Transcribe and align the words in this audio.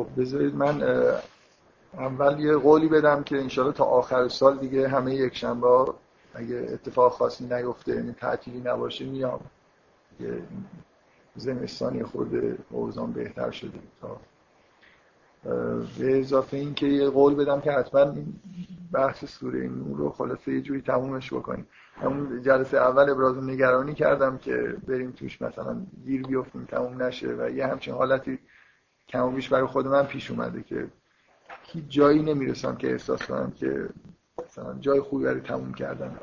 خب 0.00 0.20
بذارید 0.20 0.54
من 0.54 0.82
اول 1.94 2.40
یه 2.40 2.56
قولی 2.56 2.88
بدم 2.88 3.22
که 3.22 3.38
انشالله 3.38 3.72
تا 3.72 3.84
آخر 3.84 4.28
سال 4.28 4.58
دیگه 4.58 4.88
همه 4.88 5.14
یک 5.14 5.36
شنبه 5.36 5.94
اگه 6.34 6.68
اتفاق 6.72 7.12
خاصی 7.12 7.44
نیفته 7.44 7.94
یعنی 7.94 8.12
تعطیلی 8.12 8.60
نباشه 8.60 9.04
میام. 9.04 9.40
یه 10.20 10.42
زمستانی 11.36 12.02
خود 12.02 12.58
اوزان 12.70 13.12
بهتر 13.12 13.50
شده. 13.50 13.78
تا 14.00 14.16
به 15.98 16.20
اضافه 16.20 16.56
این 16.56 16.74
که 16.74 16.86
یه 16.86 17.10
قول 17.10 17.34
بدم 17.34 17.60
که 17.60 17.72
حتما 17.72 18.00
این 18.00 18.34
بحث 18.92 19.24
سوره 19.24 19.68
نور 19.68 19.98
رو 19.98 20.10
خلاصه 20.10 20.52
یه 20.52 20.60
جوری 20.60 20.80
تمومش 20.80 21.32
بکنیم. 21.32 21.66
همون 21.96 22.42
جلسه 22.42 22.76
اول 22.76 23.10
ابراز 23.10 23.36
نگرانی 23.36 23.94
کردم 23.94 24.38
که 24.38 24.76
بریم 24.88 25.10
توش 25.10 25.42
مثلا 25.42 25.76
گیر 26.04 26.26
بیفتیم 26.26 26.64
تموم 26.64 27.02
نشه 27.02 27.34
و 27.38 27.50
یه 27.50 27.66
همچین 27.66 27.94
حالتی 27.94 28.38
کم 29.10 29.34
بیش 29.34 29.48
برای 29.48 29.66
خود 29.66 29.86
من 29.86 30.06
پیش 30.06 30.30
اومده 30.30 30.62
که 30.62 30.88
هیچ 31.62 31.84
جایی 31.88 32.22
نمی‌رسم 32.22 32.76
که 32.76 32.90
احساس 32.90 33.22
کنم 33.22 33.50
که 33.50 33.88
مثلا 34.44 34.78
جای 34.78 35.00
خوبی 35.00 35.24
برای 35.24 35.40
تموم 35.40 35.74
کردن. 35.74 36.20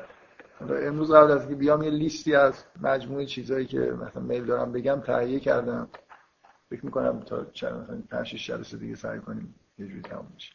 امروز 0.60 1.12
قبل 1.12 1.30
از 1.30 1.48
که 1.48 1.54
بیام 1.54 1.82
یه 1.82 1.90
لیستی 1.90 2.34
از 2.34 2.64
مجموعه 2.82 3.26
چیزهایی 3.26 3.66
که 3.66 3.78
مثلا 3.78 4.22
میل 4.22 4.44
دارم 4.44 4.72
بگم 4.72 5.00
تهیه 5.00 5.40
کردم. 5.40 5.88
فکر 6.70 6.84
می‌کنم 6.84 7.20
تا 7.20 7.44
چند 7.44 7.72
مثلا 7.74 8.02
5 8.10 8.26
6 8.26 8.46
جلسه 8.46 8.76
دیگه 8.76 8.94
سعی 8.94 9.20
کنیم 9.20 9.54
یه 9.78 9.86
جوری 9.86 10.02
تموم 10.02 10.32
بشه. 10.36 10.52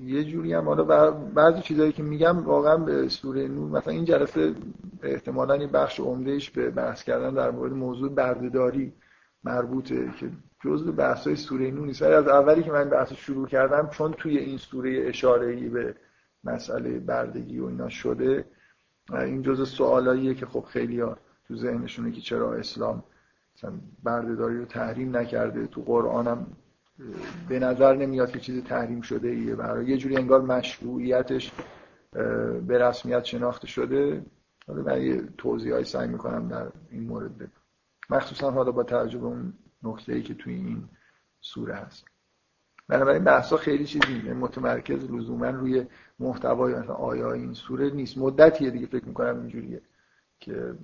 یه 0.00 0.24
جوری 0.24 0.52
هم 0.52 0.64
حالا 0.64 1.10
بعضی 1.10 1.62
چیزایی 1.62 1.92
که 1.92 2.02
میگم 2.02 2.44
واقعا 2.44 2.76
به 2.76 3.08
سوره 3.08 3.48
نور 3.48 3.70
مثلا 3.70 3.92
این 3.92 4.04
جلسه 4.04 4.54
احتمالا 5.02 5.54
این 5.54 5.70
بخش 5.70 6.00
عمدهش 6.00 6.50
به 6.50 6.70
بحث 6.70 7.02
کردن 7.02 7.34
در 7.34 7.50
مورد 7.50 7.72
موضوع 7.72 8.08
بردهداری 8.14 8.92
مربوطه 9.44 10.12
که 10.20 10.30
جزء 10.64 10.90
بحث 10.90 11.26
های 11.26 11.36
سوره 11.36 11.70
نور 11.70 11.86
نیست. 11.86 12.02
از 12.02 12.28
اولی 12.28 12.62
که 12.62 12.72
من 12.72 12.88
بحث 12.88 13.12
شروع 13.12 13.48
کردم 13.48 13.88
چون 13.88 14.12
توی 14.12 14.38
این 14.38 14.58
سوره 14.58 15.04
اشاره 15.08 15.46
ای 15.46 15.68
به 15.68 15.94
مسئله 16.44 16.98
بردگی 16.98 17.58
و 17.58 17.66
اینا 17.66 17.88
شده 17.88 18.44
این 19.10 19.42
جزء 19.42 19.64
سوالاییه 19.64 20.34
که 20.34 20.46
خب 20.46 20.64
خیلی 20.68 21.00
ها 21.00 21.16
تو 21.48 21.56
ذهنشونه 21.56 22.12
که 22.12 22.20
چرا 22.20 22.54
اسلام 22.54 23.02
مثلا 23.56 23.72
بردهداری 24.02 24.58
رو 24.58 24.64
تحریم 24.64 25.16
نکرده. 25.16 25.66
تو 25.66 25.82
قرآن 25.82 26.26
هم 26.26 26.46
به 27.48 27.58
نظر 27.58 27.96
نمیاد 27.96 28.30
که 28.30 28.40
چیز 28.40 28.64
تحریم 28.64 29.00
شده 29.00 29.28
ایه 29.28 29.54
برای 29.54 29.86
یه 29.86 29.96
جوری 29.96 30.16
انگار 30.16 30.40
مشروعیتش 30.40 31.52
به 32.66 32.78
رسمیت 32.78 33.24
شناخته 33.24 33.66
شده. 33.66 34.24
حالا 34.66 34.82
من 34.82 35.02
یه 35.02 35.22
توضیح 35.38 35.72
های 35.72 35.84
سعی 35.84 36.08
می‌کنم 36.08 36.48
در 36.48 36.68
این 36.90 37.02
مورد 37.02 37.38
بدم 37.38 37.52
مخصوصا 38.10 38.50
حالا 38.50 38.72
با 38.72 38.82
توجه 38.82 39.18
به 39.18 39.26
اون 39.26 39.52
نقطه 39.82 40.12
ای 40.12 40.22
که 40.22 40.34
توی 40.34 40.54
این 40.54 40.84
سوره 41.40 41.74
هست. 41.74 42.04
بنابراین 42.88 43.24
بحثا 43.24 43.56
خیلی 43.56 43.84
چیزی 43.84 44.32
متمرکز 44.32 45.10
لزوما 45.10 45.50
روی 45.50 45.86
محتوای 46.18 46.74
مثلا 46.74 46.94
آیا 46.94 47.32
این 47.32 47.54
سوره 47.54 47.90
نیست. 47.90 48.18
مدتیه 48.18 48.70
دیگه 48.70 48.86
فکر 48.86 49.04
می‌کنم 49.04 49.40
اینجوریه 49.40 49.82
که 50.40 50.74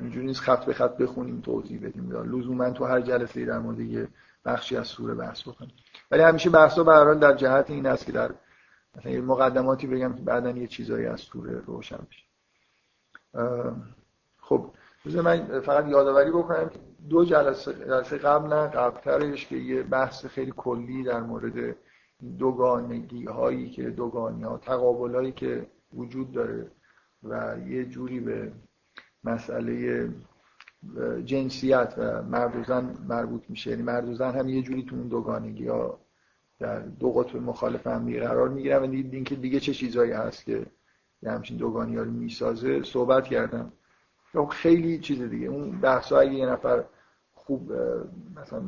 اینجوری 0.00 0.26
نیست 0.26 0.40
خط 0.40 0.64
به 0.64 0.72
خط 0.72 0.96
بخونیم 0.96 1.40
توضیح 1.40 1.86
بدیم. 1.86 2.12
لزوما 2.12 2.70
تو 2.70 2.84
هر 2.84 3.00
جلسه 3.00 3.44
در 3.44 3.58
مورد 3.58 3.80
یه 3.80 4.08
بخشی 4.44 4.76
از 4.76 4.86
سوره 4.86 5.14
بحث 5.14 5.48
بکنیم. 5.48 5.72
ولی 6.10 6.22
همیشه 6.22 6.50
بحثا 6.50 6.84
به 6.84 7.14
در 7.14 7.34
جهت 7.34 7.70
این 7.70 7.86
است 7.86 8.06
که 8.06 8.12
در 8.12 8.34
مثلا 8.96 9.12
یه 9.12 9.20
مقدماتی 9.20 9.86
بگم 9.86 10.14
که 10.14 10.22
بعدا 10.22 10.50
یه 10.50 10.66
چیزایی 10.66 11.06
از 11.06 11.20
سوره 11.20 11.60
روشن 11.66 12.06
بشه. 12.10 12.24
خب 14.40 14.70
بذار 15.06 15.22
من 15.22 15.60
فقط 15.60 15.88
یادآوری 15.88 16.30
بکنم 16.30 16.68
که 16.68 16.78
دو 17.08 17.24
جلسه 17.24 17.72
جلسه 17.72 18.18
قبل 18.18 18.48
نه 18.48 18.66
قبلترش 18.66 19.46
که 19.46 19.56
یه 19.56 19.82
بحث 19.82 20.26
خیلی 20.26 20.52
کلی 20.56 21.02
در 21.02 21.20
مورد 21.20 21.76
دوگانگی 22.38 23.24
هایی 23.24 23.70
که 23.70 23.90
دوگانی 23.90 24.42
ها 24.42 24.58
تقابل 24.58 25.14
هایی 25.14 25.32
که 25.32 25.66
وجود 25.94 26.32
داره 26.32 26.70
و 27.22 27.56
یه 27.66 27.84
جوری 27.84 28.20
به 28.20 28.52
مسئله 29.24 30.08
جنسیت 31.24 31.94
و 31.98 32.22
مرد 32.22 32.56
و 32.56 32.64
زن 32.64 32.96
مربوط 33.08 33.42
میشه. 33.48 33.70
یعنی 33.70 33.82
مرد 33.82 34.08
و 34.08 34.14
زن 34.14 34.30
هم 34.30 34.48
یه 34.48 34.62
جوری 34.62 34.82
تو 34.82 34.96
اون 34.96 35.08
دوگانگی 35.08 35.68
ها 35.68 35.98
در 36.58 36.78
دو 36.80 37.12
قطب 37.12 37.36
مخالف 37.36 37.86
هم 37.86 38.20
قرار 38.20 38.48
می‌گیرن 38.48 38.82
و 38.82 39.24
که 39.24 39.34
دیگه 39.34 39.60
چه 39.60 39.74
چیزایی 39.74 40.12
هست 40.12 40.44
که 40.44 40.66
یه 41.22 41.30
همچین 41.30 41.56
دوگانی 41.56 41.96
ها 41.96 42.02
رو 42.02 42.10
می‌سازه 42.10 42.82
صحبت 42.82 43.24
کردم. 43.24 43.72
خیلی 44.50 44.98
چیز 44.98 45.22
دیگه. 45.22 45.46
اون 45.46 45.80
بحث 45.80 46.12
اگه 46.12 46.34
یه 46.34 46.46
نفر 46.46 46.84
خوب 47.34 47.72
مثلا 48.36 48.62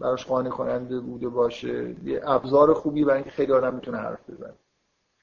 براش 0.00 0.26
قانع 0.26 0.50
کننده 0.50 1.00
بوده 1.00 1.28
باشه 1.28 1.96
یه 2.04 2.20
ابزار 2.24 2.74
خوبی 2.74 3.04
برای 3.04 3.16
اینکه 3.16 3.30
خیلی 3.30 3.52
آدم 3.52 3.74
می‌تونه 3.74 3.98
حرف 3.98 4.30
بزنه. 4.30 4.54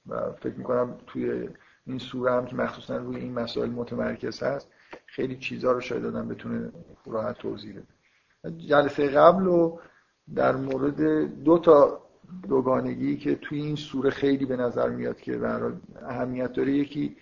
و 0.08 0.32
فکر 0.32 0.56
می‌کنم 0.56 0.96
توی 1.08 1.50
این 1.86 1.98
سوره 1.98 2.32
هم 2.32 2.46
که 2.46 2.56
مخصوصا 2.56 2.98
روی 2.98 3.16
این 3.16 3.34
مسائل 3.34 3.70
متمرکز 3.70 4.44
هست 4.44 4.70
خیلی 5.08 5.38
چیزها 5.38 5.72
رو 5.72 5.82
شاید 5.82 6.06
آدم 6.06 6.28
بتونه 6.28 6.72
راحت 7.06 7.38
توضیح 7.38 7.74
بده. 7.74 8.58
جلسه 8.58 9.08
قبل 9.08 9.48
و 9.48 9.78
در 10.36 10.56
مورد 10.56 11.02
دو 11.44 11.60
تا 11.60 12.02
دوگانگی 12.50 13.18
که 13.18 13.36
توی 13.36 13.62
این 13.62 13.76
سوره 13.76 14.10
خیلی 14.10 14.46
به 14.46 14.56
نظر 14.56 14.90
میاد 14.90 15.22
که 15.22 15.42
اهمیت 16.02 16.54
داره 16.54 16.72
یکی 16.72 17.16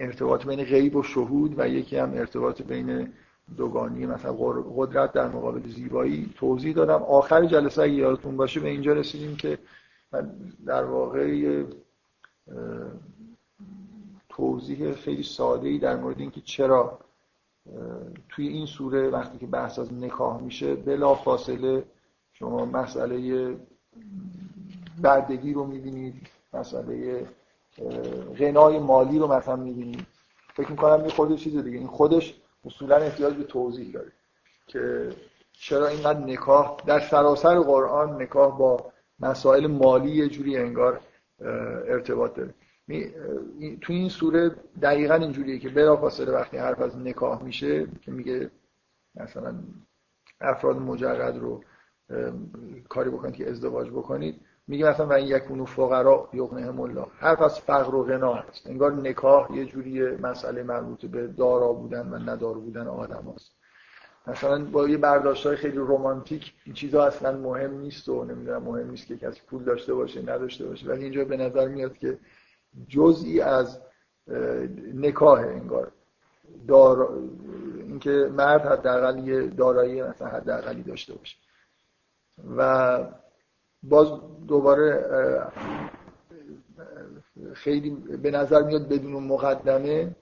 ارتباط 0.00 0.46
بین 0.46 0.64
غیب 0.64 0.96
و 0.96 1.02
شهود 1.02 1.54
و 1.58 1.68
یکی 1.68 1.96
هم 1.96 2.12
ارتباط 2.14 2.62
بین 2.62 3.12
دوگانی 3.56 4.06
مثلا 4.06 4.32
قدرت 4.76 5.12
در 5.12 5.28
مقابل 5.28 5.68
زیبایی 5.68 6.34
توضیح 6.36 6.74
دادم. 6.74 7.02
آخر 7.02 7.46
جلسه 7.46 7.82
اگه 7.82 7.92
یادتون 7.92 8.36
باشه 8.36 8.60
به 8.60 8.68
اینجا 8.68 8.92
رسیدیم 8.92 9.36
که 9.36 9.58
در 10.66 10.84
واقع 10.84 11.64
توضیح 14.38 14.92
خیلی 14.92 15.22
ساده 15.22 15.68
ای 15.68 15.78
در 15.78 15.96
مورد 15.96 16.20
اینکه 16.20 16.40
چرا 16.40 16.98
توی 18.28 18.48
این 18.48 18.66
سوره 18.66 19.08
وقتی 19.08 19.38
که 19.38 19.46
بحث 19.46 19.78
از 19.78 19.94
نکاح 19.94 20.40
میشه 20.42 20.74
بلا 20.74 21.14
فاصله 21.14 21.84
شما 22.32 22.64
مسئله 22.64 23.56
بردگی 25.02 25.52
رو 25.52 25.64
می‌بینید 25.64 26.14
مسئله 26.52 27.26
غنای 28.38 28.78
مالی 28.78 29.18
رو 29.18 29.32
مثلا 29.32 29.56
می‌بینید. 29.56 30.06
فکر 30.54 30.70
می‌کنم 30.70 31.04
یه 31.04 31.10
خود 31.10 31.36
چیز 31.36 31.56
دیگه 31.56 31.78
این 31.78 31.86
خودش 31.86 32.34
اصولا 32.64 32.96
احتیاج 32.96 33.34
به 33.34 33.44
توضیح 33.44 33.92
داره 33.92 34.12
که 34.66 35.08
چرا 35.52 35.86
اینقدر 35.86 36.18
نکاح 36.18 36.76
در 36.86 37.00
سراسر 37.00 37.60
قرآن 37.60 38.22
نکاح 38.22 38.58
با 38.58 38.92
مسائل 39.20 39.66
مالی 39.66 40.10
یه 40.10 40.28
جوری 40.28 40.56
انگار 40.56 41.00
ارتباط 41.88 42.34
داره. 42.34 42.54
تو 43.80 43.92
این 43.92 44.08
سوره 44.08 44.50
دقیقا 44.82 45.14
اینجوریه 45.14 45.58
که 45.58 45.68
بلافاصله 45.68 46.32
وقتی 46.32 46.56
حرف 46.56 46.80
از 46.80 46.96
نکاح 46.96 47.42
میشه 47.42 47.86
که 48.00 48.12
میگه 48.12 48.50
مثلا 49.14 49.54
افراد 50.40 50.76
مجرد 50.76 51.38
رو 51.38 51.64
کاری 52.88 53.10
بکنید 53.10 53.34
که 53.34 53.50
ازدواج 53.50 53.90
بکنید 53.90 54.40
میگه 54.66 54.90
مثلا 54.90 55.06
و 55.06 55.12
این 55.12 55.26
یکونو 55.26 55.64
فقرا 55.64 56.28
یغنهم 56.32 56.80
الله. 56.80 57.06
حرف 57.18 57.42
از 57.42 57.60
فقر 57.60 57.94
و 57.94 58.04
غنا 58.04 58.34
هست. 58.34 58.66
انگار 58.66 58.92
نکاح 58.92 59.56
یه 59.56 59.64
جوری 59.64 60.16
مسئله 60.16 60.62
مربوط 60.62 61.06
به 61.06 61.26
دارا 61.26 61.72
بودن 61.72 62.08
و 62.08 62.18
ندار 62.18 62.54
بودن 62.54 62.86
آدم 62.86 63.34
هست 63.36 63.58
مثلا 64.26 64.64
با 64.64 64.88
یه 64.88 64.96
برداشت 64.96 65.46
های 65.46 65.56
خیلی 65.56 65.76
رومانتیک 65.76 66.52
این 66.64 66.74
چیزا 66.74 67.04
اصلا 67.04 67.38
مهم 67.38 67.80
نیست 67.80 68.08
و 68.08 68.24
نمی‌دونم 68.24 68.62
مهم 68.62 68.90
نیست 68.90 69.06
که 69.06 69.16
کسی 69.16 69.40
پول 69.46 69.64
داشته 69.64 69.94
باشه 69.94 70.22
نداشته 70.22 70.66
باشه 70.66 70.86
ولی 70.86 71.02
اینجا 71.02 71.24
به 71.24 71.36
نظر 71.36 71.68
میاد 71.68 71.98
که 71.98 72.18
جزئی 72.88 73.40
از 73.40 73.80
نکاح 74.94 75.40
انگار. 75.40 75.92
دار 76.68 77.08
اینکه 77.78 78.10
مرد 78.10 78.66
حداقل 78.66 79.28
یه 79.28 79.46
دارایی 79.46 80.02
مثلا 80.02 80.28
حداقلی 80.28 80.82
داشته 80.82 81.14
باشه. 81.14 81.36
و 82.56 82.98
باز 83.82 84.08
دوباره 84.48 85.04
خیلی 87.52 87.90
به 88.22 88.30
نظر 88.30 88.62
میاد 88.62 88.88
بدون 88.88 89.12
مقدمه. 89.12 90.16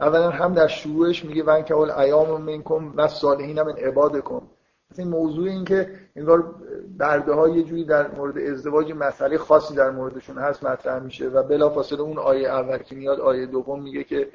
اولا 0.00 0.30
هم 0.30 0.54
در 0.54 0.66
شروعش 0.66 1.24
میگه 1.24 1.44
ون 1.44 1.62
که 1.62 1.74
اول 1.74 1.90
ایام 1.90 2.42
منکم 2.42 2.92
و 2.96 3.08
صالحین 3.08 3.62
من 3.62 3.76
عباد 3.76 4.20
کن 4.20 4.50
این 4.98 5.08
موضوع 5.08 5.48
این 5.48 5.64
که 5.64 5.90
انگار 6.16 6.54
برده 6.98 7.32
ها 7.32 7.48
یه 7.48 7.62
جوری 7.62 7.84
در 7.84 8.10
مورد 8.10 8.38
ازدواج 8.38 8.92
مسئله 8.92 9.38
خاصی 9.38 9.74
در 9.74 9.90
موردشون 9.90 10.38
هست 10.38 10.64
مطرح 10.64 11.02
میشه 11.02 11.28
و 11.28 11.42
بلافاصله 11.42 12.00
اون 12.00 12.18
آیه 12.18 12.48
اول 12.48 12.78
که 12.78 12.94
میاد 12.94 13.20
آیه 13.20 13.46
دوم 13.46 13.82
میگه 13.82 14.04
که 14.04 14.28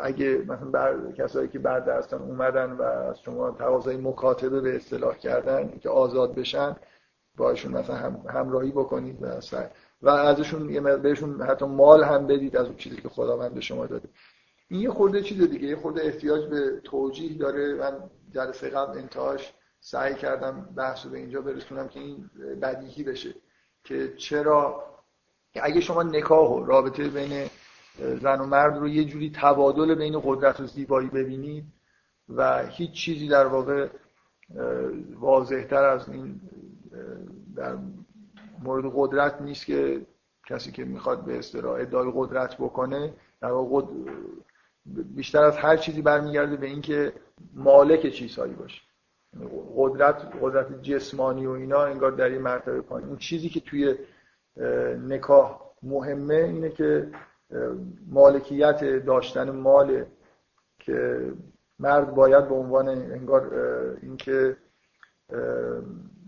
اگه 0.00 0.44
مثلا 0.48 0.70
بر... 0.70 1.12
کسایی 1.18 1.48
که 1.48 1.58
برده 1.58 1.94
هستن 1.94 2.16
اومدن 2.16 2.72
و 2.72 2.82
از 2.82 3.20
شما 3.20 3.50
تقاضای 3.50 3.96
مکاتبه 3.96 4.60
به 4.60 4.76
اصطلاح 4.76 5.16
کردن 5.16 5.78
که 5.80 5.88
آزاد 5.88 6.34
بشن 6.34 6.76
باشون 7.36 7.72
مثلا 7.72 7.96
هم... 7.96 8.24
همراهی 8.28 8.70
بکنید 8.70 9.22
و 9.22 9.40
سر... 9.40 9.70
و 10.02 10.08
ازشون 10.08 10.82
بهشون 11.02 11.42
حتی 11.42 11.66
مال 11.66 12.04
هم 12.04 12.26
بدید 12.26 12.56
از 12.56 12.66
اون 12.66 12.76
چیزی 12.76 12.96
که 12.96 13.08
خداوند 13.08 13.54
به 13.54 13.60
شما 13.60 13.86
داده. 13.86 14.08
این 14.68 14.80
یه 14.80 14.90
خورده 14.90 15.22
چیز 15.22 15.42
دیگه 15.42 15.68
یه 15.68 15.76
خورده 15.76 16.02
احتیاج 16.02 16.44
به 16.44 16.80
توجیه 16.84 17.38
داره. 17.38 17.74
من 17.74 18.10
جلسه 18.34 18.68
قبل 18.68 18.98
انتهاش 18.98 19.52
سعی 19.80 20.14
کردم 20.14 20.60
بحث 20.76 21.04
رو 21.04 21.10
به 21.10 21.18
اینجا 21.18 21.40
برسونم 21.40 21.88
که 21.88 22.00
این 22.00 22.30
بدیهی 22.62 23.02
بشه 23.02 23.34
که 23.84 24.14
چرا 24.16 24.84
اگه 25.54 25.80
شما 25.80 26.02
نکاح 26.02 26.50
و 26.50 26.64
رابطه 26.64 27.08
بین 27.08 27.48
زن 27.98 28.40
و 28.40 28.46
مرد 28.46 28.78
رو 28.78 28.88
یه 28.88 29.04
جوری 29.04 29.32
تبادل 29.34 29.94
بین 29.94 30.20
قدرت 30.24 30.60
و 30.60 30.66
زیبایی 30.66 31.08
ببینید 31.08 31.64
و 32.28 32.66
هیچ 32.66 32.92
چیزی 32.92 33.28
در 33.28 33.46
واقع 33.46 33.88
واضحتر 35.14 35.84
از 35.84 36.08
این 36.08 36.40
در 37.56 37.78
مورد 38.62 38.92
قدرت 38.94 39.40
نیست 39.40 39.66
که 39.66 40.06
کسی 40.46 40.72
که 40.72 40.84
می‌خواد 40.84 41.24
به 41.24 41.38
اصطلاح 41.38 41.80
ادعای 41.80 42.12
قدرت 42.14 42.56
بکنه 42.56 43.14
در 43.40 43.52
واقع 43.52 43.86
بیشتر 45.14 45.44
از 45.44 45.56
هر 45.56 45.76
چیزی 45.76 46.02
برمیگرده 46.02 46.56
به 46.56 46.66
اینکه 46.66 47.12
مالک 47.54 48.06
چیزهایی 48.12 48.54
باشه. 48.54 48.80
قدرت 49.76 50.32
قدرت 50.40 50.82
جسمانی 50.82 51.46
و 51.46 51.50
اینا 51.50 51.84
انگار 51.84 52.10
در 52.10 52.28
این 52.28 52.42
مرتبه 52.42 52.80
پایین. 52.80 53.08
اون 53.08 53.18
چیزی 53.18 53.48
که 53.48 53.60
توی 53.60 53.94
نکاح 55.08 55.60
مهمه 55.82 56.34
اینه 56.34 56.70
که 56.70 57.08
مالکیت 58.06 58.84
داشتن 58.84 59.50
مال 59.50 60.04
که 60.78 61.32
مرد 61.78 62.14
باید 62.14 62.48
به 62.48 62.54
عنوان 62.54 62.88
انگار 62.88 63.54
اینکه 64.02 64.56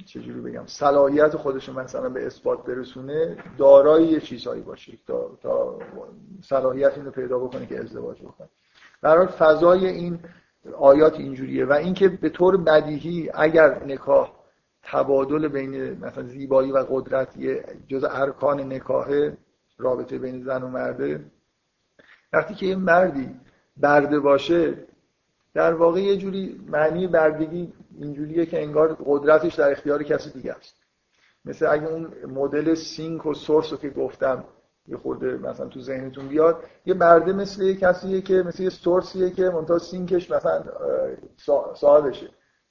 چجوری 0.07 0.41
بگم 0.41 0.67
صلاحیت 0.67 1.37
خودش 1.37 1.69
مثلا 1.69 2.09
به 2.09 2.27
اثبات 2.27 2.65
برسونه 2.65 3.37
دارای 3.59 4.05
یه 4.05 4.21
چیزهایی 4.21 4.63
باشه 4.63 4.93
تا, 5.07 5.39
تا 5.43 5.79
صلاحیت 6.43 6.99
اینو 6.99 7.11
پیدا 7.11 7.39
بکنه 7.39 7.67
که 7.67 7.81
ازدواج 7.81 8.23
بکنه. 8.23 8.49
در 9.03 9.27
فضای 9.27 9.87
این 9.87 10.19
آیات 10.79 11.15
اینجوریه. 11.15 11.67
و 11.67 11.73
اینکه 11.73 12.09
به 12.09 12.29
طور 12.29 12.57
بدیهی 12.57 13.31
اگر 13.35 13.85
نکاح 13.85 14.33
تبادل 14.83 15.49
بین 15.49 16.05
مثلا 16.05 16.23
زیبایی 16.23 16.73
و 16.73 16.87
قدرت 16.91 17.37
یه 17.37 17.65
جز 17.89 18.05
ارکان 18.11 18.73
نکاح 18.73 19.31
رابطه 19.79 20.19
بین 20.19 20.45
زن 20.45 20.63
و 20.63 20.69
مرده 20.69 21.25
وقتی 22.33 22.55
که 22.55 22.67
یه 22.67 22.77
مردی 22.77 23.41
برده 23.77 24.21
باشه 24.21 24.75
در 25.55 25.75
واقع 25.75 26.01
یه 26.01 26.17
جوری 26.17 26.61
معنی 26.69 27.07
بردگی 27.07 27.73
اینجوریه 27.99 28.47
که 28.47 28.63
انگار 28.63 28.97
قدرتش 29.07 29.55
در 29.55 29.71
اختیار 29.71 30.03
کسی 30.03 30.31
دیگه 30.31 30.53
است. 30.53 30.75
مثل 31.45 31.67
اگه 31.67 31.87
اون 31.87 32.13
مدل 32.29 32.75
سینک 32.75 33.27
و 33.27 33.35
سورس 33.35 33.73
رو 33.73 33.79
که 33.79 33.91
گفتم 33.91 34.45
یه 34.87 34.97
خورده 34.97 35.37
مثلا 35.37 35.67
تو 35.67 35.81
ذهنتون 35.81 36.29
بیاد 36.29 36.65
یه 36.87 36.95
برده 36.95 37.33
مثل 37.33 37.63
یه 37.63 37.77
کسیه 37.77 38.21
که 38.21 38.35
مثل 38.35 38.63
یه 38.63 38.71
سورسیه 38.71 39.31
که 39.31 39.51
منتها 39.51 39.79
سینکش 39.79 40.31
مثلا 40.31 40.65
صاحبشه. 41.75 42.29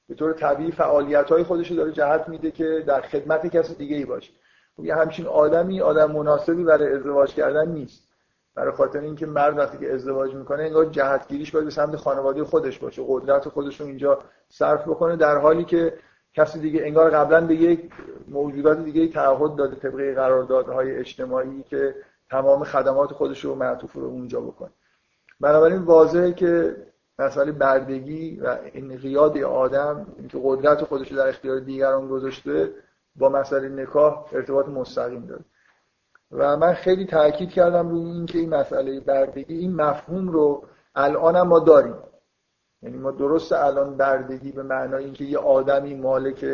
به 0.10 0.16
طور 0.16 0.34
طبیعی 0.34 0.72
فعالیت 0.72 1.32
های 1.32 1.44
خودش 1.44 1.72
داره 1.72 1.92
جهت 1.92 2.30
میده 2.30 2.52
که 2.52 2.84
در 2.88 3.02
خدمت 3.02 3.48
کسی 3.48 3.76
دیگه 3.76 3.96
ای 3.96 4.06
باشه. 4.06 4.32
خب 4.78 4.86
یه 4.86 4.96
همچین 4.96 5.26
آدمی 5.26 5.82
آدم 5.82 6.12
مناسبی 6.12 6.64
برای 6.64 6.96
ازدواج 6.96 7.34
کردن 7.34 7.68
نیست. 7.68 8.04
برای 8.56 8.72
خاطر 8.72 9.00
اینکه 9.00 9.26
مرد 9.26 9.58
وقتی 9.58 9.78
که 9.78 9.94
ازدواج 9.94 10.36
می‌کنه 10.36 10.64
انگار 10.64 10.86
جهتگیریش 10.86 11.52
باید 11.52 11.66
به 11.66 11.72
سمت 11.72 11.96
خانواده 11.96 12.44
خودش 12.44 12.80
باشه. 12.80 13.04
قدرت 13.08 13.50
خودش 13.50 13.82
رو 13.82 13.88
اینجا 13.88 14.20
صرف 14.50 14.82
بکنه 14.82 15.16
در 15.16 15.38
حالی 15.38 15.64
که 15.64 15.94
کسی 16.34 16.60
دیگه 16.60 16.82
انگار 16.86 17.10
قبلا 17.10 17.48
به 17.48 17.56
یک 17.56 17.92
موجودات 18.28 18.84
دیگه 18.84 19.08
تعهد 19.08 19.56
داده 19.56 19.76
طبقه 19.76 20.14
قراردادهای 20.14 20.96
اجتماعی 20.96 21.64
که 21.64 21.96
تمام 22.30 22.64
خدمات 22.64 23.14
خودش 23.14 23.46
رو 23.46 23.56
معطوف 23.56 23.94
رو 23.94 24.06
اونجا 24.06 24.42
بکنه. 24.42 24.70
بنابراین 25.40 25.82
واضحه 25.82 26.34
که 26.34 26.76
مسئله 27.20 27.52
بردگی 27.52 28.40
و 28.40 28.58
انقیاد 28.74 29.38
آدم 29.38 30.08
اینکه 30.18 30.40
قدرت 30.44 30.84
خودش 30.84 31.12
رو 31.12 31.18
در 31.18 31.28
اختیار 31.28 31.60
دیگران 31.60 32.08
گذاشته 32.08 32.72
با 33.16 33.30
مسئله 33.30 33.70
نکاح 33.70 34.26
ارتباط 34.34 34.68
مستقیم 34.68 35.26
داره. 35.26 35.44
و 36.32 36.58
من 36.58 36.74
خیلی 36.74 37.06
تاکید 37.06 37.50
کردم 37.50 37.90
روی 37.90 38.06
اینکه 38.06 38.38
این 38.38 38.50
مسئله 38.50 39.00
بردگی 39.00 39.54
این 39.54 39.76
مفهوم 39.76 40.30
رو 40.30 40.64
الان 40.96 41.42
ما 41.42 41.60
داریم. 41.60 41.96
یعنی 42.82 42.98
ما 42.98 43.12
درست 43.12 43.52
الان 43.52 43.98
بردگی 43.98 44.52
به 44.52 44.64
معنای 44.64 45.04
اینکه 45.04 45.24
یه 45.24 45.38
آدمی 45.38 45.96
مالک 45.96 46.46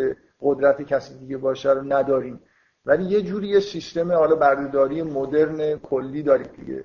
قدرت 0.42 0.82
کسی 0.82 1.18
دیگه 1.18 1.38
باشه 1.38 1.72
رو 1.72 1.82
نداریم. 1.94 2.42
ولی 2.86 3.04
یه 3.04 3.22
جوری 3.22 3.48
یه 3.48 3.60
سیستم 3.60 4.12
حالا 4.12 4.36
بردهداری 4.36 5.02
مدرن 5.02 5.78
کلی 5.80 6.24
داریم 6.24 6.48
دیگه. 6.58 6.84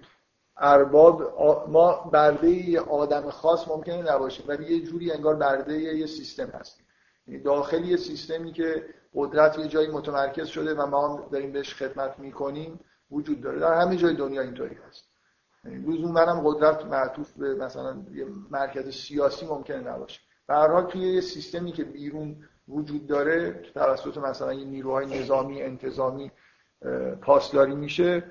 ارباب 0.57 1.41
ما 1.69 2.11
برده 2.13 2.49
یه 2.49 2.81
آدم 2.81 3.31
خاص 3.31 3.69
ممکنه 3.69 4.15
نباشه 4.15 4.45
ولی 4.47 4.75
یه 4.75 4.85
جوری 4.87 5.13
انگار 5.13 5.37
برده 5.37 5.75
یه 5.75 6.07
سیستم 6.07 6.47
هست. 6.47 6.81
یعنی 7.27 7.43
داخل 7.43 7.85
یه 7.85 7.97
سیستمی 7.97 8.53
که 8.53 8.85
قدرت 9.15 9.59
یه 9.59 9.69
جایی 9.69 9.89
متمرکز 9.89 10.47
شده 10.47 10.75
و 10.75 10.87
ما 10.87 11.29
داریم 11.33 11.53
بهش 11.53 11.75
خدمت 11.75 12.19
می‌کنیم 12.19 12.81
وجود 13.11 13.41
داره. 13.41 13.59
در 13.59 13.75
همه 13.75 13.97
جای 13.97 14.15
دنیا 14.15 14.43
اینطوری 14.43 14.77
هست. 14.89 15.12
لزوما 15.65 16.21
هم 16.21 16.41
قدرت 16.45 16.85
معطوف 16.85 17.33
به 17.33 17.55
مثلا 17.55 17.97
یه 18.15 18.27
مرکز 18.51 18.95
سیاسی 18.95 19.47
ممکنه 19.47 19.81
نباشه. 19.81 20.21
به 20.47 20.55
هر 20.55 20.69
حال 20.69 20.85
توی 20.87 21.01
یه 21.01 21.21
سیستمی 21.21 21.73
که 21.73 21.85
بیرون 21.85 22.37
وجود 22.69 23.07
داره 23.07 23.63
توسط 23.75 24.19
مثلا 24.19 24.53
یه 24.53 24.65
نیروهای 24.65 25.21
نظامی 25.21 25.63
انتظامی 25.63 26.31
پاسداری 27.21 27.75
میشه 27.75 28.25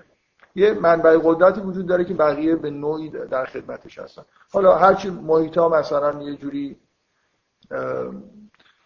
یه 0.56 0.74
منبع 0.74 1.18
قدرتی 1.24 1.62
وجود 1.62 1.88
داره 1.88 2.06
که 2.06 2.14
بقیه 2.14 2.56
به 2.56 2.70
نوعی 2.70 3.10
در 3.10 3.46
خدمتش 3.46 4.00
هستن. 4.00 4.24
حالا 4.52 4.76
هرچی 4.76 5.10
محیط 5.10 5.58
ها 5.58 5.70
مثلا 5.70 6.22
یه 6.24 6.36
جوری 6.36 6.78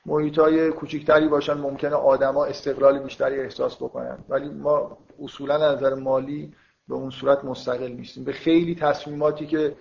محیط 0.05 0.39
های 0.39 0.71
کوچکتری 0.71 1.27
باشن 1.27 1.53
ممکنه 1.53 1.95
آدما 1.95 2.45
استقلال 2.45 2.99
بیشتری 2.99 3.39
احساس 3.39 3.75
بکنن. 3.75 4.17
ولی 4.29 4.49
ما 4.49 4.97
اصولا 5.23 5.73
نظر 5.73 5.93
مالی 5.93 6.53
به 6.87 6.95
اون 6.95 7.09
صورت 7.09 7.45
مستقل 7.45 7.91
نیستیم. 7.91 8.23
به 8.23 8.31
خیلی 8.31 8.75
تصمیماتی 8.75 9.47
که 9.47 9.75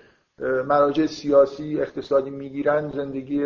مراجع 0.66 1.06
سیاسی 1.06 1.80
اقتصادی 1.80 2.30
می‌گیرن 2.30 2.88
زندگی 2.88 3.44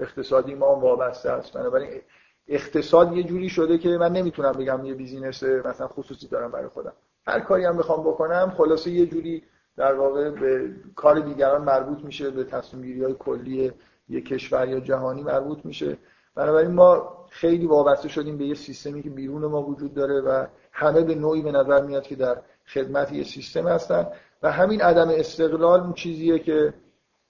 اقتصادی 0.00 0.54
ما 0.54 0.76
وابسته 0.76 1.30
است. 1.30 1.52
بنابراین 1.52 2.00
اقتصاد 2.48 3.16
یه 3.16 3.22
جوری 3.22 3.48
شده 3.48 3.78
که 3.78 3.88
من 3.88 4.12
نمی‌تونم 4.12 4.52
بگم 4.52 4.84
یه 4.84 4.94
بیزینس 4.94 5.42
مثلا 5.42 5.88
خصوصی 5.88 6.28
دارم 6.28 6.50
برای 6.50 6.68
خودم. 6.68 6.92
هر 7.26 7.40
کاری 7.40 7.64
هم 7.64 7.76
بخوام 7.76 8.00
بکنم 8.00 8.54
خلاصه 8.56 8.90
یه 8.90 9.06
جوری 9.06 9.42
در 9.76 9.94
واقع 9.94 10.30
به 10.30 10.70
کار 10.94 11.20
دیگران 11.20 11.62
مربوط 11.62 12.04
میشه 12.04 12.30
به 12.30 12.44
تصمیم 12.44 12.82
گیری 12.82 13.04
های 13.04 13.14
کلی 13.18 13.72
یه 14.08 14.20
کشور 14.20 14.68
یا 14.68 14.80
جهانی 14.80 15.22
مربوط 15.22 15.58
میشه. 15.64 15.96
بنابراین 16.34 16.70
ما 16.70 17.16
خیلی 17.30 17.66
وابسته 17.66 18.08
شدیم 18.08 18.38
به 18.38 18.44
یه 18.44 18.54
سیستمی 18.54 19.02
که 19.02 19.10
بیرون 19.10 19.44
ما 19.44 19.62
وجود 19.62 19.94
داره 19.94 20.20
و 20.20 20.46
همه 20.72 21.02
به 21.02 21.14
نوعی 21.14 21.42
به 21.42 21.52
نظر 21.52 21.82
میاد 21.82 22.02
که 22.02 22.16
در 22.16 22.42
خدمت 22.74 23.12
یه 23.12 23.24
سیستم 23.24 23.68
هستن. 23.68 24.06
و 24.42 24.52
همین 24.52 24.82
عدم 24.82 25.08
استقلال 25.08 25.80
اون 25.80 25.92
چیزیه 25.92 26.38
که 26.38 26.74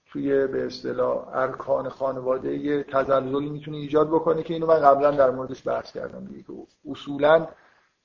توی 0.06 0.46
به 0.46 0.66
اصطلاح 0.66 1.28
ارکان 1.32 1.88
خانواده 1.88 2.56
یه 2.56 2.82
تزلزلی 2.82 3.50
می‌تونه 3.50 3.76
ایجاد 3.76 4.08
بکنه 4.08 4.42
که 4.42 4.54
اینو 4.54 4.66
من 4.66 4.80
قبلا 4.80 5.10
در 5.10 5.30
موردش 5.30 5.68
بحث 5.68 5.92
کردم 5.92 6.24
دیگه. 6.24 6.44
اصولا 6.90 7.48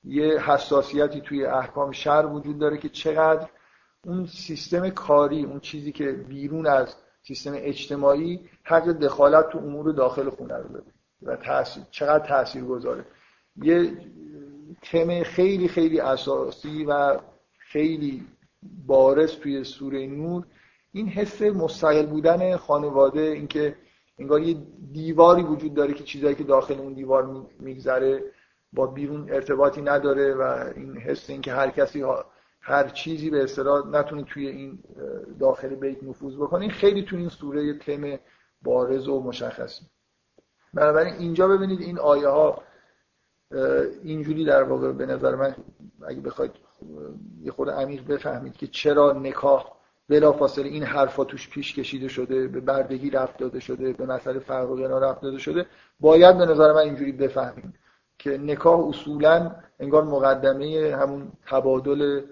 یه 0.04 0.40
حساسیتی 0.40 1.20
توی 1.20 1.46
احکام 1.46 1.92
شهر 1.92 2.26
وجود 2.26 2.58
داره 2.58 2.78
که 2.78 2.88
چقدر 2.88 3.48
اون 4.04 4.26
سیستم 4.26 4.88
کاری 4.90 5.44
اون 5.44 5.60
چیزی 5.60 5.92
که 5.92 6.12
بیرون 6.12 6.66
از 6.66 6.94
سیستم 7.22 7.52
اجتماعی 7.54 8.48
حق 8.62 8.88
دخالت 8.88 9.48
تو 9.48 9.58
امور 9.58 9.92
داخل 9.92 10.30
خونه 10.30 10.56
رو 10.56 10.68
داره 10.68 10.84
و 11.22 11.36
تاثیر 11.36 11.82
چقدر 11.90 12.26
تاثیر 12.26 12.64
گذاره 12.64 13.04
یه 13.56 13.92
تم 14.82 15.22
خیلی 15.22 15.68
خیلی 15.68 16.00
اساسی 16.00 16.84
و 16.84 17.18
خیلی 17.58 18.26
بارز 18.86 19.32
توی 19.32 19.64
سوره 19.64 20.06
نور 20.06 20.46
این 20.92 21.08
حس 21.08 21.42
مستقل 21.42 22.06
بودن 22.06 22.56
خانواده 22.56 23.20
اینکه 23.20 23.76
انگار 24.18 24.40
یه 24.40 24.56
دیواری 24.92 25.42
وجود 25.42 25.74
داره 25.74 25.94
که 25.94 26.04
چیزایی 26.04 26.34
که 26.34 26.44
داخل 26.44 26.74
اون 26.74 26.92
دیوار 26.92 27.46
میگذره 27.60 28.22
با 28.72 28.86
بیرون 28.86 29.32
ارتباطی 29.32 29.82
نداره 29.82 30.34
و 30.34 30.72
این 30.76 30.96
حس 30.96 31.30
اینکه 31.30 31.52
هر 31.52 31.70
کسی 31.70 32.04
هر 32.60 32.88
چیزی 32.88 33.30
به 33.30 33.42
اصطلاح 33.42 33.86
نتونه 33.86 34.24
توی 34.24 34.48
این 34.48 34.78
داخل 35.40 35.68
بیت 35.74 36.02
نفوذ 36.02 36.36
بکنه. 36.36 36.60
این 36.60 36.70
خیلی 36.70 37.02
توی 37.02 37.18
این 37.18 37.28
سوره 37.28 37.78
تم 37.78 38.18
بارز 38.62 39.08
و 39.08 39.22
مشخصی 39.22 39.86
بنابراین 40.74 41.14
اینجا 41.14 41.48
ببینید 41.48 41.80
این 41.80 41.98
آیه 41.98 42.28
ها 42.28 42.62
اینجوری 44.02 44.44
در 44.44 44.62
واقع 44.62 44.92
به 44.92 45.06
نظر 45.06 45.34
من 45.34 45.54
اگه 46.08 46.20
بخواید 46.20 46.52
یه 47.42 47.52
خود 47.52 47.70
عمیق 47.70 48.06
بفهمید 48.06 48.56
که 48.56 48.66
چرا 48.66 49.12
نکاح 49.12 49.76
بلافاصله 50.08 50.68
این 50.68 50.82
حرفا 50.82 51.24
توش 51.24 51.50
پیش 51.50 51.74
کشیده 51.74 52.08
شده 52.08 52.48
به 52.48 52.60
بردگی 52.60 53.10
رفت 53.10 53.38
داده 53.38 53.60
شده 53.60 53.92
به 53.92 54.06
مسئله 54.06 54.38
فرق 54.38 54.70
و 54.70 54.76
رفت 54.76 55.20
داده 55.20 55.38
شده. 55.38 55.66
باید 56.00 56.38
به 56.38 56.46
نظر 56.46 56.72
من 56.72 56.78
اینجوری 56.78 57.12
بفهمیم 57.12 57.74
که 58.18 58.38
نکاح 58.38 58.88
اصولا 58.88 59.50
انگار 59.80 60.04
مقدمه 60.04 60.96
همون 61.00 61.32
تبادل 61.46 62.22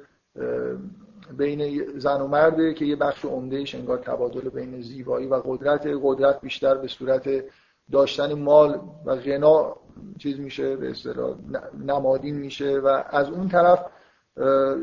بین 1.39 1.85
زن 1.99 2.21
و 2.21 2.27
مرده 2.29 2.75
که 2.75 2.85
یه 2.85 2.97
بخش 2.97 3.25
عمدهش 3.25 3.75
انگار 3.75 3.99
تبادل 3.99 4.49
بین 4.49 4.81
زیبایی 4.81 5.27
و 5.27 5.35
قدرت 5.35 5.89
قدرت 6.03 6.41
بیشتر 6.41 6.75
به 6.75 6.89
صورت 6.89 7.45
داشتن 7.93 8.33
مال 8.33 8.81
و 9.05 9.17
غنا 9.17 9.77
چیز 10.19 10.41
میشه 10.41 10.77
به 10.77 10.91
اصطلاح 10.91 11.37
نمادین 11.79 12.37
میشه 12.37 12.79
و 12.79 13.03
از 13.11 13.31
اون 13.31 13.49
طرف 13.49 13.87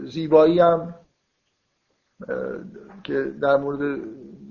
زیبایی 0.03 0.59
هم 0.59 0.95
که 3.03 3.23
در 3.41 3.57
مورد 3.57 4.01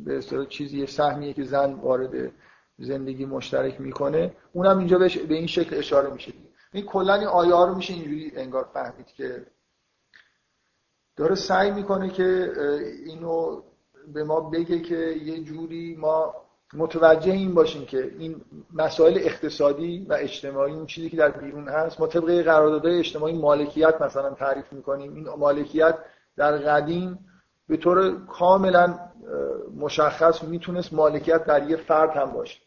به 0.05 0.19
اصطلاح 0.19 0.47
چیزی 0.47 0.87
سهمیه 0.87 1.33
که 1.33 1.45
زن 1.45 1.75
وارد 1.75 2.33
زندگی 2.79 3.25
مشترک 3.25 3.81
می‌کنه 3.81 4.37
اونم 4.53 4.79
اینجا 4.79 4.99
به 4.99 5.35
این 5.35 5.47
شکل 5.47 5.79
اشاره 5.79 6.11
میشه. 6.11 6.33
این 6.73 6.87
کلا 6.87 7.15
این 7.15 7.27
آیه 7.27 7.67
رو 7.67 7.75
میشه 7.75 7.95
اینجوری 7.95 8.33
انگار 8.37 8.69
فهمید 8.75 9.07
که 9.07 9.47
داره 11.17 11.35
سعی 11.35 11.71
می‌کنه 11.71 12.11
که 12.11 12.53
اینو 13.07 13.63
به 14.15 14.25
ما 14.25 14.41
بگه 14.41 14.81
که 14.81 14.97
یه 14.97 15.45
جوری 15.45 15.97
ما 15.97 16.35
متوجه 16.75 17.33
این 17.33 17.55
باشیم 17.55 17.87
که 17.87 18.15
این 18.19 18.41
مسائل 18.73 19.19
اقتصادی 19.21 20.07
و 20.09 20.17
اجتماعی 20.19 20.73
اون 20.73 20.87
چیزی 20.87 21.11
که 21.11 21.17
در 21.17 21.31
بیرون 21.31 21.69
هست 21.69 22.01
ما 22.01 22.07
طبق 22.07 22.43
قراردادهای 22.43 22.99
اجتماعی 22.99 23.39
مالکیت 23.39 24.03
مثلا 24.03 24.31
تعریف 24.31 24.73
می‌کنیم. 24.73 25.15
این 25.15 25.29
مالکیت 25.39 25.95
در 26.37 26.59
قدیم 26.59 27.19
به 27.69 27.77
طور 27.77 28.27
کاملا 28.27 28.99
مشخص 29.77 30.43
می‌تونست 30.45 30.93
مالکیت 30.93 31.45
در 31.45 31.71
یه 31.71 31.77
فرد 31.77 32.11
هم 32.11 32.33
باشه. 32.33 32.61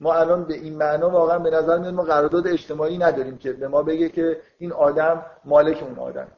ما 0.00 0.14
الان 0.14 0.44
به 0.44 0.54
این 0.54 0.76
معنا 0.76 1.10
واقعا 1.10 1.38
به 1.38 1.50
نظر 1.50 1.78
میاد 1.78 1.94
ما 1.94 2.02
قرارداد 2.02 2.46
اجتماعی 2.46 2.98
نداریم 2.98 3.38
که 3.38 3.52
به 3.52 3.68
ما 3.68 3.82
بگه 3.82 4.08
که 4.08 4.40
این 4.58 4.72
آدم 4.72 5.26
مالک 5.44 5.82
اون 5.82 5.98
آدم. 5.98 6.28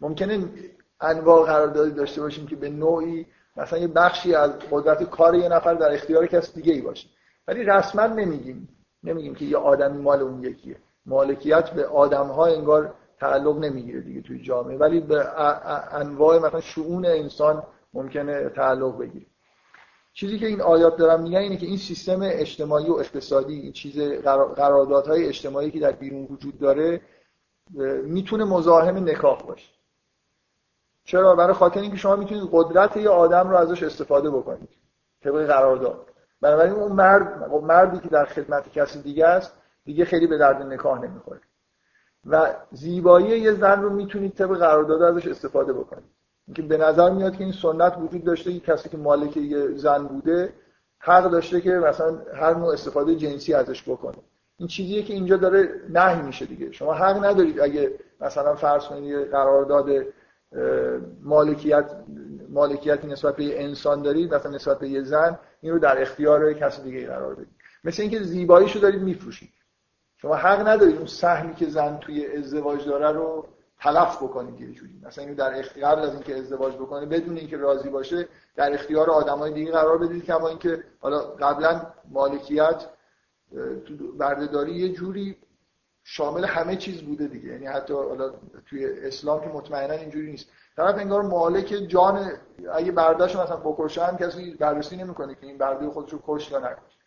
ممکنه 0.00 0.48
انواع 1.00 1.46
قراردادی 1.46 1.90
داشته 1.90 2.20
باشیم 2.20 2.46
که 2.46 2.56
به 2.56 2.68
نوعی 2.68 3.26
مثلا 3.58 3.78
یه 3.78 3.88
بخشی 3.88 4.34
از 4.34 4.50
قدرت 4.70 5.02
کار 5.02 5.34
یه 5.34 5.48
نفر 5.48 5.74
در 5.74 5.94
اختیار 5.94 6.26
کس 6.26 6.54
دیگه 6.54 6.72
ای 6.72 6.80
باشه. 6.80 7.08
ولی 7.48 7.64
رسما 7.64 8.06
نمیگیم. 8.06 8.68
نمیگیم 9.04 9.34
که 9.34 9.44
یه 9.44 9.56
آدمی 9.56 9.98
مال 9.98 10.22
اون 10.22 10.44
یکیه. 10.44 10.76
مالکیت 11.06 11.70
به 11.70 11.86
آدم 11.86 12.26
ها 12.26 12.46
انگار 12.46 12.94
تعلق 13.20 13.58
نمی‌گیره 13.58 14.00
دیگه 14.00 14.22
توی 14.22 14.42
جامعه. 14.42 14.78
ولی 14.78 15.00
به 15.00 15.40
انواع 15.92 16.38
مثلا 16.38 16.60
شؤون 16.60 17.06
انسان 17.06 17.62
ممکنه 17.94 18.48
تعلق 18.48 18.98
بگیره. 18.98 19.26
چیزی 20.12 20.38
که 20.38 20.46
این 20.46 20.60
آیات 20.60 20.96
دارم 20.96 21.22
میگن 21.22 21.38
اینه 21.38 21.56
که 21.56 21.66
این 21.66 21.76
سیستم 21.76 22.20
اجتماعی 22.22 22.88
و 22.90 22.92
اقتصادی 22.92 23.54
این 23.54 23.72
چیز 23.72 24.00
قراردادهای 24.56 25.26
اجتماعی 25.26 25.70
که 25.70 25.80
در 25.80 25.92
بیرون 25.92 26.26
وجود 26.30 26.58
داره 26.58 27.00
می‌تونه 28.04 28.44
مزاحم 28.44 28.96
نکاح 29.08 29.42
باشه. 29.42 29.77
چرا؟ 31.08 31.34
برای 31.34 31.52
خاطر 31.52 31.80
اینکه 31.80 31.96
شما 31.96 32.16
می‌تونید 32.16 32.48
قدرت 32.52 32.96
یه 32.96 33.08
آدم 33.08 33.50
رو 33.50 33.56
ازش 33.56 33.82
استفاده 33.82 34.30
بکنید 34.30 34.68
طبق 35.24 35.46
قرارداد 35.46 36.06
بنابراین 36.40 36.72
اون 36.72 36.92
مرد 36.92 37.50
مردی 37.62 37.98
که 37.98 38.08
در 38.08 38.24
خدمت 38.24 38.72
کسی 38.72 39.02
دیگه 39.02 39.26
است 39.26 39.52
دیگه 39.84 40.04
خیلی 40.04 40.26
به 40.26 40.38
درد 40.38 40.62
نکاح 40.62 41.00
نمی‌خوره. 41.00 41.40
و 42.26 42.54
زیبایی 42.72 43.26
یه 43.26 43.52
زن 43.52 43.82
رو 43.82 43.90
می‌تونید 43.90 44.34
طبق 44.34 44.58
قرارداد 44.58 45.02
ازش 45.02 45.26
استفاده 45.26 45.72
بکنید. 45.72 46.10
اینکه 46.46 46.62
به 46.62 46.76
نظر 46.76 47.10
میاد 47.10 47.36
که 47.36 47.44
این 47.44 47.52
سنت 47.52 47.98
وجود 47.98 48.24
داشته 48.24 48.52
که 48.52 48.60
کسی 48.60 48.88
که 48.88 48.96
مالک 48.96 49.36
یه 49.36 49.76
زن 49.76 50.06
بوده 50.06 50.52
حق 50.98 51.30
داشته 51.30 51.60
که 51.60 51.70
مثلا 51.70 52.18
هر 52.34 52.54
نوع 52.54 52.72
استفاده 52.72 53.16
جنسی 53.16 53.54
ازش 53.54 53.82
بکنه. 53.88 54.18
این 54.58 54.68
چیزیه 54.68 55.02
که 55.02 55.14
اینجا 55.14 55.36
داره 55.36 55.68
نهی 55.88 56.22
میشه 56.22 56.46
دیگه. 56.46 56.72
شما 56.72 56.94
حق 56.94 57.24
ندارید 57.24 57.60
اگه 57.60 57.92
مثلا 58.20 58.54
فرض 58.54 58.84
کنید 58.84 59.30
قرارداد 59.30 59.88
مالکیت 61.22 61.90
مالکیتی 62.48 63.06
نسبت 63.06 63.36
به 63.36 63.64
انسان 63.64 64.02
دارید 64.02 64.34
مثلا 64.34 64.52
نسبت 64.52 64.78
به 64.78 64.88
یه 64.88 65.02
زن 65.02 65.38
این 65.60 65.72
رو 65.72 65.78
در 65.78 66.02
اختیار 66.02 66.52
کسی 66.52 66.82
دیگه 66.82 67.06
قرار 67.06 67.34
بدید. 67.34 67.54
مثل 67.84 68.02
اینکه 68.02 68.22
زیباییشو 68.22 68.78
دارید 68.78 69.02
میفروشید. 69.02 69.52
شما 70.16 70.34
حق 70.34 70.68
ندارید 70.68 70.96
اون 70.96 71.06
سهمی 71.06 71.54
که 71.54 71.68
زن 71.68 71.98
توی 71.98 72.26
ازدواج 72.26 72.84
داره 72.86 73.12
رو 73.12 73.46
تلف 73.80 74.16
بکنید 74.22 74.60
یه 74.60 74.72
جوری 74.72 75.00
مثلا 75.02 75.24
اینو 75.24 75.36
در 75.36 75.58
اختیار 75.58 75.90
قبل 75.90 76.02
از 76.02 76.14
اینکه 76.14 76.36
ازدواج 76.36 76.74
بکنه 76.74 77.06
بدون 77.06 77.36
اینکه 77.36 77.56
راضی 77.56 77.88
باشه 77.88 78.28
در 78.56 78.74
اختیار 78.74 79.10
آدمای 79.10 79.52
دیگه 79.52 79.72
قرار 79.72 79.98
بدید 79.98 80.24
که 80.24 80.34
اما 80.34 80.48
اینکه 80.48 80.84
حالا 81.00 81.18
قبلا 81.18 81.86
مالکیت 82.10 82.84
بردهداری 84.18 84.72
یه 84.72 84.92
جوری 84.92 85.36
شامل 86.10 86.44
همه 86.44 86.76
چیز 86.76 87.02
بوده 87.02 87.26
دیگه. 87.26 87.48
یعنی 87.48 87.66
حتی 87.66 87.94
حالا 87.94 88.32
توی 88.66 88.86
اسلام 88.86 89.40
که 89.40 89.46
مطمئنا 89.48 89.94
اینجوری 89.94 90.30
نیست. 90.30 90.48
طرف 90.76 90.94
انگار 90.98 91.22
مالک 91.22 91.66
جان 91.88 92.30
اگه 92.72 92.92
برداشت 92.92 93.36
مثلا 93.36 93.56
بکشن 93.56 94.16
کسی 94.16 94.54
بررسی 94.54 94.96
نمی‌کنه 94.96 95.34
که 95.34 95.46
این 95.46 95.58
برده 95.58 95.90
خودش 95.90 96.12
رو 96.12 96.20
کش 96.26 96.50
یا 96.50 96.58
نکش 96.58 96.98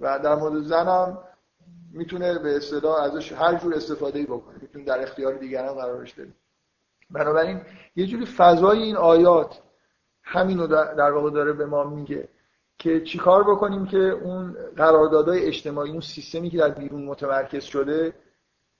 و 0.00 0.18
در 0.18 0.34
مورد 0.34 0.62
زنم 0.62 1.18
می‌تونه 1.92 2.38
به 2.38 2.56
اصطلاح 2.56 3.02
ازش 3.02 3.32
هر 3.32 3.54
جور 3.54 3.74
استفاده 3.74 4.22
بکنه. 4.22 4.54
می‌تونه 4.62 4.84
در 4.84 5.02
اختیار 5.02 5.34
دیگران 5.34 5.74
قرارش 5.74 6.14
بده. 6.14 6.32
بنابراین 7.10 7.60
یه 7.96 8.06
جوری 8.06 8.26
فضای 8.26 8.82
این 8.82 8.96
آیات 8.96 9.60
همینو 10.22 10.66
در 10.66 11.10
واقع 11.10 11.30
داره 11.30 11.52
به 11.52 11.66
ما 11.66 11.84
میگه 11.84 12.28
که 12.78 13.00
چیکار 13.00 13.44
بکنیم 13.44 13.86
که 13.86 13.98
اون 13.98 14.56
قراردادهای 14.76 15.46
اجتماعی 15.46 15.90
اون 15.90 16.00
سیستمی 16.00 16.50
که 16.50 16.58
در 16.58 16.68
بیرون 16.68 17.04
متمرکز 17.04 17.64
شده 17.64 18.14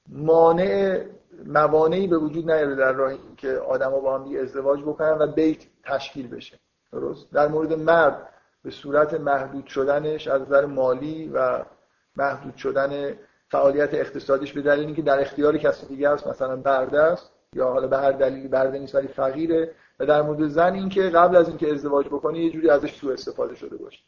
مانع 0.09 1.01
موانعی 1.47 2.07
به 2.07 2.19
وجود 2.19 2.51
نیاره 2.51 2.75
در 2.75 2.93
راه 2.93 3.13
که 3.37 3.53
آدما 3.53 4.01
با 4.01 4.19
هم 4.19 4.37
ازدواج 4.43 4.81
بکنن 4.81 5.19
و 5.19 5.27
بیت 5.27 5.65
تشکیل 5.85 6.29
بشه. 6.29 6.59
درست؟ 6.93 7.33
در 7.33 7.49
مورد 7.49 7.73
مرد 7.73 8.29
به 8.65 8.71
صورت 8.71 9.15
محدود 9.15 9.67
شدنش 9.67 10.29
از 10.29 10.43
نظر 10.43 10.67
مالی 10.67 11.31
و 11.35 11.65
محدود 12.17 12.57
شدن 12.57 13.15
فعالیت 13.49 13.95
اقتصادیش 13.95 14.53
به 14.53 14.63
دلیل 14.63 14.87
اینکه 14.87 15.03
در 15.03 15.21
اختیار 15.21 15.59
کسی 15.59 15.87
دیگه 15.87 16.09
است 16.09 16.27
مثلا 16.27 16.57
برده 16.57 17.01
است 17.01 17.33
یا 17.53 17.69
حالا 17.69 17.87
به 17.87 17.97
هر 17.97 18.13
دلیلی 18.13 18.49
برده 18.49 18.79
نیست 18.79 18.95
ولی 18.95 19.09
فقیره 19.09 19.75
و 20.01 20.07
در 20.07 20.23
مورد 20.23 20.49
زن 20.49 20.73
اینکه 20.73 21.03
قبل 21.03 21.37
از 21.37 21.49
اینکه 21.49 21.73
ازدواج 21.73 22.07
بکنه 22.07 22.39
یه 22.39 22.51
جوری 22.51 22.71
ازش 22.71 22.95
سوء 22.95 23.13
استفاده 23.13 23.55
شده 23.55 23.77
باشه. 23.77 24.01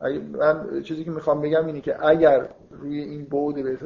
من 0.00 0.82
چیزی 0.82 1.04
که 1.04 1.10
می‌خوام 1.10 1.40
بگم 1.40 1.66
اینه 1.66 1.80
که 1.80 2.06
اگر 2.06 2.48
روی 2.70 3.00
این 3.00 3.24
بعد 3.24 3.54
به 3.54 3.78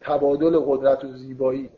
تبادل 0.00 0.58
قدرت 0.58 1.04
و 1.04 1.08
زیبایی 1.08 1.70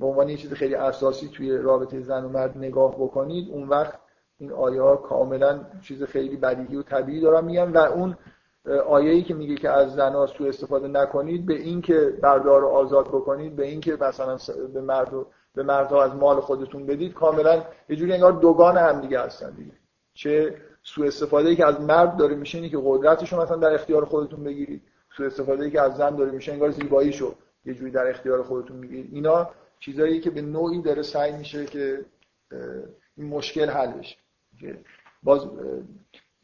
به 0.00 0.06
عنوان 0.06 0.28
یه 0.28 0.36
چیز 0.36 0.52
خیلی 0.52 0.74
اساسی 0.74 1.28
توی 1.28 1.58
رابطه 1.58 2.00
زن 2.00 2.24
و 2.24 2.28
مرد 2.28 2.58
نگاه 2.58 2.94
بکنید 2.94 3.50
اون 3.50 3.68
وقت 3.68 3.98
این 4.38 4.52
آیه 4.52 4.82
ها 4.82 4.96
کاملا 4.96 5.60
چیز 5.82 6.02
خیلی 6.02 6.36
بدیهی 6.36 6.76
و 6.76 6.82
طبیعی 6.82 7.20
دارم 7.20 7.44
میگم 7.44 7.72
و 7.72 7.78
اون 7.78 8.16
آیه‌ای 8.88 9.22
که 9.22 9.34
میگه 9.34 9.54
که 9.54 9.70
از 9.70 9.94
زنها 9.94 10.26
سوء 10.26 10.48
استفاده 10.48 10.88
نکنید 10.88 11.46
به 11.46 11.54
این 11.54 11.82
که 11.82 12.18
بردار 12.22 12.60
رو 12.60 12.68
آزاد 12.68 13.08
بکنید 13.08 13.56
به 13.56 13.66
این 13.66 13.80
که 13.80 13.96
مثلا 14.00 14.38
به 14.74 14.80
مرد 14.80 15.10
به 15.54 15.62
مردها 15.62 16.04
از 16.04 16.14
مال 16.14 16.40
خودتون 16.40 16.86
بدید 16.86 17.14
کاملا 17.14 17.62
یه 17.88 17.96
جوری 17.96 18.12
انگار 18.12 18.32
دوگان 18.32 18.76
هم 18.76 19.00
دیگه 19.00 19.20
هستن 19.20 19.50
دیگه. 19.50 19.72
چه 20.14 20.56
سوء 20.82 21.06
استفاده 21.06 21.48
ای 21.48 21.56
که 21.56 21.66
از 21.66 21.80
مرد 21.80 22.16
داره 22.16 22.34
میشه 22.34 22.58
اینی 22.58 22.70
که 22.70 22.78
قدرتشو 22.84 23.42
مثلا 23.42 23.56
در 23.56 23.74
اختیار 23.74 24.04
خودتون 24.04 24.44
بگیرید. 24.44 24.82
سوء 25.16 25.26
استفاده 25.26 25.64
ای 25.64 25.70
که 25.70 25.80
از 25.80 25.96
زن 25.96 26.16
داره 26.16 26.30
میشه 26.30 26.52
انگار 26.52 26.70
زیباییشو 26.70 27.34
یه 27.64 27.74
جوری 27.74 27.90
در 27.90 28.10
اختیار 28.10 28.42
خودتون 28.42 28.76
می‌گیرید. 28.76 29.14
اینا 29.14 29.50
چیزایی 29.80 30.20
که 30.20 30.30
به 30.30 30.42
نوعی 30.42 30.82
داره 30.82 31.02
سعی 31.02 31.32
میشه 31.32 31.66
که 31.66 32.04
این 33.16 33.28
مشکل 33.28 33.70
حل 33.70 33.92
بشه 33.92 34.16
باز 35.22 35.48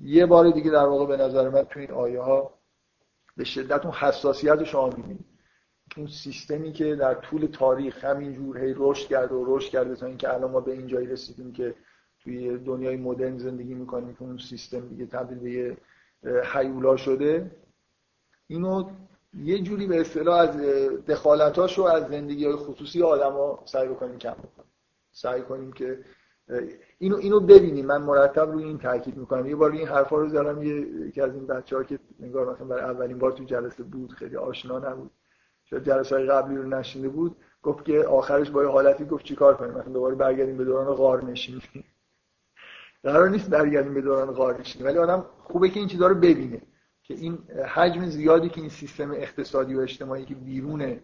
یه 0.01 0.27
بار 0.27 0.51
دیگه 0.51 0.71
در 0.71 0.87
واقع 0.87 1.07
به 1.07 1.25
نظر 1.25 1.49
من 1.49 1.63
تو 1.63 1.81
این 1.81 1.91
آیه 1.91 2.21
ها 2.21 2.55
به 3.37 3.45
شدت 3.45 3.85
اون 3.85 3.95
حساسیت 3.95 4.65
شما 4.65 4.87
می‌بینید 4.87 5.25
اون 5.97 6.07
سیستمی 6.07 6.73
که 6.73 6.97
در 6.97 7.15
طول 7.15 7.47
تاریخ 7.47 8.05
همینجور 8.05 8.59
هی 8.59 8.75
رشد 8.77 9.09
کرده 9.09 9.35
و 9.35 9.57
رشد 9.57 9.71
کرده 9.71 9.97
تا 9.97 10.07
اینکه 10.07 10.35
الان 10.35 10.51
ما 10.51 10.61
به 10.61 10.73
این 10.73 10.87
جایی 10.87 11.07
رسیدیم 11.07 11.53
که 11.53 11.75
توی 12.29 12.59
دنیای 12.59 12.97
مدرن 12.97 13.39
زندگی 13.39 13.75
می‌کنیم 13.75 14.15
که 14.15 14.23
اون 14.23 14.39
سیستم 14.39 14.81
دیگه 14.81 15.07
تبدیل 15.07 15.39
به 15.39 15.51
یه 15.51 15.77
حیولا 16.45 16.97
شده. 16.97 17.51
اینو 18.47 18.91
یه 19.43 19.63
جوری 19.63 19.87
به 19.87 20.01
اصطلاح 20.01 20.39
از 20.39 20.57
دخالتاشو 21.07 21.83
از 21.83 22.09
زندگی 22.09 22.45
های 22.45 22.57
خصوصی 22.57 23.03
آدما 23.03 23.63
سعی 23.65 23.89
بکنیم 23.89 24.19
کم 24.19 24.37
سعی 25.13 25.43
کنیم 25.43 25.73
که 25.73 25.99
اینو 26.99 27.17
اینو 27.17 27.41
ببینیم. 27.41 27.87
من 27.87 28.03
مرتب 28.03 28.51
روی 28.51 28.65
این 28.65 28.79
تاکید 28.79 29.17
می‌کنم. 29.17 29.47
یه 29.47 29.57
بار 29.57 29.73
این 29.73 29.89
حرفا 29.89 30.17
رو 30.17 30.29
زدم 30.29 30.63
یکی 31.09 31.21
از 31.21 31.35
این 31.35 31.47
بچه‌ها 31.47 31.83
که 31.83 31.99
انگار 32.23 32.53
مثلا 32.53 32.67
برای 32.67 32.85
اولین 32.85 33.19
بار 33.19 33.33
تو 33.33 33.45
جلسه 33.45 33.83
بود 33.83 34.13
خیلی 34.13 34.37
آشنا 34.37 34.79
نبود. 34.79 35.11
شاید 35.65 35.85
جلسه 35.85 36.17
قبلی 36.17 36.57
رو 36.57 36.69
نشینده 36.69 37.09
بود. 37.09 37.37
گفت 37.63 37.85
که 37.85 38.05
آخرش 38.05 38.51
با 38.51 38.63
یه 38.63 38.69
حالتی 38.69 39.05
گفت 39.05 39.25
چیکار 39.25 39.57
کنیم؟ 39.57 39.75
مثلا 39.75 39.93
دوباره 39.93 40.15
برگردیم 40.15 40.57
به 40.57 40.65
دوران 40.65 40.95
غار 40.95 41.25
نشینی 41.25 41.63
قرار 43.03 43.29
نیست 43.29 43.51
برگردیم 43.51 43.95
به 43.95 44.01
دوران 44.01 44.61
نشینی 44.61 44.85
ولی 44.85 44.99
آدم 44.99 45.27
خوبه 45.39 45.69
که 45.69 45.81
این 45.81 45.89
چیزا 45.89 46.07
رو 46.07 46.15
ببینه 46.15 46.63
که 47.03 47.15
این 47.15 47.39
حجم 47.75 48.07
زیادی 48.07 48.49
که 48.49 48.61
این 48.61 48.71
سیستم 48.71 49.11
اقتصادی 49.11 49.75
و 49.75 49.81
اجتماعی 49.81 50.25
که 50.25 50.35
بیرون 50.35 51.01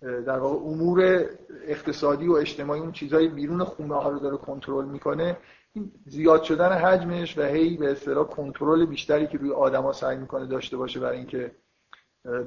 در 0.00 0.38
واقع 0.38 0.56
امور 0.56 1.26
اقتصادی 1.66 2.28
و 2.28 2.32
اجتماعی 2.32 2.80
اون 2.80 2.92
چیزهای 2.92 3.28
بیرون 3.28 3.64
خونه 3.64 3.94
ها 3.94 4.10
رو 4.10 4.18
داره 4.18 4.36
کنترل 4.36 4.84
می‌کنه 4.84 5.36
این 5.72 5.92
زیاد 6.06 6.42
شدن 6.42 6.72
حجمش 6.72 7.38
و 7.38 7.42
هی 7.42 7.76
به 7.76 7.92
اصطلاح 7.92 8.26
کنترل 8.26 8.86
بیشتری 8.86 9.26
که 9.26 9.38
روی 9.38 9.50
آدما 9.52 9.92
سعی 9.92 10.16
می‌کنه 10.16 10.46
داشته 10.46 10.76
باشه 10.76 11.00
برای 11.00 11.16
اینکه 11.18 11.50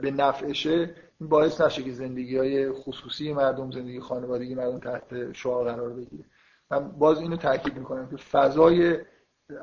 به 0.01 0.11
نفعشه 0.11 0.95
این 1.19 1.29
باعث 1.29 1.61
نشه 1.61 1.83
که 1.83 1.91
زندگی 1.91 2.37
های 2.37 2.71
خصوصی 2.71 3.33
مردم 3.33 3.71
زندگی 3.71 3.99
خانوادگی 3.99 4.55
مردم 4.55 4.79
تحت 4.79 5.33
شعار 5.33 5.71
قرار 5.71 5.89
بگیره. 5.89 6.25
من 6.71 6.91
باز 6.91 7.19
اینو 7.19 7.37
تاکید 7.37 7.77
می‌کنم 7.77 8.09
که 8.09 8.17
فضای 8.17 8.97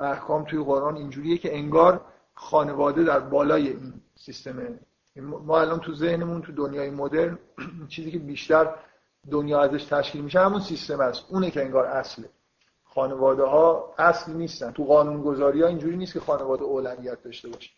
احکام 0.01 0.45
توی 0.45 0.65
قرآن 0.65 0.97
اینجوریه 0.97 1.39
که 1.39 1.57
انگار 1.57 2.01
خانواده 2.35 3.05
در 3.05 3.21
بالای 3.21 3.69
این 3.69 3.93
سیستم. 4.15 4.79
ما 5.21 5.61
الان 5.61 5.81
تو 5.81 5.95
ذهنمون 5.95 6.43
تو 6.43 6.53
دنیای 6.53 6.91
مدرن 6.91 7.39
چیزی 7.89 8.11
که 8.11 8.19
بیشتر 8.19 8.75
دنیا 9.31 9.63
ازش 9.63 9.85
تشکیل 9.85 10.23
میشه 10.23 10.41
همون 10.41 10.61
سیستم 10.61 11.01
است. 11.01 11.25
اونه 11.31 11.51
که 11.51 11.63
انگار 11.63 11.87
اصله. 11.87 12.29
خانواده 12.85 13.43
ها 13.43 13.95
اصل 13.99 14.33
نیستن. 14.33 14.71
تو 14.71 14.85
قانون 14.85 15.23
گذاری 15.23 15.63
ها 15.63 15.69
اینجوری 15.69 15.97
نیست 15.97 16.13
که 16.13 16.21
خانواده 16.21 16.63
اولویت 16.63 17.23
داشته 17.23 17.49
باشه. 17.49 17.71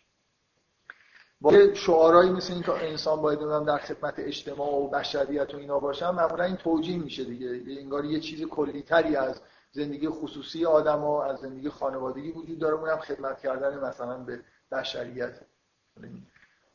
با 1.41 1.73
شعارهایی 1.73 2.29
مثل 2.29 2.53
این 2.53 2.63
که 2.63 2.71
انسان 2.71 3.21
باید 3.21 3.39
در 3.65 3.77
خدمت 3.77 4.13
اجتماع 4.17 4.69
و 4.69 4.87
بشریت 4.89 5.53
و 5.53 5.57
اینا 5.57 5.79
باشن 5.79 6.09
معمولا 6.09 6.43
این 6.43 6.55
توجیه 6.55 6.97
میشه 6.97 7.23
دیگه. 7.23 7.61
انگار 7.81 8.05
یه 8.05 8.19
چیز 8.19 8.43
کلیتری 8.43 9.15
از 9.15 9.41
زندگی 9.71 10.09
خصوصی 10.09 10.65
آدم 10.65 10.99
ها 10.99 11.25
از 11.25 11.39
زندگی 11.39 11.69
خانوادگی 11.69 12.31
وجود 12.31 12.59
داره 12.59 12.75
اونم 12.75 12.97
خدمت 12.97 13.39
کردن 13.39 13.79
مثلا 13.79 14.17
به 14.17 14.39
بشریت. 14.71 15.39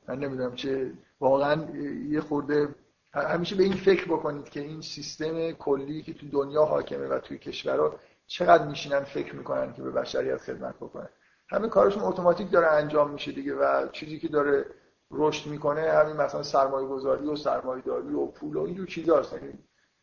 من 0.09 0.19
نمی‌دونم 0.19 0.55
چه 0.55 0.93
واقعا 1.21 1.77
یه 2.09 2.21
خورده 2.21 2.69
همیشه 3.15 3.57
به 3.57 3.63
این 3.63 3.73
فکر 3.73 4.05
بکنید 4.05 4.49
که 4.49 4.61
این 4.61 4.81
سیستم 4.81 5.53
کلی 5.53 6.03
که 6.03 6.15
تو 6.15 6.29
دنیا 6.29 6.65
حاکمه 6.65 7.07
و 7.07 7.19
توی 7.19 7.39
کشورها 7.39 7.95
چقدر 8.27 8.67
میشینن 8.67 9.01
فکر 9.01 9.35
می‌کنن 9.35 9.73
که 9.73 9.83
به 9.83 9.91
بشریت 9.91 10.37
خدمت 10.37 10.77
بکنن. 10.77 11.09
همه 11.53 11.69
کارشون 11.69 12.03
اتوماتیک 12.03 12.51
داره 12.51 12.67
انجام 12.67 13.11
میشه 13.11 13.33
دیگه 13.33 13.55
و 13.55 13.89
چیزی 13.93 14.19
که 14.19 14.29
داره 14.29 14.67
رشد 15.11 15.51
می‌کنه 15.51 15.81
همین 15.81 16.17
مثلا 16.17 16.43
سرمایه 16.43 16.89
گذاری 16.89 17.27
و 17.27 17.37
سرمایه 17.37 17.83
داری 17.83 18.15
و 18.15 18.27
پول 18.27 18.57
و 18.57 18.61
اینجور 18.61 18.87
چیزا 18.87 19.19
هست. 19.19 19.33
یعنی 19.33 19.59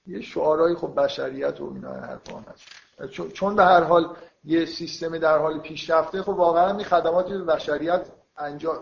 یه 0.07 0.21
شعارهای 0.21 0.75
خب 0.75 1.03
بشریت 1.03 1.61
و 1.61 1.71
اینا 1.73 1.93
حرفا 1.93 2.39
هست. 2.39 2.63
چون 3.33 3.55
به 3.55 3.63
هر 3.63 3.83
حال 3.83 4.15
یه 4.43 4.65
سیستم 4.65 5.17
در 5.17 5.37
حال 5.37 5.59
پیشرفته 5.59 6.21
خب 6.21 6.29
واقعا 6.29 6.77
این 6.77 6.83
خدماتی 6.83 7.33
به 7.33 7.43
بشریت 7.43 8.07
انجام 8.37 8.77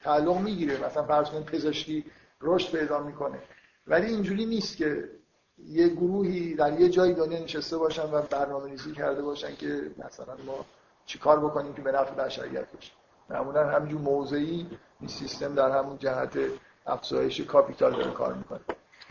تعلق 0.00 0.40
می‌گیره. 0.40 0.86
مثلا 0.86 1.02
فرض 1.02 1.30
کنید 1.30 1.44
پزشکی 1.44 2.04
رشد 2.40 2.78
پیدا 2.78 3.02
می‌کنه. 3.02 3.38
ولی 3.86 4.06
اینجوری 4.06 4.46
نیست 4.46 4.76
که 4.76 5.10
یه 5.58 5.88
گروهی 5.88 6.54
در 6.54 6.80
یه 6.80 6.88
جایی 6.88 7.14
دنیا 7.14 7.38
نشسته 7.38 7.76
باشن 7.76 8.10
و 8.10 8.22
برنامه 8.22 8.70
ریزی 8.70 8.92
کرده 8.92 9.22
باشن 9.22 9.56
که 9.56 9.90
مثلا 9.98 10.36
ما 10.46 10.64
چیکار 11.06 11.40
بکنیم 11.40 11.74
که 11.74 11.82
به 11.82 11.92
نفع 11.92 12.14
بشریت 12.14 12.72
باشه 12.72 12.92
معمولا 13.30 13.70
همینجور 13.70 14.00
موضعی 14.00 14.66
این 15.00 15.08
سیستم 15.08 15.54
در 15.54 15.70
همون 15.78 15.98
جهت 15.98 16.38
افزایش 16.86 17.40
کاپیتال 17.40 17.92
داره 17.92 18.10
کار 18.10 18.34
می‌کنه. 18.34 18.60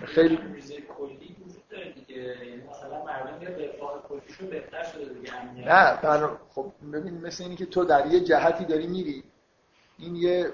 خیلی 0.05 0.37
کلی 0.97 1.35
وجود 1.45 1.67
داره 1.69 1.91
دیگه. 1.91 2.15
یعنی 2.15 2.63
مثلا 2.69 3.03
مردم 3.05 3.63
رفاه 3.63 4.03
کلیشون 4.09 4.49
بهتر 4.49 4.83
شده 4.83 5.13
دیگه 5.13 5.45
نه 5.55 6.01
بر... 6.01 6.29
خب 6.49 6.71
ببین 6.93 7.21
مثل 7.21 7.43
اینی 7.43 7.55
که 7.55 7.65
تو 7.65 7.85
در 7.85 8.05
یه 8.05 8.19
جهتی 8.19 8.65
داری 8.65 8.87
میری 8.87 9.23
این 9.99 10.15
یه 10.15 10.51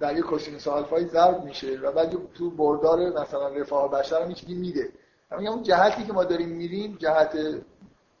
در 0.00 0.16
یه 0.16 0.22
کوسینوس 0.22 0.68
آلفایی 0.68 1.06
ضرب 1.06 1.44
میشه 1.44 1.78
و 1.78 1.92
بعد 1.92 2.32
تو 2.34 2.50
بردار 2.50 2.98
مثلا 3.22 3.48
رفاه 3.48 3.90
بشر 3.90 4.22
هم 4.22 4.34
میده. 4.48 4.88
همین 5.32 5.48
اون 5.48 5.62
جهتی 5.62 6.04
که 6.04 6.12
ما 6.12 6.24
داریم 6.24 6.48
میریم 6.48 6.96
جهت 6.96 7.36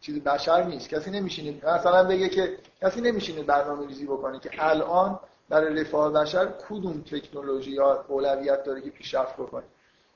چیز 0.00 0.24
بشر 0.24 0.64
نیست. 0.64 0.88
کسی 0.88 1.10
نمیشینه 1.10 1.74
مثلا 1.74 2.04
بگه 2.04 2.28
که 2.28 2.58
کسی 2.82 3.00
نمیشینه 3.00 3.42
برنامه 3.42 3.86
ریزی 3.86 4.06
بکنه 4.06 4.40
که 4.40 4.50
الان 4.58 5.20
برای 5.48 5.80
رفاه 5.80 6.12
بشر 6.12 6.46
کدوم 6.68 7.00
تکنولوژی 7.00 7.70
یا 7.70 8.04
اولویت 8.08 8.64
داره 8.64 8.80
که 8.80 8.90
پیشرفت 8.90 9.34
بکنه. 9.34 9.64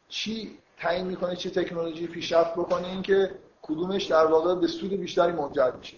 چی 0.08 0.58
تعیین 0.78 1.06
می‌کنه 1.06 1.36
چه 1.36 1.50
تکنولوژی 1.50 2.06
پیشرفت 2.06 2.52
بکنه؟ 2.52 2.88
این 2.88 3.02
که 3.02 3.30
کدومش 3.62 4.04
در 4.04 4.26
واقع 4.26 4.54
به 4.54 4.66
سود 4.66 4.90
بیشتری 4.90 5.32
منجر 5.32 5.70
میشه. 5.70 5.96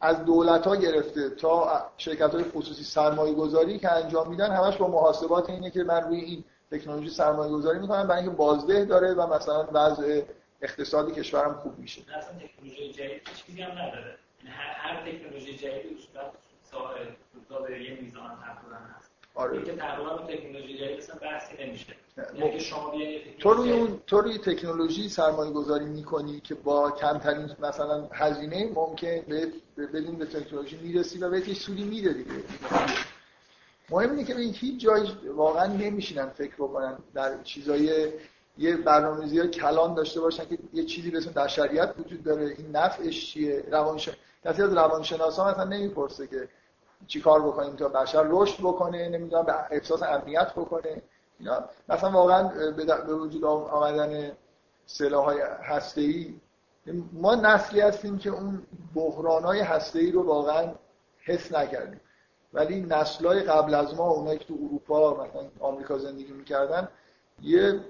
از 0.00 0.24
دولت 0.24 0.66
ها 0.66 0.76
گرفته 0.76 1.30
تا 1.30 1.82
شرکت 1.96 2.34
های 2.34 2.44
خصوصی 2.44 2.84
سرمایه 2.84 3.34
گذاری 3.34 3.78
که 3.78 3.92
انجام 3.92 4.28
میدن 4.28 4.50
همش 4.50 4.76
با 4.76 4.88
محاسبات 4.88 5.50
اینه 5.50 5.70
که 5.70 5.84
من 5.84 6.00
روی 6.00 6.20
این 6.20 6.44
تکنولوژی 6.70 7.10
سرمایه 7.10 7.52
گذاری 7.52 7.78
می‌کنم 7.78 8.06
برای 8.06 8.22
اینکه 8.22 8.36
بازده 8.36 8.84
داره 8.84 9.14
و 9.14 9.34
مثلا 9.34 9.68
وضع 9.72 10.22
اقتصادی 10.66 11.12
کشورم 11.12 11.54
خوب 11.54 11.78
میشه. 11.78 12.00
اصلا 12.02 12.32
تکنولوژی 12.38 12.92
جدید 12.92 13.22
چیزی 13.46 13.62
هم 13.62 13.72
نداره. 13.72 14.18
یعنی 14.44 14.56
هر 14.56 15.12
تکنولوژی 15.12 15.56
جدیدی 15.56 15.88
اصولا 15.94 16.32
ساحل 17.48 17.82
یه 17.82 17.98
میزان 18.00 18.30
هست. 18.30 19.10
آره. 19.34 19.62
که 19.62 19.72
تقریبا 19.76 20.18
تکنولوژی 20.18 20.78
جدید 20.78 20.98
اصلا 20.98 21.16
بحثی 21.16 21.64
نمیشه. 21.64 21.96
یعنی 22.34 22.60
شما 22.60 22.92
تو 23.38 23.52
روی 23.52 23.72
اون 23.72 24.00
تو 24.06 24.20
روی 24.20 24.38
تکنولوژی 24.38 25.08
سرمایه 25.08 25.52
گذاری 25.52 25.84
می‌کنی 25.84 26.40
که 26.40 26.54
با 26.54 26.90
کمترین 26.90 27.50
مثلا 27.58 28.08
هزینه 28.12 28.70
ممکن 28.74 29.20
به 29.76 29.86
بدون 29.94 30.16
به 30.16 30.26
تکنولوژی 30.26 30.76
می‌رسی 30.76 31.18
و 31.18 31.30
بهش 31.30 31.52
سودی 31.52 31.84
میده 31.84 32.12
دیگه. 32.12 32.30
مهم 33.90 34.10
اینه 34.10 34.24
که 34.24 34.36
این 34.36 34.54
هیچ 34.54 34.80
جایی 34.80 35.12
واقعا 35.34 35.66
نمیشینن 35.66 36.28
فکر 36.28 36.54
بکنن 36.54 36.98
در 37.14 37.42
چیزای 37.42 38.12
یه 38.58 38.76
برنامه‌ریزی 38.76 39.48
کلان 39.48 39.94
داشته 39.94 40.20
باشن 40.20 40.44
که 40.44 40.58
یه 40.72 40.84
چیزی 40.84 41.10
به 41.10 41.18
اسم 41.18 41.32
بشریت 41.32 41.94
وجود 41.98 42.22
داره. 42.22 42.44
این 42.58 42.76
نفعش 42.76 43.32
چیه؟ 43.32 43.64
روانش 43.70 44.08
کسی 44.44 44.62
از 44.62 44.72
روانشناسا 44.72 45.50
مثلا 45.50 45.64
نمی‌پرسه 45.64 46.26
که 46.26 46.48
چیکار 47.06 47.42
بکنیم 47.42 47.76
تا 47.76 47.88
بشر 47.88 48.24
رشد 48.28 48.60
بکنه 48.60 49.08
نمی‌دونم 49.08 49.44
به 49.44 49.54
احساس 49.70 50.02
امنیت 50.02 50.52
بکنه. 50.52 51.02
اینا 51.38 51.64
مثلا 51.88 52.10
واقعا 52.10 52.48
به 53.06 53.14
وجود 53.14 53.44
آمدن 53.44 54.32
سلاح‌های 54.86 55.40
هسته‌ای 55.62 56.34
ما 57.12 57.34
نسلی 57.34 57.80
هستیم 57.80 58.18
که 58.18 58.30
اون 58.30 58.62
بحران‌های 58.94 59.60
هسته‌ای 59.60 60.12
رو 60.12 60.22
واقعا 60.22 60.72
حس 61.18 61.52
نکردیم. 61.52 62.00
ولی 62.52 62.80
نسل‌های 62.80 63.42
قبل 63.42 63.74
از 63.74 63.94
ما 63.94 64.10
اونایی 64.10 64.38
که 64.38 64.44
تو 64.44 64.54
اروپا 64.54 65.14
مثلا 65.14 65.42
آمریکا 65.60 65.98
زندگی 65.98 66.32
می‌کردن 66.32 66.88
یه 67.42 67.80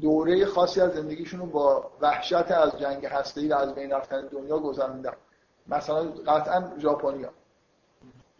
دوره 0.00 0.46
خاصی 0.46 0.80
از 0.80 0.92
زندگیشون 0.94 1.40
رو 1.40 1.46
با 1.46 1.90
وحشت 2.00 2.50
از 2.50 2.78
جنگ 2.78 3.06
هسته‌ای 3.06 3.48
و 3.48 3.54
از 3.54 3.74
بین 3.74 3.92
رفتن 3.92 4.26
دنیا 4.26 4.58
گذروندن. 4.58 5.12
مثلا 5.68 6.04
قطعا 6.26 6.72
ژاپنیا. 6.78 7.30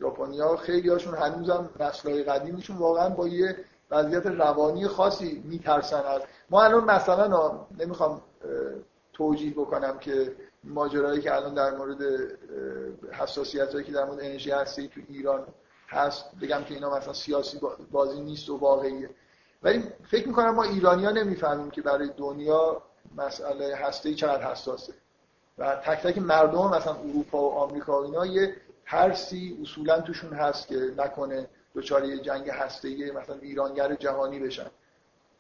ژاپنیا 0.01 0.57
خیلی 0.57 0.88
هاشون 0.88 1.14
هنوزم 1.14 1.71
نسل‌های 1.81 2.23
قدیمیشون 2.23 2.77
واقعا 2.77 3.09
با 3.09 3.29
یه 3.29 3.57
وضعیت 3.90 4.27
روانی 4.27 4.88
خاصی 4.88 5.42
میترسن. 5.45 6.03
از 6.07 6.23
ما 6.51 6.62
الان 6.62 6.85
مثلا 6.85 7.51
نمی‌خوام 7.79 8.23
توجیه 9.12 9.53
بکنم 9.53 9.99
که 9.99 10.37
ماجرایی 10.64 11.21
که 11.21 11.35
الان 11.37 11.55
در 11.55 11.77
مورد 11.77 11.99
حساسیت 13.12 13.73
هایی 13.73 13.85
که 13.85 13.92
در 13.92 14.05
مورد 14.05 14.21
انرژی 14.21 14.51
هستی 14.51 14.88
تو 14.88 15.01
ایران 15.09 15.47
هست 15.88 16.25
بگم 16.42 16.64
که 16.64 16.75
اینا 16.75 16.97
مثلا 16.97 17.12
سیاسی 17.12 17.61
بازی 17.90 18.21
نیست 18.21 18.51
و 18.51 18.57
واقعیه. 18.57 19.11
ولی 19.66 19.83
فکر 20.11 20.29
می‌کنم 20.29 20.50
ما 20.50 20.62
ایرانی 20.62 21.05
ها 21.05 21.11
نمی‌فهمیم 21.11 21.70
که 21.70 21.83
برای 21.83 22.11
دنیا 22.16 22.83
مسئله 23.16 23.76
هسته 23.76 24.14
چقدر 24.14 24.50
حساسه. 24.50 24.92
و 25.59 25.76
تک 25.76 26.02
تک 26.02 26.18
مردم 26.18 26.68
مثلا 26.68 26.94
اروپا 26.94 27.38
و 27.38 27.52
آمریکا 27.52 28.02
و 28.02 28.05
اینا 28.05 28.26
یه 28.26 28.57
ترسی 28.87 29.59
اصولا 29.62 30.00
توشون 30.00 30.33
هست 30.33 30.68
که 30.68 30.76
نکنه 30.98 31.48
دچار 31.74 32.16
جنگ 32.16 32.50
هسته 32.50 33.12
مثلا 33.12 33.37
ایرانگر 33.42 33.94
جهانی 33.94 34.38
بشن. 34.38 34.66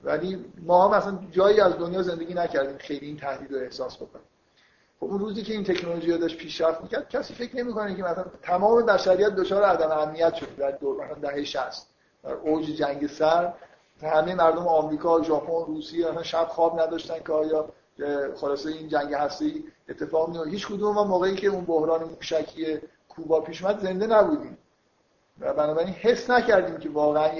ولی 0.04 0.44
ما 0.62 0.88
مثلا 0.88 1.18
جایی 1.30 1.60
از 1.60 1.78
دنیا 1.78 2.02
زندگی 2.02 2.34
نکردیم 2.34 2.78
خیلی 2.78 3.06
این 3.06 3.16
تهدید 3.16 3.52
رو 3.52 3.58
احساس 3.58 3.96
بکنیم. 3.96 4.26
خب 5.00 5.04
اون 5.04 5.18
روزی 5.18 5.42
که 5.42 5.52
این 5.52 5.64
تکنولوژی 5.64 6.10
ها 6.10 6.16
داشت 6.16 6.38
پیشرفت 6.38 6.80
می‌کرد 6.80 7.08
کسی 7.08 7.34
فکر 7.34 7.56
نمی‌کنه 7.56 7.94
که 7.94 8.02
مثلا 8.02 8.24
تمام 8.42 8.86
بشریت 8.86 9.34
دچار 9.34 9.62
عدم 9.62 9.90
امنیت 9.90 10.34
شد 10.34 10.56
در 10.56 10.70
دور 10.70 11.04
مثلا 11.04 11.18
دهه 11.18 11.44
60 11.44 11.86
در 12.22 12.32
اوج 12.32 12.66
جنگ 12.66 13.06
سر 13.06 13.52
همه 14.02 14.34
مردم 14.34 14.68
آمریکا، 14.68 15.22
ژاپن، 15.22 15.66
روسیه 15.66 16.10
مثلا 16.10 16.22
شب 16.22 16.48
خواب 16.48 16.80
نداشتن 16.80 17.18
که 17.18 17.32
آیا 17.32 17.68
خلاصه 18.36 18.68
این 18.68 18.88
جنگ 18.88 19.14
هسته‌ای 19.14 19.64
اتفاق 19.88 20.28
میفته 20.30 20.50
هیچ 20.50 20.66
کدوم 20.66 20.94
ما 20.94 21.04
موقعی 21.04 21.34
که 21.34 21.46
اون 21.46 21.64
بحران 21.64 22.04
موشکی 22.04 22.78
کوبا 23.08 23.40
پیش 23.40 23.62
اومد 23.62 23.80
زنده 23.80 24.06
نبودیم. 24.06 24.58
و 25.40 25.54
بنابراین 25.54 25.94
حس 25.94 26.30
نکردیم 26.30 26.76
که 26.76 26.88
واقعا 26.88 27.30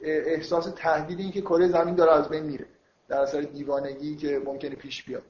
احساس 0.00 0.72
تهدید 0.76 1.20
این 1.20 1.30
که 1.30 1.40
کره 1.40 1.68
زمین 1.68 1.94
داره 1.94 2.12
از 2.12 2.28
بین 2.28 2.42
میره. 2.42 2.66
در 3.08 3.20
اثر 3.20 3.40
دیوانگی 3.40 4.16
که 4.16 4.42
ممکنه 4.44 4.74
پیش 4.74 5.04
بیاد. 5.04 5.22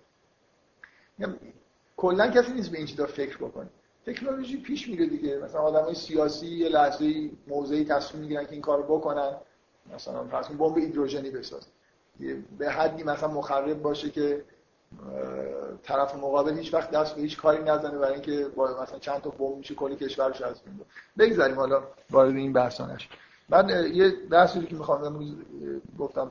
کلا 1.96 2.30
کسی 2.30 2.52
نیست 2.52 2.70
به 2.70 2.78
این 2.78 2.86
چیزا 2.86 3.06
فکر 3.06 3.36
بکنه. 3.36 3.68
تکنولوژی 4.06 4.56
پیش 4.56 4.88
میره 4.88 5.06
دیگه. 5.06 5.38
مثلا 5.38 5.60
آدمای 5.60 5.94
سیاسی 5.94 6.46
یه 6.46 6.68
لحظه 6.68 7.30
موضعی 7.46 7.84
تصمیم 7.84 8.22
می‌گیرن 8.22 8.44
که 8.44 8.52
این 8.52 8.60
کارو 8.60 8.82
بکنن. 8.82 9.36
مثلا 9.94 10.24
فرض 10.24 10.48
بمب 10.48 10.78
هیدروژنی 10.78 11.30
بسازن 11.30 11.66
به 12.58 12.70
حدی 12.70 13.02
مثلا 13.02 13.28
مخرب 13.28 13.82
باشه 13.82 14.10
که 14.10 14.44
طرف 15.82 16.14
مقابل 16.14 16.58
هیچ 16.58 16.74
وقت 16.74 16.90
دست 16.90 17.14
به 17.14 17.20
هیچ 17.20 17.36
کاری 17.36 17.62
نزنه 17.62 17.98
برای 17.98 18.12
اینکه 18.12 18.46
با 18.56 18.82
مثلا 18.82 18.98
چند 18.98 19.20
تا 19.20 19.30
بمب 19.30 19.56
میشه 19.56 19.74
کلی 19.74 19.96
کشورش 19.96 20.42
از 20.42 20.62
بین 20.62 20.80
بگذاریم 21.18 21.56
حالا 21.56 21.82
وارد 22.10 22.36
این 22.36 22.52
بحثا 22.52 22.86
نشه 22.86 23.08
من 23.48 23.90
یه 23.92 24.10
بحثی 24.30 24.66
که 24.66 24.74
می‌خوام 24.74 25.36
گفتم 25.98 26.30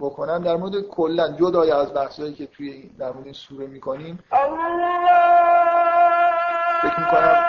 بکنم 0.00 0.44
در 0.44 0.56
مورد 0.56 0.80
کلا 0.80 1.32
جدای 1.32 1.70
از 1.70 1.94
بحثایی 1.94 2.34
که 2.34 2.46
توی 2.46 2.90
در 2.98 3.12
مورد 3.12 3.24
این 3.24 3.32
سوره 3.34 3.66
می‌کنیم. 3.66 4.18
فکر 6.82 7.00
می‌کنم 7.00 7.44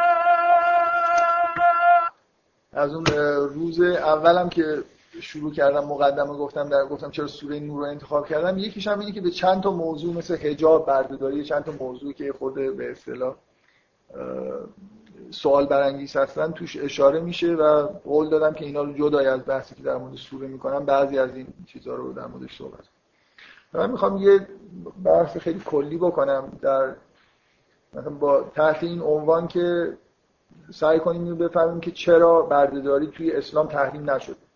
از 2.73 2.93
اون 2.93 3.05
روز 3.53 3.81
اولم 3.81 4.49
که 4.49 4.83
شروع 5.21 5.53
کردم 5.53 5.85
مقدمه 5.85 6.37
گفتم 6.37 6.69
در 6.69 6.85
گفتم 6.85 7.11
چرا 7.11 7.27
سوره 7.27 7.59
نور 7.59 7.79
رو 7.79 7.91
انتخاب 7.91 8.27
کردم. 8.27 8.57
یکیش 8.57 8.87
هم 8.87 8.99
اینه 8.99 9.11
که 9.11 9.21
به 9.21 9.31
چند 9.31 9.63
تا 9.63 9.71
موضوع 9.71 10.15
مثل 10.15 10.35
حجاب 10.35 10.85
بردهداری 10.85 11.43
چند 11.43 11.63
تا 11.63 11.71
موضوع 11.79 12.13
که 12.13 12.33
خود 12.33 12.53
به 12.53 12.91
اصطلاح 12.91 13.35
سوال 15.31 15.65
برانگیز 15.65 16.15
هستن 16.15 16.51
توش 16.51 16.77
اشاره 16.77 17.19
میشه 17.19 17.55
و 17.55 17.87
قول 17.87 18.29
دادم 18.29 18.53
که 18.53 18.65
اینا 18.65 18.83
رو 18.83 18.93
جدای 18.93 19.25
از 19.27 19.45
بحثی 19.45 19.75
که 19.75 19.83
در 19.83 19.97
مورد 19.97 20.15
سوره 20.15 20.47
می‌کنم 20.47 20.85
بعضی 20.85 21.19
از 21.19 21.35
این 21.35 21.47
چیزها 21.65 21.95
رو 21.95 22.13
در 22.13 22.27
موردش 22.27 22.57
صحبت 22.57 22.83
من 23.73 23.91
می‌خوام 23.91 24.17
یه 24.17 24.47
بحث 25.03 25.37
خیلی 25.37 25.59
کلی 25.65 25.97
بکنم 25.97 26.59
در 26.61 26.95
مثلا 27.93 28.09
با 28.09 28.43
تحت 28.55 28.83
این 28.83 29.01
عنوان 29.01 29.47
که 29.47 29.97
سعی 30.73 30.99
کنیم 30.99 31.35
بفهمیم 31.35 31.79
که 31.79 31.91
چرا 31.91 32.41
بردهداری 32.41 33.07
توی 33.07 33.31
اسلام 33.31 33.67
تحریم 33.67 34.09
نشد 34.09 34.35
یعنی 34.35 34.46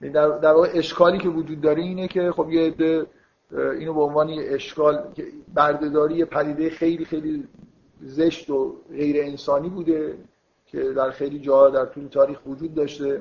در, 0.00 0.28
در 0.28 0.52
واقع 0.52 0.70
اشکالی 0.74 1.18
که 1.18 1.28
وجود 1.28 1.60
داره 1.60 1.82
اینه 1.82 2.08
که 2.08 2.32
خب 2.32 2.50
یه 2.50 2.66
عده 2.66 3.06
اینو 3.52 3.94
به 3.94 4.00
عنوان 4.00 4.30
اشکال 4.38 5.14
بردهداری 5.54 6.24
پدیده 6.24 6.70
خیلی 6.70 7.04
خیلی 7.04 7.48
زشت 8.02 8.50
و 8.50 8.76
غیر 8.90 9.24
انسانی 9.24 9.68
بوده 9.68 10.18
که 10.66 10.92
در 10.92 11.10
خیلی 11.10 11.38
جا 11.38 11.70
در 11.70 11.84
طول 11.86 12.08
تاریخ 12.08 12.38
وجود 12.46 12.74
داشته 12.74 13.20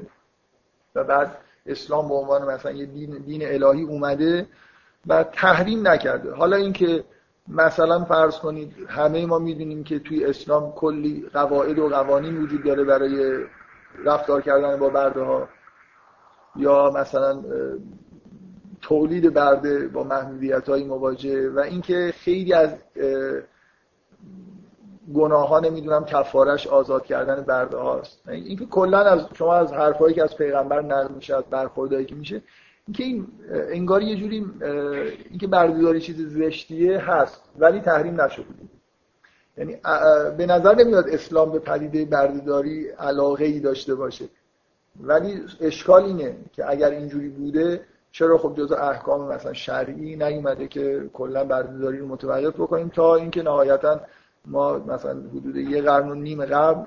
و 0.95 1.03
بعد 1.03 1.37
اسلام 1.65 2.07
به 2.07 2.13
عنوان 2.13 2.45
مثلا 2.45 2.71
یه 2.71 2.85
دین, 2.85 3.17
دین 3.17 3.41
الهی 3.45 3.83
اومده 3.83 4.47
و 5.07 5.23
تحریم 5.23 5.87
نکرده. 5.87 6.33
حالا 6.33 6.55
اینکه 6.55 7.03
مثلا 7.47 8.05
فرض 8.05 8.37
کنید 8.37 8.73
همه 8.87 9.25
ما 9.25 9.39
می‌دونیم 9.39 9.83
که 9.83 9.99
توی 9.99 10.25
اسلام 10.25 10.71
کلی 10.71 11.25
قواعد 11.33 11.79
و 11.79 11.89
قوانین 11.89 12.37
وجود 12.37 12.63
داره 12.63 12.83
برای 12.83 13.45
رفتار 14.05 14.41
کردن 14.41 14.79
با 14.79 14.89
برده 14.89 15.21
ها 15.21 15.49
یا 16.55 16.91
مثلا 16.95 17.43
تولید 18.81 19.33
برده 19.33 19.87
با 19.87 20.03
محدودیت 20.03 20.69
های 20.69 20.83
مواجه 20.83 21.49
و 21.49 21.59
اینکه 21.59 22.13
خیلی 22.17 22.53
از 22.53 22.69
گناه 25.13 25.47
ها 25.47 25.59
نمی‌دونم 25.59 26.05
کفارش 26.05 26.67
آزاد 26.67 27.05
کردن 27.05 27.43
برده 27.43 27.77
هاست. 27.77 28.29
اینکه 28.29 28.65
کلا 28.65 28.99
از 28.99 29.25
شما 29.33 29.53
از 29.55 29.73
حرفایی 29.73 30.15
که 30.15 30.23
از 30.23 30.37
پیغمبر 30.37 30.81
نقل 30.81 31.13
میشه 31.13 31.35
از 31.35 31.43
که 32.05 32.15
میشه 32.15 32.41
اینکه 32.87 33.03
این 33.03 33.27
انگار 33.49 34.01
یه 34.01 34.15
جوری 34.15 34.45
اینکه 35.29 35.47
بردهداری 35.47 36.01
چیز 36.01 36.37
زشتیه 36.37 36.99
هست 36.99 37.41
ولی 37.59 37.79
تحریم 37.79 38.21
نشده. 38.21 38.45
یعنی 39.57 39.75
به 40.37 40.45
نظر 40.45 40.75
نمیاد 40.75 41.09
اسلام 41.09 41.51
به 41.51 41.59
پدیده 41.59 42.05
بردهداری 42.05 42.89
علاقه 42.89 43.45
ای 43.45 43.59
داشته 43.59 43.95
باشه. 43.95 44.25
ولی 44.99 45.41
اشکال 45.61 46.03
اینه 46.03 46.37
که 46.51 46.69
اگر 46.69 46.89
اینجوری 46.89 47.29
بوده 47.29 47.81
چرا 48.11 48.37
خب 48.37 48.55
جزء 48.57 48.75
احکام 48.75 49.33
مثلا 49.33 49.53
شرعی 49.53 50.15
نیومده 50.15 50.67
که 50.67 51.09
کلا 51.13 51.45
بردهداری 51.45 51.97
رو 51.97 52.07
متوقف 52.07 52.53
بکنیم 52.53 52.89
تا 52.89 53.15
اینکه 53.15 53.43
نهایتا 53.43 54.01
ما 54.45 54.77
مثلا 54.77 55.11
حدود 55.11 55.55
یه 55.55 55.81
قرن 55.81 56.09
و 56.09 56.13
نیم 56.13 56.45
قبل 56.45 56.83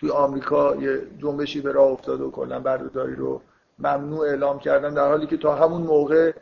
توی 0.00 0.10
آمریکا 0.10 0.76
یه 0.76 1.02
جنبشی 1.18 1.60
به 1.60 1.72
راه 1.72 1.88
افتاده 1.88 2.24
و 2.24 2.30
کلا 2.30 2.60
بردهداری 2.60 3.14
رو 3.14 3.40
ممنوع 3.78 4.26
اعلام 4.26 4.58
کردن 4.58 4.94
در 4.94 5.08
حالی 5.08 5.26
که 5.26 5.36
تا 5.36 5.54
همون 5.54 5.82
موقع 5.82 6.32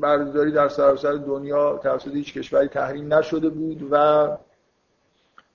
بردهداری 0.00 0.52
در 0.52 0.68
سراسر 0.68 1.12
دنیا 1.12 1.78
توسط 1.82 2.14
هیچ 2.14 2.34
کشوری 2.34 2.68
تحریم 2.68 3.14
نشده 3.14 3.48
بود 3.48 3.88
و 3.90 4.28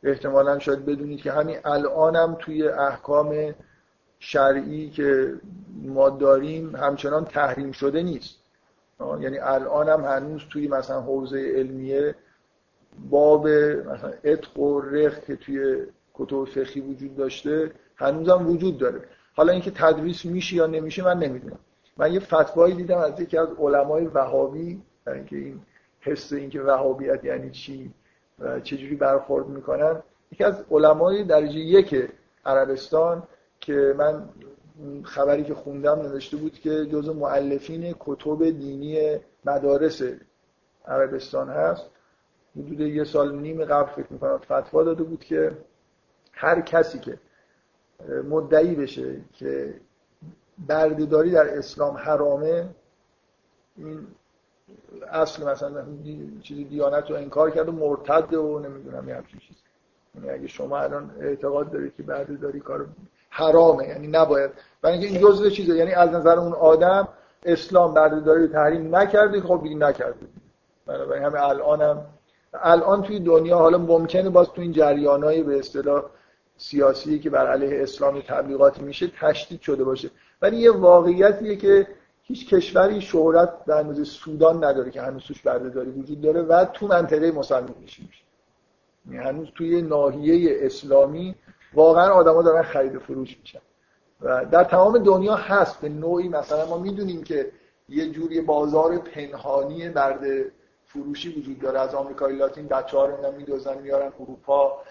احتمالا 0.04 0.60
شاید 0.60 0.86
بدونید 0.86 1.22
که 1.22 1.32
همین 1.32 1.58
الانم 1.66 2.38
توی 2.40 2.68
احکام 2.68 3.56
شرعی 4.20 4.90
که 4.90 5.34
ما 5.82 6.10
داریم 6.10 6.76
همچنان 6.76 7.26
تحریم 7.26 7.72
شده 7.72 8.04
نیست. 8.04 8.36
یعنی 9.20 9.40
الانم 9.40 10.06
هنوز 10.06 10.42
توی 10.50 10.68
مثلا 10.68 11.02
حوزه 11.02 11.54
علمیه 11.56 12.16
باب 13.10 13.48
مثلا 13.48 14.14
اتق 14.24 14.60
و 14.60 14.82
رق 14.82 15.24
که 15.26 15.36
توی 15.36 15.86
کتب 16.14 16.44
فقهی 16.44 16.82
وجود 16.82 17.16
داشته 17.16 17.72
هنوزم 17.96 18.48
وجود 18.48 18.78
داره. 18.78 19.02
حالا 19.36 19.52
اینکه 19.52 19.72
تدریس 19.72 20.26
میشه 20.26 20.56
یا 20.56 20.68
نمیشه 20.68 21.04
من 21.04 21.20
نمی‌دونم. 21.20 21.60
من 21.98 22.14
یه 22.14 22.20
فتوایی 22.20 22.76
دیدم 22.76 22.98
از 22.98 23.20
یکی 23.20 23.38
از 23.38 23.48
علمای 23.60 24.06
وهابی 24.06 24.82
اینکه 25.08 25.36
این 25.36 25.62
حس 26.00 26.34
اینکه 26.34 26.62
وهابیت 26.62 27.24
یعنی 27.24 27.52
چی 27.52 27.94
و 28.40 28.60
چجوری 28.60 28.96
برخورد 28.96 29.48
می‌کنن. 29.48 30.04
یکی 30.32 30.44
از 30.44 30.66
علمای 30.72 31.24
درجه 31.24 31.60
یک 31.60 32.10
عربستان 32.46 33.24
که 33.60 33.94
من 33.98 34.30
خبری 35.04 35.44
که 35.44 35.54
خوندم 35.54 36.02
نوشته 36.02 36.38
بود 36.38 36.54
که 36.54 36.86
جز 36.86 37.10
معلفین 37.10 37.96
کتب 38.00 38.44
دینی 38.44 39.18
مدارس 39.46 40.02
عربستان 40.86 41.50
هست. 41.50 41.86
حدود 42.58 42.80
یه 42.80 43.04
سال 43.04 43.36
نیم 43.36 43.66
قبل 43.66 43.92
فکر 43.92 44.14
می‌کنم 44.14 44.38
فتوا 44.38 44.84
داده 44.84 45.04
بود 45.04 45.24
که 45.24 45.52
هر 46.34 46.62
کسی 46.62 47.00
که 47.00 47.18
مدعی 48.30 48.76
بشه 48.76 49.16
که 49.34 49.74
بردهداری 50.68 51.32
در 51.32 51.58
اسلام 51.58 51.98
حرامه 51.98 52.70
این 53.78 54.08
اصل 55.12 55.48
مثلا 55.48 55.86
چیزی 56.42 56.64
دیانت 56.64 57.12
رو 57.12 57.16
انکار 57.16 57.52
کرد 57.52 57.70
و 57.70 57.72
مرتد 57.72 58.34
و 58.34 58.60
نمی‌دونم 58.60 59.10
یه 59.10 59.16
همچین 59.16 59.40
چیز 59.40 59.56
یعنی 60.16 60.30
اگه 60.30 60.48
شما 60.48 60.80
الان 60.80 61.12
اعتقاد 61.22 61.72
دارید 61.72 61.96
که 61.98 62.04
بردهداری 62.04 62.60
کار 62.60 62.86
حرامه 63.30 63.88
یعنی 63.88 64.08
نباید. 64.08 64.52
برای 64.82 64.98
اینکه 64.98 65.08
این 65.08 65.28
جزء 65.28 65.50
چیزه. 65.50 65.76
یعنی 65.76 65.92
از 65.92 66.10
نظر 66.10 66.40
اون 66.40 66.54
آدم 66.54 67.08
اسلام 67.46 67.94
بردهداری 67.94 68.42
رو 68.42 68.54
تحریم 68.54 68.96
نکرده 68.96 69.42
خب 69.42 69.60
دیگه 69.64 69.76
نکرده 69.76 70.28
بنابراین 70.86 71.24
همه 71.24 71.44
الانم 71.44 72.06
الان 72.54 73.02
توی 73.04 73.20
دنیا 73.20 73.58
حالا 73.58 73.78
ممکنه 73.78 74.30
باز 74.30 74.48
تو 74.48 74.62
این 74.62 74.72
جریانای 74.72 75.44
به 75.44 75.60
اصطلاح 75.60 76.04
سیاسی 76.58 77.20
که 77.20 77.30
بر 77.30 77.48
علیه 77.48 77.84
اسلام 77.84 78.22
تبلیغات 78.22 78.82
میشه 78.82 79.08
تشدید 79.22 79.62
شده 79.62 79.84
باشه. 79.84 80.10
ولی 80.42 80.58
یه 80.58 80.72
واقعیتیه 80.72 81.56
که 81.56 81.88
هیچ 82.30 82.54
کشوری 82.54 83.02
شهرت 83.02 83.66
در 83.66 83.84
مورد 83.84 84.04
سودان 84.04 84.64
نداره 84.64 84.92
که 84.92 85.02
هنوز 85.02 85.24
توش 85.24 85.42
بردهداری 85.42 85.92
وجود 85.92 86.22
داره 86.22 86.42
و 86.42 86.66
تو 86.66 86.88
منطقه 86.88 87.32
مسلمان 87.32 87.76
میشه 87.82 88.04
یعنی 89.06 89.18
هنوز 89.18 89.48
توی 89.56 89.82
ناحیه 89.82 90.58
اسلامی 90.62 91.36
واقعا 91.74 92.10
آدما 92.10 92.42
دارن 92.42 92.62
خرید 92.62 92.96
و 92.96 93.00
فروش 93.00 93.38
میشن. 93.40 93.60
و 94.22 94.46
در 94.46 94.64
تمام 94.64 94.98
دنیا 94.98 95.36
هست. 95.36 95.82
به 95.82 95.90
نوعی 95.90 96.30
مثلا 96.30 96.66
ما 96.66 96.78
می‌دونیم 96.78 97.24
که 97.24 97.52
یه 97.90 98.10
جوری 98.10 98.42
بازار 98.42 98.98
پنهانی 98.98 99.90
برده 99.90 100.52
فروشی 100.86 101.40
وجود 101.40 101.60
داره. 101.60 101.80
از 101.80 101.96
آمریکای 101.96 102.36
لاتین 102.36 102.68
بچه‌ها 102.68 103.06
رو 103.06 103.32
میدوزن 103.38 103.78
میارن 103.78 104.12
اروپا. 104.20 104.82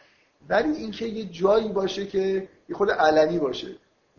ولی 0.49 0.73
اینکه 0.73 1.07
یه 1.07 1.25
جایی 1.25 1.69
باشه 1.69 2.07
که 2.07 2.49
یه 2.69 2.77
خود 2.77 2.91
علنی 2.91 3.39
باشه. 3.39 3.69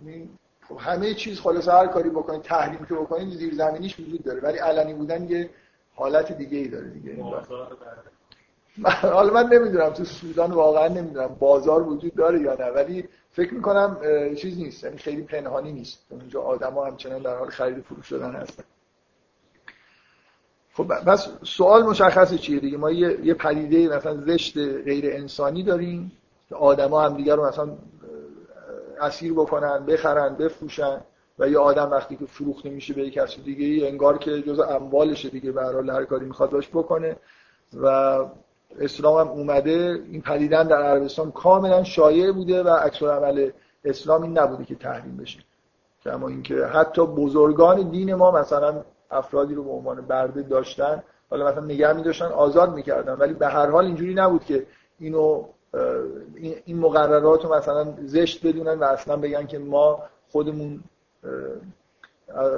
یعنی 0.06 0.30
خب 0.70 0.78
همه 0.80 1.14
چیز 1.14 1.40
خلاص 1.40 1.68
هر 1.68 1.88
کاری 1.88 2.10
بکنید 2.10 2.42
تحریم 2.42 2.86
که 2.86 2.94
بکنید 2.96 3.30
زیر 3.30 3.54
زمینیش 3.54 4.00
وجود 4.00 4.24
داره. 4.24 4.40
ولی 4.42 4.58
علنی 4.58 4.94
بودن 4.94 5.30
یه 5.30 5.50
حالت 5.96 6.32
دیگه 6.32 6.58
ای 6.58 6.68
داره 6.68 6.90
دیگه. 6.90 7.24
حالا 9.02 9.34
من 9.34 9.54
نمی‌دونم 9.54 9.90
تو 9.90 10.04
سودان 10.04 10.52
واقعا 10.52 10.88
نمی‌دونم 10.88 11.36
بازار 11.40 11.82
وجود 11.82 12.16
داره 12.16 12.42
یا 12.42 12.54
نه 12.60 12.66
ولی 12.66 13.10
فکر 13.32 13.54
می‌کنم 13.54 13.98
چیز 14.36 14.58
نیست. 14.58 14.84
یعنی 14.84 14.98
خیلی 14.98 15.22
پنهانی 15.22 15.72
نیست. 15.72 16.00
اونجا 16.10 16.42
آدما 16.42 16.86
همچنان 16.86 17.22
در 17.22 17.38
حال 17.38 17.50
خرید 17.50 17.84
فروش 17.84 18.06
شدن 18.06 18.36
هستن. 18.36 18.64
خب 20.74 20.94
بس 21.08 21.28
سوال 21.44 21.84
مشخصه 21.84 22.38
چیه 22.38 22.60
دیگه؟ 22.60 22.78
ما 22.78 22.92
یه, 22.92 23.26
یه 23.26 23.34
پدیده 23.34 23.98
مثلا 23.98 24.18
زشت 24.18 24.58
غیر 24.58 25.06
انسانی 25.14 25.64
داریم. 25.64 26.12
که 26.50 26.56
آدما 26.56 27.02
هم 27.02 27.18
دیگر 27.18 27.36
رو 27.36 27.48
مثلا 27.48 27.70
اسیر 29.02 29.34
بکنن 29.34 29.86
بخرن 29.86 30.36
بفروشن 30.36 31.02
و 31.40 31.50
یه 31.50 31.58
آدم 31.58 31.92
وقتی 31.92 32.16
که 32.16 32.26
فروخته 32.26 32.70
میشه 32.70 32.94
به 32.94 33.10
کسی 33.10 33.42
دیگه 33.42 33.66
ای 33.66 33.88
انگار 33.88 34.18
که 34.18 34.42
جز 34.42 34.60
اموالشه 34.60 35.30
دیگه 35.30 35.52
به 35.52 35.62
هر 35.94 36.06
کاری 36.06 36.26
می‌خواد 36.26 36.50
باش 36.50 36.70
بکنه. 36.70 37.16
و 37.82 37.86
اسلام 38.80 39.28
هم 39.28 39.28
اومده 39.28 40.04
این 40.12 40.22
پدیدن 40.22 40.68
در 40.68 40.84
عربستان 40.84 41.32
کاملا 41.32 41.84
شایع 41.84 42.32
بوده 42.32 42.64
و 42.64 42.70
عکس 42.70 43.04
عمل 43.04 43.52
اسلام 43.84 44.22
این 44.22 44.38
نبوده 44.38 44.66
که 44.66 44.76
تحریم 44.76 45.18
بشه. 45.18 45.40
کما 46.04 46.28
اینکه 46.28 46.66
حتی 46.66 47.06
بزرگان 47.06 47.90
دین 47.90 48.14
ما 48.14 48.32
مثلا 48.32 48.84
افرادی 49.12 49.54
رو 49.54 49.64
به 49.64 49.70
عنوان 49.70 50.02
برده 50.02 50.42
داشتن 50.42 51.04
حالا 51.30 51.52
مثلا 51.52 51.66
نگه 51.66 51.94
می 51.94 52.04
داشتن 52.04 52.26
آزاد 52.26 52.74
می‌کردن 52.74 53.14
ولی 53.14 53.34
به 53.34 53.48
هر 53.48 53.70
حال 53.70 53.86
اینجوری 53.86 54.14
نبود 54.14 54.44
که 54.44 54.68
اینو 55.00 55.46
این 56.66 56.80
مقررات 56.80 57.46
رو 57.46 57.54
مثلا 57.54 57.94
زشت 58.06 58.48
بدونن 58.48 58.80
و 58.80 58.84
اصلا 58.84 59.18
بگن 59.18 59.48
که 59.48 59.60
ما 59.60 60.04
خودمون 60.32 60.84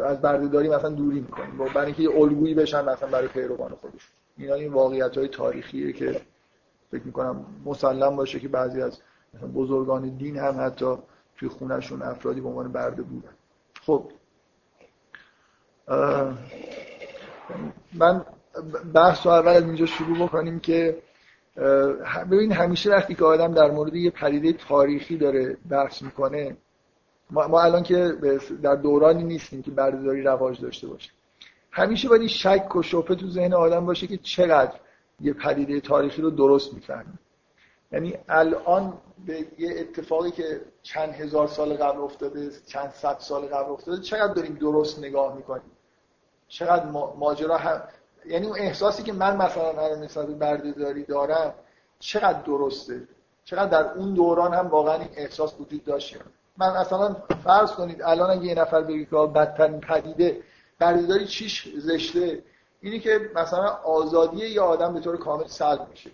از 0.05 0.21
بردهداری 0.21 0.69
مثلا 0.69 0.89
دوری 0.89 1.19
می‌کنیم. 1.19 1.57
برای 1.57 1.85
اینکه 1.85 2.03
یه 2.03 2.15
الگویی 2.15 2.53
بشن 2.53 2.85
مثلا 2.85 3.09
برای 3.09 3.27
پیروان 3.27 3.71
خودش. 3.75 4.09
اینا 4.37 4.53
این 4.53 4.73
واقعیت 4.73 5.17
های 5.17 5.27
تاریخیه 5.27 5.93
که 5.93 6.21
فکر 6.91 7.03
می‌کنم 7.03 7.45
مسلم 7.65 8.15
باشه 8.15 8.39
که 8.39 8.47
بعضی 8.47 8.81
از 8.81 8.99
بزرگان 9.55 10.09
دین 10.09 10.37
هم 10.37 10.61
حتی 10.61 10.95
توی 11.37 11.49
خونهشون 11.49 12.01
افرادی 12.01 12.41
به 12.41 12.47
عنوان 12.47 12.71
برده 12.71 13.01
بودن. 13.01 13.33
خب. 13.85 14.11
من 17.93 18.25
بحث 18.93 19.25
رو 19.25 19.31
اول 19.31 19.51
از 19.51 19.63
اینجا 19.63 19.85
شروع 19.85 20.27
بکنیم 20.27 20.59
که 20.59 20.97
ببین 22.31 22.51
همیشه 22.51 22.89
وقتی 22.89 23.15
که 23.15 23.25
آدم 23.25 23.53
در 23.53 23.71
مورد 23.71 23.95
یه 23.95 24.11
پدیده 24.11 24.53
تاریخی 24.53 25.17
داره 25.17 25.57
بحث 25.69 26.01
می‌کنه 26.01 26.57
ما, 27.31 27.61
الان 27.61 27.83
که 27.83 28.13
در 28.63 28.75
دورانی 28.75 29.23
نیستیم 29.23 29.61
که 29.61 29.71
بردهداری 29.71 30.21
رواج 30.21 30.61
داشته 30.61 30.87
باشه 30.87 31.09
همیشه 31.71 32.09
باید 32.09 32.27
شک 32.27 32.75
و 32.75 32.81
شبهه 32.81 33.15
تو 33.15 33.29
ذهن 33.29 33.53
آدم 33.53 33.85
باشه 33.85 34.07
که 34.07 34.17
چقدر 34.17 34.79
یه 35.21 35.33
پدیده 35.33 35.79
تاریخی 35.79 36.21
رو 36.21 36.29
درست 36.29 36.73
می‌فهمیم 36.73 37.19
یعنی 37.91 38.17
الان 38.29 38.93
به 39.25 39.45
یه 39.57 39.79
اتفاقی 39.79 40.31
که 40.31 40.61
چند 40.81 41.09
هزار 41.09 41.47
سال 41.47 41.73
قبل 41.73 42.01
افتاده 42.01 42.49
چند 42.65 42.89
صد 42.89 43.17
سال 43.19 43.41
قبل 43.41 43.71
افتاده 43.71 44.01
چقدر 44.01 44.33
داریم 44.33 44.53
درست 44.53 44.99
نگاه 44.99 45.35
می‌کنیم؟ 45.35 45.71
چقدر 46.47 46.85
ماجرا 47.19 47.57
هم 47.57 47.81
یعنی 48.25 48.47
اون 48.47 48.59
احساسی 48.59 49.03
که 49.03 49.13
من 49.13 49.37
مثلا 49.37 49.67
الان 49.69 50.03
نسبت 50.03 50.27
به 50.27 50.33
بردهداری 50.33 51.03
دارم 51.03 51.53
چقدر 51.99 52.41
درسته؟ 52.41 53.01
چقدر 53.45 53.65
در 53.65 53.93
اون 53.93 54.13
دوران 54.13 54.53
هم 54.53 54.67
واقعا 54.67 54.95
این 54.95 55.09
احساس 55.15 55.53
وجود 55.59 55.83
داشت؟ 55.85 56.17
من 56.57 56.77
مثلا 56.77 57.15
فرض 57.43 57.71
کنید 57.71 58.01
الان 58.01 58.29
اگه 58.29 58.45
یه 58.45 58.55
نفر 58.55 58.81
بگه 58.81 59.05
که 59.05 59.15
بدترین 59.15 59.79
پدیده 59.79 60.41
بردهداری 60.79 61.27
چیش 61.27 61.67
زشته؟ 61.77 62.43
اینی 62.81 62.99
که 62.99 63.29
مثلا 63.35 63.67
آزادی 63.67 64.37
یه 64.37 64.61
آدم 64.61 64.93
به 64.93 64.99
طور 64.99 65.17
کامل 65.17 65.47
سلب 65.47 65.87
میشه. 65.89 66.11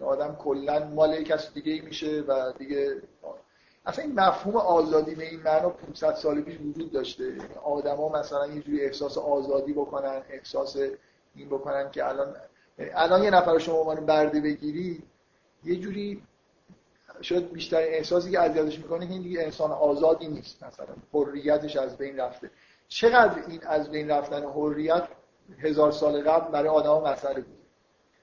آدم 0.00 0.36
کلا 0.36 0.84
مال 0.84 1.22
کسی 1.22 1.60
دیگه 1.60 1.82
میشه 1.82 2.24
و 2.28 2.52
دیگه 2.58 3.02
اصلا 3.86 4.04
این 4.04 4.20
مفهوم 4.20 4.56
آزادی 4.56 5.14
به 5.14 5.24
این 5.24 5.40
معنا 5.40 5.68
500 5.68 6.14
سال 6.14 6.40
پیش 6.40 6.58
وجود 6.60 6.92
داشته. 6.92 7.24
یعنی 7.24 7.54
آدما 7.64 8.08
مثلا 8.08 8.46
یه 8.46 8.62
جوری 8.62 8.80
احساس 8.80 9.18
آزادی 9.18 9.72
بکنن 9.72 10.22
احساس 10.30 10.76
این 11.36 11.48
بکنن 11.48 11.90
که 11.90 12.08
الان 12.08 12.36
الان 12.78 13.22
یه 13.22 13.30
نفر 13.30 13.58
شما 13.58 13.74
عنوان 13.74 14.06
برده 14.06 14.40
بگیری 14.40 15.02
یه 15.64 15.76
جوری 15.76 16.22
شاید 17.20 17.52
بیشتر 17.52 17.76
احساسی 17.76 18.30
که 18.30 18.40
اذیتش 18.40 18.78
می‌کنه 18.78 19.04
این 19.04 19.22
دیگه 19.22 19.42
انسان 19.42 19.70
آزادی 19.72 20.28
نیست 20.28 20.64
مثلا 20.64 20.86
حریتش 21.12 21.76
از 21.76 21.96
بین 21.96 22.16
رفته. 22.16 22.50
چقدر 22.88 23.42
این 23.48 23.60
از 23.66 23.90
بین 23.90 24.10
رفتن 24.10 24.42
حریت 24.42 25.08
هزار 25.58 25.92
سال 25.92 26.22
قبل 26.22 26.52
برای 26.52 26.68
آدم 26.68 27.12
مسئله 27.12 27.40
بود؟ 27.40 27.58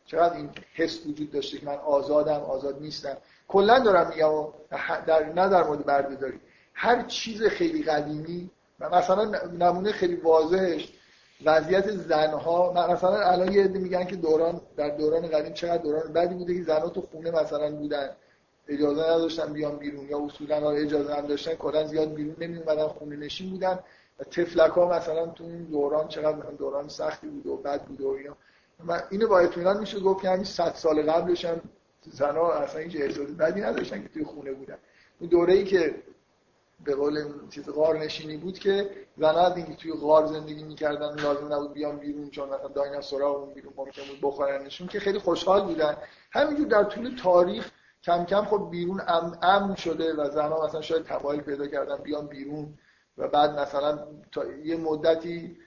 چقدر 0.05 0.35
این 0.35 0.49
حس 0.73 1.05
وجود 1.05 1.31
داشته 1.31 1.57
که 1.57 1.65
من 1.65 1.75
آزادم 1.75 2.39
آزاد 2.39 2.81
نیستم؟ 2.81 3.17
کلا 3.47 3.79
دارم 3.79 4.09
میگم 4.09 4.47
در 5.05 5.25
نه 5.25 5.49
در 5.49 5.63
مورد 5.63 5.85
بردهداری 5.85 6.39
هر 6.73 7.03
چیز 7.03 7.43
خیلی 7.43 7.83
قدیمی 7.83 8.51
مثلا 8.79 9.25
نمونه 9.47 9.91
خیلی 9.91 10.15
واضحش 10.15 10.93
وضعیت 11.45 11.91
زنها 11.91 12.73
مثلا 12.93 13.15
الان 13.15 13.51
یه 13.51 13.63
عده 13.63 13.79
میگن 13.79 14.03
که 14.05 14.15
دوران 14.15 14.61
در 14.77 14.89
دوران 14.89 15.27
قدیم 15.27 15.53
چقدر 15.53 15.83
دوران 15.83 16.13
بعدی 16.13 16.35
بوده 16.35 16.55
که 16.55 16.63
زنها 16.63 16.89
تو 16.89 17.01
خونه 17.01 17.31
مثلا 17.31 17.71
بودن. 17.75 18.09
اجازه 18.67 19.01
نداشتن 19.01 19.53
بیان 19.53 19.77
بیرون 19.77 20.09
یا 20.09 20.25
اصولا 20.25 20.71
اجازه 20.71 21.13
هم 21.15 21.27
داشتن 21.27 21.53
کلا 21.53 21.87
زیاد 21.87 22.13
بیرون 22.13 22.35
نمی 22.39 22.57
اومدن 22.57 22.87
خونه 22.87 23.15
نشین 23.15 23.49
بودن. 23.49 23.79
و 24.19 24.23
تفلک 24.23 24.71
ها 24.71 24.97
مثلا 24.97 25.27
تو 25.27 25.43
این 25.43 25.63
دوران 25.63 26.07
چقدر 26.07 26.51
دوران 26.51 26.87
سختی 26.87 27.27
بود 27.27 27.47
و 27.47 27.57
بد 27.57 27.81
بود 27.81 28.01
و 28.01 28.07
اینا. 28.07 28.37
من 28.83 29.01
اینو 29.09 29.27
با 29.27 29.39
اطمینان 29.39 29.79
میشه 29.79 29.99
گفت 29.99 30.21
که 30.21 30.29
همین 30.29 30.43
100 30.43 30.73
سال 30.75 31.11
قبلش 31.11 31.45
هم 31.45 31.61
زنها 32.11 32.53
اصلا 32.53 32.81
هیچ 32.81 32.95
احساس 33.01 33.29
بدی 33.29 33.61
نداشتن 33.61 34.01
که 34.01 34.09
توی 34.09 34.23
خونه 34.23 34.51
بودن. 34.51 34.77
اون 35.19 35.29
دوره 35.29 35.53
ای 35.53 35.63
که 35.63 35.95
به 36.85 36.95
قول 36.95 37.23
چیز 37.49 37.69
غار 37.69 37.97
نشینی 37.97 38.37
بود 38.37 38.59
که 38.59 38.89
زنها 39.17 39.47
از 39.47 39.57
اینکه 39.57 39.75
توی 39.75 39.93
غار 39.93 40.25
زندگی 40.25 40.63
می‌کردن 40.63 41.19
لازم 41.19 41.53
نبود 41.53 41.73
بیان 41.73 41.97
بیرون 41.97 42.29
چون 42.29 42.49
مثلا 42.49 42.67
دایناسورا 42.67 43.29
اون 43.29 43.53
بیرون 43.53 43.73
ممکن 43.77 44.01
بود 44.09 44.19
بخورنشون 44.21 44.87
که 44.87 44.99
خیلی 44.99 45.19
خوشحال 45.19 45.65
بودن. 45.65 45.97
همینجور 46.31 46.67
در 46.67 46.83
طول 46.83 47.15
تاریخ 47.23 47.71
کم 48.03 48.25
کم 48.25 48.45
خب 48.45 48.67
بیرون 48.71 49.01
ام 49.07 49.37
امن 49.41 49.75
شده 49.75 50.13
و 50.13 50.29
زنها 50.29 50.65
مثلا 50.65 50.81
شاید 50.81 51.03
تمایل 51.03 51.41
پیدا 51.41 51.67
کردن 51.67 51.97
بیان 51.97 52.27
بیرون 52.27 52.77
و 53.17 53.27
بعد 53.27 53.59
مثلا 53.59 54.07
تا 54.31 54.45
یه 54.45 54.77
مدتی 54.77 55.57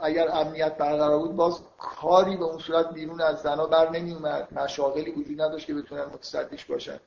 اگر 0.00 0.28
امنیت 0.32 0.76
برقرار 0.76 1.18
بود 1.18 1.36
باز 1.36 1.62
کاری 1.78 2.36
به 2.36 2.44
اون 2.44 2.58
صورت 2.58 2.92
بیرون 2.92 3.20
از 3.20 3.42
زنها 3.42 3.66
بر 3.66 3.90
نمی 3.90 4.12
اومد 4.12 4.48
مشاغلی 4.52 5.10
وجود 5.10 5.40
نداشت 5.40 5.66
که 5.66 5.74
بتونن 5.74 6.04
متصدیش 6.04 6.64
باشن. 6.64 7.00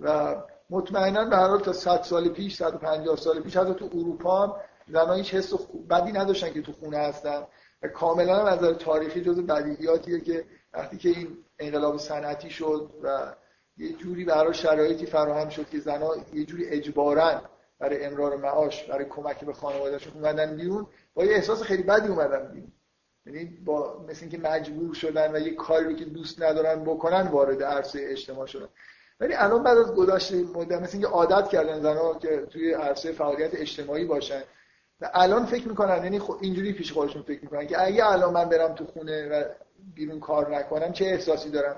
و 0.00 0.36
مطمئنا 0.70 1.24
به 1.24 1.36
هر 1.36 1.48
حال 1.48 1.60
تا 1.60 1.72
100 1.72 2.02
سال 2.02 2.28
پیش 2.28 2.56
150 2.56 3.16
سال 3.16 3.40
پیش 3.40 3.56
حتی 3.56 3.74
تو 3.74 3.84
اروپا 3.84 4.46
هم 4.46 4.54
زنها 4.88 5.14
هیچ 5.14 5.34
حس 5.34 5.54
بدی 5.90 6.12
نداشتن 6.12 6.52
که 6.52 6.62
تو 6.62 6.72
خونه 6.72 6.98
هستن. 6.98 7.46
و 7.82 7.88
کاملا 7.88 8.46
از 8.46 8.58
نظر 8.58 8.72
تاریخی 8.72 9.20
جز 9.20 9.40
بدیهیاتیه 9.40 10.20
که 10.20 10.44
وقتی 10.72 10.96
که 10.96 11.08
این 11.08 11.38
انقلاب 11.58 11.96
صنعتی 11.96 12.50
شد 12.50 12.90
و 13.02 13.34
یه 13.76 13.92
جوری 13.92 14.24
برای 14.24 14.54
شرایطی 14.54 15.06
فراهم 15.06 15.48
شد 15.48 15.68
که 15.68 15.78
زنها 15.80 16.16
یه 16.34 16.44
جوری 16.44 16.68
اجبارن 16.68 17.40
برای 17.78 18.04
امرار 18.04 18.36
معاش 18.36 18.84
برای 18.84 19.04
کمک 19.04 19.44
به 19.44 19.52
خانوادهشون 19.52 20.12
اومدن 20.12 20.56
بیرون 20.56 20.86
با 21.14 21.24
یه 21.24 21.34
احساس 21.34 21.62
خیلی 21.62 21.82
بدی 21.82 22.08
اومدن 22.08 22.52
بیرون. 22.52 22.72
یعنی 23.26 23.44
با 23.44 24.06
مثل 24.08 24.20
اینکه 24.20 24.38
مجبور 24.38 24.94
شدن 24.94 25.36
و 25.36 25.38
یه 25.38 25.54
کاری 25.54 25.96
که 25.96 26.04
دوست 26.04 26.42
ندارن 26.42 26.84
بکنن 26.84 27.26
وارد 27.26 27.62
عرصه 27.62 28.00
اجتماع 28.02 28.46
شدن. 28.46 28.68
ولی 29.20 29.34
الان 29.34 29.62
بعد 29.62 29.78
از 29.78 29.94
گذشته 29.94 30.36
مدت 30.36 30.82
مثل 30.82 30.92
اینکه 30.92 31.06
عادت 31.06 31.48
کردن 31.48 31.80
زنها 31.80 32.14
که 32.14 32.46
توی 32.50 32.72
عرصه 32.72 33.12
فعالیت 33.12 33.50
اجتماعی 33.54 34.04
باشن 34.04 34.42
و 35.00 35.10
الان 35.14 35.46
فکر 35.46 35.68
می‌کنن 35.68 36.04
یعنی 36.04 36.20
اینجوری 36.40 36.72
پیش 36.72 36.92
خودشون 36.92 37.22
فکر 37.22 37.40
می‌کنن 37.42 37.66
که 37.66 37.86
اگه 37.86 38.06
الان 38.12 38.34
من 38.34 38.48
برم 38.48 38.74
تو 38.74 38.84
خونه 38.84 39.28
و 39.28 39.44
بیرون 39.94 40.20
کار 40.20 40.56
نکنم 40.56 40.92
چه 40.92 41.04
احساسی 41.04 41.50
دارم؟ 41.50 41.76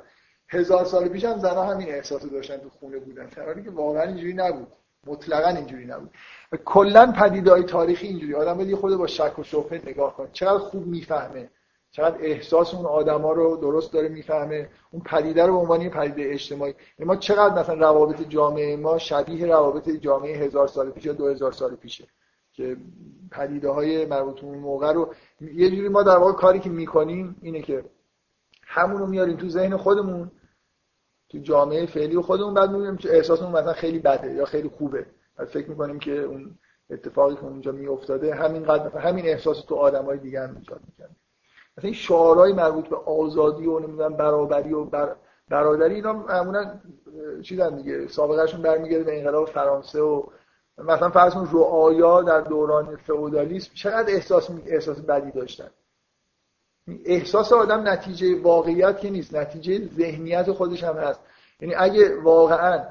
هزار 0.48 0.84
سال 0.84 1.08
پیش 1.08 1.24
هم 1.24 1.38
زنها 1.38 1.64
همین 1.64 1.88
احساسو 1.88 2.28
داشتن 2.28 2.56
تو 2.56 2.68
خونه 2.68 2.98
بودن. 2.98 3.26
در 3.26 3.60
که 3.60 3.70
واقعا 3.70 4.02
اینجوری 4.02 4.32
نبود. 4.32 4.68
مطلقا 5.06 5.48
اینجوری 5.48 5.86
نبود. 5.86 6.10
و 6.52 6.56
کلا 6.56 7.12
پدیدهای 7.12 7.62
تاریخی 7.62 8.06
اینجوری. 8.06 8.34
آدم 8.34 8.54
باید 8.54 8.74
خود 8.74 8.96
با 8.96 9.06
شک 9.06 9.38
و 9.38 9.42
شبهه 9.42 9.82
نگاه 9.86 10.16
کنه. 10.16 10.28
چقدر 10.32 10.58
خوب 10.58 10.86
می‌فهمه. 10.86 11.50
چقدر 11.92 12.16
احساس 12.20 12.74
اون 12.74 12.86
آدما 12.86 13.32
رو 13.32 13.56
درست 13.56 13.92
داره 13.92 14.08
می‌فهمه 14.08 14.68
اون 14.90 15.02
پدیده 15.02 15.46
رو 15.46 15.52
به 15.52 15.58
عنوان 15.58 15.88
پدیده 15.88 16.32
اجتماعی. 16.32 16.74
یعنی 16.98 17.08
ما 17.08 17.16
چقدر 17.16 17.60
مثلا 17.60 17.74
روابط 17.74 18.22
جامعه 18.22 18.76
ما 18.76 18.98
شبیه 18.98 19.46
روابط 19.46 19.88
جامعه 19.90 20.36
هزار 20.36 20.68
سال 20.68 20.90
پیش 20.90 21.04
یا 21.04 21.12
دو 21.12 21.26
هزار 21.26 21.52
سال 21.52 21.76
پیشه 21.76 22.06
که 22.52 22.76
پدیده 23.30 23.68
های 23.68 24.06
مربوط 24.06 24.44
اون 24.44 24.58
موقع 24.58 24.92
رو 24.92 25.14
یه 25.40 25.70
جوری 25.70 25.88
ما 25.88 26.02
در 26.02 26.16
واقع 26.16 26.32
کاری 26.32 26.60
که 26.60 26.70
می‌کنیم 26.70 27.36
اینه 27.42 27.62
که 27.62 27.84
همون 28.62 28.98
رو 28.98 29.06
میاریم 29.06 29.36
تو 29.36 29.48
ذهن 29.48 29.76
خودمون 29.76 30.30
تو 31.28 31.38
جامعه 31.38 31.86
فعلی 31.86 32.16
و 32.16 32.22
خودمون 32.22 32.54
بعد 32.54 32.70
می‌بینیم 32.70 32.96
که 32.96 33.16
احساسمون 33.16 33.52
مثلا 33.52 33.72
خیلی 33.72 33.98
بده 33.98 34.32
یا 34.32 34.44
خیلی 34.44 34.68
خوبه. 34.68 35.06
بعد 35.36 35.48
فکر 35.48 35.70
می‌کنیم 35.70 35.98
که 35.98 36.20
اون 36.20 36.58
اتفاقی 36.90 37.34
که 37.34 37.44
اونجا 37.44 37.72
میافتاده 37.72 38.34
همین 38.34 38.62
قدر 38.62 38.98
همین 38.98 39.26
احساس 39.26 39.64
تو 39.64 39.74
آدمای 39.74 40.18
دیگه 40.18 40.40
هم 40.40 40.56
ایجاد 40.56 40.80
می‌کنه. 40.86 41.16
مثلا 41.78 41.88
این 41.88 41.94
شعارهای 41.94 42.52
مربوط 42.52 42.88
به 42.88 42.96
آزادی 42.96 43.66
و 43.66 43.78
نمی‌دونم 43.78 44.16
برابری 44.16 44.72
و 44.72 44.84
بر... 44.84 45.16
برادری 45.48 45.94
اینا 45.94 46.12
معمولا 46.12 46.80
چیزن 47.42 47.76
دیگه. 47.76 48.08
سابقهشون 48.08 48.62
برمیگرده 48.62 49.04
به 49.04 49.18
انقلاب 49.18 49.48
فرانسه 49.48 50.00
و 50.00 50.22
مثلا 50.78 51.10
فرض 51.10 51.34
کن 51.34 51.48
رعایا 51.52 52.22
در 52.22 52.40
دوران 52.40 52.96
فئودالیسم 52.96 53.70
چقدر 53.74 54.14
احساس 54.14 54.50
احساس 54.66 55.00
بدی 55.00 55.30
داشتن. 55.30 55.70
احساس 57.04 57.52
آدم 57.52 57.88
نتیجه 57.88 58.40
واقعیت 58.42 59.00
که 59.00 59.10
نیست 59.10 59.34
نتیجه 59.34 59.88
ذهنیت 59.96 60.52
خودش 60.52 60.84
هم 60.84 60.96
هست. 60.96 61.20
یعنی 61.60 61.74
اگه 61.74 62.20
واقعا 62.20 62.84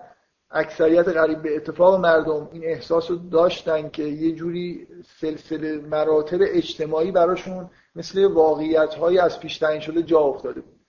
اکثریت 0.52 1.08
قریب 1.08 1.42
به 1.42 1.56
اتفاق 1.56 2.00
مردم 2.00 2.50
این 2.52 2.66
احساس 2.66 3.12
رو 3.12 3.18
داشتن 3.18 3.90
که 3.90 4.04
یه 4.04 4.32
جوری 4.32 4.88
سلسله 5.20 5.78
مراتب 5.78 6.40
اجتماعی 6.42 7.12
براشون 7.12 7.70
مثل 7.96 8.26
واقعیت 8.26 8.94
های 8.94 9.20
از 9.20 9.40
پیش 9.40 9.58
تعیین 9.58 9.82
شده 9.82 10.04
جا 10.04 10.20
افتاده 10.20 10.62
بود. 10.62 10.80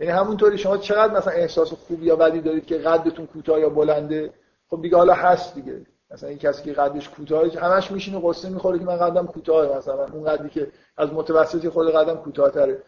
یعنی 0.00 0.12
همونطوری 0.12 0.58
شما 0.58 0.76
چقدر 0.76 1.12
مثلا 1.12 1.32
احساس 1.32 1.72
خوبی 1.72 2.06
یا 2.06 2.16
بدی 2.16 2.40
دارید 2.40 2.66
که 2.66 2.78
قدتون 2.78 3.26
کوتاه 3.26 3.60
یا 3.60 3.68
بلنده 3.68 4.32
خب 4.70 4.82
دیگه 4.82 4.96
حالا 4.96 5.14
هست 5.14 5.54
دیگه. 5.54 5.86
مثلا 6.10 6.28
این 6.28 6.38
کسی 6.38 6.62
که 6.62 6.72
قدش 6.72 7.08
کوتاه 7.08 7.58
همش 7.58 7.90
میشینه 7.90 8.20
قصه 8.24 8.48
می‌خوره 8.48 8.78
که 8.78 8.84
من 8.84 8.96
قدم 8.96 9.26
کوتاه 9.26 9.78
مثلا. 9.78 10.06
اون 10.06 10.24
قدی 10.24 10.48
که 10.48 10.68
از 10.96 11.12
متوسطی 11.12 11.68
خود 11.68 11.90
قدم 11.90 12.16
کوتاه‌تره. 12.16 12.82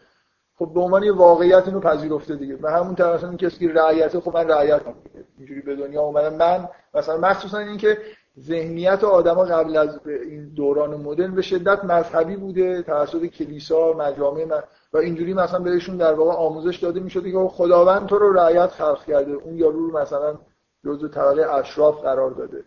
خب 0.55 0.71
به 0.73 0.79
عنوان 0.79 1.03
یه 1.03 1.11
واقعیت 1.11 1.67
اینو 1.67 1.79
پذیرفته 1.79 2.35
دیگه. 2.35 2.57
و 2.61 2.67
همون 2.67 2.95
طرف 2.95 3.23
این 3.23 3.37
کسی 3.37 3.67
که 3.67 3.73
رعیته 3.73 4.19
خب 4.19 4.37
من 4.37 4.47
رعیتم 4.47 4.95
اینجوری 5.37 5.61
به 5.61 5.75
دنیا 5.75 6.01
اومدم. 6.01 6.33
من 6.33 6.69
مثلا 6.93 7.17
مخصوصا 7.17 7.57
اینکه 7.57 7.97
ذهنیت 8.39 9.03
آدما 9.03 9.43
قبل 9.43 9.77
از 9.77 9.99
این 10.07 10.49
دوران 10.49 11.01
مدرن 11.01 11.35
به 11.35 11.41
شدت 11.41 11.83
مذهبی 11.85 12.35
بوده 12.35 12.81
توسط 12.81 13.25
کلیسا 13.25 13.93
مجامع 13.93 14.45
و 14.93 14.97
اینجوری 14.97 15.33
مثلا 15.33 15.59
بهشون 15.59 15.97
در 15.97 16.13
واقع 16.13 16.31
آموزش 16.31 16.77
داده 16.77 16.99
می‌شده 16.99 17.31
که 17.31 17.37
خداوند 17.37 18.07
تو 18.07 18.17
رو 18.17 18.33
رعیت 18.33 18.67
خلق 18.67 19.05
کرده. 19.05 19.31
اون 19.31 19.57
یارو 19.57 19.87
رو 19.87 19.99
مثلا 19.99 20.39
جزء 20.85 21.07
طبقه 21.07 21.53
اشراف 21.53 22.01
قرار 22.01 22.31
داده. 22.31 22.63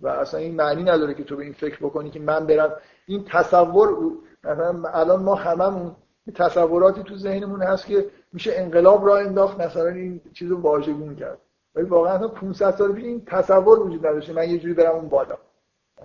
و 0.00 0.08
اصلا 0.08 0.40
این 0.40 0.54
معنی 0.54 0.82
نداره 0.82 1.14
که 1.14 1.24
تو 1.24 1.36
به 1.36 1.42
این 1.44 1.52
فکر 1.52 1.78
بکنی 1.86 2.10
که 2.10 2.20
من 2.20 2.46
برم. 2.46 2.72
این 3.06 3.24
تصور 3.24 4.12
مثلا 4.44 4.88
الان 4.88 5.22
ما 5.22 5.34
هممون 5.34 5.96
تصوراتی 6.34 7.02
تو 7.02 7.16
ذهنمون 7.16 7.62
هست 7.62 7.86
که 7.86 8.06
میشه 8.32 8.52
انقلاب 8.54 9.06
را 9.06 9.18
انداخت 9.18 9.60
مثلا 9.60 9.88
این 9.88 10.20
چیزو 10.32 10.56
واژگون 10.60 11.16
کرد. 11.16 11.38
ولی 11.78 11.86
واقعا 11.86 12.28
500 12.28 12.70
سال 12.70 12.92
پیش 12.92 13.04
این 13.04 13.24
تصور 13.24 13.80
وجود 13.80 14.06
نداشته 14.06 14.32
من 14.32 14.50
یه 14.50 14.58
جوری 14.58 14.74
برم 14.74 14.94
اون 14.94 15.08
بالا. 15.08 15.38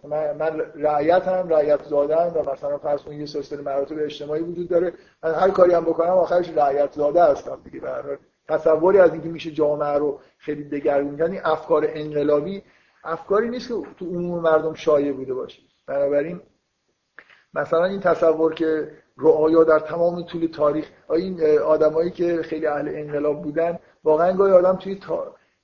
من, 0.04 0.38
من 0.38 0.62
رعیت 0.76 1.28
هم 1.28 1.50
رعیت 1.50 1.84
زادم 1.84 2.32
و 2.36 2.52
مثلا 2.52 2.78
فرض 2.78 3.02
کنید 3.02 3.20
یه 3.20 3.26
سلسله 3.26 3.62
مراتب 3.62 3.96
اجتماعی 4.00 4.42
وجود 4.42 4.70
داره. 4.70 4.94
من 5.24 5.34
هر 5.34 5.50
کاری 5.50 5.74
هم 5.74 5.86
بکنم 5.86 6.10
آخرش 6.10 6.50
رعیت 6.50 6.92
زاده 6.92 7.24
هستم 7.24 7.62
دیگه. 7.64 7.80
به 7.80 8.20
تصوری 8.50 9.00
از 9.00 9.14
اینکه 9.14 9.30
میشه 9.30 9.52
جامعه 9.52 9.98
رو 9.98 10.20
خیلی 10.38 10.64
دگرگون 10.64 11.18
کنی 11.18 11.40
افکار 11.40 11.86
انقلابی 11.90 12.64
افکاری 13.04 13.50
نیست 13.50 13.68
که 13.68 13.74
تو 14.00 14.06
عموم 14.06 14.40
مردم 14.40 14.74
شایع 14.74 15.12
بوده 15.12 15.34
باشه. 15.34 15.62
بنابراین 15.88 16.42
مثلا 17.54 17.86
این 17.86 18.00
تصور 18.00 18.54
که 18.54 18.92
رؤایا 19.18 19.64
در 19.64 19.80
تمام 19.80 20.24
طول 20.24 20.48
تاریخ 20.48 20.86
این 21.10 21.60
آدمایی 21.60 22.12
که 22.12 22.42
خیلی 22.44 22.66
اهل 22.66 22.90
انقلاب 22.96 23.42
بودن 23.42 23.80
واقعا 24.04 24.34
گاهی 24.34 24.54
آدم 24.54 24.76
توی 24.76 25.00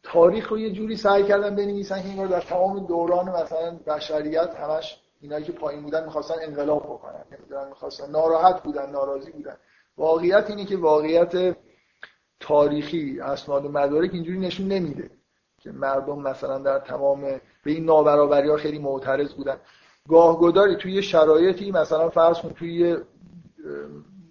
تاریخ 0.03 0.47
رو 0.47 0.59
یه 0.59 0.71
جوری 0.71 0.97
سعی 0.97 1.23
کردن 1.23 1.55
بنویسن 1.55 2.01
که 2.01 2.07
این 2.07 2.27
در 2.27 2.41
تمام 2.41 2.85
دوران 2.87 3.29
مثلا 3.29 3.79
بشریت 3.87 4.55
همش 4.55 5.01
اینایی 5.21 5.45
که 5.45 5.51
پایین 5.51 5.83
بودن 5.83 6.05
می‌خواستن 6.05 6.35
انقلاب 6.41 6.83
بکنن. 6.83 7.23
نمی‌دونن 7.31 7.67
می‌خواستن 7.67 8.11
ناراحت 8.11 8.63
بودن 8.63 8.89
ناراضی 8.89 9.31
بودن. 9.31 9.57
واقعیت 9.97 10.49
اینه 10.49 10.65
که 10.65 10.77
واقعیت 10.77 11.55
تاریخی 12.39 13.19
اسناد 13.19 13.65
و 13.65 13.69
مدارک 13.69 14.13
اینجوری 14.13 14.39
نشون 14.39 14.67
نمیده 14.67 15.09
که 15.61 15.71
مردم 15.71 16.19
مثلا 16.19 16.57
در 16.57 16.79
تمام 16.79 17.21
به 17.63 17.71
این 17.71 17.85
نابرابری 17.85 18.49
ها 18.49 18.57
خیلی 18.57 18.79
معترض 18.79 19.33
بودن. 19.33 19.57
گاهگداری 20.09 20.75
توی 20.75 21.03
شرایطی 21.03 21.71
مثلا 21.71 22.09
فرض 22.09 22.39
کن 22.39 22.49
توی 22.49 22.97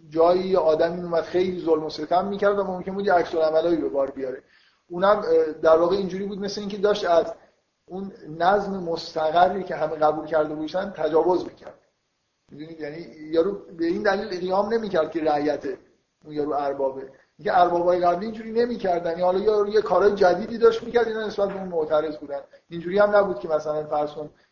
جایی 0.08 0.56
آدمی 0.56 1.02
اومد 1.02 1.22
خیلی 1.22 1.60
ظلم 1.60 1.84
و 1.84 1.90
ستم 1.90 2.28
می‌کرد 2.28 2.58
و 2.58 2.64
ممکن 2.64 2.94
بود 2.94 3.06
یه 3.06 3.12
عکس 3.12 3.34
به 3.34 3.88
بار 3.88 4.10
بیاره. 4.10 4.42
اونم 4.88 5.24
در 5.62 5.76
واقع 5.76 5.96
اینجوری 5.96 6.24
بود 6.24 6.40
مثل 6.40 6.60
اینکه 6.60 6.76
داشت 6.76 7.04
از 7.04 7.32
اون 7.86 8.12
نظم 8.38 8.72
مستقری 8.72 9.64
که 9.64 9.76
همه 9.76 9.96
قبول 9.96 10.26
کرده 10.26 10.54
بودن 10.54 10.90
تجاوز 10.96 11.44
می‌کرد. 11.44 11.78
می‌دونید؟ 12.50 12.80
یعنی 12.80 13.06
یارو 13.30 13.52
به 13.52 13.86
این 13.86 14.02
دلیل 14.02 14.40
قیام 14.40 14.74
نمی‌کرد 14.74 15.10
که 15.10 15.20
رعیت 15.20 15.64
اون 16.24 16.34
یارو 16.34 16.52
اربابه. 16.52 17.02
اینکه 17.38 17.58
اربابای 17.58 18.00
قبلی 18.00 18.26
اینجوری 18.26 18.52
نمی‌کردن. 18.52 19.10
یعنی 19.10 19.22
حالا 19.22 19.38
یارو 19.38 19.68
یه 19.68 19.82
کارهای 19.82 20.14
جدیدی 20.14 20.58
داشت 20.58 20.82
می‌کرد 20.82 21.08
اینا 21.08 21.26
نسبت 21.26 21.48
به 21.48 21.58
اون 21.58 21.68
معترض 21.68 22.16
بودن. 22.16 22.40
اینجوری 22.68 22.98
هم 22.98 23.16
نبود 23.16 23.38
که 23.38 23.48
مثلا 23.48 23.84
فرض 23.86 24.10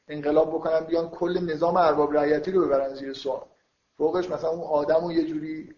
انقلاب 0.09 0.49
بکنن 0.49 0.81
بیان 0.81 1.09
کل 1.09 1.53
نظام 1.53 1.77
ارباب 1.77 2.16
رعیتی 2.16 2.53
رو 2.53 2.64
ببرن 2.64 2.94
زیر 2.94 3.12
سوال. 3.12 3.42
فوقش 3.99 4.31
مثلا 4.31 4.51
اون 4.51 4.61
آدم 4.61 5.05
رو 5.05 5.12
یه 5.12 5.25
جوری 5.25 5.75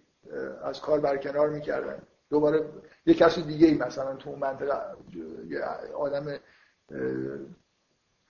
از 0.65 0.81
کار 0.81 1.01
برکنار 1.01 1.49
می‌کردن. 1.49 2.03
دوباره 2.31 2.65
یه 3.07 3.15
کسی 3.15 3.43
دیگه 3.43 3.67
ای 3.67 3.75
مثلا 3.75 4.17
تو 4.17 4.31
اون 4.31 4.39
منطقه 4.39 4.73
آدم 5.95 6.39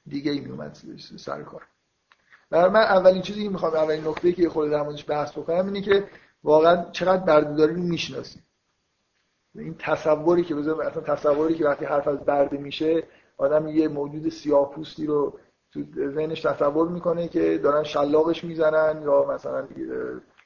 دیگه 0.06 0.30
ای 0.32 0.40
میومد 0.40 0.78
سر 1.16 1.42
کار. 1.42 1.62
برای 2.50 2.70
من 2.70 2.80
اولین 2.80 3.22
چیزی 3.22 3.42
که 3.42 3.48
می‌خوام 3.48 3.74
اولین 3.74 4.06
نکته 4.06 4.32
که 4.32 4.48
خود 4.48 4.70
در 4.70 4.82
موردش 4.82 5.10
بحث 5.10 5.32
بکنم 5.32 5.66
اینه 5.66 5.80
که 5.80 6.08
واقعا 6.44 6.90
چقدر 6.90 7.24
بردهداری 7.24 7.74
رو 7.74 7.80
می‌شناسیم 7.80 8.42
این 9.54 9.76
تصوری 9.78 10.44
که 10.44 10.54
بذارم 10.54 10.80
اصلا 10.80 11.02
تصوری 11.02 11.54
که 11.54 11.64
وقتی 11.64 11.84
حرف 11.84 12.08
از 12.08 12.18
برده 12.18 12.56
میشه 12.56 13.02
آدم 13.36 13.68
یه 13.68 13.88
موجود 13.88 14.28
سیاه‌پوستی 14.28 15.06
رو 15.06 15.38
تو 15.72 15.80
ذهنش 15.94 16.40
تصور 16.40 16.88
می‌کنه 16.88 17.28
که 17.28 17.58
دارن 17.58 17.82
شلاقش 17.82 18.44
می‌زنن 18.44 19.02
یا 19.02 19.24
مثلا 19.24 19.68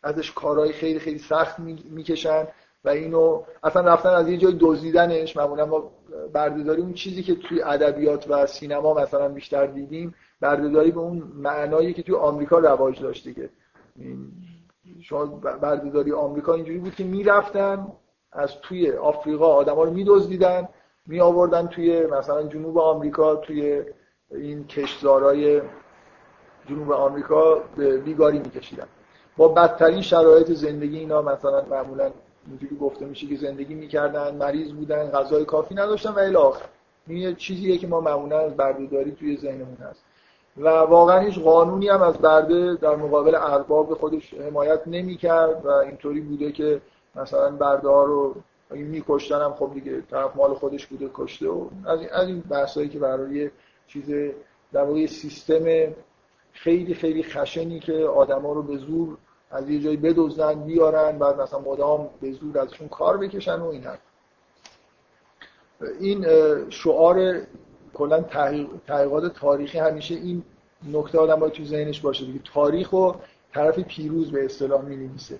ازش 0.02 0.32
کارهای 0.32 0.72
خیلی 0.72 0.98
خیلی 0.98 1.18
سخت 1.18 1.58
می‌کشن. 1.58 2.48
و 2.85 2.88
اینو 2.88 3.42
اصلا 3.62 3.92
رفتن 3.92 4.09
از 4.09 4.29
یه 4.29 4.37
جای 4.37 4.57
دزدیدنش 4.61 5.37
معمولا 5.37 5.66
ما 5.66 5.90
بردهداری 6.33 6.83
اون 6.83 6.92
چیزی 6.92 7.23
که 7.23 7.35
توی 7.35 7.62
ادبیات 7.62 8.31
و 8.31 8.47
سینما 8.47 8.95
مثلا 8.95 9.29
بیشتر 9.29 9.66
دیدیم 9.66 10.14
بردهداری 10.40 10.90
به 10.90 11.01
اون 11.01 11.33
معنایی 11.35 11.92
که 11.92 12.03
توی 12.03 12.14
آمریکا 12.14 12.59
رواج 12.59 13.03
داشته 13.03 13.35
که 13.35 13.51
شما 15.01 15.27
بردهداری 15.61 16.12
آمریکا 16.12 16.55
اینجوری 16.55 16.79
بود 16.79 16.95
که 16.95 17.05
می‌رفتن 17.05 17.87
از 18.33 18.61
توی 18.61 18.92
آفریقا 18.92 19.47
آدما 19.47 19.85
رو 19.85 19.90
میدزدیدن 19.90 20.68
می 21.07 21.21
آوردن 21.21 21.66
توی 21.66 22.07
مثلا 22.07 22.42
جنوب 22.42 22.79
آمریکا 22.79 23.37
توی 23.37 23.83
این 24.31 24.66
کشتزارای 24.66 25.62
جنوب 26.68 26.92
آمریکا 26.92 27.62
به 27.77 27.99
بیگاری 27.99 28.38
میکشیدن. 28.38 28.87
با 29.37 29.49
بدترین 29.49 30.03
شرایط 30.03 30.53
زندگی 30.53 30.99
اینا 30.99 31.23
مثلا 31.23 31.64
معمولا 31.71 32.11
اینجوری 32.46 32.76
گفته 32.76 33.07
میشه 33.07 33.26
که 33.26 33.37
زندگی 33.37 33.74
می‌کردن 33.74 34.35
مریض 34.35 34.72
بودن 34.72 35.11
غذای 35.11 35.44
کافی 35.44 35.74
نداشتن 35.74 36.11
و 36.11 36.18
الی 36.18 36.37
آخر 36.37 36.64
این 37.07 37.18
یه 37.18 37.35
چیزیه 37.35 37.78
که 37.78 37.87
ما 37.87 38.00
معمولا 38.00 38.38
از 38.38 38.57
بردهداری 38.57 39.12
توی 39.12 39.37
ذهنمون 39.37 39.76
هست. 39.76 40.05
و 40.57 40.68
واقعا 40.68 41.20
هیچ 41.20 41.38
قانونی 41.38 41.88
هم 41.88 42.02
از 42.02 42.18
برده 42.18 42.74
در 42.74 42.96
مقابل 42.96 43.35
ارباب 43.35 43.94
خودش 43.94 44.35
حمایت 44.35 44.81
نمی‌کرد 44.87 45.66
و 45.66 45.68
اینطوری 45.68 46.20
بوده 46.20 46.52
که 46.52 46.81
مثلا 47.14 47.50
برده 47.50 47.88
ها 47.88 48.05
رو 48.05 48.35
میکشتن 48.70 49.40
هم 49.40 49.55
خب 49.55 49.70
دیگه 49.74 50.00
طرف 50.11 50.37
مال 50.37 50.55
خودش 50.55 50.87
بوده 50.87 51.11
کشته 51.14 51.48
و 51.48 51.68
از 51.87 52.00
این, 52.00 52.09
از 52.12 52.28
این 52.28 52.40
بحثایی 52.40 52.88
که 52.88 52.98
برای 52.98 53.50
چیز 53.87 54.11
در 54.72 54.83
واقع 54.85 55.07
سیستم 55.07 55.64
خیلی 56.52 56.94
خیلی 56.94 57.22
خشنی 57.22 57.81
که 57.81 57.92
آدما 57.92 58.52
رو 58.52 58.62
به 58.62 58.76
زور 58.76 59.18
از 59.52 59.70
یه 59.70 59.80
جایی 59.80 59.96
بدزدن 59.96 60.64
بیارن 60.64 61.18
بعد 61.18 61.40
مثلا 61.40 61.58
مدام 61.58 62.08
به 62.20 62.32
زور 62.32 62.58
ازشون 62.58 62.88
کار 62.88 63.16
بکشن 63.16 63.60
و 63.60 63.66
این 63.66 63.86
این 66.00 66.26
شعار 66.70 67.40
کلا 67.94 68.20
تحقیقات 68.86 69.34
تاریخی 69.34 69.78
همیشه 69.78 70.14
این 70.14 70.42
نکته 70.92 71.18
آدم 71.18 71.36
باید 71.36 71.52
تو 71.52 71.64
ذهنش 71.64 72.00
باشه 72.00 72.24
دیگه. 72.24 72.40
تاریخ 72.54 72.92
و 72.92 73.12
طرف 73.54 73.78
پیروز 73.78 74.32
به 74.32 74.44
اصطلاح 74.44 74.82
می 74.82 74.96
نویسه 74.96 75.38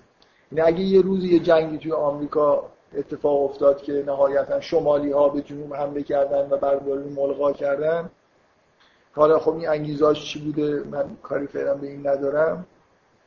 این 0.51 0.57
یعنی 0.57 0.69
اگه 0.69 0.83
یه 0.83 1.01
روزی 1.01 1.27
یه 1.27 1.39
جنگی 1.39 1.77
توی 1.77 1.91
آمریکا 1.91 2.63
اتفاق 2.95 3.43
افتاد 3.43 3.81
که 3.81 4.03
نهایتا 4.07 4.61
شمالی 4.61 5.11
ها 5.11 5.29
به 5.29 5.41
جنوب 5.41 5.73
حمله 5.73 6.03
کردن 6.03 6.49
و 6.49 6.57
برداری 6.57 7.09
ملغا 7.09 7.51
کردن 7.51 8.09
حالا 9.15 9.39
خب 9.39 9.55
این 9.55 9.69
انگیزاش 9.69 10.25
چی 10.25 10.39
بوده؟ 10.39 10.83
من 10.91 11.17
کاری 11.23 11.47
فعلا 11.47 11.73
به 11.73 11.87
این 11.87 12.07
ندارم. 12.07 12.65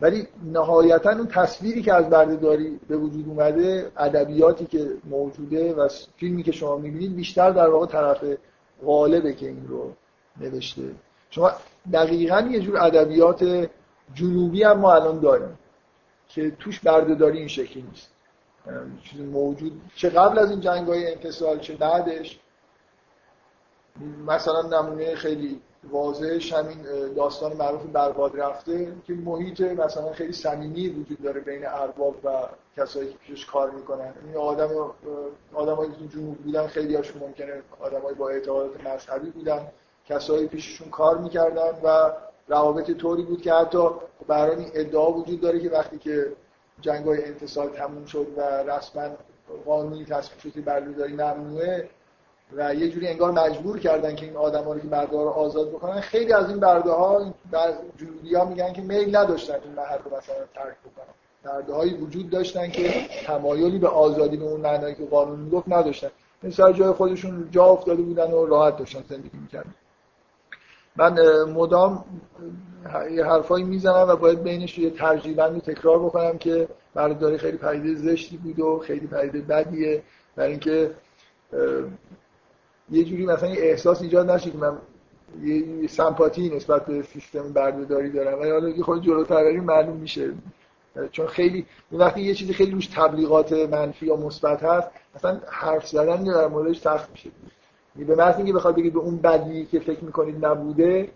ولی 0.00 0.28
نهایتا 0.44 1.10
اون 1.10 1.26
تصویری 1.26 1.82
که 1.82 1.94
از 1.94 2.10
بردهداری 2.10 2.80
به 2.88 2.96
وجود 2.96 3.28
اومده 3.28 3.92
ادبیاتی 3.96 4.66
که 4.66 4.90
موجوده 5.04 5.74
و 5.74 5.88
فیلمی 6.16 6.42
که 6.42 6.52
شما 6.52 6.76
می‌بینید 6.76 7.16
بیشتر 7.16 7.50
در 7.50 7.68
واقع 7.68 7.86
طرف 7.86 8.24
غالبه 8.84 9.32
که 9.32 9.48
این 9.48 9.68
رو 9.68 9.92
نوشته. 10.40 10.82
شما 11.30 11.52
دقیقا 11.92 12.40
یه 12.40 12.60
جور 12.60 12.76
ادبیات 12.82 13.68
جنوبی 14.14 14.62
هم 14.62 14.78
ما 14.78 14.94
الان 14.94 15.20
داریم 15.20 15.58
که 16.28 16.50
توش 16.50 16.80
بردهداری 16.80 17.38
این 17.38 17.48
شکلی 17.48 17.82
نیست. 17.82 18.10
چیز 19.02 19.20
موجود 19.20 19.80
چه 19.94 20.08
قبل 20.08 20.38
از 20.38 20.50
این 20.50 20.60
جنگ 20.60 20.88
های 20.88 21.12
انتصال 21.12 21.58
چه 21.58 21.74
بعدش 21.74 22.38
مثلا 24.26 24.62
نمونه 24.62 25.14
خیلی 25.14 25.60
واضحش 25.90 26.52
همین 26.52 26.78
داستان 27.16 27.56
معروف 27.56 27.82
برباد 27.92 28.40
رفته 28.40 28.92
که 29.06 29.12
محیط 29.12 29.60
مثلا 29.60 30.12
خیلی 30.12 30.32
صمیمی 30.32 30.88
وجود 30.88 31.22
داره 31.22 31.40
بین 31.40 31.66
ارباب 31.66 32.14
و 32.24 32.30
کسایی 32.76 33.08
که 33.12 33.18
پیشش 33.18 33.46
کار 33.46 33.70
می‌کنن. 33.70 34.12
این 34.26 34.36
آدم 34.36 34.68
آدمایی 35.54 35.90
که 35.90 36.18
جنوب 36.18 36.38
بودن 36.38 36.66
خیلی 36.66 36.94
هاشون 36.96 37.22
ممکنه 37.22 37.62
آدمای 37.80 38.14
با 38.14 38.28
اعتقادات 38.28 38.86
مذهبی 38.86 39.30
بودن. 39.30 39.66
کسایی 40.08 40.46
پیششون 40.46 40.90
کار 40.90 41.18
می‌کردن 41.18 41.70
و 41.84 42.10
روابط 42.48 42.90
طوری 42.90 43.22
بود 43.22 43.42
که 43.42 43.52
حتی 43.52 43.88
برای 44.26 44.56
این 44.56 44.70
ادعا 44.74 45.12
وجود 45.12 45.40
داره 45.40 45.60
که 45.60 45.70
وقتی 45.70 45.98
که 45.98 46.32
جنگ 46.80 47.06
های 47.06 47.24
انتصال 47.24 47.68
تموم 47.68 48.04
شد 48.04 48.26
و 48.36 48.40
رسما 48.40 49.08
قانونی 49.66 50.04
تصویب 50.04 50.40
شد 50.40 50.52
که 50.52 50.60
بردهداری 50.60 51.12
ممنوعه 51.12 51.88
و 52.52 52.74
یه 52.74 52.88
جوری 52.88 53.08
انگار 53.08 53.30
مجبور 53.30 53.78
کردن 53.78 54.14
که 54.14 54.26
این 54.26 54.36
آدما 54.36 54.72
رو 54.72 54.80
که 54.80 54.86
برده 54.86 55.12
رو 55.12 55.28
آزاد 55.28 55.70
بکنن. 55.70 56.00
خیلی 56.00 56.32
از 56.32 56.48
این 56.48 56.60
برده 56.60 56.90
ها 56.90 57.34
جنوبی 57.96 58.34
ها 58.34 58.44
میگن 58.44 58.72
که 58.72 58.82
میل 58.82 59.16
نداشتن 59.16 59.54
این 59.64 59.72
محل 59.72 59.98
رو 60.04 60.16
مثلا 60.16 60.36
ترک 60.54 60.76
بکنن. 60.84 61.14
برده 61.44 61.72
هایی 61.72 61.94
وجود 61.94 62.30
داشتن 62.30 62.70
که 62.70 63.08
تمایلی 63.26 63.78
به 63.78 63.88
آزادی 63.88 64.36
به 64.36 64.44
اون 64.44 64.60
معنایی 64.60 64.94
که 64.94 65.04
قانون 65.04 65.40
می‌گفت 65.40 65.68
نداشتن. 65.68 66.08
این 66.42 66.52
سر 66.52 66.72
جای 66.72 66.92
خودشون 66.92 67.48
جا 67.50 67.64
افتاده 67.64 68.02
بودن 68.02 68.30
و 68.30 68.46
راحت 68.46 68.76
داشتن 68.76 69.02
زندگی 69.08 69.38
می‌کردن. 69.38 69.74
من 70.96 71.42
مدام 71.42 72.04
یه 73.10 73.24
حرفایی 73.24 73.64
می‌زنم 73.64 74.08
و 74.08 74.16
باید 74.16 74.42
بینش 74.42 74.78
یه 74.78 74.90
ترجیبندی 74.90 75.60
تکرار 75.60 75.98
بکنم 75.98 76.38
که 76.38 76.68
برداری 76.94 77.38
خیلی 77.38 77.56
پدیده 77.56 77.94
زشتی 77.94 78.36
بود 78.36 78.60
و 78.60 78.78
خیلی 78.78 79.06
پدیده 79.06 79.40
بدیه. 79.40 80.02
برای 80.36 80.50
اینکه 80.50 80.90
یه 82.90 83.04
جوری 83.04 83.26
مثلا 83.26 83.48
یه 83.48 83.60
احساس 83.60 84.02
ایجاد 84.02 84.30
نشه 84.30 84.50
که 84.50 84.58
من 84.58 84.78
یه 85.42 85.86
سمپاتی 85.86 86.56
نسبت 86.56 86.86
به 86.86 87.02
سیستم 87.02 87.52
بردهداری 87.52 88.10
دارم. 88.10 88.40
ولی 88.40 88.50
حالا 88.50 88.68
یه 88.68 88.82
خود 88.82 89.02
جلوتر 89.02 89.44
بریم 89.44 89.64
معلوم 89.64 89.96
میشه. 89.96 90.32
چون 91.12 91.26
خیلی 91.26 91.66
وقتی 91.92 92.20
یه 92.20 92.34
چیزی 92.34 92.52
خیلی 92.52 92.70
روش 92.70 92.86
تبلیغات 92.86 93.52
منفی 93.52 94.06
یا 94.06 94.16
مثبت 94.16 94.62
هست 94.62 94.88
مثلا 95.16 95.40
حرف 95.46 95.86
زدن 95.86 96.24
در 96.24 96.48
موردش 96.48 96.80
سخت 96.80 97.10
میشه. 97.10 97.30
به 98.06 98.14
محض 98.14 98.36
اینکه 98.36 98.52
بخواد 98.52 98.76
بگید 98.76 98.92
به 98.92 98.98
اون 98.98 99.16
بدی 99.16 99.64
که 99.64 99.80
فکر 99.80 100.04
می‌کنید 100.04 100.46
نبوده 100.46 101.08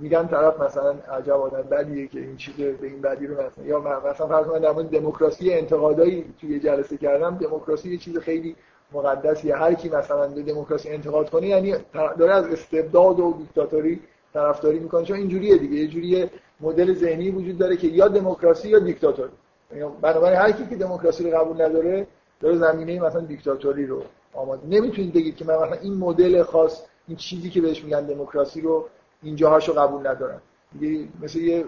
میگن 0.00 0.26
طرف 0.26 0.60
مثلا 0.60 0.90
عجب 0.90 1.30
آدم 1.30 1.62
بدیه 1.62 2.06
که 2.06 2.20
این 2.20 2.36
چیز 2.36 2.54
به 2.54 2.86
این 2.86 3.00
بدی 3.00 3.26
رو 3.26 3.34
مثلا 3.34 3.64
یا 3.64 3.80
مثلا 4.10 4.26
فرض 4.26 4.46
کنید 4.46 4.62
در 4.62 4.72
مورد 4.72 4.90
دموکراسی 4.90 5.52
انتقادایی 5.52 6.24
توی 6.40 6.60
جلسه 6.60 6.96
کردم 6.96 7.36
دموکراسی 7.36 7.90
یه 7.90 7.98
چیز 7.98 8.18
خیلی 8.18 8.56
مقدسیه 8.92 9.56
هر 9.56 9.74
کی 9.74 9.88
مثلا 9.88 10.28
به 10.28 10.42
دموکراسی 10.42 10.88
انتقاد 10.88 11.30
کنه 11.30 11.46
یعنی 11.46 11.74
داره 12.18 12.34
از 12.34 12.46
استبداد 12.46 13.20
و 13.20 13.34
دیکتاتوری 13.38 14.00
طرفداری 14.34 14.78
می‌کنه. 14.78 15.04
چون 15.04 15.16
اینجوریه 15.16 15.56
دیگه. 15.56 15.76
یه 15.76 15.88
جوری 15.88 16.30
مدل 16.60 16.94
ذهنی 16.94 17.30
وجود 17.30 17.58
داره 17.58 17.76
که 17.76 17.86
یا 17.86 18.08
دموکراسی 18.08 18.68
یا 18.68 18.78
دیکتاتوری. 18.78 19.30
یعنی 19.72 19.90
بنابراین 20.00 20.38
هر 20.38 20.52
کی 20.52 20.66
که 20.66 20.76
دموکراسی 20.76 21.30
رو 21.30 21.38
قبول 21.38 21.62
نداره 21.62 22.06
داره 22.40 22.56
زمینه 22.56 23.00
مثلا 23.00 23.20
دیکتاتوری 23.20 23.86
رو 23.86 24.02
آماده. 24.34 24.66
نمی‌تونید 24.66 25.12
بگید 25.12 25.36
که 25.36 25.44
من 25.44 25.54
مثلا 25.54 25.78
این 25.82 25.94
مدل 25.94 26.42
خاص 26.42 26.82
این 27.08 27.16
چیزی 27.16 27.50
که 27.50 27.60
بهش 27.60 27.84
میگن 27.84 28.06
دموکراسی 28.06 28.60
رو 28.60 28.88
اینجاهاشو 29.22 29.72
قبول 29.72 30.06
ندارم. 30.06 30.42
دیگه 30.78 31.08
مثل 31.22 31.38
یه 31.38 31.64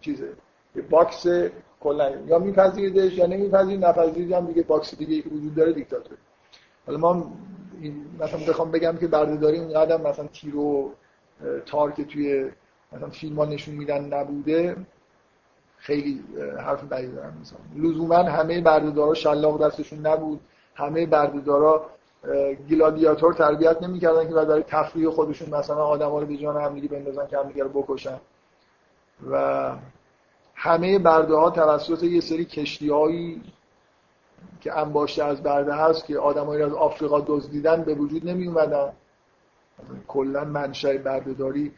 چیزه. 0.00 0.28
یه 0.76 0.82
box 0.82 1.26
کلا. 1.82 2.10
یا 2.26 2.38
میپذیریدش 2.38 3.12
یا 3.12 3.26
نمیپذیرید 3.26 3.84
نپذیرید 3.84 4.32
هم 4.32 4.46
دیگه 4.46 4.62
box 4.62 4.94
دیگه 4.94 5.28
وجود 5.28 5.54
داره 5.54 5.72
دیکتاتوری 5.72 6.20
حالا 6.86 6.98
ما 6.98 7.32
مثلا 8.20 8.40
بخوام 8.48 8.70
بگم 8.70 8.96
که 8.96 9.06
بردهداری 9.06 9.58
اینقدر 9.58 9.96
مثلا 9.96 10.26
تیر 10.26 10.56
و 10.56 10.92
تار 11.66 11.92
که 11.92 12.04
توی 12.04 12.50
مثلا 12.92 13.10
فیلم 13.10 13.36
ها 13.36 13.44
نشون 13.44 13.74
میدن 13.74 14.04
نبوده 14.04 14.76
خیلی 15.76 16.24
حرف 16.58 16.84
بدی 16.84 17.06
دارم 17.06 17.38
مثلا 17.40 17.58
لزوما 17.76 18.16
همه 18.16 18.60
بردهدارا 18.60 19.14
شلاق 19.14 19.66
دستشون 19.66 20.06
نبود. 20.06 20.40
همه 20.74 21.06
بردهدارا 21.06 21.86
گلادیاتور 22.70 23.34
تربیت 23.34 23.82
نمی‌کردن 23.82 24.28
که 24.28 24.34
برای 24.34 24.62
تفریح 24.62 25.10
خودشون 25.10 25.54
مثلا 25.54 25.84
آدما 25.84 26.20
رو 26.20 26.26
به 26.26 26.36
جان 26.36 26.62
همدیگه 26.62 26.88
بندازن 26.88 27.26
که 27.26 27.38
همدیگه 27.38 27.64
رو 27.64 27.68
بکشن. 27.68 28.18
و 29.30 29.72
همه 30.64 30.98
برده 30.98 31.34
ها 31.34 31.50
توسط 31.50 32.02
یه 32.02 32.20
سری 32.20 32.44
کشتی 32.44 32.90
که 34.60 34.78
انباشته 34.78 35.24
از 35.24 35.42
برده 35.42 35.74
هست 35.74 36.04
که 36.06 36.18
آدمایی 36.18 36.62
از 36.62 36.72
آفریقا 36.72 37.20
دزدیدن 37.20 37.82
به 37.82 37.94
وجود 37.94 38.28
نمی 38.28 38.46
اومدن 38.46 38.92
کلا 40.08 40.44
منشأ 40.44 40.98
بردهداری 40.98 41.72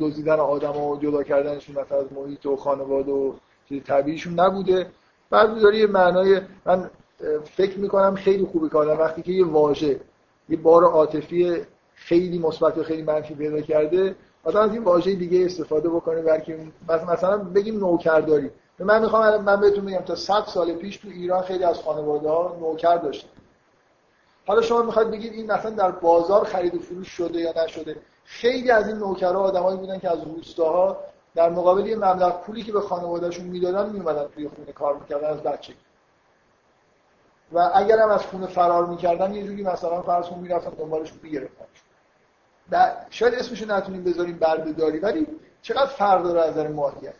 دزدیدن 0.00 0.40
آدم 0.40 0.76
و 0.76 0.96
جدا 0.96 1.22
کردنشون 1.22 1.76
مثلا 1.80 1.98
از 1.98 2.12
محیط 2.12 2.46
و 2.46 2.56
خانواده 2.56 3.12
و 3.12 3.32
طبیعیشون 3.86 4.40
نبوده. 4.40 4.86
بردهداری 5.30 5.86
معنای 5.86 6.40
من 6.66 6.90
فکر 7.44 7.78
می‌کنم 7.78 8.14
خیلی 8.14 8.44
خوبه 8.44 8.68
که 8.68 8.78
آدم 8.78 8.98
وقتی 8.98 9.22
که 9.22 9.32
یه 9.32 9.46
واژه 9.46 10.00
یه 10.48 10.56
بار 10.56 10.84
عاطفی 10.84 11.62
خیلی 11.94 12.38
مثبت 12.38 12.78
و 12.78 12.82
خیلی 12.82 13.02
منفی 13.02 13.34
پیدا 13.34 13.60
کرده 13.60 14.14
آدم 14.44 14.60
از 14.60 14.72
این 14.72 14.84
واژه 14.84 15.14
دیگه 15.14 15.44
استفاده 15.44 15.88
بکنه 15.88 16.22
برکه 16.22 16.58
مثلا 16.88 17.38
بگیم 17.38 17.78
نوکرداری. 17.78 18.50
من 18.78 19.02
می‌خوام 19.02 19.44
من 19.44 19.60
بهتون 19.60 19.84
میگم 19.84 19.98
تا 20.00 20.14
100 20.14 20.44
سال 20.46 20.72
پیش 20.72 20.96
تو 20.96 21.08
ایران 21.08 21.42
خیلی 21.42 21.64
از 21.64 21.78
خانواده 21.78 22.28
ها 22.28 22.56
نوکر 22.60 22.96
داشتن. 22.96 23.28
حالا 24.46 24.62
شما 24.62 24.82
می‌خواید 24.82 25.10
بگید 25.10 25.32
این 25.32 25.52
مثلا 25.52 25.70
در 25.70 25.90
بازار 25.90 26.44
خرید 26.44 26.74
و 26.74 26.78
فروش 26.78 27.08
شده 27.08 27.40
یا 27.40 27.54
نشده؟ 27.64 27.96
خیلی 28.24 28.70
از 28.70 28.88
این 28.88 28.96
نوکرها 28.96 29.40
آدمایی 29.40 29.76
بودن 29.76 29.98
که 29.98 30.10
از 30.10 30.22
روستاها 30.22 30.96
در 31.34 31.50
مقابل 31.50 31.86
یه 31.86 31.96
مبلغ 31.96 32.40
پولی 32.40 32.62
که 32.62 32.72
به 32.72 32.80
خانوادهشون 32.80 33.46
می‌دادن 33.46 33.90
میومدن 33.90 34.26
توی 34.34 34.48
خونه 34.48 34.72
کار 34.72 34.96
می‌کردن 34.96 35.28
از 35.28 35.42
بچگی 35.42 35.76
و 37.52 37.70
اگر 37.74 37.98
هم 37.98 38.10
از 38.10 38.22
خونه 38.22 38.46
فرار 38.46 38.86
می‌کردن 38.86 39.34
یه 39.34 39.44
جوری 39.44 39.62
مثلا 39.62 40.02
فرض 40.02 40.26
کن 40.26 40.38
می‌رفتن 40.38 40.70
دنبالش 40.70 41.12
می‌گرفتن 42.70 43.06
شاید 43.10 43.34
اسمشو 43.34 43.66
نتونیم 43.66 44.04
بذاریم 44.04 44.38
بردهداری 44.38 44.98
ولی 44.98 45.26
چقدر 45.62 45.86
فرق 45.86 46.22
داره 46.22 46.40
از 46.40 46.50
نظر 46.50 46.68
ماهیت 46.68 47.14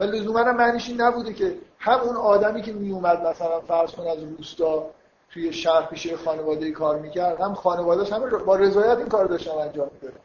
و 0.00 0.04
لزوما 0.04 0.38
هم 0.38 0.56
معنیش 0.56 0.88
این 0.88 1.00
نبوده 1.00 1.32
که 1.32 1.54
همون 1.78 2.16
آدمی 2.16 2.62
که 2.62 2.72
میومد 2.72 3.26
مثلا 3.26 3.60
فرض 3.60 3.90
کن 3.90 4.06
از 4.06 4.18
روستا 4.22 4.90
توی 5.30 5.52
شهر 5.52 5.86
پیش 5.86 6.14
خانواده 6.14 6.70
کار 6.70 6.98
می‌کرد 6.98 7.40
هم 7.40 7.54
خانوادهش 7.54 8.12
هم 8.12 8.44
با 8.46 8.56
رضایت 8.56 8.98
این 8.98 9.08
کار 9.08 9.26
داشتن 9.26 9.50
انجام 9.50 9.90
می‌دادن 9.94 10.20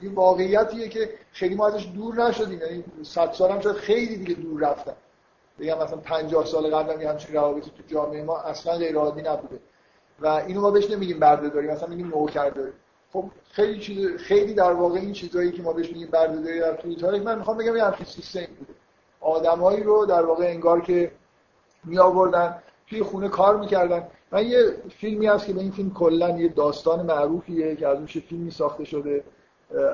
این 0.00 0.14
واقعیتیه 0.14 0.88
که 0.88 1.10
خیلی 1.32 1.54
ما 1.54 1.66
ازش 1.66 1.86
دور 1.94 2.14
نشدیم 2.14 2.60
یعنی 2.60 2.84
100 3.02 3.32
سال 3.32 3.50
هم 3.50 3.60
شاید 3.60 3.76
خیلی 3.76 4.16
دیگه 4.16 4.34
دور 4.34 4.60
رفتن. 4.60 4.92
بگم 5.58 5.78
مثلا 5.78 5.96
50 5.96 6.44
سال 6.44 6.74
قبل 6.74 6.92
هم 6.92 7.10
همچین 7.10 7.34
روابطی 7.34 7.70
تو 7.70 7.82
جامعه 7.86 8.22
ما 8.22 8.38
اصلا 8.40 8.76
غیر 8.76 8.96
عادی 8.96 9.22
نبوده. 9.22 9.58
و 10.20 10.26
اینو 10.26 10.60
ما 10.60 10.70
بهش 10.70 10.90
نمیگیم 10.90 11.18
برده 11.18 11.48
داریم 11.48 11.70
مثلا 11.70 11.88
میگیم 11.88 12.08
نوکر 12.08 12.50
داریم 12.50 12.72
خب 13.12 13.24
خیلی 13.50 13.80
چیز 13.80 14.16
خیلی 14.16 14.54
در 14.54 14.72
واقع 14.72 14.98
این 15.00 15.12
چیزایی 15.12 15.52
که 15.52 15.62
ما 15.62 15.72
بهش 15.72 15.88
میگیم 15.88 16.08
برده 16.10 16.42
داری 16.42 16.60
در 16.60 16.76
توی 16.76 16.96
تاریخ 16.96 17.22
من 17.22 17.38
می‌خوام 17.38 17.58
بگم 17.58 17.76
یه 17.76 18.04
سیستم 18.04 18.40
بوده. 18.58 18.72
آدمایی 19.20 19.82
رو 19.82 20.06
در 20.06 20.24
واقع 20.24 20.44
انگار 20.44 20.80
که 20.80 21.12
می 21.84 21.98
آوردن 21.98 22.58
توی 22.86 23.02
خونه 23.02 23.28
کار 23.28 23.56
می‌کردن. 23.56 24.06
من 24.32 24.46
یه 24.46 24.58
فیلمی 24.88 25.26
هست 25.26 25.46
که 25.46 25.52
به 25.52 25.60
این 25.60 25.70
فیلم 25.70 25.90
کلا 25.90 26.38
یه 26.38 26.48
داستان 26.48 27.06
معروفیه 27.06 27.76
که 27.76 27.88
از 27.88 27.98
روش 27.98 28.18
فیلمی 28.18 28.50
ساخته 28.50 28.84
شده. 28.84 29.24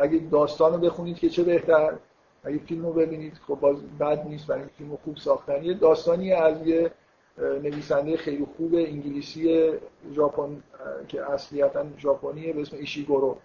اگه 0.01 0.19
داستان 0.31 0.73
رو 0.73 0.79
بخونید 0.79 1.19
که 1.19 1.29
چه 1.29 1.43
بهتر 1.43 1.99
اگه 2.45 2.59
فیلم 2.59 2.87
رو 2.87 2.93
ببینید 2.93 3.35
خب 3.47 3.55
باز 3.55 3.77
بد 4.01 4.27
نیست 4.27 4.47
برای 4.47 4.65
فیلم 4.79 4.99
خوب 5.05 5.17
ساختن. 5.17 5.65
یه 5.65 5.75
داستانی 5.75 6.33
از 6.33 6.67
یه 6.67 6.91
نویسنده 7.39 8.17
خیلی 8.17 8.47
خوب 8.57 8.75
انگلیسی 8.75 9.73
ژاپن 10.13 10.63
که 11.09 11.31
اصلیتا 11.31 11.85
ژاپنیه 11.99 12.53
به 12.53 12.61
اسم 12.61 12.77
ایشیگورو. 12.77 13.37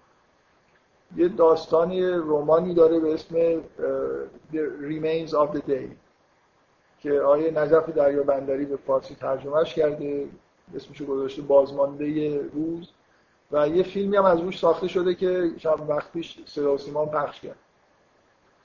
یه 1.16 1.28
داستانی 1.28 2.06
رومانی 2.06 2.74
داره 2.74 3.00
به 3.00 3.14
اسم 3.14 3.62
The 4.54 4.64
Remains 4.82 5.32
of 5.32 5.58
the 5.58 5.62
Day 5.70 5.90
که 7.00 7.22
آیه 7.22 7.52
نجف 7.52 7.90
دریا 7.90 8.24
بندری 8.24 8.66
به 8.66 8.78
فارسی 8.78 9.16
ترجمهش 9.16 9.74
کرده 9.74 10.28
اسمشو 10.76 11.06
گذاشته 11.06 11.42
بازمانده 11.42 12.38
روز. 12.54 12.90
و 13.52 13.68
یه 13.68 13.84
فیلمی 13.84 14.18
هم 14.18 14.26
از 14.26 14.40
روش 14.40 14.60
ساخته 14.60 14.88
شده 14.88 15.16
که 15.16 15.52
چند 15.58 15.90
وقت 15.90 16.12
پیش 16.12 16.40
صدا 16.46 16.78
سیمان 16.78 17.10
پخش 17.10 17.42
کرد. 17.42 17.60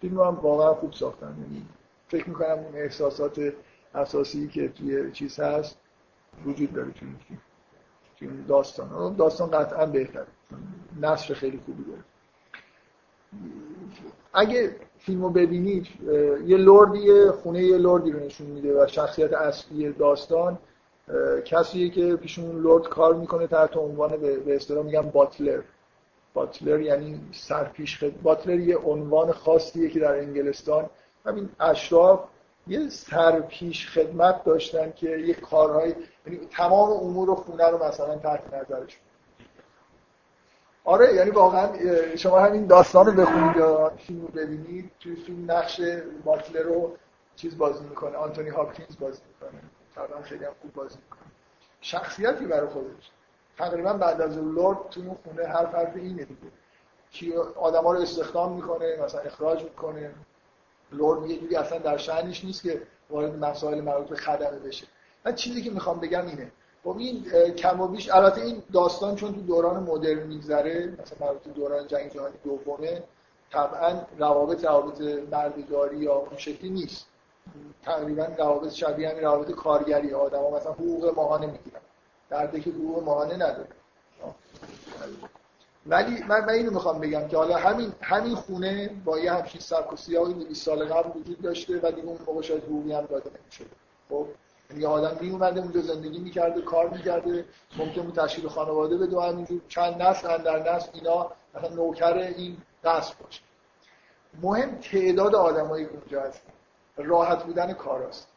فیلم 0.01 0.21
هم 0.21 0.35
واقعا 0.43 0.75
خوب 0.75 0.93
ساختن 0.93 1.37
یعنی 1.41 1.67
فکر 2.09 2.29
می‌کنم 2.29 2.65
احساسات 2.75 3.53
اساسی 3.95 4.49
که 4.49 4.69
توی 4.69 5.13
چیز 5.13 5.41
هست 5.41 5.79
وجود 6.47 6.73
داره 6.73 6.91
توی 6.93 7.09
این 7.09 7.39
توی 8.19 8.29
داستان. 8.49 9.17
داستان 9.17 9.51
قطعا 9.51 9.87
بهتره. 9.87 10.27
نصر 11.01 11.35
خیلی 11.35 11.61
خوبی 11.67 11.85
داره. 11.85 12.05
اگه 14.35 14.77
فیلمو 14.99 15.31
ببینید 15.31 15.87
یه 16.47 16.57
لردی 16.57 17.31
خونه 17.31 17.63
یه 17.63 17.79
لردی 17.79 18.13
رو 18.13 18.21
نشون 18.21 18.47
میده 18.47 18.83
و 18.83 18.87
شخصیت 18.87 19.33
اصلی 19.33 19.93
داستان 19.93 20.59
کسیه 21.45 21.91
که 21.91 22.17
پیشون 22.17 22.63
لرد 22.63 22.89
کار 22.89 23.15
می‌کنه 23.15 23.47
تحت 23.47 23.77
عنوان 23.77 24.17
به 24.17 24.57
اصطلاح 24.57 24.85
میگن 24.85 25.11
باتلر. 25.11 25.61
باتلر 26.35 26.81
یعنی 26.81 27.21
سرپیش 27.33 27.99
خد... 27.99 28.23
باتلر 28.23 28.61
یه 28.61 28.77
عنوان 28.77 29.33
خاصیه 29.33 29.89
که 29.89 30.01
در 30.01 30.19
انگلستان. 30.19 30.91
همین 31.27 31.49
اشراف 31.61 32.21
یه 32.67 32.89
سرپیش 32.89 33.89
خدمت 33.89 34.45
داشتن 34.45 34.93
که 34.93 35.11
یه 35.11 35.37
یعنی 36.27 36.47
تمام 36.51 36.91
امور 36.91 37.35
خونه 37.35 37.69
رو 37.69 37.85
مثلا 37.85 38.17
تحت 38.17 38.55
نظرش 38.55 38.99
آره 40.85 41.15
یعنی 41.15 41.31
واقعا 41.31 41.69
شما 42.17 42.41
همین 42.41 42.67
داستان 42.67 43.07
رو 43.07 43.13
بخونید 43.13 43.57
یا 43.57 43.93
فیلم 43.97 44.23
رو 44.23 44.29
ببینید 44.29 44.91
توی 45.01 45.17
فیلم 45.17 45.51
نقش 45.51 45.81
باتلر 46.25 46.63
رو 46.63 46.97
چیز 47.37 47.59
بازی 47.59 47.85
می‌کنه 47.85 48.17
آنتونی 48.17 48.49
هاپکینز 48.49 48.99
بازی 48.99 49.23
می‌کنه. 49.29 49.61
طبعا 49.95 50.23
خیلی 50.23 50.45
هم 50.45 50.53
خوب 50.63 50.73
بازی 50.73 50.99
می‌کنه. 51.05 51.31
شخصیتی 51.81 52.47
برای 52.47 52.69
خودش. 52.69 53.11
تقریبا 53.59 53.93
بعد 53.93 54.21
از 54.21 54.39
لورد 54.39 54.79
تو 54.91 55.01
اون 55.01 55.17
خونه 55.25 55.47
هر 55.49 55.67
حرف 55.67 55.97
اینه 55.97 56.25
دیگه. 56.25 56.51
کی 57.11 57.33
آدما 57.57 57.93
رو 57.93 58.01
استخدام 58.01 58.53
می‌کنه 58.53 58.97
مثلا 59.05 59.21
اخراج 59.21 59.63
می‌کنه. 59.65 60.15
لورد 60.97 61.31
یه 61.31 61.39
جوری 61.39 61.57
اصلا 61.57 61.79
در 61.79 61.97
شأنش 61.97 62.45
نیست 62.45 62.63
که 62.63 62.83
وارد 63.11 63.45
مسائل 63.45 63.81
مربوط 63.81 64.09
به 64.09 64.17
خدمه 64.17 64.59
بشه. 64.59 64.87
من 65.25 65.35
چیزی 65.35 65.63
که 65.63 65.71
می‌خوام 65.71 66.01
بگم 66.01 66.27
اینه. 66.27 66.53
خب 66.85 66.97
این 66.99 67.25
کم 67.57 67.81
و 67.81 67.89
بیش 67.89 68.11
البته 68.11 68.41
این 68.41 68.63
داستان 68.73 69.17
چون 69.17 69.35
تو 69.35 69.41
دوران 69.41 69.83
مدرن 69.83 70.27
میگذره 70.27 70.97
مثلا 71.03 71.27
مربوط 71.27 71.55
دوران 71.55 71.87
جنگ 71.87 72.13
جهانی 72.13 72.35
دومه 72.45 73.03
طبعا 73.53 74.01
روابط 74.19 74.65
روابط 74.65 75.01
مردگاری 75.33 75.97
یا 75.97 76.15
اون 76.15 76.37
شکلی 76.37 76.71
نیست. 76.71 77.07
تقریبا 77.83 78.29
روابط 78.39 78.73
شبیه 78.73 79.09
همین 79.09 79.23
روابط 79.23 79.51
کارگری 79.51 80.15
آدم 80.15 80.39
ها. 80.39 80.57
مثلا 80.57 80.73
حقوق 80.73 81.15
ماهانه 81.17 81.47
می‌گیرن. 81.47 81.81
درده 82.31 82.61
که 82.61 82.71
حقوق 82.71 83.05
ماهانه 83.05 83.35
نداره. 83.35 83.69
ولی 85.87 86.23
من, 86.29 86.41
من 86.41 86.49
اینو 86.53 86.71
می‌خوام 86.71 87.01
بگم 87.01 87.29
که 87.29 87.37
حالا 87.37 87.57
همین 87.57 87.93
همین 88.01 88.35
خونه 88.35 88.91
با 89.05 89.19
یه 89.19 89.33
همچین 89.33 89.61
سبک 89.61 89.93
و 89.93 89.97
سیاقی 89.97 90.35
200 90.35 90.65
سال 90.65 90.85
قبل 90.85 91.21
وجود 91.21 91.43
داشته 91.43 91.81
و 91.83 91.91
دیگه 91.91 92.09
اون 92.09 92.19
موقع 92.27 92.43
شاید 92.43 92.65
حقوقی 92.65 92.93
هم 92.93 93.05
داده 93.05 93.31
نمی‌شد. 93.41 93.67
خب؟ 94.09 94.27
یعنی 94.71 94.87
آدم 94.87 95.17
می 95.21 95.31
اومده 95.31 95.61
اونجا 95.61 95.81
زندگی 95.81 96.19
می‌کرده 96.19 96.63
کار 96.63 96.89
می‌کرده 96.89 97.45
ممکن 97.79 98.03
بود 98.03 98.15
تشکیل 98.15 98.49
خانواده 98.49 98.97
بده 98.97 99.17
و 99.17 99.21
همینجور 99.21 99.61
چند 99.69 100.03
نسل 100.03 100.39
در 100.39 100.75
نسل 100.75 100.89
اینا 100.95 101.31
مثلا 101.55 101.75
نوکر 101.75 102.15
این 102.15 102.57
دست 102.85 103.19
باشه. 103.19 103.41
مهم 104.43 104.79
تعداد 104.79 105.35
آدمایی 105.35 105.85
که 105.85 105.91
اونجا 105.91 106.21
هستن. 106.21 106.53
راحت 106.97 107.45
بودن 107.45 107.73
کاراست. 107.73 108.29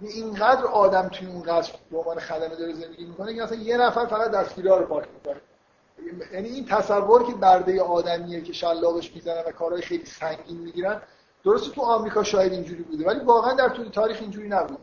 اینقدر 0.00 0.64
آدم 0.64 1.08
توی 1.08 1.28
اون 1.28 1.42
قصر 1.42 1.72
به 1.90 1.98
عنوان 1.98 2.18
خدمه 2.18 2.56
داره 2.56 2.72
زندگی 2.72 3.04
می‌کنه 3.04 3.34
که 3.34 3.42
مثلا 3.42 3.58
یه 3.58 3.76
نفر 3.76 4.06
فقط 4.06 4.30
دستگیرها 4.30 4.76
رو 4.76 4.86
پاک 4.86 5.04
می‌کنه. 5.14 5.40
یعنی 6.32 6.48
این 6.48 6.64
تصور 6.64 7.26
که 7.26 7.34
برده 7.34 7.82
آدمیه 7.82 8.40
که 8.40 8.52
شلاقش 8.52 9.14
می‌زنن 9.14 9.42
و 9.46 9.52
کارهای 9.52 9.82
خیلی 9.82 10.04
سنگین 10.04 10.56
می‌گیرن 10.56 11.00
درسته 11.44 11.70
تو 11.70 11.82
آمریکا 11.82 12.22
شاید 12.22 12.52
اینجوری 12.52 12.82
بوده 12.82 13.06
ولی 13.06 13.20
واقعا 13.20 13.52
در 13.52 13.68
طول 13.68 13.88
تاریخ 13.88 14.18
اینجوری 14.20 14.48
نبود. 14.48 14.78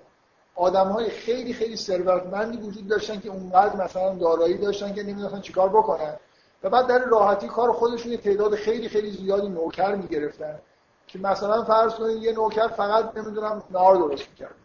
آدم 0.55 0.87
های 0.87 1.09
خیلی 1.09 1.53
خیلی 1.53 1.75
ثروتمندی 1.75 2.57
وجود 2.57 2.87
داشتن 2.87 3.19
که 3.19 3.29
اونقدر 3.29 3.83
مثلا 3.83 4.15
دارایی 4.15 4.57
داشتن 4.57 4.93
که 4.93 5.03
نمی‌دونستن 5.03 5.41
چیکار 5.41 5.69
بکنن. 5.69 6.15
و 6.63 6.69
بعد 6.69 6.87
در 6.87 6.99
راحتی 6.99 7.47
کار 7.47 7.71
خودشون 7.71 8.17
تعداد 8.17 8.55
خیلی 8.55 8.89
خیلی 8.89 9.11
زیادی 9.11 9.49
نوکر 9.49 9.95
می‌گرفتن 9.95 10.59
که 11.07 11.19
مثلا 11.19 11.63
فرض 11.63 11.93
کنید 11.93 12.23
یه 12.23 12.31
نوکر 12.31 12.67
فقط 12.67 13.17
نمی‌دونم 13.17 13.63
نهار 13.71 13.95
درست 13.95 14.29
می‌کرد. 14.29 14.55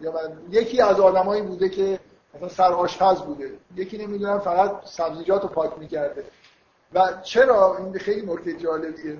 یا 0.00 0.12
یکی 0.50 0.80
از 0.80 1.00
آدمایی 1.00 1.42
بوده 1.42 1.68
که 1.68 2.00
مثلا 2.34 2.48
سر 2.48 2.72
آشپز 2.72 3.22
بوده. 3.22 3.58
یکی 3.76 3.98
نمی‌دونم 3.98 4.38
فقط 4.38 4.84
سبزیجات 4.84 5.42
رو 5.42 5.48
پاک 5.48 5.78
می‌کرده. 5.78 6.24
و 6.94 7.20
چرا؟ 7.22 7.76
این 7.78 7.98
خیلی 7.98 8.32
نکته 8.32 8.52
جالبیه. 8.52 9.18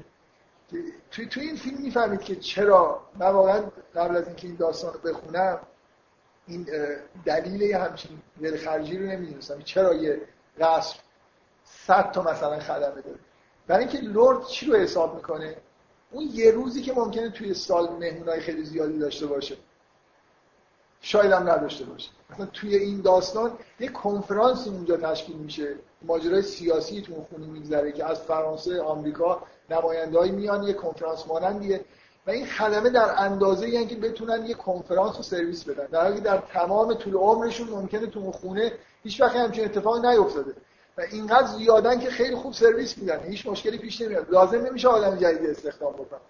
توی 1.11 1.27
تو 1.27 1.41
این 1.41 1.57
فیلم 1.57 1.83
می‌فهمید 1.83 2.21
که 2.21 2.37
چرا؟ 2.37 3.01
من 3.19 3.31
واقعا 3.31 3.63
قبل 3.95 4.17
از 4.17 4.27
اینکه 4.27 4.47
این 4.47 4.57
داستان 4.57 4.93
رو 4.93 5.01
بخونم 5.01 5.59
این 6.47 6.67
دلیل 7.25 7.75
همچین 7.75 8.23
خرجی 8.65 8.99
رو 8.99 9.07
نمی‌دونستم. 9.07 9.63
چرا 9.63 9.95
یه 9.95 10.21
قصر 10.61 10.97
صد 11.65 12.11
تا 12.13 12.23
مثلا 12.23 12.61
خدمه 12.61 13.01
داره. 13.01 13.19
برای 13.67 13.85
اینکه 13.85 13.99
لرد 13.99 14.47
چی 14.47 14.67
رو 14.67 14.77
حساب 14.77 15.15
می‌کنه؟ 15.17 15.57
اون 16.11 16.25
یه 16.33 16.51
روزی 16.51 16.83
که 16.83 16.93
ممکنه 16.93 17.31
توی 17.31 17.55
سال 17.55 17.89
مهمونای 17.89 18.41
خیلی 18.41 18.65
زیادی 18.65 18.99
داشته 18.99 19.27
باشه. 19.27 19.57
شاید 21.03 21.33
هم 21.33 21.51
نداشته 21.51 21.85
باشه. 21.85 22.11
مثلا 22.31 22.47
توی 22.47 22.77
این 22.77 23.01
داستان 23.01 23.53
یه 23.81 23.89
کنفرانسی 23.89 24.71
اونجا 24.71 24.97
تشکیل 24.97 25.37
میشه. 25.37 25.75
ماجرای 26.03 26.43
سیاسی 26.43 27.03
تو 27.03 27.13
اون 27.13 27.25
خونه 27.25 27.47
میگذره 27.47 27.93
که 27.93 28.05
از 28.05 28.21
فرانسه 28.21 28.83
آمریکا 28.83 29.43
نمایندهایی 29.71 30.33
میان 30.33 30.63
یه 30.63 30.73
کنفرانس 30.73 31.27
مانندیه. 31.27 31.85
و 32.27 32.31
این 32.31 32.47
خدمه 32.47 32.91
در 32.91 33.15
اندازه 33.19 33.69
یعنی 33.69 33.87
که 33.87 33.97
بتونن 33.97 34.47
یه 34.47 34.55
کنفرانس 34.55 35.17
رو 35.17 35.23
سرویس 35.23 35.65
بدن. 35.65 35.87
در 35.87 36.03
حالی 36.03 36.21
در 36.21 36.39
تمام 36.39 36.95
طول 36.95 37.15
عمرشون 37.15 37.69
ممکنه 37.69 38.07
تو 38.07 38.33
خونه 38.33 38.73
هیچ 39.03 39.21
وقت 39.21 39.37
همچین 39.37 39.65
اتفاقی 39.65 40.09
نیفتاده. 40.09 40.53
و 40.99 41.01
اینقدر 41.13 41.47
زیادن 41.47 42.01
که 42.01 42.11
خیلی 42.11 42.37
خوب 42.37 42.53
سرویس 42.53 42.99
میدن. 42.99 43.21
هیچ 43.21 43.47
مشکلی 43.47 43.79
پیش 43.79 44.01
نمیاد. 44.01 44.31
لازم 44.31 44.67
نمیشه 44.67 44.89
آدم 44.89 45.17
جدید 45.17 45.51
استخدام 45.51 45.93
بکنن 45.93 46.21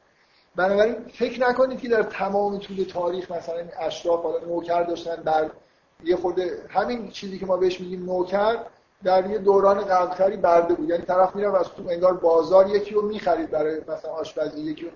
بنابراین 0.56 0.96
فکر 1.14 1.48
نکنید 1.48 1.80
که 1.80 1.88
در 1.88 2.02
تمام 2.02 2.58
طول 2.58 2.84
تاریخ 2.84 3.30
مثلا 3.30 3.56
اشراف 3.80 4.22
حالا 4.22 4.46
نوکر 4.46 4.82
داشتن 4.82 5.14
در 5.14 5.50
یه 6.04 6.16
خورده 6.16 6.66
همین 6.68 7.10
چیزی 7.10 7.38
که 7.38 7.46
ما 7.46 7.56
بهش 7.56 7.80
میگیم 7.80 8.04
نوکر 8.04 8.58
در 9.04 9.30
یه 9.30 9.38
دوران 9.38 9.84
قبلتری 9.84 10.36
برده 10.36 10.74
بود. 10.74 10.88
یعنی 10.88 11.02
طرف 11.02 11.36
میره 11.36 11.60
از 11.60 11.68
تو 11.68 11.88
انگار 11.88 12.14
بازار 12.14 12.68
یکی 12.68 12.94
رو 12.94 13.02
می‌خرید 13.02 13.50
برای 13.50 13.80
مثلا 13.80 14.10
آشپزی 14.10 14.60
یکی 14.60 14.84
رو. 14.84 14.90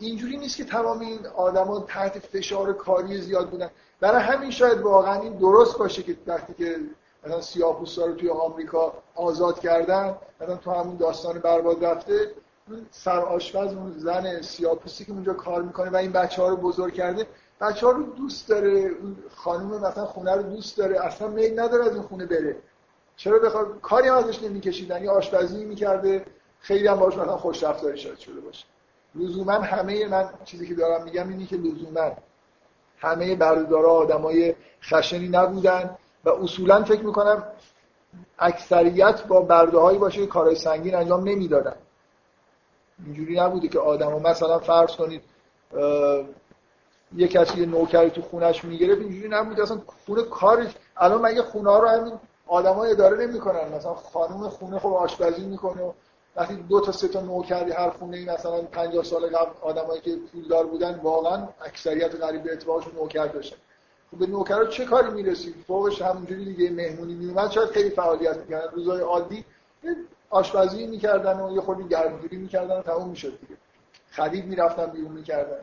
اینجوری 0.00 0.36
نیست 0.36 0.56
که 0.56 0.64
تمام 0.64 1.00
این 1.00 1.26
آدما 1.26 1.80
تحت 1.80 2.18
فشار 2.18 2.72
کاری 2.72 3.20
زیاد 3.20 3.50
بودن. 3.50 3.70
برای 4.00 4.22
همین 4.22 4.50
شاید 4.50 4.78
واقعا 4.78 5.20
این 5.20 5.32
درست 5.32 5.78
باشه 5.78 6.02
که 6.02 6.16
وقتی 6.26 6.54
که 6.54 6.76
مثلا 7.24 7.40
سیاه‌پوستا 7.40 8.06
رو 8.06 8.14
توی 8.14 8.30
آمریکا 8.30 8.92
آزاد 9.14 9.60
کردن 9.60 10.16
مثلا 10.40 10.56
تو 10.56 10.70
همون 10.70 10.96
داستان 10.96 11.38
برباد 11.38 11.84
رفته 11.84 12.30
سر 12.90 13.20
آشپز 13.20 13.74
اون 13.74 13.94
زن 13.96 14.42
سیاپوسی 14.42 15.04
که 15.04 15.12
اونجا 15.12 15.32
کار 15.32 15.62
می‌کنه 15.62 15.90
و 15.90 15.96
این 15.96 16.12
بچه 16.12 16.42
ها 16.42 16.48
رو 16.48 16.56
بزرگ 16.56 16.94
کرده 16.94 17.26
بچه 17.60 17.86
ها 17.86 17.92
رو 17.92 18.02
دوست 18.02 18.48
داره. 18.48 18.70
اون 18.70 19.16
خانم 19.34 19.66
مثلا 19.66 20.04
خونه 20.04 20.34
رو 20.34 20.42
دوست 20.42 20.78
داره. 20.78 21.04
اصلا 21.04 21.28
میل 21.28 21.60
نداره 21.60 21.84
از 21.84 21.94
این 21.94 22.02
خونه 22.02 22.26
بره. 22.26 22.56
چرا 23.16 23.38
بخواد 23.38 23.80
کاری 23.82 24.08
هم 24.08 24.14
ازش 24.14 24.42
نمیکشیدن 24.42 24.94
یعنی 24.94 25.08
آشپزی 25.08 25.64
می‌کرده. 25.64 26.24
خیلی 26.60 26.86
هم 26.86 26.96
باش 26.96 27.16
مثلا 27.16 27.36
خوش 27.36 27.64
رفتاری 27.64 27.98
شاید 27.98 28.18
شده 28.18 28.40
باشه. 28.40 28.64
لزوما 29.14 29.52
همه 29.52 30.08
من 30.08 30.30
چیزی 30.44 30.66
که 30.66 30.74
دارم 30.74 31.04
میگم 31.04 31.28
اینی 31.28 31.46
که 31.46 31.56
لزوما 31.56 32.10
همه 32.98 33.36
بردهدارا 33.36 33.90
آدمای 33.90 34.54
خشنی 34.82 35.28
نبودن 35.28 35.96
و 36.24 36.30
اصولا 36.30 36.84
فکر 36.84 37.04
می‌کنم 37.04 37.44
اکثریت 38.38 39.26
با 39.26 39.40
برده 39.40 39.78
هایی 39.78 39.98
باشه 39.98 40.20
که 40.20 40.26
کارهای 40.26 40.56
سنگین 40.56 40.94
انجام 40.94 41.28
نمی‌دادن. 41.28 41.76
اینجوری 43.06 43.40
نبوده 43.40 43.68
که 43.68 43.78
آدم 43.78 44.22
مثلا 44.22 44.58
فرض 44.58 44.96
کنید 44.96 45.22
یه 47.16 47.28
کسی 47.28 47.66
نوکری 47.66 48.10
تو 48.10 48.22
خونش 48.22 48.64
می‌گرفت 48.64 49.00
اینجوری 49.00 49.28
نبوده. 49.28 49.62
اصلا 49.62 49.80
خونه 50.06 50.22
کارش 50.22 50.74
الان 50.96 51.22
مگه 51.22 51.42
خونه 51.42 51.70
ها 51.70 51.78
رو 51.78 51.88
همین 51.88 52.12
آدما 52.46 52.84
اداره 52.84 53.26
نمی‌کنن؟ 53.26 53.68
مثلا 53.76 53.94
خانم 53.94 54.48
خونه 54.48 54.78
خب 54.78 54.92
آشپزی 54.92 55.46
می‌کنه 55.46 55.82
و 55.82 55.92
وقتی 56.36 56.56
دو 56.56 56.80
تا 56.80 56.92
سه 56.92 57.08
تا 57.08 57.20
نوکری 57.20 57.72
هر 57.72 57.90
خونه 57.90 58.16
ای 58.16 58.24
مثلا 58.24 58.62
50 58.62 59.04
سال 59.04 59.26
قبل 59.26 59.50
آدمایی 59.60 60.00
که 60.00 60.16
پولدار 60.32 60.66
بودن 60.66 61.00
واقعا 61.02 61.48
اکثریت 61.66 62.14
قریب 62.14 62.42
به 62.42 62.52
اتباعشون 62.52 62.94
نوکر 62.94 63.26
داشتن 63.26 63.56
خب 64.10 64.18
به 64.18 64.26
نوکر 64.26 64.66
چه 64.66 64.84
کاری 64.84 65.10
می‌رسید 65.10 65.54
فوقش 65.66 66.02
همونجوری 66.02 66.44
دیگه 66.44 66.70
مهمونی 66.70 67.14
میومد 67.14 67.50
شاید 67.50 67.68
خیلی 67.68 67.90
فعالیت 67.90 68.36
می‌کردن 68.36 68.72
روزای 68.74 69.00
عادی 69.00 69.44
آشپزی 70.30 70.86
می‌کردن 70.86 71.40
و 71.40 71.54
یه 71.54 71.60
خودی 71.60 71.88
گرمگیری 71.88 72.36
می‌کردن 72.36 72.78
و 72.78 72.82
تموم 72.82 73.08
می‌شد 73.08 73.40
دیگه. 73.40 73.56
خرید 74.10 74.44
می‌رفتن 74.44 74.86
بیرون 74.86 75.12
می‌کردن. 75.12 75.56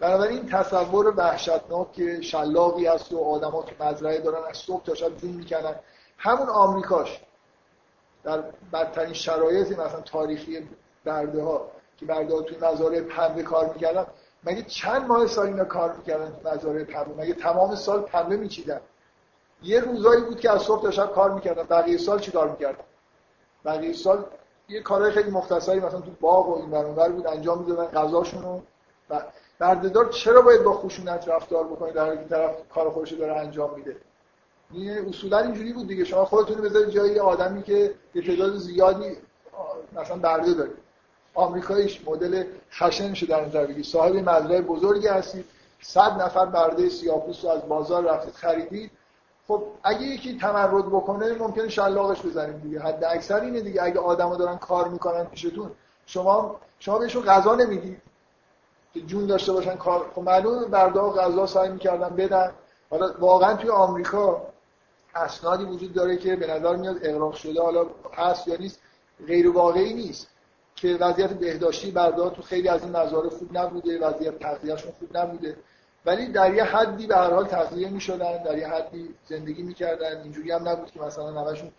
بنابراین 0.00 0.38
این 0.38 0.48
تصور 0.48 1.14
وحشتناک 1.16 1.92
که 1.92 2.20
شلاقی 2.20 2.86
هست 2.86 3.12
و 3.12 3.24
آدما 3.24 3.62
که 3.62 3.84
مزرعه 3.84 4.20
دارن 4.20 4.48
از 4.50 4.56
صبح 4.56 4.84
تا 4.84 4.94
شب 4.94 5.16
جون 5.16 5.30
می‌کنن 5.30 5.74
همون 6.18 6.48
آمریکاش. 6.48 7.20
در 8.24 8.44
بدترین 8.72 9.12
شرایطی 9.12 9.74
مثلا 9.74 10.00
تاریخی 10.00 10.68
برده 11.04 11.42
ها 11.42 11.70
که 11.96 12.06
برده 12.06 12.34
ها 12.34 12.42
توی 12.42 12.58
مزارع 12.58 13.00
پنبه 13.00 13.42
کار 13.42 13.72
می‌کردن. 13.74 14.06
مگه 14.44 14.62
چند 14.62 15.06
ماه 15.06 15.26
سال 15.26 15.46
اینا 15.46 15.64
کار 15.64 15.92
می‌کردن 15.96 16.32
تو 16.42 16.50
مزارع 16.50 16.84
پنبه؟ 16.84 17.22
مگه 17.22 17.34
تمام 17.34 17.74
سال 17.74 18.00
پنبه 18.00 18.36
میچیدن؟ 18.36 18.80
یه 19.62 19.80
روزایی 19.80 20.22
بود 20.22 20.40
که 20.40 20.50
از 20.50 20.62
صبح 20.62 20.82
تا 20.82 20.90
شب 20.90 21.12
کار 21.12 21.30
می‌کردن. 21.30 21.62
بقیه 21.62 21.98
سال 21.98 22.18
چی 22.18 22.30
کار 22.30 22.50
می‌کردن؟ 22.50 22.84
بقیه 23.64 23.92
سال 23.92 24.24
یه 24.68 24.82
کارهای 24.82 25.10
خیلی 25.10 25.30
مختصری 25.30 25.80
مثلا 25.80 26.00
تو 26.00 26.10
باغ 26.20 26.48
و 26.48 26.56
این 26.56 26.70
برانور 26.70 27.08
بود 27.08 27.26
انجام 27.26 27.58
می‌دادن 27.58 27.84
غذاشون 27.84 28.42
رو 28.42 28.62
و 29.10 29.22
بردهدار 29.58 30.08
چرا 30.08 30.42
باید 30.42 30.62
با 30.62 30.72
خشونت 30.72 31.28
رفتار 31.28 31.64
بکنه 31.64 31.92
در 31.92 32.06
حالی 32.06 32.24
طرف 32.24 32.54
کار 32.74 32.90
خودش 32.90 33.12
داره 33.12 33.36
انجام 33.36 33.74
میده. 33.74 33.96
این 34.72 35.08
اصولا 35.08 35.38
اینجوری 35.38 35.72
بود 35.72 35.88
دیگه. 35.88 36.04
شما 36.04 36.24
خودتون 36.24 36.56
بذارید 36.56 36.88
جای 36.88 37.18
آدمی 37.18 37.62
که 37.62 37.94
یه 38.14 38.22
تعداد 38.22 38.56
زیادی 38.56 39.16
مثلا 39.92 40.16
برده 40.16 40.54
داره. 40.54 40.70
آمریکاییش 41.34 42.00
مدل 42.06 42.44
خشن 42.72 43.10
میشه 43.10 43.26
در 43.26 43.44
نظر 43.44 43.64
بگیرید. 43.64 43.84
صاحب 43.84 44.16
مزرعه 44.16 44.60
بزرگی 44.60 45.06
هستید. 45.06 45.44
صد 45.82 46.22
نفر 46.22 46.46
برده 46.46 46.88
سیاپوس 46.88 47.44
رو 47.44 47.50
از 47.50 47.68
بازار 47.68 48.04
رفتید 48.04 48.34
خریدید. 48.34 48.90
خب 49.50 49.62
اگه 49.82 50.02
یکی 50.02 50.38
تمرد 50.38 50.86
بکنه 50.86 51.32
ممکنه 51.32 51.68
شلاقش 51.68 52.22
بزنیم 52.22 52.58
دیگه. 52.58 52.80
حد 52.80 53.04
اکثر 53.04 53.40
اینه 53.40 53.60
دیگه. 53.60 53.82
اگه 53.82 54.00
آدما 54.00 54.36
دارن 54.36 54.56
کار 54.56 54.88
می‌کنن 54.88 55.24
پیشتون 55.24 55.70
شما 56.06 56.60
شما 56.78 56.98
بهشون 56.98 57.22
غذا 57.22 57.54
نمی‌دید 57.54 58.02
که 58.94 59.00
جون 59.00 59.26
داشته 59.26 59.52
باشن 59.52 59.76
کار 59.76 60.10
خب 60.14 60.22
معلومه 60.22 60.66
بردا 60.66 61.10
غذا 61.10 61.46
سعی 61.46 61.68
می‌کردن 61.68 62.08
بدن. 62.08 62.52
حالا 62.90 63.14
واقعا 63.18 63.54
توی 63.54 63.70
آمریکا 63.70 64.42
اسنادی 65.14 65.64
وجود 65.64 65.92
داره 65.92 66.16
که 66.16 66.36
به 66.36 66.46
نظر 66.46 66.76
میاد 66.76 66.96
اقراق 67.02 67.34
شده. 67.34 67.62
حالا 67.62 67.86
هست 68.14 68.48
یا 68.48 68.56
نیست 68.56 68.80
غیر 69.26 69.50
واقعی 69.50 69.94
نیست 69.94 70.28
که 70.76 70.96
وضعیت 71.00 71.30
بهداشتی 71.30 71.90
بردار 71.90 72.30
تو 72.30 72.42
خیلی 72.42 72.68
از 72.68 72.82
این 72.82 72.96
مزارع 72.96 73.28
خوب 73.28 73.58
نبوده 73.58 74.06
وضعیت 74.06 74.38
تغذیهشون 74.38 74.92
خوب 74.98 75.16
نبوده. 75.16 75.56
ولی 76.06 76.26
در 76.26 76.54
یه 76.54 76.64
حدی 76.64 77.06
به 77.06 77.16
هر 77.16 77.30
حال 77.30 77.46
تغذیه 77.46 77.88
می‌شدن 77.88 78.42
در 78.42 78.58
یه 78.58 78.68
حدی 78.68 79.14
زندگی 79.28 79.62
می‌کردن. 79.62 80.22
اینجوری 80.22 80.52
هم 80.52 80.68
نبود 80.68 80.90
که 80.90 81.00
مثلا 81.00 81.26
همشون 81.26 81.70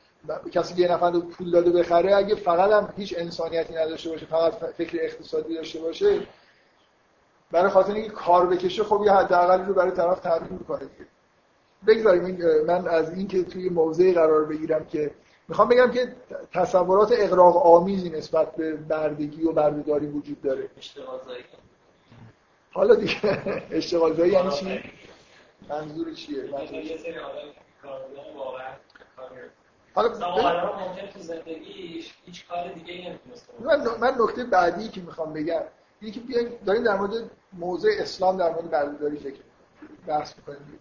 کسی 0.51 0.82
یه 0.82 0.91
نفر 0.91 1.19
پول 1.19 1.51
داده 1.51 1.72
بخره. 1.72 2.15
اگه 2.15 2.36
فقط 2.36 2.72
هم 2.72 2.93
هیچ 2.97 3.15
انسانیتی 3.17 3.74
نداشته 3.74 4.09
باشه 4.09 4.26
فقط 4.26 4.53
فکر 4.53 4.97
اقتصادی 5.01 5.55
داشته 5.55 5.80
باشه 5.80 6.19
برای 7.51 7.69
خاطر 7.69 7.93
اینکه 7.93 8.09
کار 8.09 8.47
بکشه 8.47 8.84
خب 8.84 9.01
یه 9.05 9.11
حداقلی 9.11 9.63
رو 9.65 9.74
برای 9.74 9.91
طرف 9.91 10.19
تعریف 10.19 10.51
می‌کنه 10.51 10.80
دیگه. 10.80 11.09
بگذاریم 11.88 12.38
من 12.67 12.88
از 12.88 13.13
اینکه 13.13 13.43
توی 13.43 13.69
موضعی 13.69 14.13
قرار 14.13 14.45
بگیرم 14.45 14.86
که 14.86 15.11
می‌خوام 15.47 15.69
بگم 15.69 15.91
که 15.91 16.15
تصورات 16.53 17.13
اقراق 17.17 17.67
آمیزی 17.67 18.09
نسبت 18.09 18.55
به 18.55 18.76
بردگی 18.76 19.43
و 19.43 19.51
بردهداری 19.51 20.07
وجود 20.07 20.41
داره. 20.41 20.69
حالا 22.72 22.95
دیگه 22.95 23.17
اشتغال 23.72 24.13
زایی 24.13 24.32
یعنی 24.32 24.51
چی؟ 24.51 24.84
منظور 25.69 26.13
چیه؟ 26.13 26.49
حالا 29.93 30.09
ممکن 30.09 31.07
تو 31.13 31.19
زندگیش 31.19 32.13
هیچ 32.26 32.47
کار 32.47 32.72
دیگه 32.72 33.19
من 33.59 33.88
من 34.01 34.15
نکته 34.19 34.43
بعدی 34.43 34.89
که 34.89 35.01
می‌خوام 35.01 35.34
بگم 35.34 35.61
اینه 35.99 36.13
که 36.13 36.19
بیایم 36.19 36.49
داریم 36.65 36.84
در 36.84 36.97
مورد 36.97 37.32
موضوع 37.53 37.91
اسلام 37.99 38.38
در 38.38 38.49
مورد 38.49 38.69
بردهداری 38.69 39.17
فکر 39.17 39.39
بحث 40.07 40.34
می‌کنیم. 40.38 40.80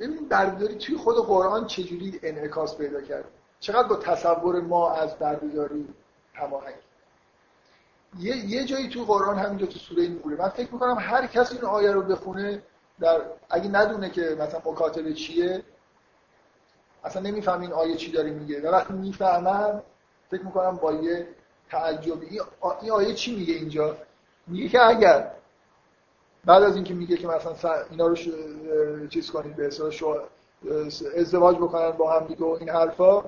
ببینید 0.00 0.28
بردهداری 0.28 0.74
توی 0.74 0.96
خود 0.96 1.26
قرآن 1.26 1.66
چجوری 1.66 2.20
انعکاس 2.22 2.76
پیدا 2.78 3.00
کرد؟ 3.00 3.24
چقدر 3.60 3.88
با 3.88 3.96
تصور 3.96 4.60
ما 4.60 4.92
از 4.92 5.18
بردهداری 5.18 5.88
هماهنگ 6.34 6.74
یه 8.18 8.36
یه 8.36 8.64
جایی 8.64 8.88
تو 8.88 9.04
قرآن 9.04 9.38
همینجا 9.38 9.66
تو 9.66 9.78
سوره 9.78 10.08
نوره 10.08 10.36
من 10.36 10.48
فکر 10.48 10.72
می‌کنم 10.72 10.96
هر 11.00 11.26
کسی 11.26 11.54
این 11.54 11.64
آیه 11.64 11.92
رو 11.92 12.02
بخونه 12.02 12.62
در 13.00 13.20
اگه 13.50 13.68
ندونه 13.68 14.10
که 14.10 14.36
مثلا 14.40 14.60
مکاتبه 14.64 15.12
چیه 15.12 15.62
اصلا 17.04 17.22
نمیفهم 17.22 17.60
این 17.60 17.72
آیه 17.72 17.96
چی 17.96 18.12
داره 18.12 18.30
میگه. 18.30 18.60
و 18.60 18.72
وقتی 18.72 18.92
می‌فهمم 18.92 19.82
فکر 20.30 20.42
می‌کنم 20.42 20.76
با 20.76 20.92
یه 20.92 21.28
تعجب. 21.70 22.18
این 22.82 22.90
آیه 22.90 23.14
چی 23.14 23.36
میگه 23.36 23.54
اینجا؟ 23.54 23.96
میگه 24.46 24.68
که 24.68 24.86
اگر 24.86 25.30
بعد 26.44 26.62
از 26.62 26.74
اینکه 26.74 26.94
میگه 26.94 27.16
که 27.16 27.26
مثلا 27.26 27.72
اینا 27.90 28.06
رو 28.06 28.16
چیز 29.06 29.30
کنید 29.30 29.56
به 29.56 29.66
اصطلاح 29.66 30.22
ازدواج 31.16 31.56
بکنن 31.56 31.90
با 31.90 32.12
هم 32.12 32.26
دیگه 32.26 32.44
و 32.44 32.56
این 32.60 32.68
حرفا 32.68 33.24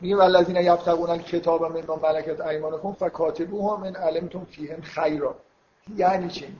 میگه 0.00 0.16
والذین 0.16 0.56
یبتغون 0.56 1.18
کتاب 1.18 1.62
من 1.62 1.82
ملکت 2.02 2.40
ایمانکم 2.40 2.92
فکاتبوها 2.92 3.76
من 3.76 3.96
علمتم 3.96 4.44
فیهم 4.44 4.80
خیرا. 4.80 5.34
یعنی 5.96 6.28
چی؟ 6.28 6.56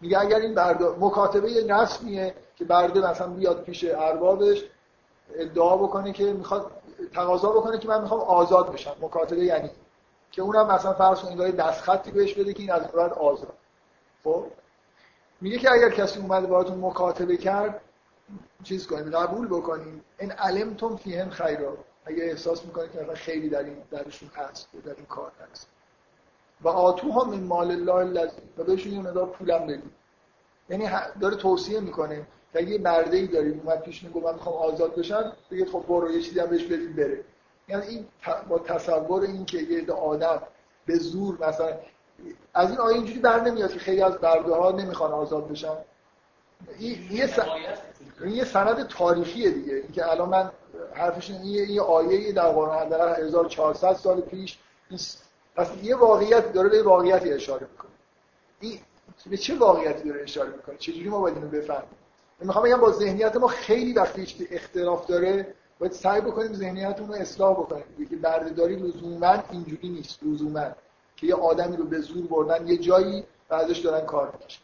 میگه 0.00 0.20
اگر 0.20 0.36
این 0.36 0.54
برده 0.54 0.84
مکاتبه 1.00 1.50
یه 1.50 1.76
رسمیه 1.76 2.34
که 2.56 2.64
برده 2.64 3.10
مثلا 3.10 3.26
بیاد 3.26 3.62
پیش 3.62 3.84
اربابش 3.84 4.64
ادعا 5.34 5.76
بکنه 5.76 6.12
که 6.12 6.32
می‌خواد 6.32 6.70
تقاضا 7.14 7.50
بکنه 7.50 7.78
که 7.78 7.88
من 7.88 8.00
می‌خوام 8.00 8.20
آزاد 8.20 8.72
بشم. 8.72 8.96
مکاتبه 9.00 9.44
یعنی 9.44 9.70
که 10.32 10.42
اونم 10.42 10.66
مثلا 10.66 10.92
فرض 10.92 11.20
کنید 11.20 11.38
دست 11.38 11.56
دستخطی 11.56 12.10
بهش 12.10 12.34
بده 12.34 12.52
که 12.52 12.60
این 12.60 12.72
از 12.72 12.82
بعد 12.82 13.12
آزاد. 13.12 13.54
خب؟ 14.24 14.44
میگه 15.40 15.58
که 15.58 15.72
اگر 15.72 15.90
کسی 15.90 16.20
اومده 16.20 16.46
باهاتون 16.46 16.78
مکاتبه 16.80 17.36
کرد 17.36 17.80
چیز 18.64 18.86
کنید 18.86 19.14
قبول 19.14 19.48
بکنید 19.48 20.02
این 20.18 20.32
علمتم 20.32 20.96
فیهم 20.96 21.30
خیرا. 21.30 21.76
اگه 22.04 22.24
احساس 22.24 22.64
می‌کنید 22.64 22.92
که 22.92 23.14
خیلی 23.14 23.48
در 23.48 23.64
این 23.64 23.76
درشون 23.90 24.30
هست 24.34 24.68
در 24.84 24.94
این 24.94 25.06
کار 25.06 25.32
هست. 25.50 25.68
و 26.62 26.68
آتوها 26.68 27.24
من 27.24 27.40
مال 27.40 27.70
الله 27.70 27.94
الذی 27.94 28.42
و 28.58 28.64
بهشون 28.64 28.92
یه 28.92 29.00
مقدار 29.00 29.26
پولم 29.26 29.66
بدید 29.66 29.90
یعنی 30.70 30.88
داره 31.20 31.36
توصیه 31.36 31.80
می‌کنه 31.80 32.26
که 32.52 32.58
اگه 32.58 32.78
برده 32.78 33.16
ای 33.16 33.26
دارید 33.26 33.60
اومد 33.64 33.82
پیش 33.82 34.02
میگه 34.02 34.20
من 34.20 34.34
می‌خوام 34.34 34.54
آزاد 34.54 34.94
بشم 34.94 35.32
بگید 35.50 35.68
خب 35.68 35.84
برو 35.88 36.10
یه 36.10 36.22
چیزی 36.22 36.40
هم 36.40 36.46
بهش 36.46 36.64
بدید 36.64 36.96
بره. 36.96 37.24
یعنی 37.68 37.86
این 37.86 38.06
با 38.48 38.58
تصور 38.58 39.22
این 39.22 39.44
که 39.44 39.58
یه 39.58 39.92
آدم 39.92 40.42
به 40.86 40.96
زور 40.96 41.48
مثلا 41.48 41.78
از 42.54 42.70
این 42.70 42.78
آیه 42.78 42.96
اینجوری 42.96 43.18
بر 43.18 43.40
نمیاد 43.40 43.72
که 43.72 43.78
خیلی 43.78 44.02
از 44.02 44.14
برده 44.14 44.54
ها 44.54 44.70
نمی‌خوان 44.70 45.12
آزاد 45.12 45.48
بشن. 45.48 45.76
این 46.78 46.98
یه, 48.30 48.44
سند 48.44 48.88
تاریخیه 48.88 49.50
دیگه. 49.50 49.74
اینکه 49.74 50.10
الان 50.10 50.28
من 50.28 50.50
حرفش 50.94 51.30
این 51.30 51.44
یه 51.44 51.82
آیه 51.82 52.32
در 52.32 52.48
قرآن 52.48 52.88
در 52.88 53.20
1400 53.20 53.92
سال 53.94 54.20
پیش 54.20 54.58
پس 55.56 55.70
یه 55.82 55.96
واقعیت 55.96 56.52
داره 56.52 56.68
به 56.68 56.82
واقعیتی 56.82 57.32
اشاره 57.32 57.66
می‌کنه. 57.72 57.90
این 58.60 58.78
به 59.30 59.36
چه 59.36 59.54
واقعیتی 59.54 60.08
داره 60.08 60.22
اشاره 60.22 60.50
می‌کنه؟ 60.50 60.76
چجوری 60.76 61.08
ما 61.08 61.20
باید 61.20 61.36
اینو 61.36 61.48
بفهمیم؟ 61.48 61.88
می‌خوام 62.40 62.64
بگم 62.64 62.80
با 62.80 62.92
ذهنیت 62.92 63.36
ما 63.36 63.46
خیلی 63.46 63.92
وقتی 63.92 64.20
هیچ 64.20 64.36
اختلاف 64.50 65.06
داره 65.06 65.54
باید 65.78 65.92
سعی 65.92 66.20
بکنیم 66.20 66.54
ذهنیتمون 66.54 67.08
رو 67.08 67.14
اصلاح 67.14 67.52
بکنیم. 67.52 67.84
که 68.10 68.16
بردهداری 68.16 68.76
لزوما 68.76 69.42
اینجوری 69.50 69.88
نیست. 69.88 70.18
لزوما 70.22 70.70
که 71.16 71.26
یه 71.26 71.34
آدمی 71.34 71.76
رو 71.76 71.84
به 71.84 72.00
زور 72.00 72.26
بردن 72.26 72.68
یه 72.68 72.76
جایی 72.76 73.24
ازش 73.50 73.78
دارن 73.78 74.06
کار 74.06 74.32
می‌کشن. 74.32 74.60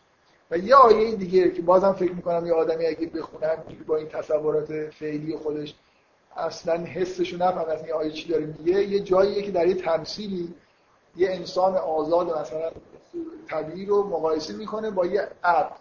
و 0.50 0.58
یه 0.58 0.74
آیه 0.74 1.14
دیگه 1.14 1.50
که 1.50 1.62
بازم 1.62 1.92
فکر 1.92 2.12
می‌کنم 2.12 2.46
یه 2.46 2.52
آدمی 2.52 2.86
اگه 2.86 3.06
بخونم 3.06 3.56
با 3.86 3.96
این 3.96 4.08
تصورات 4.08 4.90
فعلی 4.90 5.36
خودش 5.36 5.74
اصلا 6.36 6.84
حسشو 6.84 7.36
نفهم 7.36 7.68
از 7.70 7.82
این 7.84 7.92
آیه 7.92 8.10
چی 8.10 8.28
داره 8.28 8.54
میگه 8.58 8.84
یه 8.84 9.00
جاییه 9.00 9.42
که 9.42 9.50
در 9.50 9.66
یه 9.66 9.74
تمثیلی 9.74 10.54
یه 11.16 11.30
انسان 11.30 11.76
آزاد 11.76 12.38
مثلا 12.38 12.70
طبیعی 13.48 13.86
رو 13.86 14.08
مقایسه 14.08 14.54
می‌کنه 14.54 14.90
با 14.90 15.06
یه 15.06 15.28
عبد. 15.44 15.76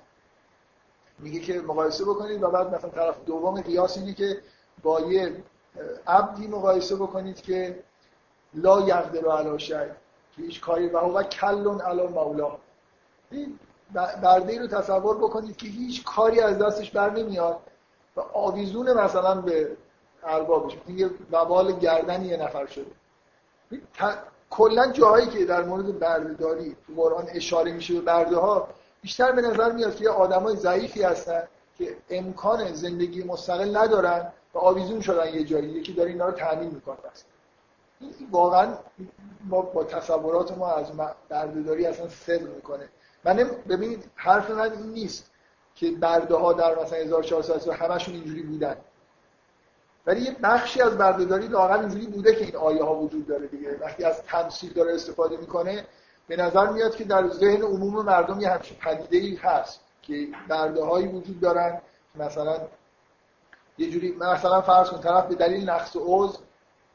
میگه 1.20 1.40
که 1.40 1.62
مقایسه 1.62 2.06
بکنید 2.06 2.44
و 2.44 2.52
بعد 2.52 2.76
مثلا 2.76 2.90
طرف 2.90 3.26
دوم 3.26 3.62
قیاس 3.62 3.98
اینه 3.98 4.14
که 4.14 4.42
با 4.84 5.00
یه 5.00 5.44
عبدی 6.08 6.48
مقایسه 6.48 6.96
بکنید 6.96 7.42
که 7.42 7.80
لا 8.54 8.82
یقدر 8.82 9.32
علی 9.32 9.58
که 9.58 9.96
هیچ 10.38 10.62
کاری 10.62 10.88
و 10.88 10.98
هو 10.98 11.24
کلون 11.24 11.82
علی 11.82 12.08
مولا. 12.08 12.58
برده 13.94 14.60
رو 14.60 14.68
تصور 14.68 15.18
بکنید 15.18 15.58
که 15.58 15.68
هیچ 15.68 16.04
کاری 16.04 16.40
از 16.42 16.60
دستش 16.60 16.92
بر 16.92 17.10
نمیاد 17.10 17.60
و 18.16 18.22
آویزون 18.22 18.94
مثلا 18.94 19.42
به 19.42 19.78
اربابش 20.24 20.78
یه 20.88 21.10
وبال 21.32 21.72
گردن 21.72 22.26
یه 22.26 22.38
نفر 22.38 22.66
شده. 22.66 22.92
کلا 24.50 24.92
جاهایی 24.92 25.28
که 25.28 25.46
در 25.46 25.64
مورد 25.64 26.00
بردهداری 26.00 26.76
تو 26.88 26.94
قرآن 27.02 27.26
اشاره 27.30 27.72
میشه 27.72 27.94
به 27.94 28.02
برده 28.02 28.38
ها 28.38 28.68
بیشتر 29.02 29.32
به 29.32 29.42
نظر 29.42 29.72
میاد 29.72 29.96
که 29.96 30.10
آدمای 30.10 30.56
ضعیفی 30.56 31.04
هستن 31.04 31.44
که 31.78 31.98
امکان 32.10 32.74
زندگی 32.74 33.24
مستقل 33.24 33.78
ندارن 33.78 34.32
و 34.54 34.58
آویزون 34.58 35.02
شدن 35.02 35.34
یه 35.34 35.44
جایی. 35.44 35.70
یکی 35.70 35.94
داره 35.94 36.10
اینا 36.10 36.26
رو 36.26 36.32
تامین 36.32 36.72
می‌کنه. 36.72 36.98
این 38.00 38.14
واقعا 38.32 38.74
ما 39.46 39.62
با 39.62 39.84
تصورات 39.84 40.58
ما 40.58 40.72
از 40.72 40.92
بردهداری 41.30 41.86
اصلا 41.86 42.10
صدق 42.10 42.56
می‌کنه. 42.56 42.90
من 43.26 43.52
ببینید 43.70 44.04
حرف 44.16 44.50
من 44.52 44.72
این 44.72 44.92
نیست 44.92 45.32
که 45.76 45.92
برده 45.92 46.36
ها 46.36 46.54
در 46.54 46.80
مثلا 46.82 47.00
1400 47.00 47.58
سال 47.58 47.74
همشون 47.74 48.14
اینجوری 48.14 48.44
بودن. 48.44 48.76
ولی 50.06 50.22
یه 50.22 50.36
بخشی 50.44 50.82
از 50.82 50.98
بردهداری 50.98 51.48
لاغر 51.48 51.80
اینجوری 51.80 52.08
بوده 52.08 52.36
که 52.36 52.46
این 52.46 52.56
آیه 52.56 52.84
ها 52.84 52.96
وجود 52.96 53.28
داره 53.28 53.48
دیگه. 53.48 53.78
وقتی 53.82 54.04
از 54.04 54.24
تمثیل 54.24 54.74
داره 54.74 54.94
استفاده 54.94 55.38
می‌کنه 55.38 55.86
به 56.28 56.36
نظر 56.36 56.70
میاد 56.70 56.96
که 56.96 57.04
در 57.04 57.30
ذهن 57.30 57.62
عموم 57.62 58.06
مردم 58.06 58.42
یه 58.42 58.50
همچین 58.50 58.78
پدیده 58.78 59.18
ای 59.18 59.36
هست 59.36 59.80
که 60.02 60.28
برده 60.50 60.84
هایی 60.84 61.08
وجود 61.08 61.40
دارن 61.40 61.82
مثلا 62.16 62.60
یه 63.78 63.90
جوری 63.90 64.12
مثلا 64.12 64.62
فرض 64.62 64.90
کن 64.90 65.02
طرف 65.02 65.26
به 65.26 65.36
دلیل 65.36 65.70
نقص 65.70 65.96
عضو 65.96 66.38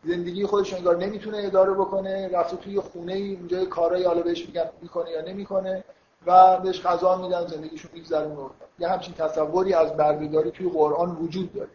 زندگی 0.05 0.47
خودش 0.47 0.75
انگار 0.75 0.97
نمی‌تونه 0.97 1.39
اداره 1.39 1.73
بکنه 1.73 2.29
رفته 2.29 2.57
توی 2.57 2.81
خونه 2.81 3.13
ای 3.13 3.35
اونجا 3.35 3.65
کارهای 3.65 4.05
حالا 4.05 4.23
بهش 4.23 4.49
می‌کنه 4.83 5.11
یا 5.11 5.21
نمی‌کنه. 5.21 5.85
و 6.27 6.59
بهش 6.59 6.83
غذا 6.83 7.17
میدن 7.17 7.47
زندگیشو 7.47 7.89
میگذرونه. 7.93 8.51
یه 8.79 8.89
همچین 8.89 9.15
تصوری 9.15 9.75
از 9.75 9.97
بردهداری 9.97 10.51
توی 10.51 10.69
قرآن 10.69 11.11
وجود 11.11 11.53
داره. 11.53 11.71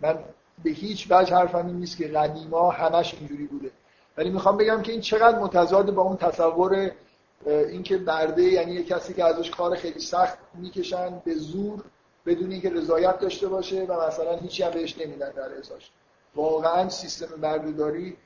من 0.00 0.18
به 0.64 0.70
هیچ 0.70 1.06
وجه 1.10 1.36
حرفم 1.36 1.66
این 1.66 1.76
نیست 1.76 1.96
که 1.96 2.08
قدیما 2.08 2.70
همش 2.70 3.14
اینجوری 3.14 3.46
بوده. 3.46 3.70
ولی 4.16 4.30
می‌خوام 4.30 4.56
بگم 4.56 4.82
که 4.82 4.92
این 4.92 5.00
چقدر 5.00 5.38
متضاد 5.38 5.94
با 5.94 6.02
اون 6.02 6.16
تصور 6.16 6.90
اینکه 7.46 7.98
برده 7.98 8.42
یعنی 8.42 8.72
یه 8.72 8.82
کسی 8.84 9.14
که 9.14 9.24
ازش 9.24 9.50
کار 9.50 9.76
خیلی 9.76 10.00
سخت 10.00 10.38
می‌کشن 10.54 11.22
به 11.24 11.34
زور 11.34 11.84
بدون 12.26 12.52
اینکه 12.52 12.70
رضایت 12.70 13.18
داشته 13.18 13.48
باشه 13.48 13.84
و 13.84 14.06
مثلا 14.08 14.36
هیچی 14.36 14.62
هم 14.62 14.70
بهش 14.70 14.98
نمیدن 14.98 15.30
در 15.30 15.58
ازاش 15.58 15.90
واقعا 16.34 16.88
سیستم 16.88 17.40
بردهداری 17.40 18.16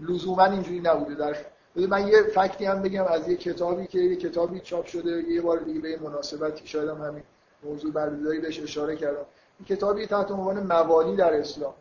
لزوما 0.00 0.44
اینجوری 0.44 0.80
نبوده. 0.80 1.14
در 1.14 1.36
من 1.76 2.08
یه 2.08 2.22
فکتی 2.22 2.64
هم 2.64 2.82
بگم 2.82 3.04
از 3.04 3.28
یه 3.28 3.36
کتابی 3.36 3.86
که 3.86 3.98
یه 3.98 4.16
کتابی 4.16 4.60
چاپ 4.60 4.86
شده 4.86 5.10
یه 5.10 5.40
بار 5.40 5.58
دیگه 5.58 5.80
به 5.80 5.98
مناسبتی 6.02 6.66
شاید 6.66 6.88
هم 6.88 7.02
همین 7.02 7.22
موضوع 7.62 7.92
بردهداری 7.92 8.40
بهش 8.40 8.60
اشاره 8.60 8.96
کردم. 8.96 9.24
کتابی 9.66 10.06
تحت 10.06 10.30
عنوان 10.30 10.66
موالی 10.66 11.16
در 11.16 11.34
اسلام. 11.34 11.74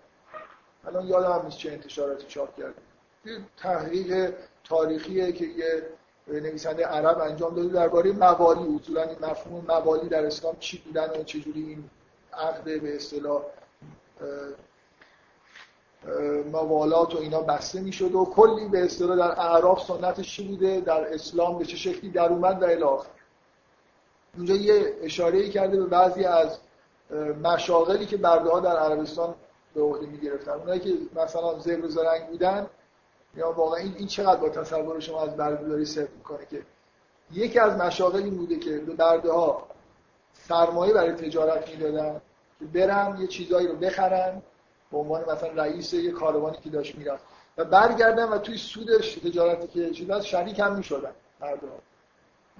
الان 0.87 1.07
یادم 1.07 1.31
هم 1.31 1.45
نیست 1.45 1.57
چه 1.57 1.71
انتشاراتی 1.71 2.25
چاپ 2.27 2.55
کرده. 2.57 2.75
تحقیق 3.57 4.33
تاریخیه 4.63 5.31
که 5.31 5.45
یه 5.45 5.83
نویسنده 6.27 6.85
عرب 6.85 7.19
انجام 7.19 7.55
داده 7.55 7.73
درباره 7.73 8.11
موالی. 8.11 8.75
اصولا 8.75 9.03
این 9.03 9.17
مفهوم 9.21 9.65
موالی 9.67 10.09
در 10.09 10.25
اسلام 10.25 10.55
چی 10.59 10.77
بودن 10.77 11.09
و 11.09 11.23
چجوری 11.23 11.61
این 11.61 11.89
عقد 12.33 12.63
به 12.81 12.95
اصطلاح 12.95 13.41
موالات 16.51 17.15
و 17.15 17.17
اینا 17.17 17.41
بسته 17.41 17.81
می‌شد 17.81 18.15
و 18.15 18.25
کلی 18.25 18.67
به 18.67 18.85
اصطلاح 18.85 19.17
در 19.17 19.39
اعراف 19.41 19.87
سنتش 19.87 20.35
چی 20.35 20.47
بوده؟ 20.47 20.81
در 20.81 21.13
اسلام 21.13 21.57
به 21.57 21.65
چه 21.65 21.77
شکلی 21.77 22.11
در 22.11 22.29
اومد 22.29 22.63
و 22.63 22.65
الاخر 22.65 23.09
اونجا 24.37 24.55
یه 24.55 24.93
اشاره 25.01 25.49
کرده 25.49 25.77
به 25.77 25.85
بعضی 25.85 26.25
از 26.25 26.59
مشاغلی 27.43 28.05
که 28.05 28.17
برده 28.17 28.49
ها 28.49 28.59
در 28.59 28.77
عربستان 28.77 29.35
به 29.75 29.81
عهده 29.81 30.05
می‌گرفتن. 30.05 30.51
اونایی 30.51 30.79
که 30.79 30.93
مثلا 31.15 31.59
زبر 31.59 31.87
زرنگ 31.87 32.27
بودن 32.27 32.67
یا 33.35 33.51
واقعا 33.51 33.79
این, 33.79 33.95
این 33.97 34.07
چقدر 34.07 34.39
با 34.39 34.49
تصور 34.49 34.99
شما 34.99 35.21
از 35.21 35.37
بردهداری 35.37 35.85
صرف 35.85 36.09
می‌کنه 36.17 36.45
که 36.51 36.61
یکی 37.31 37.59
از 37.59 37.73
مشاغل 37.77 38.23
این 38.23 38.37
بوده 38.37 38.55
که 38.55 38.77
به 38.77 38.93
برده 38.93 39.31
ها 39.31 39.67
سرمایه 40.33 40.93
برای 40.93 41.11
تجارت 41.11 41.69
می‌دادن 41.69 42.21
که 42.59 42.65
برن 42.65 43.17
یه 43.21 43.27
چیزایی 43.27 43.67
رو 43.67 43.75
بخرن. 43.75 44.41
به 44.93 44.99
عنوان 44.99 45.21
مثلا 45.31 45.49
رئیس 45.63 45.93
یه 45.93 46.11
کاروانی 46.11 46.57
که 46.63 46.69
داشت 46.69 46.95
می‌رفت. 46.95 47.23
و 47.57 47.65
برگردن 47.65 48.29
و 48.29 48.37
توی 48.37 48.57
سودش 48.57 49.15
تجارتی 49.15 49.67
که 49.67 49.91
چیز 49.91 50.11
شریک 50.11 50.59
هم 50.59 50.75
می‌شدن 50.75 51.11
ها 51.41 51.49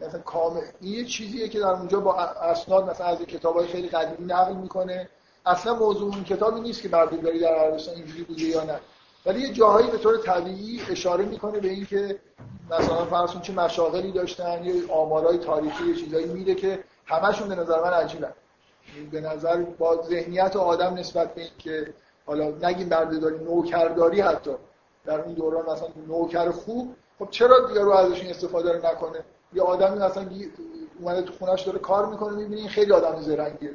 مثلا 0.01 0.19
کامل 0.19 0.61
این 0.81 0.93
یه 0.93 1.05
چیزیه 1.05 1.49
که 1.49 1.59
در 1.59 1.67
اونجا 1.67 1.99
با 1.99 2.15
اسناد 2.15 2.89
مثلا 2.89 3.07
از 3.07 3.21
کتابای 3.21 3.67
خیلی 3.67 3.87
قدیمی 3.87 4.33
نقل 4.33 4.53
می‌کنه. 4.53 5.09
اصلا 5.45 5.75
موضوع 5.75 6.13
اون 6.13 6.23
کتابی 6.23 6.61
نیست 6.61 6.81
که 6.81 6.89
بردهداری 6.89 7.39
در 7.39 7.55
عربستان 7.55 7.95
اینجوری 7.95 8.23
بوده 8.23 8.41
یا 8.41 8.63
نه. 8.63 8.79
ولی 9.25 9.39
یه 9.39 9.53
جاهایی 9.53 9.91
به 9.91 9.97
طور 9.97 10.17
طبیعی 10.17 10.81
اشاره 10.89 11.25
می‌کنه 11.25 11.59
به 11.59 11.69
اینکه 11.69 12.19
مثلا 12.69 13.05
فرض 13.05 13.41
چه 13.41 13.53
مشاغلی 13.53 14.11
داشتن 14.11 14.63
یه 14.63 14.91
آمارای 14.91 15.37
تاریخی 15.37 15.83
یه 15.89 15.95
چیزایی 15.95 16.25
میده 16.25 16.55
که 16.55 16.83
همشون 17.05 17.47
به 17.47 17.55
نظر 17.55 17.81
من 17.83 17.93
عجیبه 17.93 18.33
به 19.11 19.21
نظر 19.21 19.57
با 19.57 20.03
ذهنیت 20.03 20.55
آدم 20.55 20.93
نسبت 20.93 21.35
به 21.35 21.41
اینکه 21.41 21.93
حالا 22.25 22.51
نگیم 22.61 22.89
بردهداری 22.89 23.37
نوکرداری 23.37 24.21
حتی. 24.21 24.51
در 25.05 25.21
اون 25.21 25.33
دوران 25.33 25.65
مثلا 25.69 25.87
نوکر 26.07 26.51
خوب. 26.51 26.95
خب 27.19 27.27
چرا 27.29 27.57
رو 27.57 27.91
ازشون 27.91 28.29
استفاده 28.29 28.71
رو 28.71 28.77
نکنه؟ 28.77 29.19
یه 29.53 29.61
آدمی 29.61 29.99
مثلا 29.99 30.25
اومده 30.99 31.21
تو 31.21 31.33
خونش 31.33 31.61
داره 31.61 31.79
کار 31.79 32.05
می‌کنه 32.05 32.35
می‌بینی 32.35 32.67
خیلی 32.67 32.91
آدم 32.91 33.21
زرنگیه. 33.21 33.73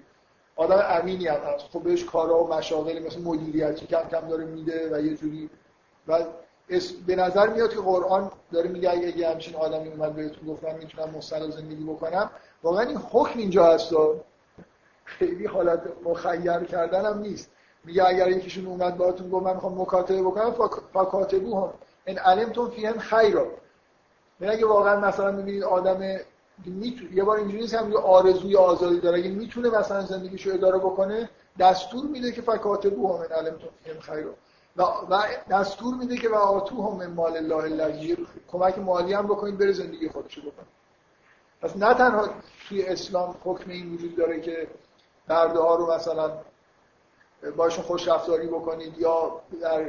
آدم 0.56 0.84
امینی 0.88 1.26
هم 1.26 1.40
هست. 1.40 1.64
خب 1.72 1.82
بهش 1.82 2.04
کارا 2.04 2.44
و 2.44 2.54
مشاغلی 2.54 3.06
مثل 3.06 3.20
مدیریتی 3.22 3.86
کم 3.86 4.02
کم 4.10 4.28
داره 4.28 4.44
میده 4.44 4.96
و 4.96 5.00
یه 5.00 5.16
جوری 5.16 5.50
و 6.08 6.24
به 7.06 7.16
نظر 7.16 7.48
میاد 7.48 7.70
که 7.70 7.80
قرآن 7.80 8.30
داره 8.52 8.68
میگه 8.68 8.90
اگه 8.90 9.18
یه 9.18 9.28
همچین 9.28 9.56
آدمی 9.56 9.88
اومد 9.88 10.14
بهتون 10.14 10.48
گفت 10.48 10.64
من 10.64 10.74
می‌تونم 10.74 11.10
مستقل 11.10 11.50
زندگی 11.50 11.84
بکنم. 11.84 12.30
واقعا 12.62 12.86
این 12.86 12.96
حکم 12.96 13.38
اینجا 13.38 13.64
هست. 13.66 13.94
خیلی 15.04 15.46
حالت 15.46 15.82
مخیر 16.04 16.58
کردن 16.58 17.06
هم 17.06 17.18
نیست. 17.18 17.50
میگه 17.88 18.04
اگر 18.04 18.30
یکیشون 18.30 18.66
اومد 18.66 18.96
باهاتون 18.96 19.30
گفت 19.30 19.46
من 19.46 19.54
می‌خوام 19.54 19.80
مکاتبه 19.80 20.22
بکنم 20.22 20.54
فکاتبو 20.92 21.60
هم 21.60 21.72
این 22.06 22.18
علمتون 22.18 22.70
فیهم 22.70 22.98
خیرا. 22.98 23.46
من 24.40 24.48
اگه 24.48 24.66
واقعا 24.66 25.00
مثلا 25.00 25.32
می‌بینید 25.32 25.64
آدم 25.64 26.02
یه 27.12 27.24
بار 27.24 27.36
اینجوری 27.38 27.76
هم 27.76 27.92
یه 27.92 27.98
آرزوی 27.98 28.56
آزادی 28.56 29.00
داره. 29.00 29.18
اگه 29.18 29.30
می‌تونه 29.30 29.68
مثلا 29.78 30.04
زندگیشو 30.04 30.50
اداره 30.50 30.78
بکنه 30.78 31.30
دستور 31.58 32.04
میده 32.06 32.32
که 32.32 32.42
فکاتبو 32.42 33.12
هم 33.12 33.20
من 33.20 33.36
علمتون 33.36 33.68
فیهم 33.84 34.00
خیرا. 34.00 34.30
و, 34.76 34.82
و 34.82 35.22
دستور 35.50 35.94
میده 35.94 36.16
که 36.16 36.28
و 36.28 36.34
آتو 36.34 36.82
هم 36.82 37.12
مال 37.12 37.36
الله 37.36 37.64
الذی 37.64 38.26
کمک 38.52 38.78
مالی 38.78 39.12
هم 39.12 39.26
بکنید 39.26 39.58
بره 39.58 39.72
زندگی 39.72 40.08
خودشو 40.08 40.40
بکنه 40.40 40.66
پس 41.62 41.76
نه 41.76 41.94
تنها 41.94 42.28
توی 42.68 42.86
اسلام 42.86 43.34
حکم 43.44 43.70
این 43.70 43.94
وجود 43.94 44.16
داره 44.16 44.40
که 44.40 44.68
برده 45.28 45.58
ها 45.58 45.74
رو 45.74 45.94
مثلا 45.94 46.30
باشون 47.56 47.84
خوش 47.84 48.08
رفتاری 48.08 48.46
بکنید 48.46 48.98
یا 48.98 49.40
در 49.62 49.82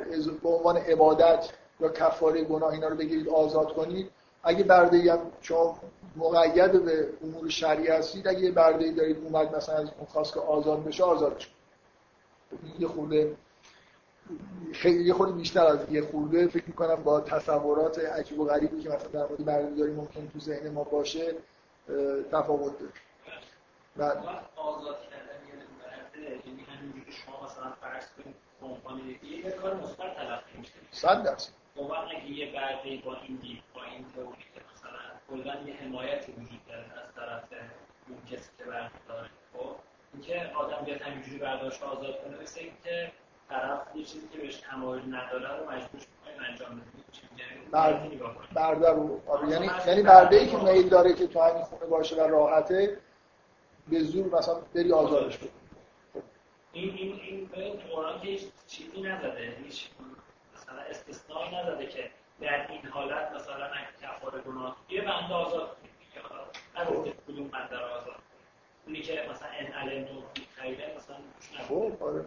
به 0.44 0.50
عنوان 0.50 0.78
عبادت 0.78 1.50
یا 1.80 1.90
کفاره 1.90 2.44
گناه 2.44 2.72
اینا 2.74 2.88
رو 2.88 2.96
بگیرید 2.96 3.30
آزاد 3.30 3.74
کنید. 3.74 4.12
اگه 4.44 4.64
برده 4.64 5.14
هم 5.14 5.20
شما 5.42 5.80
مقید 6.16 6.86
به 6.86 7.10
امور 7.24 7.50
شرعی 7.50 7.88
هستید 7.88 8.28
اگه 8.28 8.52
برده 8.52 8.92
دارید 8.92 9.18
اومد 9.24 9.56
مثلا 9.56 9.76
از 9.76 9.90
اون 9.98 10.08
خواست 10.08 10.34
که 10.34 10.40
آزاد 10.40 10.84
بشه 10.84 11.04
آزادش 11.04 11.52
یه 12.80 12.88
خورده 12.88 13.36
خیلی 14.74 15.04
یه 15.04 15.14
خورده 15.14 15.34
بیشتر 15.34 15.66
از 15.66 15.80
یه 15.92 16.02
خورده 16.02 16.48
فکر 16.48 16.64
می‌کنم 16.68 16.96
با 16.96 17.22
تصورات 17.22 18.00
عجیب 18.00 18.40
و 18.40 18.46
غریبی 18.46 18.82
که 18.82 18.90
مثلا 18.90 19.08
در 19.08 19.28
مورد 19.28 19.46
بردهداری 19.46 19.92
ممکن 19.92 20.30
تو 20.34 20.40
ذهن 20.40 20.70
ما 20.70 20.84
باشه 20.84 21.36
تفاوت 22.32 22.80
داره. 22.80 22.92
بعد 23.98 24.18
آزاد 24.56 24.98
کردن 25.02 25.40
یعنی 26.46 26.62
همینجوری 26.62 27.12
شما 27.12 27.49
مثلا 27.60 27.72
فرض 27.82 28.04
کنید 28.18 28.36
کمپانی 28.62 29.20
یه 29.24 29.52
کار 29.52 29.76
مثبت 29.76 30.16
تلقی 30.16 30.58
میشه 30.58 30.72
100 30.92 31.24
درصد. 31.24 31.52
اون 31.76 31.92
اگه 31.92 32.30
یه 32.30 32.52
برده 32.52 33.02
با 33.06 33.18
این 33.28 33.36
دید 33.36 33.64
با 33.76 33.84
این 33.84 34.06
تئوری 34.16 34.46
که 34.56 34.62
مثلا 34.74 35.00
کلا 35.30 35.62
یه 35.62 35.74
حمایتی 35.74 36.32
وجود 36.32 36.62
داره 36.68 36.84
از 36.84 37.16
طرف 37.16 37.44
اون 38.08 38.18
کسی 38.32 38.50
که 38.58 38.64
برده 38.64 38.92
داره 39.08 39.30
خب؟ 39.54 39.76
اینکه 40.14 40.52
آدم 40.56 40.86
بیاد 40.86 41.02
همینجوری 41.02 41.38
برداشت 41.38 41.84
آزاد 41.84 42.24
کنه 42.24 42.42
مثل 42.42 42.60
اینکه 42.60 43.12
طرف 43.50 43.96
یه 43.96 44.04
چیزی 44.04 44.28
که 44.28 44.38
بهش 44.38 44.56
تمایل 44.58 45.16
نداره 45.16 45.58
رو 45.58 45.72
مجبور 45.72 46.02
انجام 46.50 46.70
بده. 46.70 46.90
برده 48.54 48.90
رو 48.90 49.22
آره 49.28 49.50
یعنی 49.50 49.70
یعنی 49.88 50.02
برده 50.02 50.38
ای 50.38 50.48
که 50.48 50.58
میل 50.58 50.90
داره 50.90 51.14
که 51.14 51.28
تو 51.28 51.40
همین 51.42 51.64
خونه 51.64 51.86
باشه 51.86 52.16
و 52.16 52.28
راحته 52.28 52.98
به 53.88 54.00
زور 54.00 54.38
مثلا 54.38 54.56
بری 54.76 54.94
آزادش 54.94 55.38
کنی 55.38 55.50
این 56.74 56.96
این 56.96 57.20
این 57.24 57.46
به 57.46 57.70
قرآن 57.70 58.22
که 58.22 58.40
چیزی 58.68 59.02
نزده 59.02 59.58
هیچ 59.64 59.90
مثلا 60.56 60.80
استثنایی 60.80 61.56
نزده 61.56 61.86
که 61.86 62.10
در 62.42 62.72
این 62.72 62.86
حالت 62.86 63.32
مثلا 63.32 63.70
کفاره 64.02 64.42
گناه 64.42 64.78
یه 64.90 65.02
بنده 65.02 65.34
آزاد 65.34 65.78
نگفته 66.78 67.14
کدوم 67.28 67.48
بنده 67.48 67.78
رو 67.78 67.86
آزاد 67.86 68.16
اونی 68.86 69.02
که 69.02 69.28
مثلا 69.32 69.48
ان 69.60 69.66
علم 69.66 70.08
خیره 70.56 70.96
مثلا 70.98 71.16
خب 71.68 72.04
آره. 72.04 72.26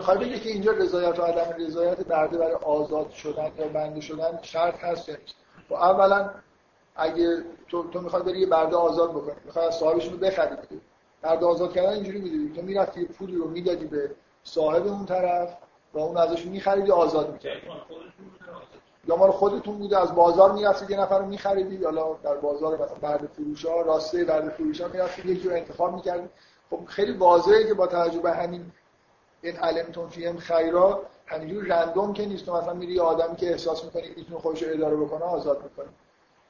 خواهی 0.00 0.24
بگه 0.24 0.40
که 0.40 0.48
اینجا 0.48 0.72
رضایت 0.72 1.18
و 1.18 1.22
عدم 1.22 1.64
رضایت 1.64 2.00
برده 2.06 2.38
برای 2.38 2.54
آزاد 2.54 3.10
شدن 3.10 3.52
یا 3.58 3.68
بنده 3.68 4.00
شدن 4.00 4.38
شرط 4.42 4.84
هست 4.84 5.08
یا 5.08 5.16
نیست؟ 5.16 5.34
و 5.70 5.74
خب 5.74 5.74
اولا 5.74 6.30
اگه 6.96 7.44
تو, 7.68 7.90
تو 7.90 8.00
می‌خوای 8.00 8.22
بری 8.22 8.40
یه 8.40 8.46
برده 8.46 8.76
آزاد 8.76 9.10
بکنی 9.10 9.36
می‌خوای 9.44 9.66
از 9.66 9.74
صاحبشون 9.74 10.12
رو 10.12 10.18
بخری. 10.18 10.56
برده 11.22 11.46
آزاد 11.46 11.72
کردن 11.72 11.92
اینجوری 11.92 12.20
می‌دیدی 12.20 12.54
تو 12.54 12.62
می‌رفتی 12.62 13.00
یه 13.00 13.06
پولی 13.06 13.36
رو 13.36 13.48
می‌دادی 13.48 13.86
به 13.86 14.10
صاحب 14.44 14.86
اون 14.86 15.06
طرف 15.06 15.56
و 15.94 15.98
اون 15.98 16.16
ازش 16.16 16.46
میخریدی 16.46 16.90
آزاد 16.90 17.32
می‌کردی. 17.32 17.66
یا 19.08 19.16
ما 19.16 19.30
خودتون 19.30 19.78
بوده 19.78 19.98
از 19.98 20.14
بازار 20.14 20.52
می‌رفتید 20.52 20.90
یه 20.90 21.00
نفر 21.00 21.18
رو 21.18 21.26
میخریدی 21.26 21.84
حالا 21.84 22.14
در 22.22 22.34
بازار 22.34 22.74
مثلا 22.74 22.94
برد 23.00 23.26
فروش 23.26 23.64
ها 23.64 23.80
راسته 23.80 24.24
برد 24.24 24.48
فروش 24.48 24.80
ها 24.80 24.88
می‌رفتید 24.88 25.26
یکی 25.26 25.48
رو 25.48 25.54
انتخاب 25.54 25.94
می‌کردید 25.94 26.30
خب 26.70 26.80
خیلی 26.86 27.12
واضحه 27.12 27.64
که 27.66 27.74
با 27.74 27.86
تجربه 27.86 28.32
همین 28.32 28.72
این 29.42 29.56
علمتون 29.56 30.08
فیهم 30.08 30.36
خیرا 30.36 31.02
همینجور 31.26 31.64
رندوم 31.64 32.12
که 32.12 32.26
نیست. 32.26 32.48
مثلا 32.48 32.74
میری 32.74 32.92
یه 32.92 33.02
آدمی 33.02 33.36
که 33.36 33.50
احساس 33.50 33.84
می‌کنی 33.84 34.08
می‌تونه 34.16 34.40
خودش 34.40 34.62
رو 34.62 34.72
اداره 34.72 34.96
بکنه 34.96 35.24
آزاد 35.24 35.62
می‌کنه. 35.62 35.86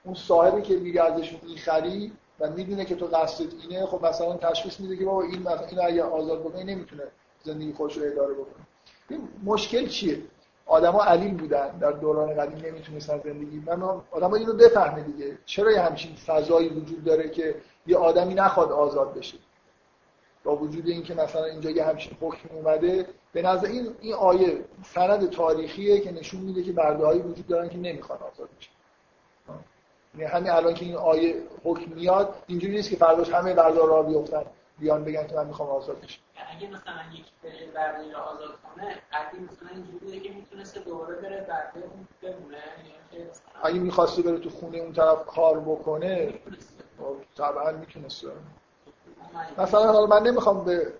اون 0.04 0.14
صاحبی 0.14 0.62
که 0.62 0.76
میری 0.76 0.98
ازش 0.98 1.38
می‌خری 1.42 2.12
و 2.40 2.50
می‌دونه 2.50 2.84
که 2.84 2.94
تو 2.94 3.06
قصدت 3.06 3.48
اینه 3.68 3.86
خب 3.86 4.06
مثلا 4.06 4.36
تشخیص 4.36 4.80
میده 4.80 4.96
که 4.96 5.04
بابا 5.04 5.22
این 5.22 5.48
اینو 5.48 5.82
اگه 5.82 6.02
آزاد 6.02 6.40
بکنه 6.40 6.64
نمی‌تونه 6.64 7.02
زندگی 7.42 7.72
خودش 7.72 7.96
رو 7.96 8.04
اداره 8.06 8.34
بکنه. 8.34 8.66
این 9.08 9.28
مشکل 9.44 9.86
چیه؟ 9.86 10.22
آدما 10.66 11.04
علیل 11.04 11.34
بودن 11.34 11.78
در 11.78 11.92
دوران 11.92 12.34
قدیم 12.34 12.66
نمی‌تونستن 12.66 13.20
زندگی 13.24 13.62
من 13.66 13.82
آدما 14.10 14.36
اینو 14.36 14.52
بفهمه 14.52 15.02
دیگه. 15.02 15.38
چرا 15.44 15.72
یه 15.72 15.80
همچین 15.80 16.16
فضایی 16.16 16.68
وجود 16.68 17.04
داره 17.04 17.30
که 17.30 17.54
یه 17.86 17.96
آدمی 17.96 18.34
نخواد 18.34 18.72
آزاد 18.72 19.14
بشه؟ 19.14 19.38
با 20.44 20.56
وجود 20.56 20.86
اینکه 20.86 21.14
مثلا 21.14 21.44
اینجا 21.44 21.70
یه 21.70 21.84
همچین 21.84 22.16
حکم 22.20 22.48
اومده 22.54 23.06
به 23.32 23.42
نظر 23.42 23.66
این 23.66 23.94
این 24.00 24.14
آیه 24.14 24.64
سند 24.84 25.30
تاریخیه 25.30 26.00
که 26.00 26.12
نشون 26.12 26.40
میده 26.40 26.62
که 26.62 26.72
بردههایی 26.72 27.20
وجود 27.20 27.46
دارن 27.46 27.68
که 27.68 27.78
نمی‌خوان 27.78 28.18
آزاد 28.18 28.48
یعنی 28.48 28.75
همین 30.24 30.50
الان 30.50 30.74
که 30.74 30.84
این 30.84 30.96
آیه 30.96 31.42
حکم 31.64 31.92
میاد 31.92 32.34
اینجوری 32.46 32.74
نیست 32.74 32.90
که 32.90 32.96
فرداش 32.96 33.30
همه 33.30 33.54
بردار 33.54 33.88
را 33.88 34.02
بیفتن. 34.02 34.44
بیان 34.78 35.04
بگن 35.04 35.26
که 35.26 35.34
من 35.34 35.46
می‌خوام 35.46 35.68
آزاد 35.68 36.00
بشم. 36.00 36.20
اگه 36.56 36.66
مثلا 36.66 36.92
یک 37.14 37.24
برده 37.42 38.12
را 38.12 38.22
آزاد 38.22 38.48
کنه 38.48 38.94
قدیم 39.12 39.48
مثلا 39.52 39.68
اینجوریه 39.74 40.20
که 40.20 40.32
می‌تونسته 40.34 40.80
دوباره 40.80 41.14
بره 41.14 41.40
برده 41.40 41.86
اون 41.86 42.08
بمونه. 42.22 42.56
یعنی 43.12 43.28
اگه 43.62 43.78
می‌خواسته 43.78 44.22
بره 44.22 44.38
تو 44.38 44.50
خونه 44.50 44.78
اون 44.78 44.92
طرف 44.92 45.26
کار 45.26 45.60
بکنه 45.60 46.34
طبعا 47.36 47.72
می‌تونسته. 47.72 48.28
مثلا 49.58 49.92
حالا 49.92 50.06
من 50.06 50.26
نمی‌خوام 50.26 50.64
به 50.64 50.92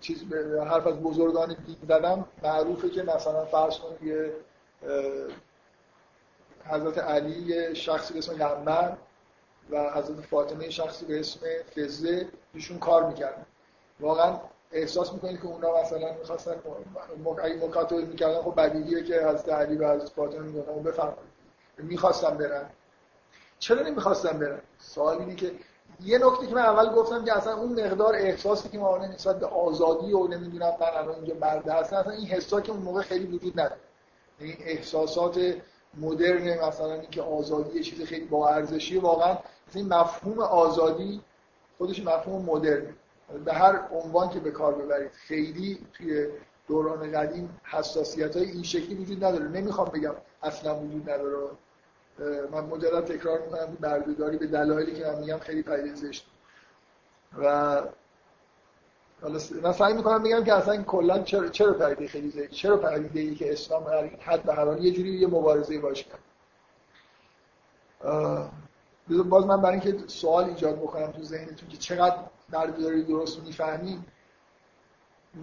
چیز 0.00 0.28
به 0.28 0.64
حرف 0.64 0.86
از 0.86 1.02
بزرگان 1.02 1.56
دین 1.66 1.76
زدم. 1.88 2.24
معروفه 2.42 2.90
که 2.90 3.02
مثلا 3.02 3.44
فرض 3.44 3.78
کنید 3.78 4.02
یه 4.02 4.32
حضرت 6.64 6.98
علی 6.98 7.42
یه 7.42 7.74
شخصی 7.74 8.12
به 8.12 8.18
اسم 8.18 8.34
یمن 8.34 8.96
و 9.70 9.90
حضرت 9.90 10.20
فاطمه 10.20 10.70
شخصی 10.70 11.06
به 11.06 11.20
اسم 11.20 11.40
فزه 11.76 12.28
ایشون 12.54 12.78
کار 12.78 13.06
می‌کردن. 13.06 13.46
واقعا 14.00 14.40
احساس 14.72 15.12
می‌کنید 15.12 15.40
که 15.40 15.46
اونا 15.46 15.82
مثلا 15.82 16.12
می‌خواستن 16.18 16.54
اگه 17.42 17.66
مکاتبه 17.66 18.04
می‌کردن 18.04 18.42
خب 18.42 18.54
بدیهیه 18.56 19.04
که 19.04 19.14
حضرت 19.14 19.48
علی 19.48 19.76
و 19.76 19.92
حضرت 19.92 20.08
فاطمه 20.08 20.40
میگن 20.40 20.82
بفرمایید. 20.82 21.32
می‌خواستم 21.78 22.30
برن. 22.30 22.70
چرا 23.58 23.82
نمی‌خواستم 23.82 24.38
برن؟ 24.38 24.60
سوال 24.78 25.18
اینه 25.18 25.34
که 25.34 25.52
یه 26.00 26.18
نکته 26.18 26.46
که 26.46 26.54
من 26.54 26.62
اول 26.62 26.94
گفتم 26.94 27.24
که 27.24 27.36
اصلا 27.36 27.56
اون 27.56 27.84
مقدار 27.84 28.14
احساسی 28.14 28.68
که 28.68 28.78
ما 28.78 28.98
نسبت 28.98 29.40
به 29.40 29.46
آزادی 29.46 30.12
و 30.12 30.26
نمی‌دونم 30.26 30.72
من 30.80 30.86
الان 30.96 31.14
اینجا 31.14 31.34
برده 31.34 31.72
هستن 31.72 31.96
اصلا 31.96 32.12
این 32.12 32.26
حسا 32.26 32.60
که 32.60 32.72
اون 32.72 32.82
موقع 32.82 33.02
خیلی 33.02 33.26
وجود 33.26 33.60
نداره. 33.60 33.80
این 34.38 34.56
احساسات 34.60 35.54
مدرن 36.00 36.68
مثلا 36.68 36.94
اینکه 36.94 37.22
آزادی 37.22 37.76
یه 37.76 37.82
چیز 37.82 38.02
خیلی 38.02 38.24
با 38.24 38.48
ارزشی 38.48 38.98
واقعا 38.98 39.38
این 39.74 39.88
مفهوم 39.88 40.38
آزادی 40.38 41.20
خودش 41.78 42.00
مفهوم 42.00 42.44
مدرن. 42.44 42.94
به 43.44 43.52
هر 43.52 43.88
عنوان 43.92 44.28
که 44.28 44.40
به 44.40 44.50
کار 44.50 44.74
ببرید. 44.74 45.10
خیلی 45.10 45.78
توی 45.92 46.28
دوران 46.68 47.12
قدیم 47.12 47.60
حساسیت 47.64 48.36
های 48.36 48.50
این 48.50 48.62
شکلی 48.62 48.94
وجود 48.94 49.24
نداره. 49.24 49.48
نمی‌خوام 49.48 49.88
بگم 49.88 50.14
اصلا 50.42 50.78
وجود 50.78 51.10
نداره. 51.10 51.36
من 52.52 52.64
مجرد 52.64 53.04
تکرار 53.04 53.40
می‌کنم 53.40 53.76
بردهداری 53.80 54.36
به 54.36 54.46
دلایلی 54.46 54.94
که 54.94 55.06
من 55.06 55.18
میگم 55.18 55.38
خیلی 55.38 55.62
پدیده 55.62 56.10
و 57.38 57.82
من 59.62 59.72
سعی 59.72 59.94
می‌کنم 59.94 60.22
بگم 60.22 60.44
که 60.44 60.54
اصلا 60.54 60.82
کلا 60.82 61.22
چرا 61.22 61.48
چرا 61.48 61.72
پدیده 61.72 62.08
خیلی 62.08 62.30
زشت 62.30 62.50
چرا 62.50 62.76
پدیده 62.76 63.20
ای 63.20 63.34
که 63.34 63.52
اسلام 63.52 63.86
هر 63.86 64.06
حد 64.06 64.42
به 64.42 64.54
هر 64.54 64.78
یه 64.78 64.92
جوری 64.92 65.08
یه 65.08 65.26
مبارزه 65.26 65.78
باشه 65.78 66.06
باز 69.08 69.46
من 69.46 69.60
برای 69.60 69.80
اینکه 69.80 70.04
سوال 70.06 70.44
ایجاد 70.44 70.76
بکنم 70.76 71.12
تو 71.12 71.22
ذهنتون 71.22 71.68
که 71.68 71.76
چقدر 71.76 72.16
بردهداری 72.50 73.02
درست 73.02 73.40
می‌فهمیم 73.40 74.06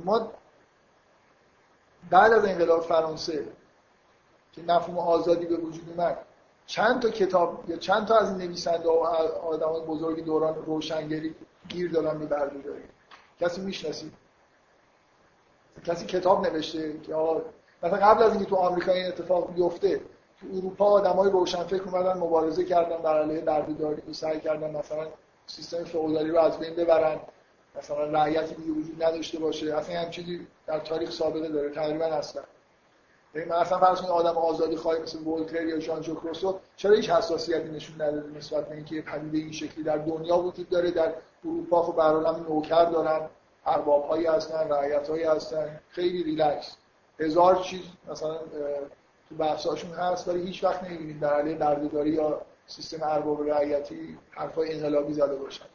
ما 0.05 0.31
بعد 2.09 2.33
از 2.33 2.45
انقلاب 2.45 2.81
فرانسه 2.81 3.47
که 4.51 4.61
مفهوم 4.61 4.97
آزادی 4.97 5.45
به 5.45 5.55
وجود 5.55 5.89
اومد 5.89 6.17
چند 6.65 7.01
تا 7.01 7.09
کتاب 7.09 7.63
یا 7.67 7.77
چند 7.77 8.07
تا 8.07 8.17
از 8.17 8.29
این 8.29 8.37
نویسنده 8.37 8.89
و 8.89 8.91
آدم 9.43 9.85
بزرگ 9.85 10.25
دوران 10.25 10.55
روشنگری 10.55 11.35
گیر 11.69 11.91
دادن 11.91 12.19
به 12.19 12.25
کسی 13.39 13.61
می‌شناسید 13.61 14.13
کسی 15.85 16.05
کتاب 16.05 16.47
نوشته 16.47 16.99
که 16.99 17.13
مثلا 17.83 17.97
قبل 17.97 18.23
از 18.23 18.31
اینکه 18.31 18.49
تو 18.49 18.55
آمریکا 18.55 18.91
این 18.91 19.05
اتفاق 19.05 19.53
بیفته 19.53 20.01
تو 20.39 20.47
اروپا 20.53 20.85
آدمای 20.85 21.31
روشنفکر 21.31 21.83
اومدن 21.83 22.17
مبارزه 22.17 22.65
کردن 22.65 23.01
در 23.01 23.21
علیه 23.21 23.41
بردهداری 23.41 24.13
سعی 24.13 24.39
کردن 24.39 24.75
مثلا 24.75 25.07
سیستم 25.47 25.83
فئودالی 25.83 26.29
رو 26.29 26.39
از 26.39 26.59
بین 26.59 26.75
ببرن 26.75 27.19
مثلا 27.77 28.03
رعیتی 28.03 28.55
دیگه 28.55 28.71
وجود 28.71 29.03
نداشته 29.03 29.39
باشه. 29.39 29.75
اصلا 29.75 29.99
هم 29.99 30.09
چیزی 30.09 30.47
در 30.67 30.79
تاریخ 30.79 31.11
سابقه 31.11 31.47
داره 31.47 31.69
تقریبا 31.69 32.05
اصلا. 32.05 32.43
یعنی 33.35 33.49
مثلا 33.49 33.79
فرض 33.79 33.97
کنید 33.97 34.11
آدم 34.11 34.37
آزادی 34.37 34.75
خواهی 34.75 35.01
مثل 35.01 35.19
ولتر 35.19 35.65
یا 35.65 35.79
ژان 35.79 36.01
ژاک 36.01 36.17
روسو 36.17 36.59
چرا 36.75 36.95
هیچ 36.95 37.09
حساسیتی 37.09 37.69
نشون 37.69 38.01
نداده 38.01 38.37
نسبت 38.37 38.69
به 38.69 38.75
اینکه 38.75 39.01
پدیده 39.01 39.37
این 39.37 39.51
شکلی 39.51 39.83
در 39.83 39.97
دنیا 39.97 40.37
وجود 40.37 40.69
داره 40.69 40.91
در 40.91 41.13
اروپا؟ 41.45 41.83
خب 41.83 41.95
به 41.95 42.03
هر 42.03 42.37
نوکر 42.49 42.85
دارن 42.85 43.29
ارباب 43.65 44.05
هایی 44.05 44.25
هستن 44.25 44.69
رعیت 44.69 45.09
هستن 45.09 45.79
خیلی 45.89 46.23
ریلکس. 46.23 46.75
هزار 47.19 47.55
چیز 47.55 47.81
مثلا 48.11 48.37
تو 49.29 49.35
بحثاشون 49.35 49.91
هست 49.91 50.27
ولی 50.27 50.41
هیچ 50.41 50.63
وقت 50.63 50.83
نمی‌بینید 50.83 51.19
در 51.19 51.33
علیه 51.33 51.55
بردهداری 51.55 52.09
یا 52.09 52.41
سیستم 52.67 53.03
ارباب 53.03 53.49
رعیتی 53.49 54.17
حرفای 54.31 54.73
انقلابی 54.73 55.13
زده 55.13 55.35
باشن. 55.35 55.65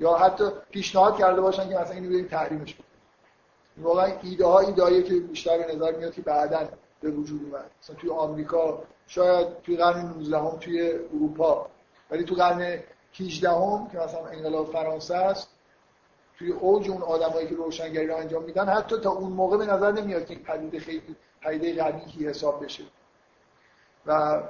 یا 0.00 0.14
حتی 0.14 0.44
پیشنهاد 0.70 1.16
کرده 1.16 1.40
باشن 1.40 1.68
که 1.68 1.74
مثلا 1.74 1.94
اینو 1.94 2.08
بریم 2.08 2.28
تحریمش 2.28 2.74
کنیم. 2.74 2.84
واقعا 3.78 4.12
ایده 4.22 4.46
ها 4.46 4.60
ایده 4.60 5.02
که 5.02 5.14
بیشتر 5.14 5.58
به 5.58 5.74
نظر 5.74 5.92
میاد 5.92 6.14
که 6.14 6.22
بعدا 6.22 6.68
به 7.04 7.10
وجود 7.10 7.40
اومد. 7.44 7.70
مثلا 7.82 7.96
توی 7.96 8.10
آمریکا 8.10 8.82
شاید 9.06 9.62
توی 9.62 9.76
قرن 9.76 10.06
19 10.06 10.38
هم 10.38 10.56
توی 10.60 10.92
اروپا. 10.92 11.66
ولی 12.10 12.24
تو 12.24 12.34
قرن 12.34 12.78
18 13.20 13.50
هم 13.50 13.88
که 13.92 13.98
مثلا 13.98 14.26
انقلاب 14.26 14.72
فرانسه 14.72 15.16
است 15.16 15.48
توی 16.38 16.52
اوج 16.52 16.90
اون 16.90 17.02
آدمایی 17.02 17.48
که 17.48 17.54
روشنگری 17.54 18.06
رو 18.06 18.16
انجام 18.16 18.44
میدن 18.44 18.68
حتی 18.68 19.00
تا 19.00 19.10
اون 19.10 19.32
موقع 19.32 19.56
به 19.56 19.66
نظر 19.66 19.92
نمیاد 19.92 20.26
که 20.26 20.34
پدیده 20.34 20.78
خیلی 20.78 21.16
پدیده 21.40 21.82
قبیحی 21.82 22.28
حساب 22.28 22.64
بشه. 22.64 22.84
و 24.06 24.42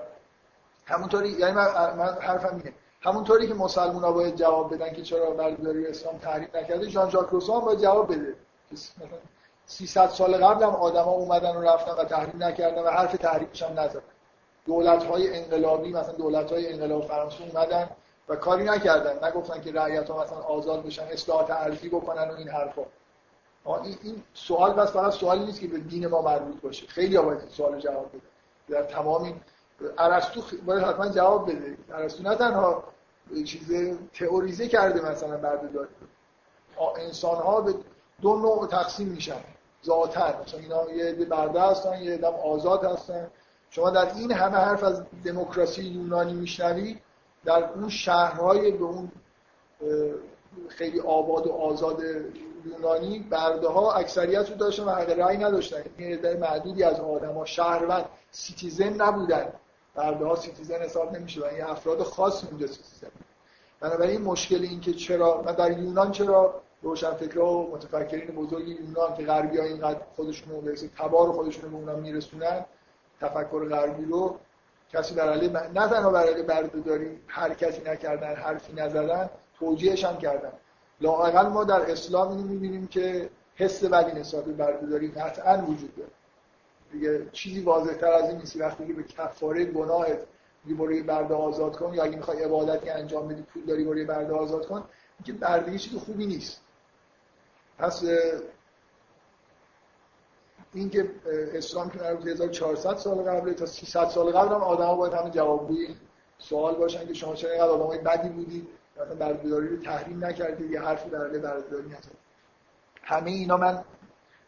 همونطوری 0.87 1.29
یعنی 1.29 1.53
من, 1.53 1.97
من 1.97 2.17
حرفم 2.21 2.57
اینه. 2.57 2.73
همونطوری 3.01 3.49
که 3.49 3.55
مسلمان 3.55 4.05
ها 4.05 4.13
باید 4.13 4.37
جواب 4.37 4.75
بدن 4.75 4.93
که 4.93 5.03
چرا 5.03 5.31
بردهداری 5.31 5.87
اسلام 5.87 6.19
تحریم 6.19 6.49
نکرده 6.55 6.87
جان 6.87 7.11
ژاک 7.11 7.29
روسو 7.29 7.55
هم 7.55 7.61
باید 7.61 7.79
جواب 7.79 8.13
بده. 8.13 8.35
مثلا 8.73 9.07
300 9.67 10.09
سال 10.09 10.45
قبل 10.45 10.65
هم 10.65 10.71
آدما 10.71 11.11
اومدن 11.11 11.57
و 11.57 11.63
رفتن 11.63 11.93
و 11.93 12.05
تحریم 12.05 12.43
نکردن 12.43 12.83
و 12.83 12.89
حرف 12.89 13.13
تحریمش 13.13 13.63
هم 13.63 13.81
نزدن. 13.81 14.03
دولت 14.67 15.05
های 15.05 15.37
انقلابی 15.37 15.93
مثلا 15.93 16.13
دولت 16.13 16.53
های 16.53 16.73
انقلاب 16.73 17.05
فرانسه 17.05 17.45
اومدن 17.45 17.91
و 18.29 18.37
کاری 18.37 18.65
نکردن. 18.65 19.29
نگفتن 19.29 19.61
که 19.61 19.73
رعیت 19.73 20.11
ها 20.11 20.23
مثلا 20.23 20.39
آزاد 20.39 20.87
بشن 20.87 21.03
اصلاحات 21.03 21.51
ارضی 21.51 21.89
بکنن 21.89 22.31
و 22.31 22.35
این 22.35 22.49
حرفا. 22.49 22.83
این, 23.67 23.97
این 24.03 24.23
سوال 24.35 24.73
بس 24.73 24.93
فقط 24.93 25.13
سوالی 25.13 25.45
نیست 25.45 25.61
که 25.61 25.67
به 25.67 25.79
دین 25.79 26.07
ما 26.07 26.23
مربوط 26.23 26.61
باشه. 26.61 26.87
خیلی 26.87 27.19
باید 27.19 27.41
این 27.41 27.49
سوال 27.49 27.81
جواب 27.81 28.09
بده 28.09 28.23
در 28.69 28.83
تمام 28.83 29.23
این 29.23 29.41
ارسطو 29.99 30.43
باید 30.67 30.83
حتما 30.83 31.09
جواب 31.09 31.51
بده. 31.51 31.77
ارسطو 31.93 32.23
نه 32.23 32.35
تنها 32.35 32.85
چیز 33.47 33.97
تئوریزه 34.15 34.69
کرده 34.69 35.11
مثلا 35.11 35.37
بردهداری. 35.37 35.89
انسان 36.97 37.37
ها 37.37 37.61
به 37.61 37.75
دو 38.23 38.37
نوع 38.37 38.67
تقسیم 38.67 39.09
میشن. 39.09 39.41
ذاتن 39.85 40.35
مثلا 40.47 40.61
اینا 40.61 40.93
یه 40.93 41.05
عده 41.05 41.25
برده 41.25 41.61
هستن 41.61 42.03
یه 42.03 42.13
عده 42.13 42.27
آزاد 42.27 42.85
هستن. 42.85 43.31
شما 43.71 43.91
در 43.91 44.15
این 44.15 44.33
همه 44.33 44.57
حرف 44.57 44.85
از 44.85 45.03
دموکراسی 45.25 45.83
یونانی 45.83 46.33
میشنوی 46.33 46.99
در 47.45 47.65
اون 47.65 47.89
شهرهای 47.89 48.71
به 48.71 48.85
اون 48.85 49.13
خیلی 50.69 51.01
آباد 51.01 51.47
و 51.47 51.53
آزاد 51.53 52.03
یونانی 52.65 53.19
برده 53.19 53.69
ها 53.69 53.93
اکثریت 53.93 54.51
رو 54.51 54.57
داشتن 54.57 54.85
و 54.85 54.91
حق 54.91 55.19
رأی 55.19 55.37
نداشتن. 55.37 55.83
این 55.97 56.13
عده 56.13 56.37
معدودی 56.37 56.83
از 56.83 57.01
آدم 57.01 57.45
شهروند 57.45 58.05
citizen 58.31 58.89
نبودن. 58.89 59.53
برده 59.95 60.25
ها 60.25 60.37
citizen 60.37 60.75
حساب 60.75 61.17
نمیشه 61.17 61.41
و 61.41 61.45
این 61.45 61.65
افراد 61.65 62.03
خاص 62.03 62.45
اونجا 62.45 62.67
citizen 62.67 63.09
بنابراین 63.81 64.23
مشکل 64.23 64.63
این 64.63 64.81
که 64.81 64.93
چرا 64.93 65.43
من 65.43 65.53
در 65.53 65.79
یونان 65.79 66.13
چرا 66.13 66.63
روشنفکرها 66.85 67.53
و 67.53 67.71
متفکرین 67.75 68.27
بزرگ 68.27 68.69
یونان 68.69 69.17
که 69.17 69.23
غربی 69.23 69.59
ها 69.59 69.65
اینقدر 69.65 70.01
خودشون 70.17 70.55
رو 70.55 70.61
به 70.61 70.75
تبار 70.99 71.33
خودشون 71.33 71.71
به 71.71 71.77
اونها 71.77 71.97
میرسونن 71.97 72.65
تفکر 73.21 73.69
غربی 73.69 74.05
رو 74.05 74.39
کسی 74.93 75.15
در 75.15 75.29
علیه 75.29 75.51
نه 75.51 75.89
تنها 75.89 76.11
برای 76.11 76.43
بردهداری 76.43 77.21
حرکتی 77.27 77.91
نکردن 77.91 78.35
حرفی 78.35 78.73
نزدن 78.73 79.31
توجیهش 79.59 80.05
هم 80.05 80.17
کردن. 80.17 80.53
لااقل 81.01 81.47
ما 81.47 81.65
در 81.65 81.91
اسلام 81.91 82.29
اینو 82.29 82.43
می‌بینیم 82.43 82.87
که 82.87 83.31
حس 83.55 83.85
بدی 83.85 84.21
نسبت 84.21 84.45
به 84.45 84.53
بردهداری 84.53 85.09
قطعا 85.09 85.65
وجود 85.67 85.97
داره. 85.97 86.11
دیگه 86.93 87.31
چیزی 87.33 87.61
واضح 87.61 87.93
تر 87.93 88.13
از 88.13 88.29
این 88.29 88.39
نیست. 88.39 88.61
وقتی 88.61 88.87
که 88.87 88.93
به 88.93 89.03
کفاره 89.03 89.65
گناهت 89.65 90.19
میگه 90.65 90.83
برای 90.83 91.03
برده 91.03 91.35
آزاد 91.35 91.77
کن 91.77 91.95
یا 91.95 92.03
اگه 92.03 92.17
می‌خوای 92.17 92.45
عبادتی 92.45 92.91
انجام 92.91 93.29
بدی 93.29 93.43
پول 93.43 93.65
داری 93.65 93.85
برای 93.85 94.05
برده 94.05 94.33
آزاد 94.33 94.67
کن 94.67 94.85
میگه 95.19 95.33
بردگی 95.33 95.79
چیز 95.79 95.99
خوبی 95.99 96.27
نیست. 96.27 96.61
پس 97.79 98.05
اینکه 100.73 101.11
اسلام 101.55 101.91
که 101.91 101.99
مربوط 101.99 102.27
1400 102.27 102.97
سال 102.97 103.19
قبل 103.19 103.53
تا 103.53 103.67
300 103.67 104.09
سال 104.09 104.33
قبل 104.33 104.55
هم 104.55 104.63
آدما 104.63 104.95
باید 104.95 105.13
همین 105.13 105.33
جوابگوی 105.33 105.97
سوال 106.39 106.75
باشن 106.75 107.07
که 107.07 107.15
شما 107.15 107.35
چرا 107.35 107.51
اینقدر 107.51 107.71
آدمای 107.71 107.99
بدی 107.99 108.29
بودید 108.29 108.69
مثلا 108.97 109.15
بردهداری 109.15 109.69
رو 109.69 109.83
تحریم 109.83 110.25
نکردید 110.25 110.71
یه 110.71 110.81
حرفی 110.81 111.11
در 111.11 111.29
بردهداری 111.29 111.89
نزدید 111.89 112.19
همه 113.03 113.31
اینا 113.31 113.57
من 113.57 113.85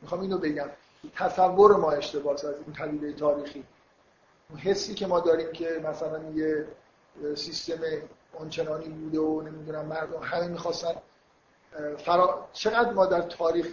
می‌خوام 0.03 0.21
اینو 0.21 0.39
بگم. 0.39 0.69
تصور 1.15 1.77
ما 1.77 1.91
اشتباه 1.91 2.33
از 2.33 2.45
این 2.45 2.75
پدیده 2.75 3.13
تاریخی. 3.13 3.65
اون 4.51 4.59
حسی 4.59 4.95
که 4.95 5.07
ما 5.07 5.21
داریم 5.21 5.53
که 5.53 5.83
مثلا 5.85 6.31
یه 6.35 6.67
سیستم 7.35 7.81
آنچنانی 8.39 8.89
بوده 8.89 9.21
و 9.21 9.43
نمی‌دونم 9.43 9.87
مردم 9.87 10.23
همه 10.23 10.49
می‌خواستن 10.49 10.95
فرا... 11.99 12.49
چقدر 12.53 12.93
ما 12.93 13.07
در 13.07 13.23
تاریخ 13.23 13.67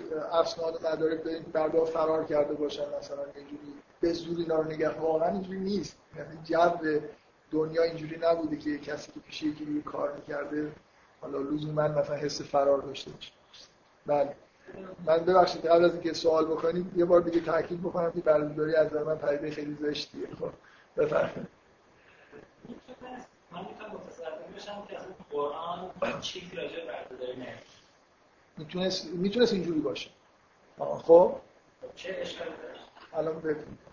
و 0.62 0.88
مدارک 0.88 1.24
داریم 1.24 1.45
بردا 1.54 1.86
فرار 1.86 2.26
کرده 2.26 2.54
باشن 2.54 2.84
مثلا 2.99 3.24
اینجوری 3.36 3.74
به 4.01 4.14
زور 4.14 4.38
اینا 4.38 4.56
رو 4.56 4.72
نگه 4.72 4.89
واقعا 4.89 5.30
اینجوری 5.30 5.60
نیست. 5.60 5.97
یعنی 6.18 6.38
جو 6.43 6.99
دنیا 7.51 7.84
اینجوری 7.84 8.18
نبوده 8.22 8.58
که 8.58 8.78
کسی 8.80 9.12
که 9.12 9.20
پیش 9.20 9.43
یکی 9.43 9.82
کار 9.82 10.14
می‌کرده 10.14 10.72
حالا 11.22 11.39
لزوما 11.39 11.88
مثلا 11.88 12.16
حس 12.16 12.41
فرار 12.41 12.82
داشته 12.82 13.12
باشه. 13.12 13.32
بله. 14.06 14.36
من 15.06 15.18
ببخشید 15.18 15.66
قبل 15.66 15.86
از 15.86 15.93
اینکه 15.93 16.14
سوال 16.14 16.45
بکنید 16.45 16.97
یه 16.97 17.06
بار 17.06 17.22
دیگه 17.22 17.39
تاکید 17.39 17.82
بکنم 17.82 18.12
که 18.12 18.22
بردهداری 18.22 18.76
از 18.76 18.93
من 18.93 19.18
پدیده 19.18 19.51
خیلی 19.51 19.78
زشتیه. 19.82 20.28
خب 20.39 20.49
بفرمایید. 20.97 21.47
من 23.51 23.66
می‌تونم 23.66 23.91
متصور 23.91 24.28
بشم 24.56 24.84
که 24.89 24.97
از 24.97 25.06
قرآن 25.32 25.91
چیزی 26.22 26.56
راجع 26.56 26.86
به 26.86 26.93
می‌تونست 28.58 29.06
می‌تونست 29.14 29.54
اینجوری 29.54 29.80
باشه. 29.80 30.10
خب. 30.80 31.36
چه 31.95 32.18
اشکالی 32.22 32.49
داره 32.49 32.80
الان 33.14 33.39
ببینید 33.39 33.84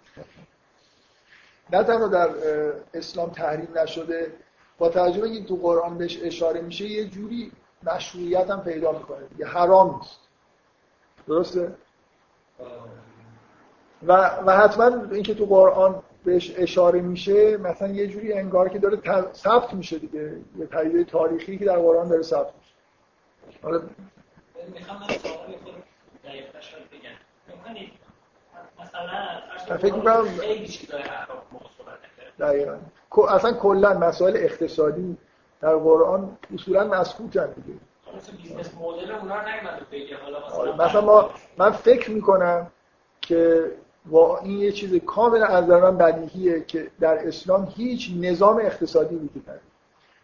نه 1.72 1.84
تنها 1.84 2.08
در 2.08 2.30
اسلام 2.94 3.30
تحریم 3.30 3.78
نشده 3.78 4.32
با 4.78 4.88
توجه 4.88 5.20
به 5.20 5.44
تو 5.44 5.56
قرآن 5.56 5.98
بهش 5.98 6.18
اشاره 6.22 6.60
میشه 6.60 6.84
یه 6.84 7.08
جوری 7.08 7.52
مشروعیت 7.82 8.50
هم 8.50 8.62
پیدا 8.62 8.92
می‌کنه. 8.92 9.26
یه 9.38 9.46
حرام 9.46 9.96
نیست. 9.96 10.20
درسته؟ 11.26 11.74
و, 14.02 14.12
و 14.46 14.56
حتما 14.56 15.10
اینکه 15.10 15.34
تو 15.34 15.46
قرآن 15.46 16.02
بهش 16.24 16.54
اشاره 16.56 17.00
میشه 17.00 17.56
مثلا 17.56 17.88
یه 17.88 18.06
جوری 18.06 18.32
انگار 18.32 18.68
که 18.68 18.78
داره 18.78 19.32
ثبت 19.32 19.74
میشه 19.74 19.98
دیگه. 19.98 20.36
یه 20.58 20.66
پدیده 20.66 21.04
تاریخی 21.04 21.58
که 21.58 21.64
در 21.64 21.78
قرآن 21.78 22.08
داره 22.08 22.22
ثبت 22.22 22.52
میشه. 22.58 22.74
حالا 23.62 23.82
می‌خوام 24.74 24.98
من 25.00 25.08
سوالی 25.08 25.56
خود 25.64 25.74
دقیق 26.24 26.44
بگم. 26.92 27.16
مثلا 28.84 29.76
فکر 29.76 29.94
می‌کنم 29.94 30.26
دقیقا. 32.38 32.76
اصلا 33.28 33.52
کلا 33.52 33.98
مسائل 33.98 34.36
اقتصادی 34.36 35.16
در 35.60 35.76
قرآن 35.76 36.36
اصولا 36.54 36.84
مسکوتن 36.84 37.52
دیگه. 37.52 37.78
آره، 40.52 40.72
مثلا 40.72 41.00
ما 41.00 41.30
من 41.58 41.70
فکر 41.70 42.10
می‌کنم 42.10 42.66
که 43.20 43.70
این 44.44 44.58
یه 44.58 44.72
چیز 44.72 44.94
کاملا 44.94 45.46
از 45.46 45.64
نظر 45.64 45.80
من 45.80 45.96
بدیهیه 45.96 46.64
که 46.64 46.90
در 47.00 47.28
اسلام 47.28 47.72
هیچ 47.76 48.10
نظام 48.20 48.56
اقتصادی 48.56 49.14
وجود 49.14 49.42
نداره. 49.42 49.60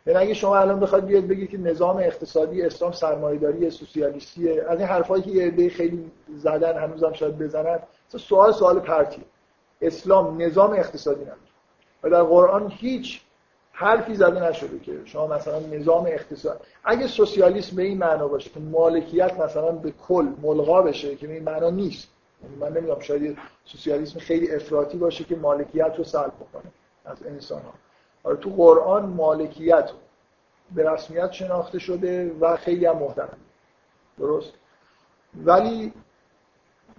یعنی 0.07 0.19
اگه 0.19 0.35
شما 0.35 0.57
الان 0.57 0.81
بخواید 0.81 1.07
بیاد 1.07 1.27
بگید 1.27 1.51
که 1.51 1.59
نظام 1.59 1.97
اقتصادی 1.97 2.63
اسلام 2.63 2.93
سرمایه‌داری 2.93 3.71
سوسیالیستیه 3.71 4.65
از 4.69 4.79
این 4.79 4.89
حرفایی 4.89 5.23
که 5.23 5.31
یه 5.31 5.71
خیلی 5.71 6.11
زدن 6.37 6.79
هنوزم 6.79 7.13
شاید 7.13 7.39
بزنن 7.39 7.79
سوال 8.09 8.53
سوال 8.53 8.81
پرتی. 8.81 9.23
اسلام 9.81 10.43
نظام 10.43 10.73
اقتصادی 10.73 11.23
نداره 11.23 11.39
و 12.03 12.11
در 12.11 12.23
قرآن 12.23 12.73
هیچ 12.77 13.21
حرفی 13.73 14.15
زده 14.15 14.49
نشده 14.49 14.79
که 14.79 14.93
شما 15.05 15.27
مثلا 15.27 15.61
نظام 15.61 16.07
اقتصاد 16.07 16.67
اگه 16.85 17.07
سوسیالیسم 17.07 17.77
به 17.77 17.83
این 17.83 17.99
معنا 17.99 18.29
باشه 18.29 18.51
که 18.51 18.61
مالکیت 18.61 19.41
مثلا 19.41 19.73
به 19.73 19.91
کل 19.91 20.29
ملغا 20.43 20.83
بشه 20.83 21.17
که 21.17 21.33
این 21.33 21.43
معنا 21.43 21.71
نیست. 21.71 22.09
یعنی 22.43 22.57
من 22.57 22.69
نمی‌دونم 22.69 23.01
شاید 23.01 23.39
سوسیالیسم 23.65 24.19
خیلی 24.19 24.55
افراطی 24.55 24.99
باشه 24.99 25.25
که 25.25 25.37
مالکیت 25.37 25.95
رو 25.99 26.05
سلب 26.05 26.33
بکنه 26.35 26.73
از 27.05 27.17
انسان 27.27 27.63
ها 27.63 27.73
تو 28.35 28.51
قرآن 28.51 29.07
مالکیت 29.07 29.91
به 30.75 30.91
رسمیت 30.91 31.33
شناخته 31.33 31.79
شده 31.79 32.37
و 32.41 32.57
خیلی 32.57 32.87
هم 32.87 32.99
محترم. 32.99 33.39
درست؟ 34.19 34.53
ولی 35.45 35.93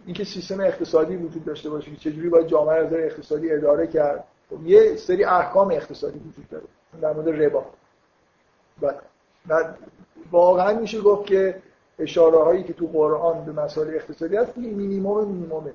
اینکه 0.05 0.23
سیستم 0.23 0.59
اقتصادی 0.59 1.15
وجود 1.15 1.45
داشته 1.45 1.69
باشه 1.69 1.91
که 1.91 1.97
چجوری 1.97 2.29
باید 2.29 2.47
جامعه 2.47 2.75
از 2.75 2.93
اقتصادی 2.93 3.51
اداره 3.51 3.87
کرد 3.87 4.23
خب 4.49 4.67
یه 4.67 4.95
سری 4.95 5.23
احکام 5.23 5.71
اقتصادی 5.71 6.19
وجود 6.19 6.49
داره 6.49 6.63
در 7.01 7.13
مورد 7.13 7.43
ربا. 7.43 7.65
و 9.49 9.73
واقعا 10.31 10.79
میشه 10.79 11.01
گفت 11.01 11.25
که 11.25 11.61
اشاره 11.99 12.37
هایی 12.37 12.63
که 12.63 12.73
تو 12.73 12.87
قرآن 12.87 13.45
به 13.45 13.51
مسائل 13.51 13.95
اقتصادی 13.95 14.35
هست 14.37 14.53
این 14.55 14.73
مینیموم 14.73 15.27
مینیمومه 15.27 15.73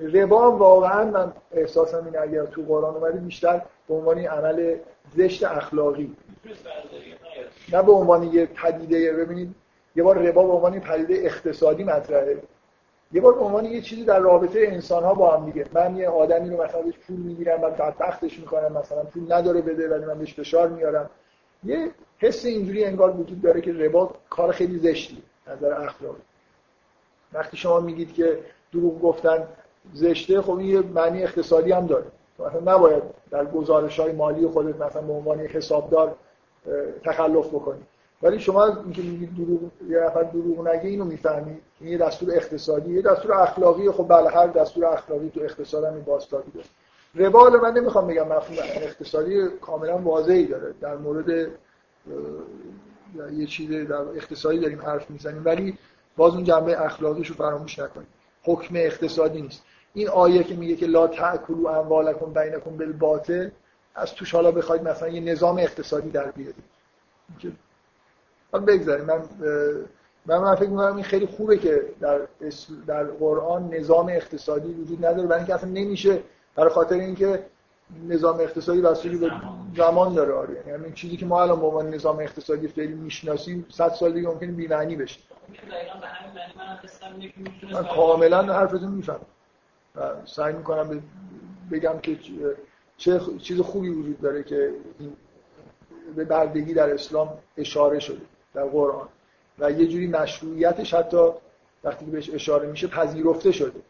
ربا 0.00 0.52
واقعا 0.52 1.04
من 1.04 1.32
احساسم 1.52 2.04
این 2.04 2.18
اگر 2.18 2.46
تو 2.46 2.62
قرآن 2.62 2.94
اومده 2.94 3.18
بیشتر 3.18 3.62
به 3.88 3.94
عنوان 3.94 4.18
عمل 4.18 4.76
زشت 5.16 5.44
اخلاقی. 5.44 6.16
نه 7.72 7.82
به 7.82 7.92
عنوان 7.92 8.22
یه 8.22 8.46
پدیده 8.46 9.12
ببینید 9.12 9.54
یه 9.96 10.02
بار 10.02 10.18
ربا 10.18 10.42
به 10.42 10.52
عنوان 10.52 10.80
پدیده 10.80 11.14
اقتصادی 11.14 11.84
مطرحه. 11.84 12.42
یه 13.12 13.20
بار 13.20 13.34
به 13.34 13.40
عنوان 13.40 13.64
یه 13.64 13.80
چیزی 13.80 14.04
در 14.04 14.18
رابطه 14.18 14.60
انسان 14.60 15.04
ها 15.04 15.14
با 15.14 15.36
هم 15.36 15.50
دیگه. 15.50 15.66
من 15.72 15.96
یه 15.96 16.08
آدمی 16.08 16.50
رو 16.50 16.62
مثلا 16.62 16.82
بهش 16.82 16.94
پول 17.06 17.16
می‌گیرم 17.16 17.62
و 17.62 17.70
بعد 17.70 17.94
تختش 17.98 18.38
می‌کنم 18.38 18.78
مثلا 18.78 19.02
پول 19.02 19.32
نداره 19.32 19.60
بده 19.60 19.88
ولی 19.88 20.04
من 20.04 20.18
بهش 20.18 20.34
فشار 20.34 20.68
میارم. 20.68 21.10
یه 21.64 21.90
حس 22.18 22.44
اینجوری 22.44 22.84
انگار 22.84 23.10
وجود 23.10 23.42
داره 23.42 23.60
که 23.60 23.72
ربا 23.72 24.14
کار 24.30 24.52
خیلی 24.52 24.78
زشتی 24.78 25.22
نظر 25.46 25.72
اخلاقی. 25.72 26.22
وقتی 27.32 27.56
شما 27.56 27.80
میگید 27.80 28.14
که 28.14 28.38
دروغ 28.72 29.00
گفتن 29.00 29.48
زشته 29.94 30.42
خب 30.42 30.60
یه 30.60 30.80
معنی 30.80 31.22
اقتصادی 31.22 31.72
هم 31.72 31.86
داره. 31.86 32.06
مثلا 32.38 32.74
نباید 32.74 33.02
در 33.30 33.44
گزارش 33.44 34.00
های 34.00 34.12
مالی 34.12 34.46
خودت 34.46 34.80
مثلا 34.80 35.02
به 35.02 35.12
عنوان 35.12 35.40
حسابدار 35.40 36.14
تخلف 37.04 37.46
بکنی. 37.46 37.82
ولی 38.22 38.38
شما 38.38 38.64
اینکه 38.66 39.02
میگید 39.02 39.36
دروغ 39.36 39.60
یه 39.88 40.00
نفر 40.00 40.22
دروغ 40.22 40.68
نگه 40.68 40.88
اینو 40.88 41.04
می‌فهمید 41.04 41.62
این 41.80 41.92
یه 41.92 41.98
دستور 41.98 42.34
اقتصادی 42.34 42.94
یه 42.94 43.02
دستور 43.02 43.32
اخلاقی. 43.32 43.90
خب 43.90 44.08
بله 44.08 44.30
هر 44.30 44.46
دستور 44.46 44.86
اخلاقی 44.86 45.30
تو 45.34 45.40
اقتصاد 45.40 45.84
هم 45.84 45.94
این 45.94 46.04
بازتابی 46.04 46.52
داره. 46.54 46.66
ربال 47.14 47.60
من 47.60 47.72
نمی‌خوام 47.72 48.06
بگم 48.06 48.28
مفهوم 48.28 48.58
اقتصادی 48.74 49.48
کاملا 49.60 49.98
واضحی 49.98 50.46
داره. 50.46 50.74
در 50.80 50.96
مورد 50.96 51.28
یه 53.32 53.46
چیز 53.46 53.70
در 53.88 53.94
اقتصادی 53.94 54.58
داریم 54.58 54.80
حرف 54.80 55.10
می‌زنیم. 55.10 55.42
ولی 55.44 55.78
باز 56.16 56.34
اون 56.34 56.44
جنبه 56.44 56.84
اخلاقیش 56.84 57.28
رو 57.28 57.34
فراموش 57.34 57.78
نکنیم 57.78 58.06
حکم 58.44 58.76
اقتصادی 58.76 59.42
نیست. 59.42 59.62
این 59.94 60.08
آیه 60.08 60.44
که 60.44 60.54
میگه 60.54 60.76
که 60.76 60.86
لا 60.86 61.06
تاکلوا 61.06 61.80
اموالکم 61.80 62.32
بینکم 62.32 62.76
بالباطل 62.76 63.50
از 63.94 64.14
توش 64.14 64.34
حالا 64.34 64.50
بخواید 64.50 64.88
مثلا 64.88 65.08
یه 65.08 65.20
نظام 65.20 65.58
اقتصادی 65.58 66.10
در 66.10 66.30
بیارید. 66.30 66.64
حالا 68.52 68.64
بگذاریم. 68.64 69.04
من 69.04 69.22
من, 70.26 70.38
من 70.38 70.54
فکر 70.54 70.68
می‌کنم 70.68 70.94
این 70.94 71.04
خیلی 71.04 71.26
خوبه 71.26 71.58
که 71.58 71.82
در 72.00 72.20
در 72.86 73.04
قرآن 73.04 73.74
نظام 73.74 74.08
اقتصادی 74.08 74.72
وجود 74.72 75.06
نداره 75.06 75.28
برای 75.28 75.38
اینکه 75.38 75.54
اصلا 75.54 75.70
نمیشه 75.70 76.22
برای 76.54 76.70
خاطر 76.70 76.94
اینکه 76.94 77.46
نظام 78.08 78.40
اقتصادی 78.40 78.80
بستگی 78.80 79.16
به 79.16 79.30
زمان 79.76 80.14
داره. 80.14 80.32
آره. 80.32 80.62
یعنی 80.66 80.84
این 80.84 80.94
چیزی 80.94 81.16
که 81.16 81.26
ما 81.26 81.42
الان 81.42 81.60
به 81.60 81.66
عنوان 81.66 81.94
نظام 81.94 82.18
اقتصادی 82.18 82.68
فعلی 82.68 82.94
می‌شناسیم 82.94 83.66
100 83.70 83.88
سال 83.88 84.12
دیگه 84.12 84.28
ممکنه 84.28 84.52
بی 84.52 84.66
معنی 84.66 84.96
بشه 84.96 85.20
من 87.72 87.84
کاملا 87.84 88.42
حرفتون 88.42 88.88
می‌فهمم. 88.88 89.20
و 89.96 90.26
سعی 90.26 90.52
می‌کنم 90.52 91.02
بگم 91.72 91.98
که 91.98 92.18
چه 92.96 93.20
چیز 93.42 93.60
خوبی 93.60 93.88
وجود 93.88 94.20
داره 94.20 94.42
که 94.42 94.74
به 96.16 96.24
بردگی 96.24 96.74
در 96.74 96.94
اسلام 96.94 97.38
اشاره 97.56 97.98
شده 97.98 98.22
در 98.54 98.64
قرآن. 98.64 99.08
و 99.58 99.70
یه 99.70 99.86
جوری 99.86 100.06
مشروعیتش 100.06 100.94
حتی 100.94 101.28
وقتی 101.84 102.04
که 102.04 102.10
بهش 102.10 102.30
اشاره 102.30 102.68
میشه 102.68 102.86
پذیرفته 102.86 103.52
شده. 103.52 103.80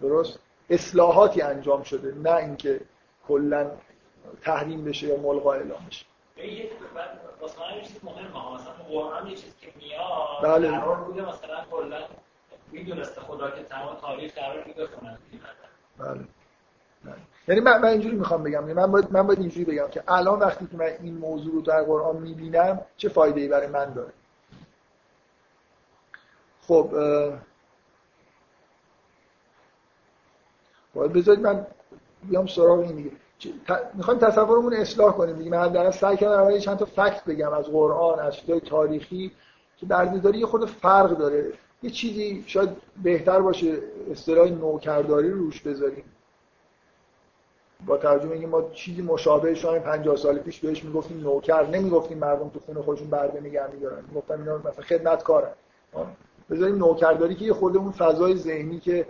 درست؟ 0.00 0.38
اصلاحاتی 0.70 1.42
انجام 1.42 1.82
شده 1.82 2.14
نه 2.14 2.34
اینکه 2.34 2.80
کلا 3.28 3.70
تحریم 4.42 4.84
بشه 4.84 5.06
یا 5.06 5.16
ملغا 5.16 5.52
اعلام 5.52 5.86
بشه. 5.88 6.06
یه 6.36 6.70
چیز 7.82 8.04
مهمه 8.04 8.54
مثلا 8.54 8.72
قرآن 8.88 9.26
یه 9.26 9.36
چیزی 9.36 9.52
که 9.60 9.72
میاد 9.76 10.42
بله. 10.42 10.70
قرار 10.70 10.96
بوده 10.96 11.22
مثلا 11.22 11.64
کلا 11.70 11.98
می‌دونسته 12.72 13.20
خدا 13.20 13.50
که 13.50 13.62
تمام 13.62 13.96
تاریخ 13.96 14.34
قرار 14.34 14.64
بخونن. 14.78 15.18
بله. 15.98 16.20
یعنی 17.48 17.60
من, 17.60 17.78
من 17.82 17.88
اینجوری 17.88 18.16
می‌خوام 18.16 18.42
بگم. 18.42 18.60
یعنی 18.60 18.72
من 18.72 18.92
باید 18.92 19.12
من 19.12 19.26
باید 19.26 19.38
اینجوری 19.38 19.64
بگم 19.64 19.88
که 19.88 20.02
الان 20.08 20.38
وقتی 20.38 20.66
که 20.66 20.76
من 20.76 20.84
این 20.84 21.18
موضوع 21.18 21.54
رو 21.54 21.60
در 21.60 21.82
قرآن 21.82 22.16
می‌بینم 22.16 22.80
چه 22.96 23.08
فایده 23.08 23.40
ای 23.40 23.48
برای 23.48 23.66
من 23.66 23.92
داره؟ 23.92 24.12
خب 26.68 26.90
باید 30.94 31.12
بذارید 31.12 31.40
من 31.40 31.66
بیام 32.22 32.46
سراغ 32.46 32.78
این 32.78 32.96
دیگه. 32.96 33.10
می‌خوایم 33.94 34.20
تصورمون 34.20 34.74
اصلاح 34.74 35.12
کنیم 35.12 35.36
دیگه. 35.36 35.50
من 35.50 35.68
در 35.68 35.90
سعی 35.90 36.16
کردم 36.16 36.40
اول 36.40 36.58
چند 36.58 36.78
تا 36.78 36.84
فکت 36.84 37.24
بگم 37.24 37.52
از 37.52 37.64
قرآن 37.64 38.18
از 38.18 38.36
چیزای 38.36 38.60
تاریخی 38.60 39.32
که 39.76 39.86
بردهداری 39.86 40.38
یه 40.38 40.46
خود 40.46 40.64
فرق 40.68 41.18
داره. 41.18 41.52
یه 41.82 41.90
چیزی 41.90 42.44
شاید 42.46 42.70
بهتر 43.02 43.40
باشه 43.40 43.78
اصطلاح 44.10 44.48
نوکرداری 44.48 45.30
رو 45.30 45.38
روش 45.38 45.60
بذاریم. 45.60 46.04
با 47.86 47.96
ترجمه 47.96 48.32
اینکه 48.32 48.46
ما 48.46 48.70
چیزی 48.72 49.02
مشابه 49.02 49.54
شاید 49.54 49.82
50 49.82 50.16
سال 50.16 50.38
پیش 50.38 50.60
بهش 50.60 50.84
می‌گفتیم 50.84 51.20
نوکر 51.20 51.66
نمی‌گفتیم 51.66 52.18
مردم 52.18 52.48
تو 52.48 52.60
خونه 52.60 52.82
خودشون 52.82 53.10
برده 53.10 53.40
نگه 53.40 53.66
میدارن. 53.72 54.04
می‌گفتن 54.08 54.38
اینا 54.40 54.58
مثلا 54.58 54.84
خدمتکارن 54.84 55.52
بذاریم 56.50 56.76
نوکرداری 56.76 57.34
که 57.34 57.44
یه 57.44 57.52
خود 57.52 57.76
اون 57.76 57.90
فضای 57.90 58.36
ذهنی 58.36 58.80
که 58.80 59.06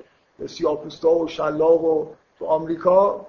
سیاپوستا 0.47 1.11
و 1.11 1.29
شلاق 1.29 1.85
و 1.85 2.07
تو 2.39 2.45
آمریکا 2.45 3.27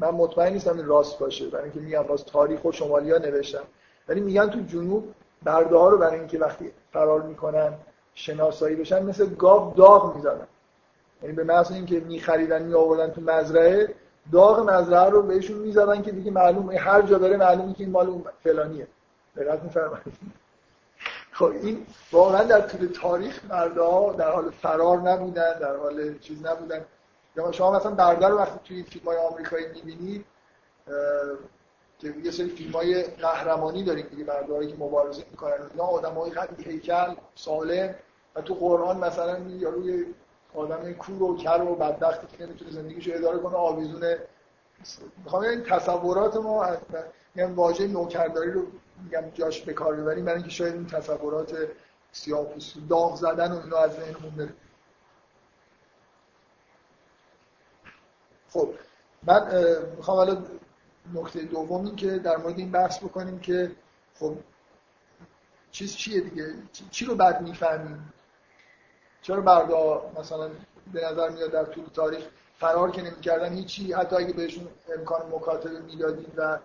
من 0.00 0.10
مطمئن 0.10 0.52
نیستم 0.52 0.76
این 0.76 0.86
راست 0.86 1.18
باشه. 1.18 1.46
برای 1.48 1.64
اینکه 1.64 1.80
میگم 1.80 2.02
باز 2.02 2.24
تاریخ 2.24 2.64
و 2.64 2.72
شمالیا 2.72 3.18
نوشتم 3.18 3.64
ولی 4.08 4.20
میگن 4.20 4.46
تو 4.46 4.60
جنوب 4.60 5.14
برده 5.42 5.76
ها 5.76 5.88
رو 5.88 5.98
برای 5.98 6.18
اینکه 6.18 6.38
وقتی 6.38 6.70
فرار 6.92 7.22
می‌کنن 7.22 7.72
شناسایی 8.14 8.76
بشن 8.76 9.02
مثل 9.02 9.34
گاو 9.34 9.74
داغ 9.76 10.16
می‌زدن. 10.16 10.46
یعنی 11.22 11.34
به 11.34 11.44
محض 11.44 11.72
اینکه 11.72 12.00
میخریدن 12.00 12.62
می 12.62 12.74
آوردن 12.74 13.12
تو 13.12 13.20
مزرعه 13.20 13.94
داغ 14.32 14.70
مزرعه 14.70 15.10
رو 15.10 15.22
بهشون 15.22 15.58
می‌زدن 15.58 16.02
که 16.02 16.12
دیگه 16.12 16.30
معلومه 16.30 16.78
هر 16.78 17.02
جا 17.02 17.18
داره 17.18 17.36
معلومه 17.36 17.74
که 17.74 17.84
این 17.84 17.92
مال 17.92 18.06
اون 18.06 18.24
فلانیه. 18.44 18.86
دقت 19.36 19.62
میفرمایید. 19.62 20.14
خب 21.32 21.44
این 21.44 21.86
واقعا 22.12 22.42
در 22.42 22.60
طول 22.60 22.86
تاریخ 22.86 23.40
ها 23.50 24.12
در 24.12 24.32
حال 24.32 24.50
فرار 24.50 24.98
نبودن 24.98 25.58
در 25.58 25.76
حال 25.76 26.18
چیز 26.18 26.46
نبودن. 26.46 26.84
شما 27.52 27.72
مثلا 27.72 27.90
برده 27.94 28.28
رو 28.28 28.36
وقتی 28.38 28.58
توی 28.64 28.82
فیلم 28.82 29.04
های 29.04 29.16
آمریکایی 29.16 29.66
می‌بینید 29.74 30.24
که 31.98 32.14
یه 32.24 32.30
سری 32.30 32.48
فیلم 32.48 32.72
های 32.72 33.02
قهرمانی 33.02 33.84
داریم 33.84 34.06
دیگه 34.06 34.24
برداری 34.24 34.66
که 34.66 34.76
مبارزه 34.78 35.24
می‌کنن 35.30 35.70
اینا 35.70 35.84
آدم 35.84 36.14
های 36.14 36.30
قد 36.30 36.60
هیکل 36.60 37.14
سالم 37.34 37.94
و 38.34 38.40
تو 38.40 38.54
قرآن 38.54 38.96
مثلا 38.96 39.38
یا 39.38 39.70
روی 39.70 40.06
آدم 40.54 40.92
کور 40.92 41.22
و 41.22 41.36
کر 41.36 41.62
و 41.62 41.74
بدبختی 41.74 42.36
که 42.36 42.46
نمی‌تونه 42.46 42.70
زندگیشو 42.70 43.10
اداره 43.14 43.38
کنه 43.38 43.56
آویزونه 43.56 44.18
می‌خوام 45.24 45.42
این 45.42 45.62
تصورات 45.62 46.36
ما 46.36 46.76
میگم 47.34 47.54
واژه 47.54 47.86
نوکرداری 47.86 48.50
رو 48.50 48.66
میگم 49.04 49.30
جاش 49.34 49.62
به 49.62 49.72
کار 49.72 49.96
ببریم 49.96 50.24
برای 50.24 50.36
اینکه 50.36 50.50
شاید 50.50 50.74
این 50.74 50.86
تصورات 50.86 51.56
سیاه 52.12 52.46
داغ 52.88 53.16
زدن 53.16 53.52
و 53.52 53.60
اینا 53.64 53.76
از 53.76 53.92
ذهنمون 53.92 54.30
بره. 54.36 54.54
خب 58.50 58.68
من 59.22 59.64
می‌خوام 59.96 60.16
حالا 60.16 60.42
نکته 61.14 61.40
دوم 61.40 61.84
این 61.84 61.96
که 61.96 62.18
در 62.18 62.36
مورد 62.36 62.58
این 62.58 62.70
بحث 62.70 62.98
بکنیم 62.98 63.38
که 63.38 63.70
خب 64.14 64.36
چیز 65.70 65.96
چیه 65.96 66.20
دیگه؟ 66.20 66.54
چی 66.90 67.04
رو 67.04 67.14
بعد 67.14 67.42
می‌فهمیم؟ 67.42 68.12
چرا 69.22 69.40
بردا 69.40 70.10
مثلا 70.20 70.50
به 70.92 71.04
نظر 71.04 71.28
میاد 71.28 71.50
در 71.50 71.64
طول 71.64 71.84
تاریخ 71.94 72.24
فرار 72.58 72.90
که 72.90 73.02
نمی‌کردن؟ 73.02 73.52
هیچی. 73.52 73.92
حتی 73.92 74.16
اگه 74.16 74.32
بهشون 74.32 74.68
امکان 74.98 75.32
مکاتبه 75.32 75.80
می‌دادیم 75.80 76.32
و 76.36 76.58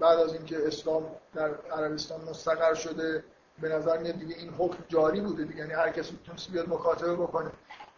بعد 0.00 0.18
از 0.18 0.32
اینکه 0.34 0.66
اسلام 0.66 1.06
در 1.34 1.50
عربستان 1.54 2.20
مستقر 2.20 2.74
شده 2.74 3.24
به 3.60 3.68
نظر 3.68 3.98
میاد 3.98 4.14
دیگه 4.14 4.34
این 4.34 4.50
حکم 4.58 4.78
جاری 4.88 5.20
بوده 5.20 5.44
دیگه. 5.44 5.58
یعنی 5.58 5.72
هر 5.72 5.90
کسی 5.90 6.12
می‌تونست 6.12 6.50
بیاد 6.50 6.68
مکاتبه 6.68 7.16
بکنه. 7.16 7.50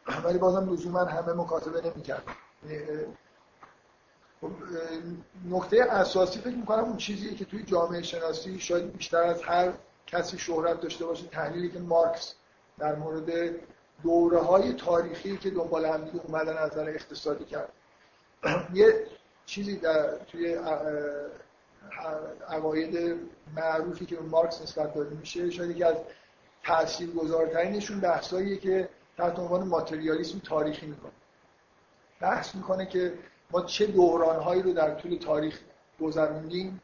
ولی 0.25 0.39
بازم 0.39 0.73
لزوما 0.73 1.05
همه 1.05 1.33
مکاتبه 1.33 1.91
نمی‌کرد 1.91 2.23
یعنی، 2.69 2.85
نکته 5.51 5.83
اساسی 5.83 6.39
فکر 6.39 6.57
می‌کنم 6.57 6.85
اون 6.85 6.97
چیزیه 6.97 7.35
که 7.35 7.45
توی 7.45 7.63
جامعه 7.63 8.03
شناسی 8.03 8.61
شاید 8.61 8.93
بیشتر 8.93 9.23
از 9.23 9.43
هر 9.43 9.73
کسی 10.07 10.39
شهرت 10.39 10.81
داشته 10.81 11.07
باشه 11.07 11.27
تحلیلی 11.27 11.71
که 11.71 11.79
مارکس 11.79 12.35
در 12.79 12.95
مورد 12.95 13.31
دوره 14.03 14.39
های 14.39 14.73
تاریخی 14.73 15.37
که 15.37 15.51
دنبال 15.51 15.87
هم 15.87 16.11
اومدن 16.25 16.57
از 16.57 16.73
نظر 16.73 16.89
اقتصادی 16.89 17.45
کرد. 17.45 17.73
یه 18.75 19.07
چیزی 19.47 19.77
در 19.77 20.19
توی 20.19 20.59
عقاید 22.49 23.21
معروفی 23.57 24.07
که 24.07 24.19
مارکس 24.21 24.63
نسبت 24.63 24.95
داده 24.95 25.17
میشه 25.17 25.51
شاید 25.51 25.71
یکی 25.71 25.85
از 25.85 25.97
تاثیرگذارترینشون 26.65 28.01
بحثاییه 28.01 28.57
که 28.57 28.89
تحت 29.17 29.39
عنوان 29.39 29.69
ماتریالیسم 29.69 30.39
تاریخی 30.39 30.87
می‌کنه. 30.87 31.13
بحث 32.21 32.55
می‌کنه 32.55 32.87
که 32.87 33.19
ما 33.51 33.63
چه 33.63 33.87
دورانهایی 33.87 34.63
رو 34.63 34.73
در 34.73 34.95
طول 34.95 35.19
تاریخ 35.19 35.61
گذروندیم؟ 36.01 36.81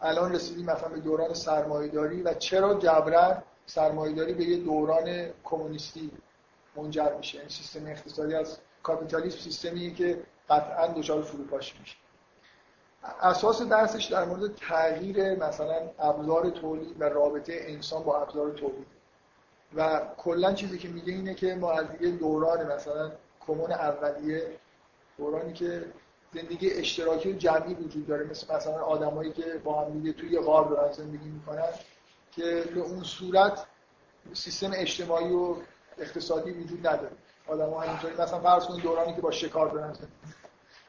الان 0.00 0.34
رسیدیم 0.34 0.66
مثلا 0.66 0.88
به 0.88 1.00
دوران 1.00 1.34
سرمایه‌داری 1.34 2.22
و 2.22 2.34
چرا 2.34 2.74
جبران 2.74 3.42
سرمایه‌داری 3.66 4.34
به 4.34 4.44
یه 4.44 4.56
دوران 4.56 5.30
کمونیستی 5.44 6.10
منجر 6.76 7.14
میشه؟ 7.16 7.34
این 7.34 7.40
یعنی 7.40 7.54
سیستم 7.54 7.86
اقتصادی 7.86 8.34
از 8.34 8.58
کاپیتالیسم 8.82 9.38
سیستمیه 9.38 9.94
که 9.94 10.22
قطعا 10.50 10.86
دچار 10.86 11.22
فروپاشی 11.22 11.74
میشه. 11.80 11.96
اساس 13.22 13.62
درسش 13.62 14.04
در 14.04 14.24
مورد 14.24 14.54
تغییر 14.54 15.34
مثلا 15.34 15.90
ابزار 15.98 16.50
تولید 16.50 17.00
و 17.00 17.04
رابطه 17.04 17.56
انسان 17.60 18.02
با 18.02 18.22
ابزار 18.22 18.50
تولید. 18.50 18.86
و 19.76 20.00
کلا 20.16 20.52
چیزی 20.52 20.78
که 20.78 20.88
میگه 20.88 21.12
اینه 21.12 21.34
که 21.34 21.54
ما 21.54 21.72
از 21.72 21.86
یه 22.00 22.10
دوران 22.10 22.72
مثلا 22.72 23.12
کمون 23.46 23.72
اولیه 23.72 24.58
دورانی 25.18 25.52
که 25.52 25.84
زندگی 26.34 26.70
اشتراکی 26.70 27.32
و 27.32 27.36
جمعی 27.36 27.74
وجود 27.74 28.06
داره 28.06 28.24
مثل 28.24 28.54
مثلا 28.54 28.82
آدمایی 28.82 29.32
که 29.32 29.60
با 29.64 29.84
هم 29.84 29.92
دیگه 29.92 30.12
توی 30.12 30.38
غار 30.38 30.68
دارن 30.68 30.92
زندگی 30.92 31.28
می‌کنن 31.28 31.68
که 32.32 32.64
به 32.74 32.80
اون 32.80 33.02
صورت 33.02 33.66
سیستم 34.32 34.70
اجتماعی 34.74 35.32
و 35.32 35.56
اقتصادی 35.98 36.50
وجود 36.50 36.86
نداره. 36.86 37.12
آدم 37.46 37.70
ها 37.70 37.80
همینطوری 37.80 38.14
مثلا 38.14 38.40
فرض 38.40 38.66
کنید 38.66 38.82
دورانی 38.82 39.14
که 39.14 39.20
با 39.20 39.30
شکار 39.30 39.70
دارن 39.70 39.96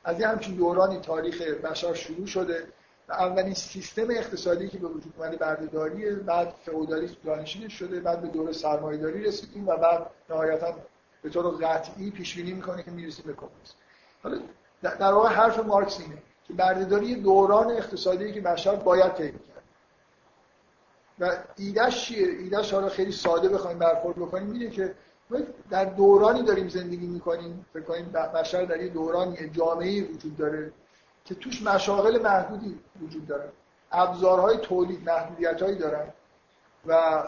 از 0.03 0.19
یه 0.19 0.27
همچین 0.27 0.55
دورانی 0.55 0.99
تاریخ 0.99 1.41
بشر 1.41 1.93
شروع 1.93 2.25
شده 2.25 2.67
و 3.09 3.13
اولین 3.13 3.53
سیستم 3.53 4.11
اقتصادی 4.11 4.69
که 4.69 4.77
به 4.77 4.87
وجود 4.87 5.13
اومده 5.17 5.37
بردهداریه 5.37 6.15
بعد 6.15 6.53
فئودالیسم 6.65 7.15
جانشینش 7.25 7.73
شده 7.73 7.99
بعد 7.99 8.21
به 8.21 8.27
دوره 8.27 8.53
سرمایه‌داری 8.53 9.23
رسیدیم 9.23 9.67
و 9.67 9.75
بعد 9.75 10.07
نهایتا 10.29 10.75
به 11.21 11.29
طور 11.29 11.57
قطعی 11.57 12.11
پیش 12.11 12.35
بینی 12.35 12.53
می‌کنه 12.53 12.83
که 12.83 12.91
می‌رسیم 12.91 13.25
به 13.25 13.33
کمونیسم. 13.33 13.75
در 14.81 15.13
واقع 15.13 15.29
حرف 15.29 15.59
مارکس 15.59 15.99
اینه 15.99 16.17
که 16.43 16.53
بردهداری 16.53 17.15
دوران 17.15 17.71
اقتصادی 17.71 18.33
که 18.33 18.41
بشر 18.41 18.75
باید 18.75 19.13
طی 19.13 19.31
کرد 19.31 19.63
و 21.19 21.37
ایدهش 21.57 22.05
چیه؟ 22.05 22.27
ایدهش 22.27 22.73
حالا 22.73 22.89
خیلی 22.89 23.11
ساده 23.11 23.49
بخوایم 23.49 23.79
برخورد 23.79 24.15
بکنیم 24.17 24.51
اینه 24.51 24.69
که 24.69 24.95
در 25.69 25.85
دورانی 25.85 26.43
داریم 26.43 26.67
زندگی 26.67 27.07
می‌کنیم. 27.07 27.65
فکر 27.73 27.83
کنیم 27.83 28.05
بشر 28.09 28.65
در 28.65 28.81
یه 28.81 28.89
دورانی 28.89 29.49
جامعه 29.49 30.03
وجود 30.03 30.37
داره 30.37 30.71
که 31.25 31.35
توش 31.35 31.61
مشاغل 31.61 32.21
محدودی 32.21 32.79
وجود 33.01 33.27
داره. 33.27 33.51
ابزارهای 33.91 34.57
تولید 34.57 35.09
محدودیتهایی 35.09 35.75
دارن 35.75 36.13
و 36.85 37.23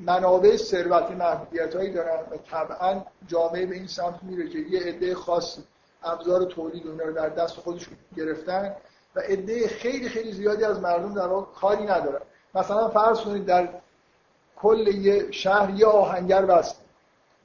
منابع 0.00 0.56
ثروت 0.56 1.10
محدودیتهایی 1.10 1.90
دارن 1.90 2.20
و 2.30 2.36
طبعا 2.36 3.04
جامعه 3.26 3.66
به 3.66 3.74
این 3.74 3.86
سمت 3.86 4.22
میره 4.22 4.48
که 4.48 4.58
یه 4.58 4.80
عده 4.80 5.14
خاص 5.14 5.58
ابزار 6.02 6.44
تولید 6.44 6.86
اونها 6.86 7.06
رو 7.06 7.12
در 7.12 7.28
دست 7.28 7.56
خودشون 7.56 7.96
گرفتن 8.16 8.76
و 9.14 9.20
عده 9.20 9.68
خیلی 9.68 10.08
خیلی 10.08 10.32
زیادی 10.32 10.64
از 10.64 10.80
مردم 10.80 11.14
در 11.14 11.26
واقع 11.26 11.46
کاری 11.60 11.84
ندارن. 11.84 12.20
مثلا 12.54 12.88
فرض 12.88 13.20
کنید 13.20 13.46
در 13.46 13.68
کل 14.56 14.86
یه 14.86 15.30
شهر 15.30 15.70
یه 15.70 15.86
آهنگر 15.86 16.44
بست 16.44 16.80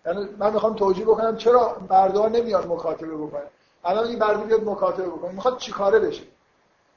یعنی 0.05 0.29
من 0.39 0.53
می‌خوام 0.53 0.75
توجیه 0.75 1.05
بکنم 1.05 1.37
چرا 1.37 1.77
برده 1.89 2.29
نمیاد 2.29 2.67
مکاتبه 2.67 3.17
بکنه. 3.17 3.43
الان 3.83 4.07
این 4.07 4.19
برده 4.19 4.43
بیاد 4.43 4.63
مکاتبه 4.63 5.07
بکنه. 5.07 5.31
می‌خواد 5.31 5.57
چیکاره 5.57 5.99
بشه؟ 5.99 6.23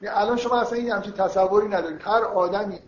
یعنی 0.01 0.15
الان 0.17 0.37
شما 0.37 0.61
اصلا 0.61 0.77
این 0.77 0.91
همچین 0.91 1.13
تصوری 1.13 1.67
ندارید. 1.67 2.01
هر 2.01 2.23
آدمی 2.23 2.79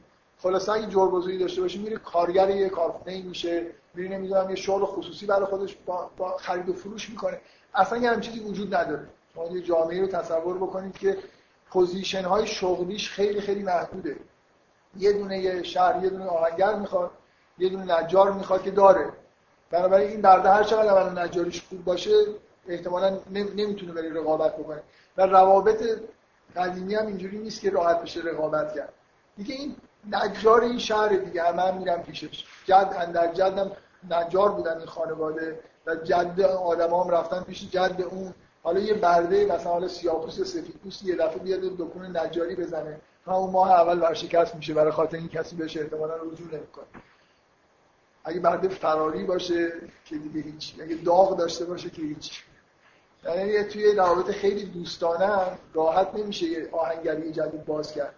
خلاصه 0.44 0.72
اگه 0.72 0.88
جربوزویی 0.88 1.38
داشته 1.38 1.62
باشه 1.62 1.80
میره 1.80 1.98
کارگر 1.98 2.50
یه 2.50 2.70
کارخونه 2.70 3.12
ای 3.12 3.22
میشه 3.22 3.66
میره 3.94 4.18
نمی‌دونم 4.18 4.50
یه 4.50 4.56
شغل 4.56 4.86
خصوصی 4.86 5.26
برای 5.26 5.46
خودش 5.46 5.78
با, 5.86 6.10
با 6.18 6.38
خرید 6.38 6.70
و 6.70 6.74
فروش 6.74 7.10
می‌کنه. 7.10 7.42
اصلا 7.78 7.98
یه 7.98 8.20
چیزی 8.20 8.40
وجود 8.40 8.76
نداره. 8.76 9.08
شما 9.34 9.48
یه 9.48 9.62
جامعه 9.62 10.02
رو 10.02 10.08
تصور 10.08 10.58
بکنید 10.58 10.98
که 10.98 11.18
پوزیشن 11.70 12.24
های 12.24 12.48
شغلیش 12.48 13.10
خیلی 13.10 13.42
خیلی 13.42 13.64
محدوده. 13.64 14.16
یه 14.98 15.14
دونه 15.14 15.40
یه 15.40 15.64
شهر 15.64 16.04
یه 16.04 16.10
دونه 16.10 16.26
آهنگر 16.26 16.76
می‌خواد 16.76 17.12
یه 17.58 17.70
دونه 17.70 18.00
نجار 18.00 18.32
می‌خواد 18.32 18.64
که 18.64 18.72
داره. 18.72 19.10
بنابراین 19.72 20.10
این 20.10 20.22
برده 20.22 20.50
هر 20.50 20.64
چقدر 20.64 20.90
اول 20.90 21.20
نجاریش 21.20 21.64
خوب 21.70 21.84
باشه 21.84 22.26
احتمالا 22.68 23.20
نمی‌تونه 23.32 23.94
بری 23.94 24.10
رقابت 24.10 24.58
بکنه. 24.58 24.84
و 25.18 25.22
روابط 25.26 25.84
قدیمی 26.56 26.96
هم 26.96 27.08
اینجوری 27.08 27.38
نیست 27.38 27.62
که 27.62 27.70
راحت 27.70 28.02
بشه 28.02 28.20
رقابت 28.20 28.76
کرد. 28.76 28.94
دیگه 29.38 29.56
این 29.56 29.76
نجار 30.12 30.62
این 30.62 30.80
شهر 30.80 31.08
دیگه 31.08 31.44
همه 31.44 31.62
هم 31.62 31.78
میرم 31.78 32.04
پیشش. 32.04 32.46
جد 32.66 32.96
اندر 33.00 33.34
جدم 33.34 33.72
نجار 34.10 34.52
بودن 34.52 34.78
این 34.78 34.86
خانواده. 34.88 35.60
و 35.88 35.96
جد 35.96 36.42
آدم 36.42 36.94
هم 36.94 37.10
رفتن 37.10 37.44
پیش 37.44 37.70
جد 37.72 38.02
اون. 38.10 38.34
حالا 38.64 38.80
یه 38.80 38.94
برده 38.94 39.46
مثلا 39.46 39.72
حالا 39.72 39.88
سیاپوس 39.88 40.42
سفیدپوست 40.42 41.04
یه 41.04 41.16
دفعه 41.16 41.40
بیاد 41.40 41.60
دکون 41.60 42.18
نجاری 42.18 42.56
بزنه. 42.56 43.00
اون 43.28 43.52
ماه 43.52 43.72
اول 43.72 44.02
ورشکست 44.02 44.56
میشه 44.56 44.74
برای 44.74 44.92
خاطر 44.92 45.18
این 45.18 45.28
کسی 45.28 45.56
بهش 45.56 45.78
احتمالا 45.78 46.16
رجوع 46.16 46.48
نمی‌کنه. 46.54 46.86
اگه 48.24 48.40
برده 48.40 48.68
فراری 48.68 49.24
باشه 49.24 49.72
که 50.06 50.18
دیگه 50.18 50.42
هیچ 50.42 50.76
اگه 50.82 50.96
داغ 50.96 51.38
داشته 51.38 51.66
باشه 51.66 51.90
که 51.90 52.02
هیچ. 52.02 52.44
یعنی 53.26 53.64
توی 53.64 53.96
روابط 53.96 54.32
خیلی 54.32 54.66
دوستانه 54.66 55.58
راحت 55.74 56.16
نمیشه 56.16 56.46
یه 56.46 56.70
آهنگری 56.72 57.32
جدید 57.32 57.66
باز 57.66 57.92
کرد. 57.92 58.16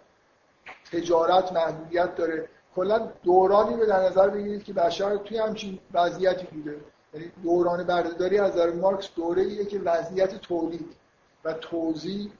تجارت 0.92 1.52
محدودیت 1.52 2.14
داره. 2.14 2.48
کلا 2.76 2.98
دورانی 3.22 3.76
رو 3.76 3.86
در 3.86 4.00
نظر 4.00 4.28
بگیرید 4.28 4.64
که 4.64 4.72
بشر 4.72 5.16
توی 5.16 5.38
همچین 5.38 5.78
وضعیتی 5.92 6.46
بوده. 6.46 6.80
یعنی 7.14 7.32
دوران 7.42 7.84
بردهداری 7.84 8.38
از 8.38 8.52
نظر 8.52 8.70
مارکس 8.70 9.08
دوره 9.16 9.42
ایه 9.42 9.64
که 9.64 9.78
وضعیت 9.78 10.34
تولید 10.34 10.96
و 11.44 11.52
توزیع 11.52 12.30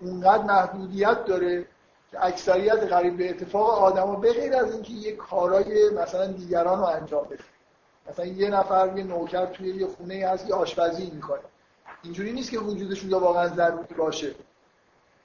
اونقدر 0.00 0.42
محدودیت 0.42 1.24
داره 1.24 1.66
که 2.10 2.24
اکثریت 2.24 2.92
قریب 2.92 3.16
به 3.16 3.30
اتفاق 3.30 3.70
آدما 3.82 4.16
به 4.16 4.32
غیر 4.32 4.56
از 4.56 4.72
اینکه 4.72 4.92
یه 4.92 5.16
کارای 5.16 5.90
مثلا 5.90 6.26
دیگران 6.26 6.78
رو 6.78 6.84
انجام 6.84 7.24
بده. 7.24 7.44
مثلا 8.10 8.24
یه 8.24 8.50
نفر 8.50 8.92
یه 8.96 9.04
نوکر 9.04 9.46
توی 9.46 9.74
یه 9.74 9.86
خونه 9.86 10.26
هست 10.26 10.48
یه 10.48 10.54
آشپزی 10.54 11.10
می‌کنه. 11.10 11.40
اینجوری 12.02 12.32
نیست 12.32 12.50
که 12.50 12.58
وجودشون 12.58 13.10
یا 13.10 13.18
واقعا 13.18 13.48
ضروری 13.48 13.94
باشه. 13.94 14.34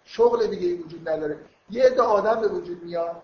شغل 0.06 0.48
دیگه 0.48 0.84
وجود 0.84 1.10
نداره. 1.10 1.38
یه 1.69 1.84
عده 1.84 2.02
آدم 2.02 2.41
به 2.41 2.48
وجود 2.48 2.84
میاد 2.84 3.22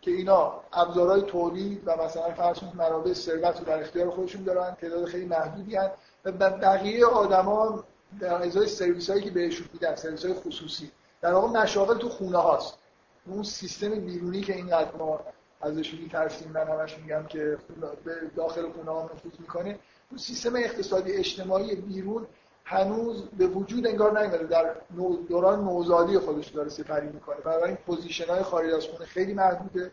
که 0.00 0.10
اینا 0.10 0.60
ابزارهای 0.72 1.22
تولید 1.22 1.82
و 1.86 1.96
مثلا 1.96 2.34
فرض 2.34 2.58
منابع 2.74 3.12
ثروت 3.12 3.58
رو 3.58 3.64
در 3.64 3.80
اختیار 3.80 4.10
خودشون 4.10 4.42
دارن 4.42 4.74
تعداد 4.74 5.04
خیلی 5.04 5.26
محدودی 5.26 5.76
هن 5.76 5.90
و 6.24 6.32
بقیه 6.32 7.06
آدما 7.06 7.84
در 8.20 8.42
ازای 8.42 8.66
سرویس 8.66 9.10
هایی 9.10 9.22
که 9.22 9.30
بهشون 9.30 9.68
میدن 9.72 9.94
سرویس 9.94 10.24
های 10.24 10.34
خصوصی. 10.34 10.90
در 11.20 11.32
واقع 11.32 11.62
مشاغل 11.62 11.98
تو 11.98 12.08
خونه 12.08 12.38
هاست. 12.38 12.78
اون 13.26 13.42
سیستم 13.42 13.90
بیرونی 13.90 14.40
که 14.40 14.54
اینقدر 14.54 14.96
ما 14.96 15.20
ازش 15.60 15.94
میترسیم 15.94 16.52
من 16.52 16.66
همش 16.66 16.98
میگم 16.98 17.26
که 17.26 17.58
به 18.04 18.14
داخل 18.36 18.72
خونه 18.72 18.90
ها 18.90 19.02
نفوذ 19.02 19.32
می‌کنه 19.38 19.78
اون 20.10 20.18
سیستم 20.18 20.56
اقتصادی 20.56 21.12
اجتماعی 21.12 21.74
بیرون 21.74 22.26
هنوز 22.70 23.22
به 23.38 23.46
وجود 23.46 23.86
انگار 23.86 24.20
نیومده 24.20 24.44
در 24.44 24.74
دوران 25.28 25.64
نوزادی 25.64 26.18
خودش 26.18 26.48
داره 26.48 26.68
سپری 26.68 27.08
می‌کنه. 27.08 27.36
بنابراین 27.36 27.76
position 27.76 28.26
های 28.26 28.42
خارج 28.42 28.74
از 28.74 28.84
خونه 28.84 29.04
خیلی 29.04 29.34
محدوده. 29.34 29.90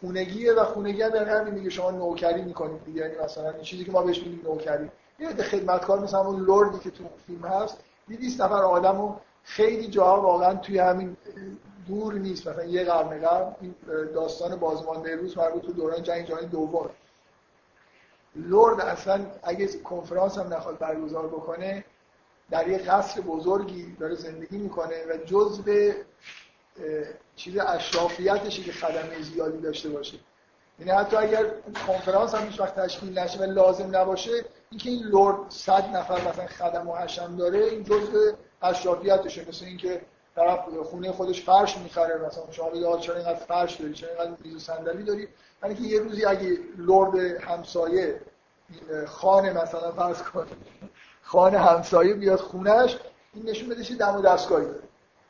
خونگیه 0.00 0.52
و 0.52 0.64
خونگی 0.64 1.02
هم 1.02 1.10
در 1.10 1.28
همین 1.28 1.54
میگه 1.54 1.70
شما 1.70 1.90
نوکری 1.90 2.42
می‌کنید 2.42 2.84
دیگه. 2.84 3.00
یعنی 3.00 3.14
مثلا 3.24 3.50
این 3.50 3.62
چیزی 3.62 3.84
که 3.84 3.92
ما 3.92 4.02
بهش 4.02 4.18
میگیم 4.18 4.40
نوکری. 4.44 4.90
یه 5.18 5.28
خدمتکار 5.28 6.00
مثلا 6.00 6.20
اون 6.20 6.40
لوردی 6.40 6.78
که 6.78 6.90
تو 6.90 7.04
فیلم 7.26 7.44
هست 7.44 7.84
200 8.08 8.40
نفر 8.40 8.62
آدمو 8.62 9.14
خیلی 9.42 9.86
جاها 9.86 10.20
واقعا 10.20 10.54
توی 10.54 10.78
همین 10.78 11.16
دور 11.88 12.14
نیست. 12.14 12.48
مثلا 12.48 12.64
یه 12.64 12.84
قرن 12.84 13.20
قبل 13.20 13.52
این 13.60 13.74
داستان 14.14 14.56
بازمانده 14.56 15.16
روز 15.16 15.38
مربوط 15.38 15.66
به 15.66 15.72
دوران 15.72 16.02
جنگ 16.02 16.26
جهانی 16.26 16.46
دوم. 16.46 16.90
لرد 18.38 18.80
اصلا 18.80 19.26
اگه 19.42 19.66
کنفرانس 19.66 20.38
هم 20.38 20.54
نخواد 20.54 20.78
برگزار 20.78 21.26
بکنه 21.26 21.84
در 22.50 22.68
یه 22.68 22.78
قصر 22.78 23.20
بزرگی 23.20 23.96
داره 24.00 24.14
زندگی 24.14 24.58
می‌کنه 24.58 25.04
و 25.10 25.16
جزء 25.16 25.92
چیز 27.36 27.58
اشرافیتشه 27.58 28.62
که 28.62 28.72
خدمه 28.72 29.22
زیادی 29.22 29.58
داشته 29.58 29.88
باشه. 29.88 30.18
یعنی 30.78 30.90
حتی 30.90 31.16
اگر 31.16 31.50
کنفرانس 31.86 32.34
هم 32.34 32.46
هیچ 32.46 32.60
وقت 32.60 32.80
تشکیل 32.80 33.18
نشه 33.18 33.38
و 33.38 33.42
لازم 33.42 33.96
نباشه 33.96 34.30
اینکه 34.70 34.90
این 34.90 35.02
لرد 35.02 35.36
صد 35.48 35.96
نفر 35.96 36.28
مثلا 36.28 36.46
خدم 36.46 36.88
و 36.88 36.96
حشم 36.96 37.36
داره 37.36 37.58
این 37.58 37.82
جزء 37.82 38.32
اشرافیتشه. 38.62 39.48
مثل 39.48 39.64
اینکه 39.64 40.00
طرف 40.38 40.68
خونه 40.90 41.12
خودش 41.12 41.42
فرش 41.42 41.78
می‌خره 41.78 42.26
مثلا 42.26 42.42
شما 42.50 42.70
بگید 42.70 42.98
چرا 42.98 43.14
اینقدر 43.14 43.38
فرش 43.38 43.76
داری؟ 43.76 43.94
چرا 43.94 44.08
اینقدر 44.08 44.30
میز 44.44 44.56
و 44.56 44.58
صندلی 44.58 45.02
داری؟ 45.02 45.28
یعنی 45.62 45.74
که 45.74 45.82
یه 45.82 46.00
روزی 46.00 46.24
اگه 46.24 46.58
لرد 46.78 47.16
همسایه 47.40 48.20
خانه 49.06 49.52
مثلا 49.52 49.92
فرض 49.92 50.22
کن 50.22 50.46
خانه 51.22 51.58
همسایه 51.58 52.14
بیاد 52.14 52.38
خونش 52.38 52.98
این 53.34 53.48
نشون 53.48 53.68
بده 53.68 53.94
دم 53.94 54.16
و 54.16 54.22
دستگاهی 54.22 54.66
داره. 54.66 54.82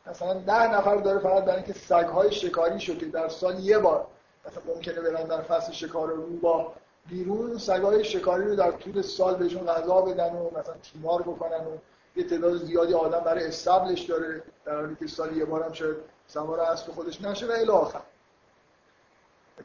مثلا 0.06 0.34
ده 0.34 0.74
نفر 0.74 0.96
داره 0.96 1.18
فقط 1.18 1.44
برای 1.44 1.56
اینکه 1.56 1.72
سگهای 1.72 2.32
شکاری 2.32 2.80
شد 2.80 2.98
که 2.98 3.06
در 3.06 3.28
سال 3.28 3.58
یه 3.58 3.78
بار 3.78 4.06
مثلا 4.46 4.62
ممکنه 4.74 5.00
برن 5.00 5.24
در 5.24 5.42
فصل 5.42 5.72
شکار 5.72 6.08
رو 6.08 6.26
با 6.36 6.72
بیرون 7.08 7.58
سگهای 7.58 8.04
شکاری 8.04 8.44
رو 8.44 8.56
در 8.56 8.70
طول 8.70 9.02
سال 9.02 9.34
بهشون 9.34 9.66
غذا 9.66 10.00
بدن 10.00 10.32
و 10.32 10.58
مثلا 10.58 10.74
تیمار 10.92 11.22
بکنن 11.22 11.64
و 11.64 11.78
یه 12.16 12.24
تعداد 12.24 12.56
زیادی 12.56 12.94
آدم 12.94 13.20
برای 13.20 13.46
استبلش 13.46 14.00
داره 14.00 14.42
در 14.64 14.80
حالی 14.80 14.96
که 15.00 15.06
سال 15.06 15.36
یه 15.36 15.44
بارم 15.44 15.72
شاید 15.72 15.96
سوار 16.26 16.60
اسب 16.60 16.90
خودش 16.92 17.22
نشه 17.22 17.46
و 17.46 17.50
الی 17.50 17.70
آخر. 17.70 18.00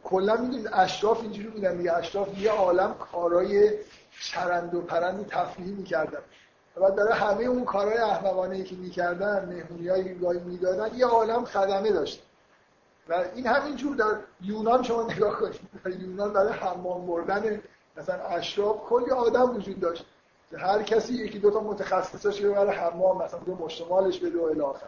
کلا 0.04 0.36
می‌دونید 0.36 0.70
اشراف 0.74 1.22
اینجوری 1.22 1.48
بودن 1.48 1.78
دیگه 1.78 1.94
اشراف 1.94 2.38
یه 2.38 2.52
عالم 2.52 2.94
کارای 2.94 3.72
چرند 4.22 4.76
و 4.76 4.82
پرند 4.82 5.28
تفریحی 5.28 5.72
می‌کردن. 5.72 6.20
و 6.78 6.92
برای 6.92 7.14
همه 7.14 7.44
اون 7.44 7.66
کارهای 7.66 7.98
احمقانه 7.98 8.64
که 8.64 8.76
می‌کردن 8.76 9.46
مهمونی 9.46 10.14
گاهی 10.14 10.40
می‌دادن 10.40 10.98
یه 10.98 11.06
عالم 11.06 11.46
خدمه 11.46 11.92
داشت. 11.92 12.24
و 13.10 13.26
این 13.36 13.48
همینجور 13.48 13.96
در 13.96 14.16
یونان 14.42 14.84
شما 14.84 15.04
نگاه 15.04 15.40
کنید. 15.40 15.60
در 15.86 15.92
یونان 15.92 16.34
برای 16.34 16.54
حمام 16.54 17.08
بردن 17.08 17.62
مثلا 17.98 18.16
اشراف 18.16 18.78
کلی 18.78 19.12
آدم 19.12 19.56
وجود 19.56 19.80
داشت. 19.80 20.06
هر 20.58 20.84
کسی 20.84 21.14
یکی 21.14 21.40
دو 21.40 21.52
تا 21.52 21.60
متخصصش 21.60 22.42
رو 22.42 22.54
برای 22.54 22.76
حمام 22.76 23.24
مثلا 23.24 23.40
دو 23.40 23.56
مشتمالش 23.56 24.20
بده 24.20 24.40
و 24.40 24.44
الی 24.44 24.80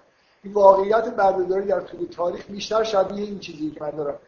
این 0.43 0.53
واقعیت 0.53 1.15
بردهداری 1.15 1.67
در 1.67 1.81
طول 1.81 2.07
تاریخ 2.07 2.45
بیشتر 2.45 2.83
شبیه 2.83 3.23
این 3.23 3.39
چیزی 3.39 3.71
که 3.71 3.83
من 3.83 3.89
دارم 3.89 4.19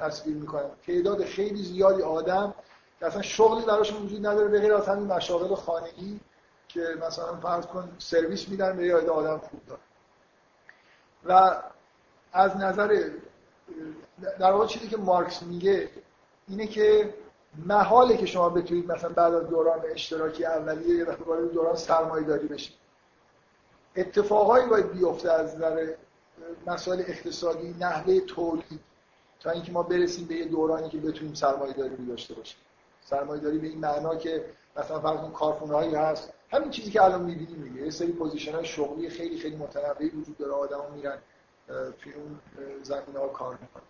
تصویر 0.00 0.36
می‌کنم. 0.36 0.70
تعداد 0.86 1.24
خیلی 1.24 1.62
زیادی 1.62 2.02
آدم 2.02 2.54
که 3.00 3.06
اصلا 3.06 3.22
شغلی 3.22 3.64
براشون 3.66 4.02
وجود 4.02 4.26
نداره 4.26 4.48
به 4.48 4.60
غیر 4.60 4.74
از 4.74 4.88
همین 4.88 5.06
مشاغل 5.06 5.54
خانگی 5.54 6.20
که 6.68 6.80
مثلا 7.06 7.36
فرض 7.36 7.66
کن 7.66 7.88
سرویس 7.98 8.48
میدن 8.48 8.76
به 8.76 8.86
یاد 8.86 9.08
آدم 9.08 9.38
خوب 9.38 9.60
داره 9.66 9.80
و 11.24 11.62
از 12.32 12.56
نظر 12.56 13.10
در 14.38 14.52
واقع 14.52 14.66
چیزی 14.66 14.88
که 14.88 14.96
مارکس 14.96 15.42
میگه 15.42 15.88
اینه 16.48 16.66
که 16.66 17.14
محاله 17.56 18.16
که 18.16 18.26
شما 18.26 18.48
بتونید 18.48 18.92
مثلا 18.92 19.10
بعد 19.10 19.34
از 19.34 19.48
دوران 19.48 19.80
اشتراکی 19.90 20.44
اولیه 20.44 21.04
وارد 21.04 21.52
دوران 21.52 21.76
سرمایه 21.76 22.26
داری 22.26 22.46
بشید. 22.48 22.74
اتفاقایی 23.96 24.66
باید 24.66 24.92
بیفته 24.92 25.32
از 25.32 25.56
نظر 25.56 25.94
مسائل 26.66 27.00
اقتصادی 27.00 27.74
نحوه 27.80 28.20
تولید 28.20 28.80
تا 29.40 29.50
اینکه 29.50 29.72
ما 29.72 29.82
برسیم 29.82 30.26
به 30.26 30.34
یه 30.34 30.44
دورانی 30.44 30.88
که 30.88 30.98
بتونیم 30.98 31.34
سرمایه 31.34 31.72
داری 31.72 32.06
داشته 32.06 32.34
باشیم. 32.34 32.58
سرمایه 33.04 33.42
داری 33.42 33.58
به 33.58 33.66
این 33.66 33.78
معنا 33.78 34.16
که 34.16 34.44
مثلا 34.76 35.00
فرض 35.00 35.20
کن 35.20 35.30
کارخونه‌ای 35.30 35.94
هست. 35.94 36.32
همین 36.50 36.70
چیزی 36.70 36.90
که 36.90 37.02
الان 37.02 37.22
می‌بینیم 37.22 37.58
میگه 37.58 37.84
یه 37.84 37.90
سری 37.90 38.12
پوزیشن 38.12 38.52
های 38.52 38.64
شغلی 38.64 39.10
خیلی 39.10 39.38
خیلی 39.38 39.56
متنوعی 39.56 40.08
وجود 40.08 40.38
داره. 40.38 40.52
آدما 40.52 40.88
میرن 40.88 41.18
توی 42.00 42.12
اون 42.12 42.38
زمینه‌ها 42.82 43.28
کار 43.28 43.58
می‌کنن. 43.60 43.82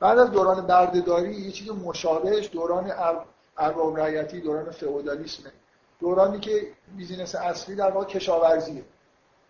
بعد 0.00 0.18
از 0.18 0.30
دوران 0.30 0.66
بردهداری 0.66 1.34
یه 1.34 1.50
چیز 1.50 1.70
مشابهش 1.70 2.50
دوران 2.52 2.92
ارباب 3.58 3.98
رعیتی 3.98 4.40
دوران 4.40 4.70
فئودالیسمه. 4.70 5.52
دورانی 6.00 6.40
که 6.40 6.66
بیزینس 6.96 7.34
اصلی 7.34 7.74
در 7.74 7.90
واقع 7.90 8.06
کشاورزیه. 8.06 8.84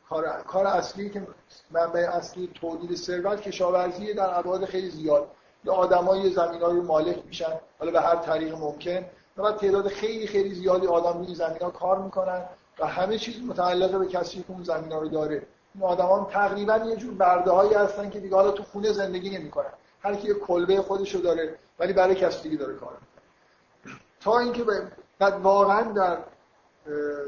کار, 0.09 0.43
کار 0.49 0.67
اصلی 0.67 1.11
که 1.11 1.27
منبع 1.71 2.01
اصلی 2.13 2.51
تولید 2.55 2.97
ثروت 2.97 3.41
کشاورزی 3.41 4.15
در 4.15 4.39
ابعاد 4.39 4.65
خیلی 4.65 4.91
زیاد. 4.91 5.29
یا 5.65 5.73
آدمای 5.73 6.31
زمینا 6.31 6.67
رو 6.69 6.83
مالک 6.83 7.27
میشن 7.27 7.61
حالا 7.79 7.93
به 7.93 8.01
هر 8.01 8.17
طریق 8.17 8.55
ممکن. 8.55 9.05
و 9.37 9.53
تعداد 9.53 9.89
خیلی 9.89 10.27
خیلی 10.27 10.55
زیادی 10.55 10.87
آدم 10.87 11.19
روی 11.19 11.35
زمینا 11.35 11.71
کار 11.71 11.99
می‌کنن 11.99 12.43
و 12.79 12.87
همه 12.87 13.19
چیز 13.19 13.43
متعلق 13.43 13.99
به 13.99 14.07
کسی 14.07 14.39
که 14.39 14.45
اون 14.49 14.63
زمینا 14.63 14.99
رو 14.99 15.09
داره. 15.09 15.47
این 15.75 15.85
آدما 15.85 16.29
تقریبا 16.33 16.77
یه 16.77 16.97
جور 16.97 17.15
برده 17.15 17.51
هایی 17.51 17.75
هستن 17.75 18.11
که 18.11 18.21
دیگه 18.21 18.37
حالا 18.37 18.51
تو 18.51 18.63
خونه 18.63 18.93
زندگی 18.93 19.39
نمی‌کنن. 19.39 19.73
هر 20.05 20.15
کی 20.15 20.35
کلبه 20.35 20.83
خودشو 20.83 21.19
داره 21.19 21.59
ولی 21.79 21.93
برای 21.93 22.15
کسی 22.15 22.43
دیگه 22.43 22.57
داره 22.57 22.75
کار 22.75 22.93
تا 24.21 24.39
اینکه 24.39 24.65
بعد 25.19 25.41
واقعا 25.41 25.93
در 25.93 26.19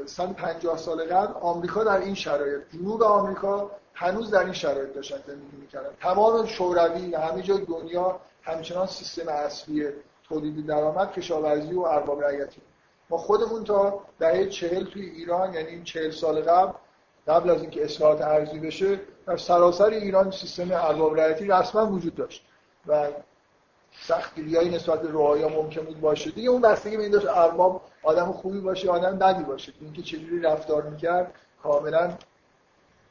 150 0.05 0.77
سال 0.77 1.05
قبل 1.05 1.33
آمریکا 1.41 1.83
در 1.83 1.97
این 1.97 2.15
شرایط 2.15 2.61
جنوب 2.73 3.03
آمریکا 3.03 3.71
هنوز 3.93 4.31
در 4.31 4.43
این 4.43 4.53
شرایط 4.53 4.93
داشتن 4.93 5.17
زندگی 5.27 5.57
می‌کردن. 5.57 5.89
تمام 6.01 6.45
شوروی 6.45 7.11
و 7.11 7.17
همه 7.17 7.41
جای 7.41 7.65
دنیا 7.65 8.19
همچنان 8.43 8.87
سیستم 8.87 9.27
اصلی 9.27 9.87
تولید 10.23 10.65
درآمد 10.65 11.11
کشاورزی 11.11 11.73
و 11.73 11.81
ارباب 11.81 12.23
رعیتی. 12.23 12.61
ما 13.09 13.17
خودمون 13.17 13.63
تا 13.63 14.01
دهه 14.19 14.45
چهل 14.45 14.85
توی 14.85 15.05
ایران 15.05 15.53
یعنی 15.53 15.83
چهل 15.83 16.11
سال 16.11 16.41
قبل 16.41 16.73
قبل 17.27 17.49
از 17.49 17.61
اینکه 17.61 17.85
اصلاحات 17.85 18.21
ارزی 18.21 18.59
بشه 18.59 18.99
در 19.25 19.37
سراسر 19.37 19.89
ایران 19.89 20.31
سیستم 20.31 20.71
ارباب 20.71 21.19
رعیتی 21.19 21.47
رسما 21.47 21.85
وجود 21.85 22.15
داشت. 22.15 22.46
و 22.87 23.07
سختگیریایی 24.01 24.69
نسبت 24.69 25.01
به 25.01 25.11
ممکن 25.49 25.81
بود 25.81 26.01
باشه. 26.01 26.31
دیگه 26.31 26.49
اون 26.49 26.61
بستگی 26.61 26.97
به 26.97 27.03
این 27.03 27.11
داشت 27.11 27.27
ارباب 27.27 27.81
آدم 28.03 28.31
خوبی 28.31 28.59
باشه 28.59 28.89
آدم 28.89 29.17
بدی 29.17 29.43
باشه. 29.43 29.73
اینکه 29.81 30.01
چجوری 30.01 30.41
رفتار 30.41 30.83
می‌کرد 30.83 31.33
کاملا 31.63 32.13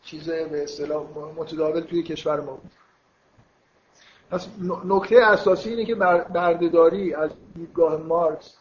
چیز 0.03 0.31
به 0.31 0.63
اصطلاح 0.63 1.05
متداول 1.37 1.81
توی 1.81 2.03
کشور 2.03 2.41
ما 2.41 2.53
بود. 2.53 2.71
پس 4.31 4.49
نکته 4.85 5.17
اساسی 5.25 5.71
اینه 5.71 5.85
که 5.85 5.95
بردهداری 5.95 7.15
از 7.15 7.31
دیدگاه 7.55 7.97
مارکس 7.97 8.55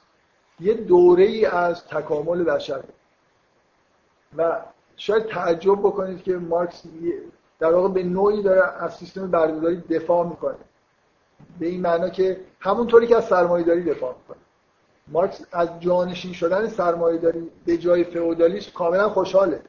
یه 0.60 0.74
دوره 0.74 1.24
ای 1.24 1.46
از 1.46 1.86
تکامل 1.88 2.44
بشر. 2.44 2.84
و 4.38 4.62
شاید 4.98 5.26
تعجب 5.26 5.80
بکنید 5.80 6.24
که 6.24 6.38
مارکس 6.38 6.84
در 7.60 7.74
واقع 7.74 7.90
به 7.90 8.04
نوعی 8.04 8.44
داره 8.44 8.84
از 8.84 8.96
سیستم 8.96 9.32
بردهداری 9.32 9.78
دفاع 9.78 10.28
می‌کنه. 10.28 10.56
به 11.60 11.68
این 11.68 11.82
معنا 11.82 12.10
که 12.10 12.38
همونطوری 12.60 13.07
که 13.07 13.16
از 13.16 13.26
سرمایه‌داری 13.26 13.84
دفاع 13.84 14.16
می‌کنه. 14.18 14.38
مارکس 15.07 15.41
از 15.52 15.70
جانشین 15.80 16.34
شدن 16.34 16.68
سرمایه‌داری 16.68 17.52
به 17.66 17.78
جای 17.78 18.03
فئودالیسم 18.03 18.72
کاملا 18.72 19.10
خوشحاله. 19.10 19.60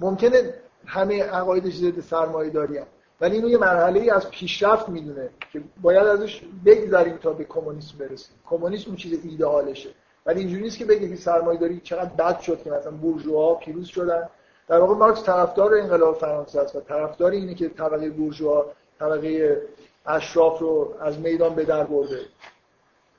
ممکنه 0.00 0.54
همه 0.86 1.22
عقایدش 1.22 1.76
ضد 1.76 2.00
سرمایه‌داری 2.00 2.80
ولی 3.20 3.36
اینو 3.36 3.48
یه 3.48 3.58
مرحله 3.58 4.00
ای 4.00 4.10
از 4.10 4.30
پیشرفت 4.30 4.88
می‌دونه 4.88 5.30
که 5.52 5.62
باید 5.82 6.06
ازش 6.06 6.42
بگذریم 6.66 7.16
تا 7.16 7.32
به 7.32 7.44
کمونیسم 7.44 7.98
برسیم. 7.98 8.34
کمونیسم 8.46 8.84
اون 8.86 8.96
چیز 8.96 9.24
ایدئالشه 9.24 9.88
ولی 10.26 10.40
اینجوری 10.40 10.62
نیست 10.62 10.78
که 10.78 10.84
بگه 10.84 11.08
که 11.08 11.16
سرمایه‌داری 11.16 11.80
چقدر 11.84 12.10
بد 12.10 12.40
شد 12.40 12.62
که 12.62 12.70
مثلا 12.70 12.90
بورژوا 12.90 13.54
پیروز 13.54 13.86
شدن. 13.86 14.28
در 14.68 14.78
واقع 14.78 14.94
مارکس 14.94 15.24
طرفدار 15.24 15.74
انقلاب 15.74 16.18
فرانسه 16.18 16.60
است 16.60 16.76
و 16.76 16.80
طرفدار 16.80 17.30
اینه 17.30 17.54
که 17.54 17.68
طبقه 17.68 18.10
بورژوا 18.10 18.66
طبقه 18.98 19.62
اشراف 20.10 20.58
رو 20.58 20.94
از 21.00 21.18
میدان 21.18 21.54
به 21.54 21.64
در 21.64 21.84
برده. 21.84 22.20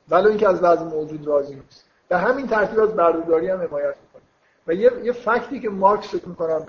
ولی 0.10 0.28
اینکه 0.28 0.48
از 0.48 0.64
وضع 0.64 0.84
موجود 0.84 1.28
راضی 1.28 1.56
نیست. 1.56 1.86
به 2.10 2.18
همین 2.18 2.48
ترتیب 2.48 2.80
از 2.80 2.96
بردهداری 2.96 3.50
هم 3.50 3.62
حمایت 3.62 3.96
می‌کنه. 4.02 4.22
و 4.68 4.74
یه, 4.74 4.92
یه 5.04 5.12
فکتی 5.12 5.60
که 5.60 5.70
مارکس 5.70 6.08
فکر 6.08 6.28
می‌کنم 6.28 6.66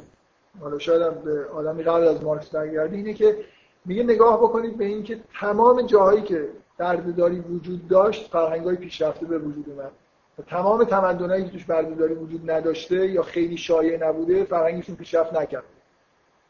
حالا 0.60 0.78
شاید 0.78 1.22
به 1.22 1.46
آدمی 1.46 1.82
قبل 1.82 2.08
از 2.08 2.24
مارکس 2.24 2.48
برگرده 2.48 2.96
اینه 2.96 3.14
که 3.14 3.36
میگه 3.84 4.02
نگاه 4.02 4.38
بکنید 4.38 4.76
به 4.76 4.84
اینکه 4.84 5.20
تمام 5.40 5.82
جاهایی 5.82 6.22
که 6.22 6.48
بردهداری 6.78 7.40
وجود 7.40 7.88
داشت 7.88 8.30
فرهنگ‌های 8.30 8.76
پیشرفته 8.76 9.26
به 9.26 9.38
وجود 9.38 9.68
اومد. 9.68 9.92
و 10.38 10.42
تمام 10.42 10.84
تمدنایی 10.84 11.44
که 11.44 11.50
توش 11.50 11.64
بردهداری 11.64 12.14
وجود 12.14 12.50
نداشته 12.50 13.06
یا 13.06 13.22
خیلی 13.22 13.56
شایع 13.56 14.08
نبوده 14.08 14.44
فرهنگشون 14.44 14.96
پیشرفت 14.96 15.34
نکرد. 15.34 15.64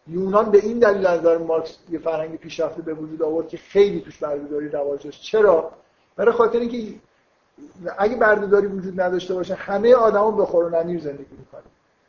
یونان 0.06 0.50
به 0.50 0.58
این 0.58 0.78
دلیل 0.78 1.06
از 1.06 1.20
نظر 1.20 1.38
مارکس 1.38 1.78
یه 1.90 1.98
فرهنگ 1.98 2.36
پیشرفته 2.36 2.82
به 2.82 2.94
وجود 2.94 3.22
آورد 3.22 3.48
که 3.48 3.56
خیلی 3.56 4.00
توش 4.00 4.18
بردهداری 4.18 4.68
رواج 4.68 5.04
داشت. 5.04 5.22
چرا؟ 5.22 5.72
برای 6.16 6.32
خاطر 6.32 6.58
اینکه 6.58 6.94
اگه 7.98 8.16
بردهداری 8.16 8.66
وجود 8.66 9.00
نداشته 9.00 9.34
باشه 9.34 9.54
همه 9.54 9.94
آدما 9.94 10.30
به 10.30 10.44
خور 10.44 10.64
و 10.64 10.82
نمیر 10.82 11.00
زندگی 11.00 11.36
می‌کنن. 11.38 11.62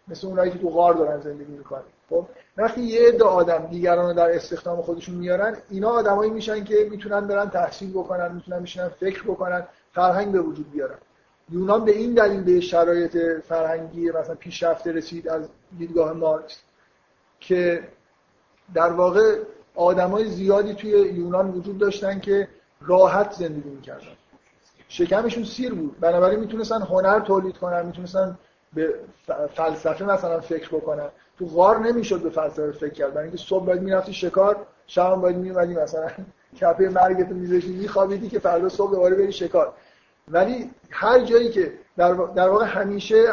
مثل 0.08 0.28
اونایی 0.28 0.52
که 0.52 0.58
تو 0.58 0.70
غار 0.70 0.94
دارن 0.94 1.22
زندگی 1.22 1.52
می‌کنن. 1.52 1.82
خب؟ 2.10 2.26
وقتی 2.58 2.82
یه 2.82 3.08
عده 3.08 3.24
آدم 3.24 3.68
دیگران 3.72 4.06
رو 4.06 4.14
در 4.14 4.36
استخدام 4.36 4.82
خودشون 4.82 5.16
میارن 5.16 5.58
اینا 5.70 5.90
آدمایی 5.90 6.32
میشن 6.32 6.64
که 6.64 6.88
می‌تونن 6.92 7.28
برن 7.28 7.50
تحصیل 7.50 7.92
بکنن 7.92 8.32
می‌تونن 8.36 8.60
میشن 8.60 8.88
فکر 8.88 9.24
بکنن 9.24 9.68
فرهنگ 9.94 10.32
به 10.32 10.40
وجود 10.40 10.72
بیارن. 10.72 10.98
یونان 11.50 11.86
به 11.86 11.92
این 11.92 12.14
دلیل 12.14 12.44
به 12.44 12.60
شرایط 12.60 13.18
فرهنگی 13.48 14.12
مثلا 14.12 14.36
پیشرفته 14.36 14.92
رسید 14.92 15.28
از 15.28 15.50
دیدگاه 15.78 16.14
مارکس. 16.14 16.62
که 17.48 17.84
در 18.74 18.92
واقع 18.92 19.38
آدمای 19.76 20.26
زیادی 20.26 20.74
توی 20.74 20.90
یونان 20.90 21.52
وجود 21.52 21.78
داشتن 21.78 22.20
که 22.20 22.48
راحت 22.82 23.32
زندگی 23.32 23.70
می‌کردن. 23.70 24.08
شکمشون 24.88 25.44
سیر 25.44 25.74
بود. 25.74 26.00
بنابراین 26.00 26.40
می‌تونستن 26.40 26.82
هنر 26.82 27.20
تولید 27.20 27.58
کنن 27.58 27.86
می‌تونستن 27.86 28.38
به 28.74 28.94
فلسفه 29.54 30.06
مثلا 30.06 30.40
فکر 30.40 30.70
بکنن. 30.70 31.10
تو 31.40 31.46
غار 31.46 31.80
نمی‌شد 31.80 32.22
به 32.22 32.30
فلسفه 32.30 32.72
فکر 32.72 32.94
کرد. 32.94 33.14
برای 33.14 33.28
اینکه 33.28 33.44
صبح 33.44 33.66
باید 33.66 33.82
می‌رفتی 33.82 34.14
شکار 34.14 34.66
شب 34.88 35.16
باید 35.16 35.36
میومدی 35.36 35.76
مثلا 35.76 36.08
کپه 36.62 36.90
مرگت 36.90 37.30
رو 37.30 37.36
میذاشتی 37.36 37.74
میخوابیدی 37.74 38.30
که 38.30 38.40
فردا 38.40 38.70
صبح 38.70 38.92
دوباره 38.92 39.16
بری 39.16 39.32
شکار. 39.32 39.74
ولی 40.28 40.70
هر 40.90 41.20
جایی 41.20 41.50
که 41.50 41.74
در, 41.98 42.14
واقع 42.50 42.66
همیشه 42.66 43.26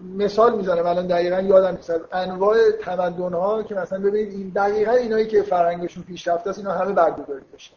مثال 0.00 0.56
می‌زنم 0.56 0.86
الان 0.86 1.06
دقیقا 1.06 1.40
یادم 1.40 1.76
نیست. 1.76 1.92
انواع 2.12 2.70
تمدن 2.70 3.32
ها 3.32 3.62
که 3.62 3.74
مثلا 3.74 3.98
ببینید 3.98 4.32
این 4.32 4.48
دقیقا 4.48 4.92
اینایی 4.92 5.26
که 5.26 5.42
فرهنگشون 5.42 6.02
پیشرفته 6.02 6.50
است 6.50 6.58
اینا 6.58 6.72
همه 6.72 6.92
بردهداری 6.92 7.44
داشتن 7.52 7.76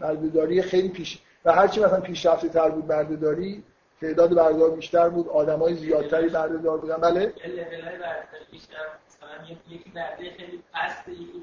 بردهداری 0.00 0.62
خیلی 0.62 0.88
پیش 0.88 1.18
و 1.44 1.52
هرچی 1.52 1.80
مثلا 1.80 2.00
پیشرفته 2.00 2.48
تر 2.48 2.68
بود 2.68 2.86
بردهداری 2.86 3.62
تعداد 4.00 4.34
بردهدار 4.34 4.70
بیشتر 4.70 5.08
بود 5.08 5.28
آدمای 5.28 5.74
زیادتری 5.74 6.28
بردهدار 6.28 6.78
بودن. 6.78 6.96
بله؟ 6.96 7.32
یکی 9.48 9.90
برده 9.94 10.30
خیلی 10.36 10.62
پست 10.74 11.08
یکی 11.08 11.40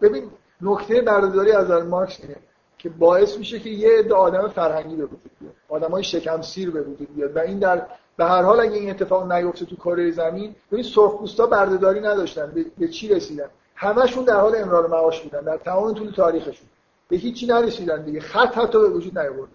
ببین 0.00 0.30
نکته 0.60 1.02
بردهداری 1.02 1.52
از 1.52 1.70
مارکس 1.70 2.20
اینه. 2.20 2.36
که 2.78 2.88
باعث 2.88 3.38
میشه 3.38 3.60
که 3.60 3.70
یه 3.70 3.98
عده 3.98 4.14
آدم 4.14 4.48
فرهنگی 4.48 4.96
به 4.96 5.04
وجود 5.04 5.30
بیاد 5.40 5.54
آدمای 5.68 6.04
شکم 6.04 6.42
سیر 6.42 6.70
به 6.70 6.82
وجود 6.82 7.14
بیاد. 7.14 7.36
و 7.36 7.38
این 7.38 7.58
در 7.58 7.86
به 8.16 8.24
هر 8.24 8.42
حال 8.42 8.60
اگه 8.60 8.74
این 8.74 8.90
اتفاق 8.90 9.32
نیفته 9.32 9.64
تو 9.64 9.76
کره 9.76 10.10
زمین 10.10 10.54
ببین 10.72 10.84
سرخپوستا 10.84 11.46
بردهداری 11.46 12.00
نداشتن 12.00 12.50
به،, 12.54 12.64
به 12.78 12.88
چی 12.88 13.08
رسیدن؟ 13.08 13.48
همشون 13.74 14.24
در 14.24 14.40
حال 14.40 14.56
امرار 14.56 14.86
معاش 14.86 15.20
بودن 15.20 15.40
در 15.40 15.56
تمام 15.56 15.94
طول 15.94 16.10
تاریخشون. 16.10 16.68
به 17.08 17.16
هیچی 17.16 17.46
نرسیدن 17.46 18.02
دیگه. 18.02 18.20
خط 18.20 18.58
حتی 18.58 18.78
به 18.78 18.88
وجود 18.88 19.18
نیاورد 19.18 19.50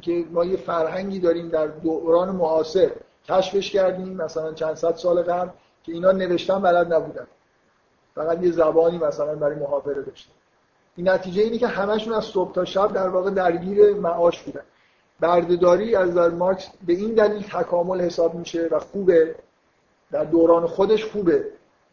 که 0.00 0.24
ما 0.30 0.44
یه 0.44 0.56
فرهنگی 0.56 1.18
داریم 1.18 1.48
در 1.48 1.66
دوران 1.66 2.36
معاصر 2.36 2.90
کشفش 3.28 3.70
کردیم 3.70 4.08
مثلا 4.08 4.52
چند 4.52 4.74
صد 4.74 4.94
سال 4.94 5.22
قبل 5.22 5.50
که 5.82 5.92
اینا 5.92 6.12
نوشتن 6.12 6.62
بلد 6.62 6.92
نبودن. 6.92 7.26
فقط 8.14 8.42
یه 8.42 8.50
زبانی 8.50 8.98
مثلا 8.98 9.34
برای 9.34 9.56
محاوره 9.56 10.02
داشتن. 10.02 10.32
این 10.98 11.08
نتیجه 11.08 11.42
اینه 11.42 11.58
که 11.58 11.66
همشون 11.66 12.12
از 12.12 12.24
صبح 12.24 12.52
تا 12.52 12.64
شب 12.64 12.92
در 12.92 13.08
واقع 13.08 13.30
درگیر 13.30 13.94
معاش 13.94 14.42
بودن. 14.42 14.62
بردهداری 15.20 15.94
از 15.96 16.14
در 16.14 16.28
مارکس 16.28 16.68
به 16.86 16.92
این 16.92 17.14
دلیل 17.14 17.42
تکامل 17.42 18.00
حساب 18.00 18.34
میشه 18.34 18.68
و 18.70 18.78
خوبه. 18.78 19.34
در 20.10 20.24
دوران 20.24 20.66
خودش 20.66 21.04
خوبه. 21.04 21.44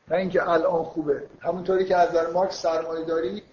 نه 0.07 0.17
اینکه 0.17 0.49
الان 0.49 0.83
خوبه. 0.83 1.23
همونطوری 1.39 1.85
که 1.85 1.95
از 1.95 2.11
در 2.11 2.27
مارکس 2.27 2.61
سرمایه 2.61 3.05
داری 3.05 3.43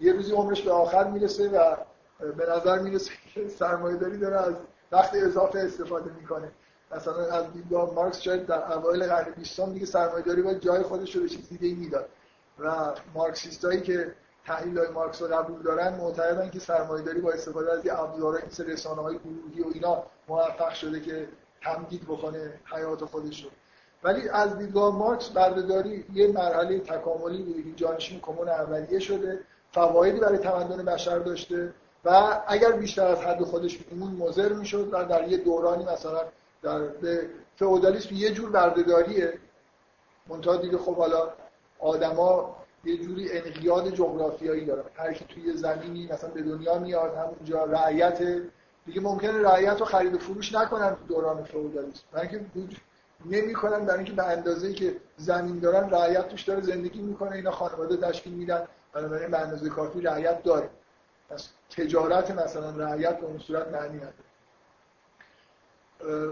یه 0.00 0.12
روزی 0.12 0.32
عمرش 0.32 0.62
به 0.62 0.72
آخر 0.72 1.04
می‌رسه 1.04 1.48
و 1.48 1.76
به 2.36 2.46
نظر 2.50 2.78
می‌رسه 2.78 3.10
که 3.34 3.48
سرمایه 3.48 3.96
داری 3.96 4.18
داره 4.18 4.36
از 4.36 4.54
وقت 4.92 5.14
اضافه 5.14 5.58
استفاده 5.58 6.10
می‌کنه. 6.20 6.48
مثلا 6.96 7.26
از 7.26 7.52
دیدگاه 7.52 7.94
مارکس 7.94 8.20
شاید 8.20 8.46
در 8.46 8.72
اوایل 8.72 9.06
قرن 9.06 9.34
20 9.36 9.60
دیگه 9.60 9.86
سرمایه 9.86 10.24
داری 10.24 10.42
باید 10.42 10.60
جای 10.60 10.82
خودش 10.82 11.16
رو 11.16 11.22
به 11.22 11.28
چیز 11.28 11.48
دیگه 11.48 11.76
می‌داد. 11.76 12.08
و 12.58 12.92
مارکسیستایی 13.14 13.80
که 13.80 14.14
تحلیل 14.46 14.78
های 14.78 14.88
مارکس 14.88 15.22
رو 15.22 15.28
قبول 15.28 15.62
دارن 15.62 15.94
معتقدن 15.94 16.50
که 16.50 16.58
سرمایه 16.58 17.04
داری 17.04 17.20
با 17.20 17.32
استفاده 17.32 17.72
از 17.72 17.86
یه 17.86 18.00
ابزارهای 18.00 18.42
مثل 18.46 18.70
رسانه 18.70 19.02
گروهی 19.02 19.62
و 19.62 19.72
اینا 19.74 20.02
موفق 20.28 20.72
شده 20.74 21.00
که 21.00 21.28
تمدید 21.62 22.02
بکنه 22.04 22.60
حیات 22.74 23.04
خودش 23.04 23.44
رو. 23.44 23.50
ولی 24.02 24.28
از 24.28 24.58
دیدگاه 24.58 24.96
مارکس 24.96 25.28
بردهداری 25.28 26.04
یه 26.14 26.28
مرحله 26.28 26.78
تکاملی 26.78 27.42
بوده 27.42 27.62
که 27.62 27.72
جانشین 27.76 28.20
کمون 28.20 28.48
اولیه 28.48 28.98
شده 28.98 29.38
فوایدی 29.72 30.20
برای 30.20 30.38
تمدن 30.38 30.84
بشر 30.84 31.18
داشته 31.18 31.72
و 32.04 32.40
اگر 32.46 32.72
بیشتر 32.72 33.06
از 33.06 33.18
حد 33.18 33.42
خودش 33.42 33.78
میمون 33.90 34.10
مضر 34.10 34.52
می‌شد 34.52 34.88
و 34.92 35.04
در 35.04 35.28
یه 35.28 35.36
دورانی 35.36 35.84
مثلا 35.84 36.20
در 36.62 36.78
به 36.78 37.26
فئودالیسم 37.56 38.14
یه 38.14 38.32
جور 38.32 38.50
بردهداریه. 38.50 39.38
منتها 40.28 40.56
دیگه 40.56 40.78
خب 40.78 40.96
حالا 40.96 41.28
آدما 41.78 42.56
یه 42.84 42.96
جوری 42.96 43.32
انقیاد 43.32 43.94
جغرافیایی 43.94 44.64
داره. 44.64 44.84
هر 44.94 45.12
کی 45.12 45.24
توی 45.24 45.56
زمینی 45.56 46.08
مثلا 46.12 46.30
به 46.30 46.42
دنیا 46.42 46.78
میاد 46.78 47.14
همونجا 47.14 47.64
رعیت 47.64 48.22
دیگه 48.86 49.00
ممکنه 49.00 49.48
رعیت 49.48 49.80
رو 49.80 49.84
خرید 49.86 50.14
و 50.14 50.18
فروش 50.18 50.54
نکنن 50.54 50.90
تو 50.90 51.04
دوران 51.08 51.44
فئودالیسم. 51.44 52.02
برای 52.12 52.28
اینکه 52.28 52.76
نمی‌کنن 53.24 53.84
برای 53.84 53.98
اینکه 53.98 54.12
به 54.12 54.24
اندازه‌ای 54.26 54.74
که 54.74 54.96
زمین 55.16 55.58
دارن 55.58 55.90
رعیت 55.90 56.28
توش 56.28 56.42
داره 56.42 56.60
زندگی 56.60 57.02
می‌کنه 57.02 57.32
اینا 57.32 57.50
خانواده 57.50 57.96
تشکیل 57.96 58.32
میدن. 58.32 58.68
بنابراین 58.92 59.30
به 59.30 59.38
اندازه 59.38 59.68
کافی 59.68 60.00
رعیت 60.00 60.42
داره. 60.42 60.70
پس 61.30 61.48
تجارت 61.70 62.30
مثلا 62.30 62.70
رعیت 62.70 63.18
به 63.20 63.26
اون 63.26 63.38
صورت 63.38 63.68
معنی 63.68 63.96
نداره. 63.96 64.14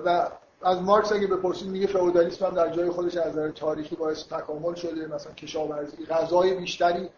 و 0.05 0.31
از 0.63 0.83
مارکس 0.83 1.13
اگه 1.13 1.27
بپرسید 1.27 1.69
میگه 1.69 1.87
فئودالیسم 1.87 2.47
هم 2.47 2.55
در 2.55 2.69
جای 2.71 2.91
خودش 2.91 3.17
از 3.17 3.27
نظر 3.27 3.51
تاریخی 3.51 3.97
باعث 3.97 4.25
تکامل 4.25 4.75
شده 4.75 5.07
مثلا 5.07 5.33
کشاورزی 5.33 6.07
غذای 6.07 6.55
بیشتری 6.55 7.11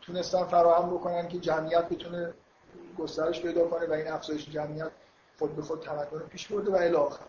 تونستن 0.00 0.44
فراهم 0.44 0.90
بکنن 0.90 1.28
که 1.28 1.38
جمعیت 1.38 1.88
بتونه 1.88 2.34
گسترش 2.98 3.42
پیدا 3.42 3.68
کنه 3.68 3.86
و 3.86 3.92
این 3.92 4.08
افزایش 4.08 4.50
جمعیت 4.50 4.90
خود 5.38 5.56
به 5.56 5.62
خود 5.62 5.80
تمدن 5.80 6.18
پیش 6.30 6.48
برده 6.48 6.70
و 6.70 6.74
الی 6.74 6.94
آخر. 6.94 7.24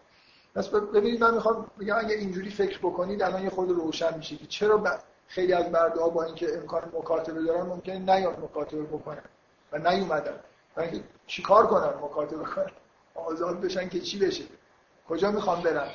پس 0.55 0.67
ببینید 0.67 1.23
من 1.23 1.33
می‌خوام 1.33 1.71
بگم 1.79 1.95
اگه 1.97 2.15
اینجوری 2.15 2.49
فکر 2.49 2.79
بکنید 2.79 3.23
الان 3.23 3.43
یه 3.43 3.49
خود 3.49 3.69
روشن 3.69 4.17
میشه 4.17 4.35
که 4.35 4.45
چرا 4.45 4.83
خیلی 5.27 5.53
از 5.53 5.65
ها 5.75 6.09
با 6.09 6.23
اینکه 6.23 6.57
امکان 6.57 6.81
مکاتبه 6.93 7.43
دارن 7.43 7.65
ممکنه 7.65 7.99
نیاد 7.99 8.39
مکاتبه 8.39 8.83
بکنن 8.83 9.23
و 9.71 9.77
نیومدن. 9.77 10.39
و 10.77 10.81
اینکه 10.81 11.03
چیکار 11.27 11.67
کنن 11.67 11.93
مکاتبه 12.03 12.43
کنن؟ 12.43 12.71
آزاد 13.15 13.61
بشن 13.61 13.89
که 13.89 13.99
چی 13.99 14.19
بشه؟ 14.19 14.43
کجا 15.09 15.31
می‌خوام 15.31 15.61
برن؟ 15.61 15.89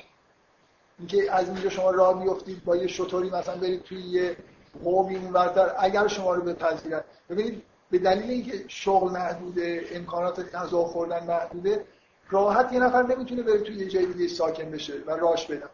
اینکه 0.98 1.32
از 1.32 1.48
اینجا 1.48 1.70
شما 1.70 1.90
راه 1.90 2.24
بیفتید 2.24 2.64
با 2.64 2.76
یه 2.76 2.86
شطوری 2.86 3.30
مثلا 3.30 3.56
برید 3.56 3.82
توی 3.82 4.01
یه 4.01 4.36
قومی 4.84 5.16
اونورتر 5.16 5.74
اگر 5.78 6.06
شما 6.06 6.34
رو 6.34 6.43
بپذیرن. 6.43 7.05
ببینید 7.30 7.62
به 7.90 7.98
دلیل 7.98 8.30
اینکه 8.30 8.64
شغل 8.68 9.10
محدوده 9.10 9.84
امکانات 9.93 10.55
غذا 10.55 10.84
خوردن 10.84 11.26
محدوده 11.26 11.84
راحت 12.30 12.72
یه 12.72 12.80
نفر 12.80 13.02
نمی‌تونه 13.02 13.43
بره 13.43 13.59
توی 13.59 13.76
یه 13.76 13.89
جای 13.89 14.06
دیگه 14.06 14.28
ساکن 14.28 14.70
بشه 14.70 14.94
و 15.06 15.10
راش 15.10 15.47
بدن. 15.47 15.68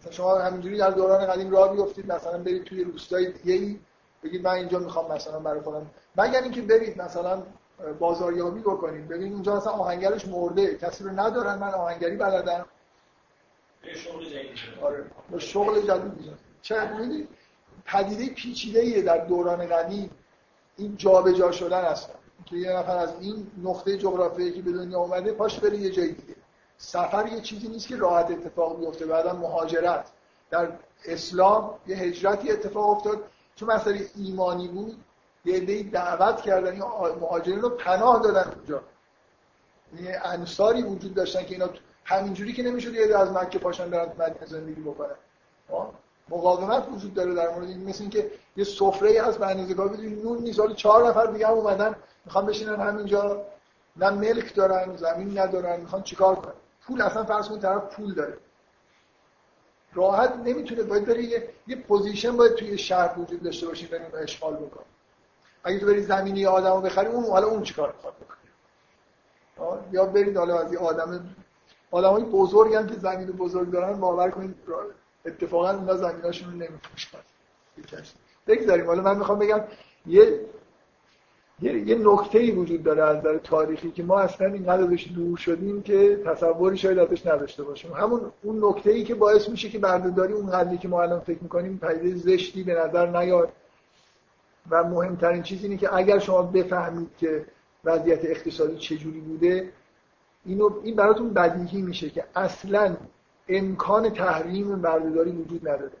مثلا 0.00 0.12
شما 0.12 0.38
همینجوری 0.38 0.78
در 0.78 0.90
دوران 0.90 1.26
قدیم 1.26 1.50
راه 1.50 1.76
بیفتید 1.76 2.12
مثلا 2.12 2.38
برید 2.38 2.64
توی 2.64 2.84
روستای 2.84 3.32
دیگه 3.32 3.76
بگید 4.22 4.44
من 4.44 4.52
اینجا 4.52 4.78
می‌خوام 4.78 5.12
مثلا 5.12 5.40
برای 5.40 5.60
خودم. 5.60 5.90
مگر 6.16 6.42
اینکه 6.42 6.62
برید 6.62 7.02
مثلا 7.02 7.42
بازاریابی 7.98 8.60
بکنید 8.60 9.08
ببین 9.08 9.32
اونجا 9.32 9.56
مثلا 9.56 9.72
آهنگرش 9.72 10.28
مرده. 10.28 10.74
کسی 10.74 11.04
رو 11.04 11.10
ندارن 11.10 11.58
من 11.58 11.74
آهنگری 11.74 12.16
بلدم. 12.16 12.66
شغل 13.94 14.24
جدید 14.24 14.58
آره. 14.82 15.04
شغل 15.38 15.80
جدید 15.80 16.12
چه 16.62 16.76
پدیده 17.84 18.34
پیچیده 18.34 19.02
در 19.02 19.18
دوران 19.26 19.66
قدیم. 19.66 20.10
این 20.76 20.96
جابجا 20.96 21.52
شدن 21.52 21.84
هستن 21.84 22.18
که 22.46 22.56
یه 22.56 22.72
نفر 22.72 22.96
از 22.96 23.14
این 23.20 23.46
نقطه 23.62 23.98
جغرافیایی 23.98 24.52
که 24.52 24.62
به 24.62 24.72
دنیا 24.72 24.98
اومده 24.98 25.32
پاش 25.32 25.58
بره 25.60 25.76
یه 25.76 25.90
جای 25.90 26.12
دیگه. 26.12 26.34
سفر 26.78 27.26
یه 27.26 27.40
چیزی 27.40 27.68
نیست 27.68 27.88
که 27.88 27.96
راحت 27.96 28.30
اتفاق 28.30 28.80
بیفته. 28.80 29.06
بعدا 29.06 29.32
مهاجرت. 29.32 30.06
در 30.50 30.68
اسلام 31.04 31.74
یه 31.86 31.96
هجرتی 31.96 32.50
اتفاق 32.50 32.90
افتاد. 32.90 33.24
چون 33.56 33.70
مسئله 33.70 34.06
ایمانی 34.16 34.68
بود 34.68 34.96
یه 35.44 35.82
دعوت 35.82 36.40
کردن 36.40 36.72
این 36.72 36.82
مهاجرین 37.20 37.60
رو 37.60 37.68
پناه 37.68 38.22
دادن 38.22 38.52
اونجا. 38.56 38.82
یه 40.02 40.20
انصاری 40.24 40.82
وجود 40.82 41.14
داشتن 41.14 41.44
که 41.44 41.54
اینا 41.54 41.68
همینجوری 42.04 42.52
که 42.52 42.62
نمی‌شد 42.62 42.94
یه 42.94 43.18
از 43.18 43.32
مکه 43.32 43.58
پاشن 43.58 43.90
برن 43.90 44.12
مدینه 44.18 44.46
زندگی 44.46 44.80
بکنن. 44.80 45.16
مقاومت 46.28 46.88
وجود 46.92 47.14
داره 47.14 47.34
در 47.34 47.48
مورد 47.48 47.68
این 47.68 47.88
مثل 47.88 48.00
اینکه 48.00 48.30
یه 48.56 48.64
سفره 48.64 49.22
هست 49.22 49.38
به 49.38 49.46
اندازه 49.46 49.74
کافی 49.74 50.06
نون 50.06 50.38
نیست 50.38 50.60
حالا 50.60 50.74
چهار 50.74 51.08
نفر 51.08 51.26
دیگه 51.26 51.46
هم 51.46 51.52
اومدن 51.52 51.96
می‌خوان 52.24 52.46
بشینن 52.46 52.76
همینجا. 52.76 53.46
نه 53.96 54.10
ملک 54.10 54.54
دارن 54.54 54.96
زمین 54.96 55.38
ندارن 55.38 55.80
می‌خوان 55.80 56.02
چیکار 56.02 56.34
کنن؟ 56.34 56.54
پول 56.86 57.02
اصلا 57.02 57.24
فرض 57.24 57.48
کن 57.48 57.60
طرف 57.60 57.96
پول 57.96 58.14
داره. 58.14 58.38
راحت 59.94 60.36
نمی‌تونه 60.36 60.82
باید 60.82 61.04
بری 61.04 61.24
یه, 61.24 61.48
یه 61.66 61.76
position 61.76 62.36
باید 62.36 62.54
توی 62.54 62.78
شهر 62.78 63.18
وجود 63.18 63.42
داشته 63.42 63.66
باشی 63.66 63.86
بریم 63.86 64.06
اشغال 64.14 64.54
بکن 64.56 64.84
اگه 65.64 65.78
تو 65.78 65.86
بری 65.86 66.02
زمینی 66.02 66.46
آدمو 66.46 66.80
بخری 66.80 67.06
اون 67.06 67.24
حالا 67.24 67.46
اون 67.46 67.62
چیکار 67.62 67.92
می‌خواد 67.92 68.14
بکنه؟ 68.14 69.78
یا 69.92 70.06
برید 70.06 70.36
حالا 70.36 70.58
از 70.58 70.76
آدم 70.76 71.30
آدمای 71.90 72.22
بزرگن 72.22 72.86
که 72.86 72.94
زمین 72.94 73.26
بزرگ 73.26 73.70
دارن 73.70 74.00
باور 74.00 74.30
کنید 74.30 74.54
اتفاقا 75.26 75.70
اونا 75.70 75.96
زمیناشون 75.96 76.50
رو 76.52 76.56
نمیفروشن. 76.56 77.18
بگذاریم. 78.46 78.86
حالا 78.86 79.02
من 79.02 79.18
می‌خوام 79.18 79.38
بگم 79.38 79.60
یه 80.06 80.40
یه, 81.62 81.94
نکته 81.94 82.38
ای 82.38 82.50
وجود 82.50 82.82
داره 82.82 83.02
از 83.04 83.16
نظر 83.16 83.38
تاریخی 83.38 83.90
که 83.90 84.02
ما 84.02 84.18
اصلا 84.18 84.46
اینقدر 84.46 84.82
ازش 84.82 85.08
دور 85.14 85.36
شدیم 85.36 85.82
که 85.82 86.22
تصوری 86.26 86.76
شاید 86.76 86.98
ازش 86.98 87.26
نداشته 87.26 87.62
باشیم. 87.62 87.92
همون 87.92 88.32
اون 88.42 88.64
نکته 88.64 88.90
ای 88.90 89.04
که 89.04 89.14
باعث 89.14 89.48
میشه 89.48 89.68
که 89.68 89.78
بردهداری 89.78 90.32
اون 90.32 90.50
قدری 90.50 90.78
که 90.78 90.88
ما 90.88 91.02
الان 91.02 91.20
فکر 91.20 91.38
می‌کنیم 91.42 91.78
پدیده 91.78 92.16
زشتی 92.16 92.62
به 92.62 92.74
نظر 92.74 93.06
نیاد. 93.06 93.52
و 94.70 94.84
مهمترین 94.84 95.42
چیز 95.42 95.64
اینه 95.64 95.76
که 95.76 95.94
اگر 95.94 96.18
شما 96.18 96.42
بفهمید 96.42 97.10
که 97.18 97.46
وضعیت 97.84 98.24
اقتصادی 98.24 98.76
چجوری 98.76 99.20
بوده 99.20 99.72
اینو 100.44 100.70
این 100.82 100.96
براتون 100.96 101.30
بدیهی 101.32 101.82
میشه 101.82 102.10
که 102.10 102.24
اصلا 102.36 102.96
امکان 103.48 104.10
تحریم 104.10 104.82
بردهداری 104.82 105.30
وجود 105.30 105.68
نداره. 105.68 105.92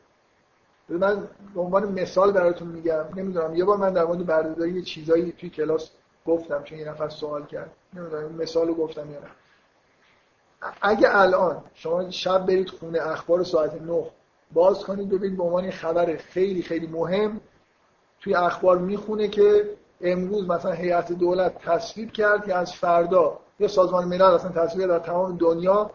من 0.88 1.28
به 1.54 1.60
عنوان 1.60 1.92
مثال 1.92 2.32
براتون 2.32 2.68
میگم. 2.68 3.04
نمی‌دونم 3.16 3.54
یه 3.54 3.64
بار 3.64 3.76
من 3.76 3.92
در 3.92 4.04
مورد 4.04 4.26
بردهداری 4.26 4.72
یه 4.72 4.82
چیزایی 4.82 5.32
توی 5.32 5.50
کلاس 5.50 5.90
گفتم 6.26 6.62
چون 6.62 6.78
یه 6.78 6.88
نفر 6.88 7.08
سوال 7.08 7.46
کرد. 7.46 7.70
نمی‌دونم 7.94 8.38
این 8.38 8.74
گفتم 8.74 9.10
یا 9.10 9.20
نه. 9.20 9.26
اگه 10.82 11.08
الان 11.16 11.64
شما 11.74 12.10
شب 12.10 12.46
برید 12.46 12.70
خونه 12.70 12.98
اخبار 13.02 13.44
ساعت 13.44 13.82
9 13.82 14.04
باز 14.52 14.84
کنید 14.84 15.08
ببینید 15.08 15.36
به 15.36 15.44
عنوان 15.44 15.70
خبر 15.70 16.16
خیلی 16.16 16.62
خیلی 16.62 16.86
مهم 16.86 17.40
توی 18.20 18.34
اخبار 18.34 18.78
می‌خونه 18.78 19.28
که 19.28 19.70
امروز 20.00 20.48
مثلا 20.48 20.72
هیئت 20.72 21.12
دولت 21.12 21.58
تصویب 21.58 22.12
کرد 22.12 22.46
که 22.46 22.54
از 22.54 22.72
فردا 22.72 23.38
یا 23.60 23.68
سازمان 23.68 24.04
ملل 24.04 24.22
اصلا 24.22 24.66
تصویب 24.66 24.88
در 24.88 24.98
تمام 24.98 25.36
دنیا 25.36 25.90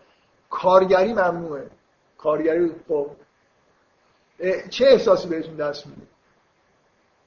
کارگری 0.49 1.13
ممنوعه. 1.13 1.69
کارگری 2.17 2.71
خب 2.87 3.07
چه 4.69 4.85
احساسی 4.85 5.27
بهتون 5.27 5.55
دست 5.55 5.87
میده؟ 5.87 6.01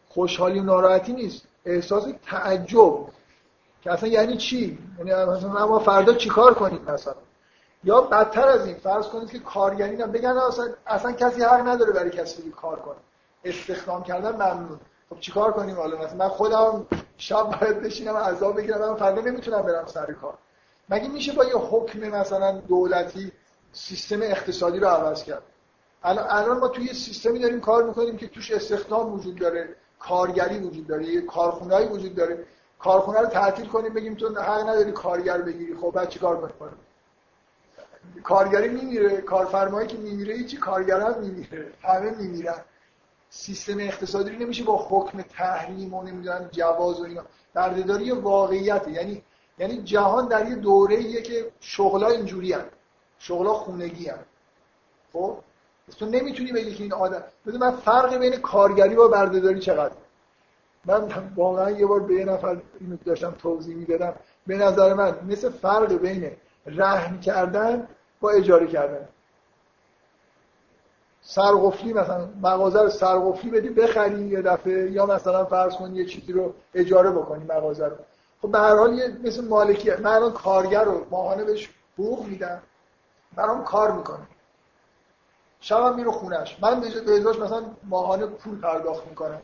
خوشحالی 0.09 0.59
و 0.59 0.63
ناراحتی 0.63 1.13
نیست. 1.13 1.43
احساس 1.65 2.07
تعجب. 2.27 2.95
که 3.83 3.93
اصلا 3.93 4.09
یعنی 4.09 4.37
چی؟ 4.37 4.79
یعنی 4.99 5.31
مثلا 5.31 5.67
ما 5.67 5.79
فردا 5.79 6.15
چیکار 6.15 6.55
کنیم 6.55 6.83
مثلا؟ 6.89 7.15
یا 7.85 8.01
بدتر 8.01 8.49
از 8.49 8.67
این 8.67 8.75
فرض 8.75 9.07
کنید 9.07 9.31
که 9.31 9.39
کارگری 9.39 10.03
هم 10.03 10.13
بگن 10.13 10.29
اصلا, 10.29 10.69
اصلا 10.87 11.13
کسی 11.13 11.43
حق 11.43 11.69
نداره 11.69 11.93
برای 11.93 12.11
کسی 12.11 12.51
کار 12.51 12.81
کنه. 12.81 12.97
استخدام 13.49 14.03
کردن 14.03 14.33
ممنون 14.33 14.81
خب 15.11 15.21
چیکار 15.21 15.53
کنیم؟ 15.53 15.77
حالا 15.77 15.97
مثلا 15.97 16.17
من 16.17 16.29
خودم 16.29 16.87
شب 17.19 17.61
باید 17.61 17.83
بشینم 17.83 18.17
عذاب 18.17 18.57
بگیرم 18.57 18.79
من 18.79 18.95
فردا 18.95 19.21
نمی‌تونم 19.21 19.63
برم 19.63 19.87
سر 19.87 20.13
کار. 20.13 20.35
مگه 20.89 21.09
میشه 21.09 21.33
با 21.33 21.45
یه 21.45 21.57
حکم 21.57 21.99
مثلا 21.99 22.53
دولتی 22.53 23.33
سیستم 23.73 24.23
اقتصادی 24.23 24.79
رو 24.79 24.89
عوض 24.89 25.25
کرد؟ 25.25 25.43
الان 26.03 26.59
ما 26.59 26.69
توی 26.69 26.85
یه 26.85 26.93
سیستمی 26.93 27.39
داریم 27.39 27.61
کار 27.61 27.85
می‌کنیم 27.85 28.17
که 28.17 28.29
توش 28.29 28.51
استخدام 28.51 29.13
وجود 29.13 29.39
داره 29.39 29.69
کارگری 29.99 30.59
وجود 30.59 30.87
داره 30.87 31.05
یه 31.05 31.21
کارخونه‌ای 31.21 31.87
وجود 31.87 32.15
داره. 32.15 32.45
کارخونه 32.79 33.21
رو 33.21 33.27
تعطیل 33.27 33.67
کنیم 33.67 33.95
بگیم 33.95 34.15
تو 34.15 34.41
حق 34.43 34.69
نداری 34.69 34.93
کارگر 34.93 35.43
بگیری 35.43 35.75
خب 35.75 35.91
بعد 35.91 36.09
چیکار 36.09 36.37
کنیم؟ 36.37 36.79
کارگری 38.23 38.69
میمیره 38.69 39.21
کارفرمایی 39.21 39.89
که 39.89 39.97
میمیره 39.97 40.45
چی 40.45 40.57
کارگران 40.57 41.19
میمیره 41.19 41.73
همه 41.83 42.11
میمیرن. 42.11 42.61
سیستم 43.31 43.79
اقتصادی 43.81 44.31
رو 44.31 44.39
نمیشه 44.39 44.65
با 44.65 44.87
حکم 44.91 45.23
تحریم 45.23 45.95
و 45.95 46.03
نمی‌دونم 46.03 46.49
جواز 46.53 47.01
و 47.01 47.05
اینا. 47.05 47.23
بردهداری 47.55 48.11
واقعیت. 48.11 48.89
یعنی 48.89 49.23
یعنی 49.59 49.83
جهان 49.83 50.29
در 50.29 50.49
یه 50.49 50.55
دوره 50.55 51.23
که 51.23 51.53
شغلا 51.61 52.09
اینجوری 52.09 52.53
هست 52.53 52.67
شغلا 53.19 53.53
خونگی 53.53 54.07
هست 54.07 54.25
خب؟ 55.13 55.37
تو 55.99 56.07
نمی‌تونی 56.07 56.53
بگی 56.53 56.75
که 56.75 56.83
این 56.83 56.93
آدم 56.93 57.23
بده 57.47 57.59
من 57.59 57.71
فرق 57.71 58.17
بین 58.17 58.37
کارگری 58.37 58.95
و 58.95 59.09
بردهداری 59.09 59.61
چقدر 59.61 59.95
من 60.85 61.33
واقعا 61.37 61.71
یه 61.71 61.87
بار 61.87 62.01
به 62.01 62.15
یه 62.15 62.25
نفر 62.25 62.61
اینو 62.81 62.97
داشتم 63.05 63.31
توضیح 63.31 63.77
می‌دادم. 63.77 64.15
به 64.47 64.57
نظر 64.57 64.95
من 64.95 65.19
مثل 65.29 65.51
فرق 65.51 65.93
بین 65.93 66.31
رهن 66.67 67.21
کردن 67.21 67.89
با 68.21 68.31
اجاره 68.31 68.67
کردن. 68.67 69.09
سرقفلی 71.29 71.93
مثلا 71.93 72.29
مغازه 72.43 72.83
رو 72.83 72.89
سرقفلی 72.89 73.51
بدی 73.51 73.69
بخری 73.69 74.29
یه 74.29 74.43
دفعه 74.43 74.91
یا 74.91 75.07
مثلا 75.07 75.45
فرض 75.45 75.75
کن 75.75 75.95
یه 75.95 76.05
چیزی 76.05 76.33
رو 76.33 76.55
اجاره 76.75 77.11
بکنی 77.11 77.45
مغازه 77.45 77.87
رو. 77.87 77.97
خب 78.43 78.51
به 78.51 78.59
هر 78.59 78.77
حال 78.77 78.99
یه 78.99 79.17
مثل 79.25 79.45
مالکی 79.45 79.91
من 79.91 80.07
الان 80.07 80.33
کارگر 80.33 80.85
رو 80.85 81.07
ماهانه 81.11 81.45
بهش 81.45 81.71
حقوق 81.95 82.27
میدم 82.27 82.63
برام 83.37 83.65
کار 83.65 83.93
می‌کنه. 83.93 84.27
شبم 85.61 85.97
میره 85.97 86.11
خونش 86.11 86.59
من 86.63 86.81
به 86.81 86.87
ازاش 87.17 87.39
مثلا 87.39 87.65
ماهانه 87.85 88.27
پول 88.27 88.61
پرداخت 88.61 89.07
می‌کنم. 89.07 89.43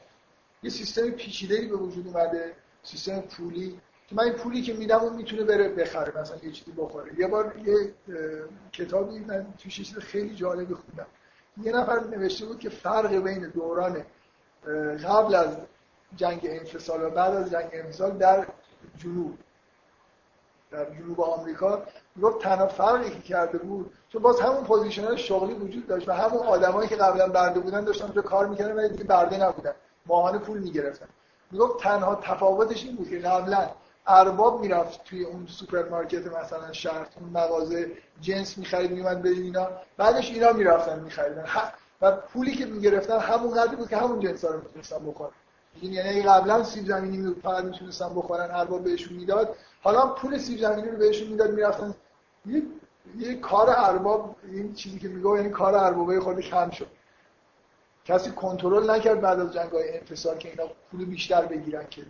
یه 0.63 0.71
سیستم 0.71 1.11
پیچیده 1.11 1.69
به 1.69 1.77
وجود 1.77 2.07
اومده 2.07 2.53
سیستم 2.83 3.21
پولی 3.21 3.81
که 4.09 4.15
من 4.15 4.25
این 4.25 4.33
پولی 4.33 4.63
که 4.63 4.73
میدم 4.73 4.99
اون 4.99 5.17
می‌تونه 5.17 5.43
بره 5.43 5.69
بخره 5.69 6.21
مثلا 6.21 6.37
یه 6.43 6.51
چیزی 6.51 6.73
بخوره. 6.73 7.19
یه 7.19 7.27
بار 7.27 7.55
یه 7.65 7.95
کتابی 8.73 9.19
من 9.19 9.47
توش 9.59 9.77
چیز 9.77 9.99
خیلی 9.99 10.35
جالبی 10.35 10.75
خوندم. 10.75 11.07
یه 11.57 11.73
نفر 11.73 12.01
نوشته 12.01 12.47
بود 12.47 12.59
که 12.59 12.71
فرق 12.71 13.15
بین 13.15 13.49
دوران 13.49 14.05
قبل 15.09 15.35
از 15.35 15.57
جنگ 16.17 16.41
انفصال 16.45 17.03
و 17.03 17.11
بعد 17.11 17.35
از 17.35 17.51
جنگ 17.51 17.71
انفصال 17.73 18.11
در 18.11 18.47
جنوب 18.99 19.39
در 20.71 20.91
جنوب 20.95 21.21
آمریکا 21.21 21.83
گفت 22.23 22.43
تنها 22.43 22.67
فرقی 22.67 23.11
که 23.11 23.21
کرده 23.21 23.59
بود 23.59 23.93
چون 24.09 24.23
باز 24.23 24.41
همون 24.41 24.65
position 24.65 25.17
شغلی 25.17 25.55
وجود 25.55 25.87
داشت 25.87 26.09
و 26.09 26.13
همون 26.13 26.47
آدمایی 26.47 26.89
که 26.89 26.97
قبلا 26.97 27.29
برده 27.29 27.61
بودن 27.61 27.85
داشتن 27.85 28.05
اونجا 28.05 28.23
کار 28.23 28.47
می‌کردن 28.47 28.77
ولی 28.77 28.89
دیگه 28.89 29.05
برده 29.05 29.45
نبودن 29.45 29.73
ماهانه 30.07 30.39
پول 30.39 30.59
می‌گرفتن. 30.59 31.07
می‌گفت 31.51 31.83
تنها 31.83 32.15
تفاوتش 32.15 32.85
این 32.85 32.97
بود 32.97 33.09
که 33.11 33.19
قبلا 33.19 33.71
ارباب 34.07 34.61
می‌رفت 34.61 35.05
توی 35.05 35.25
اون 35.25 35.47
سوپرمارکت 35.47 36.27
مثلا 36.27 36.73
شهر 36.73 37.07
اون 37.21 37.29
مغازه 37.29 37.91
جنس 38.21 38.59
می‌خرید 38.59 38.91
میومد 38.91 39.23
به 39.23 39.29
اینا. 39.29 39.69
بعدش 39.97 40.31
اینا 40.31 40.53
می‌رفتن 40.53 41.01
میخریدن. 41.01 41.45
و 42.01 42.17
پولی 42.17 42.55
که 42.55 42.67
می‌گرفتن 42.67 43.19
همون 43.19 43.55
قدری 43.55 43.77
بود 43.77 43.89
که 43.89 43.97
همون 43.97 44.21
جنسا 44.21 44.51
رو 44.51 44.61
می‌تونستن 44.63 45.07
بخورن. 45.07 45.31
یعنی 45.83 46.23
قبلا 46.23 46.65
سیب 46.65 46.87
زمینی 46.87 47.35
فقط 47.43 47.65
می‌تونستن 47.65 48.09
بخورن 48.15 48.51
ارباب 48.51 48.85
بهشون 48.85 49.17
می‌داد. 49.17 49.57
حالا 49.83 50.07
پول 50.07 50.39
سیب 50.39 50.59
زمینی 50.59 50.89
رو 50.89 50.97
بهشون 50.97 51.29
می‌داد 51.29 51.51
می‌رفتن. 51.51 51.95
یه, 52.47 52.63
یه 53.19 53.35
کار 53.35 53.67
ارباب 53.77 54.37
این 54.53 54.75
چیزی 54.75 54.99
که 54.99 55.09
میگه 55.09 55.29
یعنی 55.29 55.51
کار 55.51 55.75
اربابای 55.75 56.21
خود 56.21 56.41
کم 56.41 56.71
شد. 56.71 56.87
کسی 58.05 58.31
کنترل 58.31 58.91
نکرد 58.91 59.21
بعد 59.21 59.41
از 59.41 59.53
جنگ 59.53 59.71
های 59.73 59.99
انفصال 59.99 60.39
که 60.39 60.49
اینا 60.49 60.65
پول 60.91 61.05
بیشتر 61.05 61.47
بگیرن 61.47 61.87
که 61.91 62.03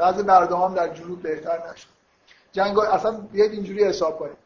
بعض 0.00 0.22
برده 0.22 0.56
هم 0.56 0.74
در 0.74 0.94
جنوب 0.94 1.22
بهتر 1.22 1.70
نشد. 1.72 1.88
جنگ 2.52 2.76
های... 2.76 2.86
اصلا 2.86 3.10
بیاید 3.12 3.52
اینجوری 3.52 3.84
حساب 3.84 4.18
کنید 4.18 4.36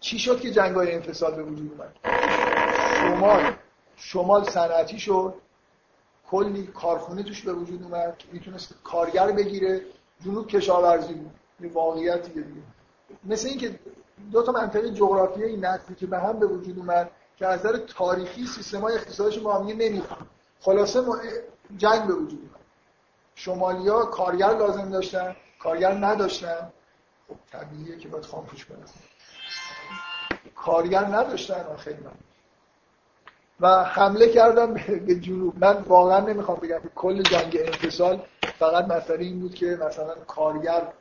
چی 0.00 0.18
شد 0.18 0.40
که 0.40 0.50
جنگ 0.50 0.76
های 0.76 0.94
انفصال 0.94 1.34
به 1.34 1.42
وجود 1.42 1.72
اومد؟ 1.72 1.96
شمال. 3.00 3.52
شمال 3.96 4.44
صنعتی 4.44 4.98
شد. 4.98 5.34
کلی 6.30 6.66
کارخونه 6.66 7.22
توش 7.22 7.42
به 7.42 7.52
وجود 7.52 7.82
اومد. 7.82 8.22
می‌تونست 8.32 8.74
کارگر 8.84 9.32
بگیره. 9.32 9.80
جنوب 10.24 10.46
کشاورزی 10.46 11.14
بود. 11.14 11.30
این 11.60 11.72
واقعیتی 11.72 12.32
دیگه 12.32 12.62
مثل 13.24 13.48
اینکه 13.48 13.78
دو 14.32 14.42
تا 14.42 14.52
منطقه 14.52 14.90
جغرافیایی 14.90 15.56
نزدیک 15.56 15.98
که 15.98 16.06
به 16.06 16.18
هم 16.18 16.38
به 16.38 16.46
وجود 16.46 16.78
اومد 16.78 17.10
که 17.36 17.46
از 17.46 17.60
نظر 17.60 17.76
تاریخی 17.78 18.46
سیستم 18.46 18.80
های 18.80 18.94
اقتصادشون 18.94 19.42
با 19.42 19.54
هم 19.54 19.66
نمی‌خوان 19.66 20.26
خلاصه 20.60 21.02
جنگ 21.76 22.06
به 22.06 22.14
وجود 22.14 22.53
شمالیا 23.34 24.04
کارگر 24.04 24.56
لازم 24.56 24.90
داشتن 24.90 25.36
کارگر 25.58 25.92
نداشتن. 25.92 26.72
خب 27.28 27.34
طبیعیه 27.52 27.98
که 27.98 28.08
باید 28.08 28.24
خاموش 28.24 28.64
کنن 28.66 28.78
کارگر 30.56 31.04
نداشتن 31.04 31.76
خیلی 31.76 32.00
من 32.00 32.12
و 33.60 33.84
حمله 33.84 34.28
کردم 34.28 34.74
به 34.74 35.14
جنوب. 35.14 35.64
من 35.64 35.82
واقعا 35.82 36.20
نمی‌خوام 36.20 36.58
بگم 36.58 36.78
که 36.78 36.88
کل 36.94 37.22
جنگ 37.22 37.56
انفصال 37.60 38.22
فقط 38.58 38.84
مسئله 38.84 39.24
این 39.24 39.40
بود 39.40 39.54
که 39.54 39.78
مثلا 39.86 40.14
کارگر 40.14 40.92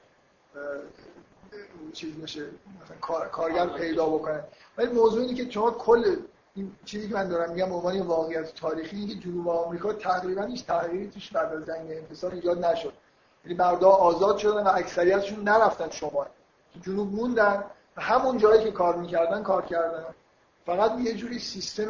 چیز 1.93 2.15
بشه 2.15 2.45
مثلا 2.83 3.27
کارگر 3.31 3.67
پیدا 3.67 4.05
بکنه. 4.05 4.43
ولی 4.77 4.93
موضوع 4.93 5.21
اینه 5.21 5.33
که 5.33 5.51
شما 5.51 5.71
کل 5.71 6.15
این 6.55 6.75
چیزی 6.85 7.07
که 7.07 7.13
من 7.13 7.29
دارم 7.29 7.51
میگم 7.51 7.69
به 7.69 7.75
عنوان 7.75 8.01
واقعیت 8.01 8.55
تاریخی 8.55 9.07
که 9.07 9.15
جنوب 9.15 9.49
آمریکا 9.49 9.93
تقریبا 9.93 10.43
هیچ 10.43 10.65
تغییری 10.65 11.09
توش 11.09 11.31
بعد 11.31 11.53
از 11.53 11.65
جنگ 11.65 11.91
انفصال 11.91 12.31
ایجاد 12.31 12.65
نشد. 12.65 12.93
یعنی 13.45 13.57
مردا 13.57 13.89
آزاد 13.89 14.37
شدن 14.37 14.63
و 14.63 14.67
اکثریتشون 14.67 15.43
نرفتن 15.43 15.89
شمال. 15.89 16.25
جنوب 16.81 17.13
موندن 17.13 17.63
و 17.97 18.01
همون 18.01 18.37
جایی 18.37 18.63
که 18.63 18.71
کار 18.71 18.95
می‌کردن 18.95 19.43
کار 19.43 19.65
کردن. 19.65 20.05
فقط 20.65 20.99
یه 20.99 21.13
جوری 21.13 21.39
سیستم 21.39 21.87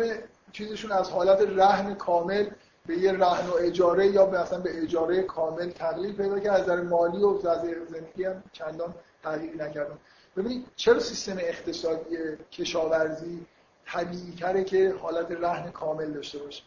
چیزشون 0.51 0.91
از 0.91 1.09
حالت 1.09 1.41
رهن 1.41 1.95
کامل 1.95 2.49
به 2.85 2.97
یه 2.97 3.11
رهن 3.11 3.49
و 3.49 3.53
اجاره 3.59 4.07
یا 4.07 4.25
مثلا 4.25 4.59
به 4.59 4.83
اجاره 4.83 5.23
کامل 5.23 5.69
تغییر 5.69 6.15
پیدا 6.15 6.39
کرد. 6.39 6.53
از 6.55 6.61
نظر 6.61 6.81
مالی 6.81 7.23
و 7.23 7.39
زندگی 7.41 8.23
هم 8.23 8.43
چندان 8.51 8.93
تغییری 9.23 9.57
نکردن. 9.57 9.97
ببینید 10.37 10.65
چرا 10.75 10.99
سیستم 10.99 11.37
اقتصادی 11.37 12.17
کشاورزی 12.51 13.45
طبیعی 13.85 14.35
تره 14.39 14.63
که 14.63 14.95
حالت 15.01 15.31
رهن 15.31 15.71
کامل 15.71 16.11
داشته 16.11 16.39
باشه. 16.39 16.63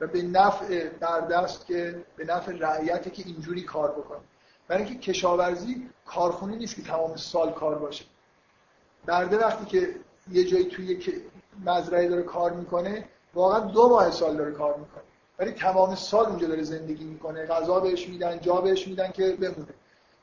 و 0.00 0.06
به 0.06 0.22
نفع 0.22 0.88
بردست 0.88 1.66
که 1.66 2.04
به 2.16 2.24
نفع 2.24 2.52
رعیت 2.52 3.12
که 3.12 3.22
اینجوری 3.26 3.62
کار 3.62 3.90
بکنه. 3.90 4.20
برای 4.68 4.84
اینکه 4.84 5.12
کشاورزی 5.12 5.90
کارخونی 6.06 6.56
نیست 6.56 6.76
که 6.76 6.82
تمام 6.82 7.16
سال 7.16 7.52
کار 7.52 7.78
باشه. 7.78 8.04
برده 9.06 9.38
وقتی 9.38 9.64
که 9.64 9.94
یه 10.32 10.44
جایی 10.44 10.64
توی 10.64 11.22
مزرعه 11.64 12.08
داره 12.08 12.22
کار 12.22 12.52
می‌کنه 12.52 13.08
واقعا 13.34 13.60
دو 13.60 13.88
ماه 13.88 14.10
سال 14.10 14.36
داره 14.36 14.52
کار 14.52 14.76
می‌کنه. 14.76 15.02
ولی 15.38 15.52
تمام 15.52 15.94
سال 15.94 16.26
اونجا 16.26 16.46
داره 16.46 16.62
زندگی 16.62 17.04
می‌کنه. 17.04 17.46
غذا 17.46 17.80
بهش 17.80 18.08
میدن 18.08 18.40
جا 18.40 18.60
بهش 18.60 18.88
میدن 18.88 19.10
که 19.10 19.32
بمونه. 19.32 19.74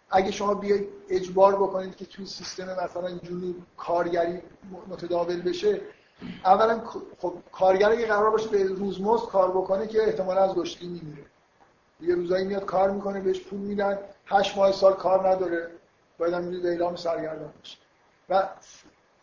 اگه 0.10 0.32
شما 0.32 0.54
بیاید 0.54 0.88
اجبار 1.10 1.56
بکنید 1.56 1.96
که 1.96 2.06
توی 2.06 2.26
سیستم 2.26 2.84
مثلا 2.84 3.12
جنوب 3.18 3.56
کارگری 3.78 4.42
متداول 4.88 5.42
بشه 5.42 5.82
اولا 6.46 6.82
خب 7.18 7.34
کارگر 7.52 7.92
اگه 7.92 8.06
قرار 8.06 8.30
باشه 8.30 8.50
به 8.50 8.64
روزمزد 8.64 9.26
کار 9.26 9.52
بکنه 9.52 9.88
که 9.88 10.04
احتمالا 10.04 10.44
از 10.44 10.56
گشتی 10.56 10.88
میمیره. 10.88 11.26
یه 12.02 12.16
روزایی 12.16 12.46
میاد 12.46 12.66
کار 12.66 12.92
می‌کنه 12.92 13.20
بهش 13.20 13.40
پول 13.40 13.60
میدن 13.60 14.00
هشت 14.26 14.58
ماه 14.58 14.72
سال 14.72 14.94
کار 14.94 15.30
نداره 15.30 15.72
باید 16.18 16.34
هم 16.34 16.62
اعلام 16.64 16.96
سرگردان 16.96 17.54
بشه. 17.64 17.78
و 18.30 18.50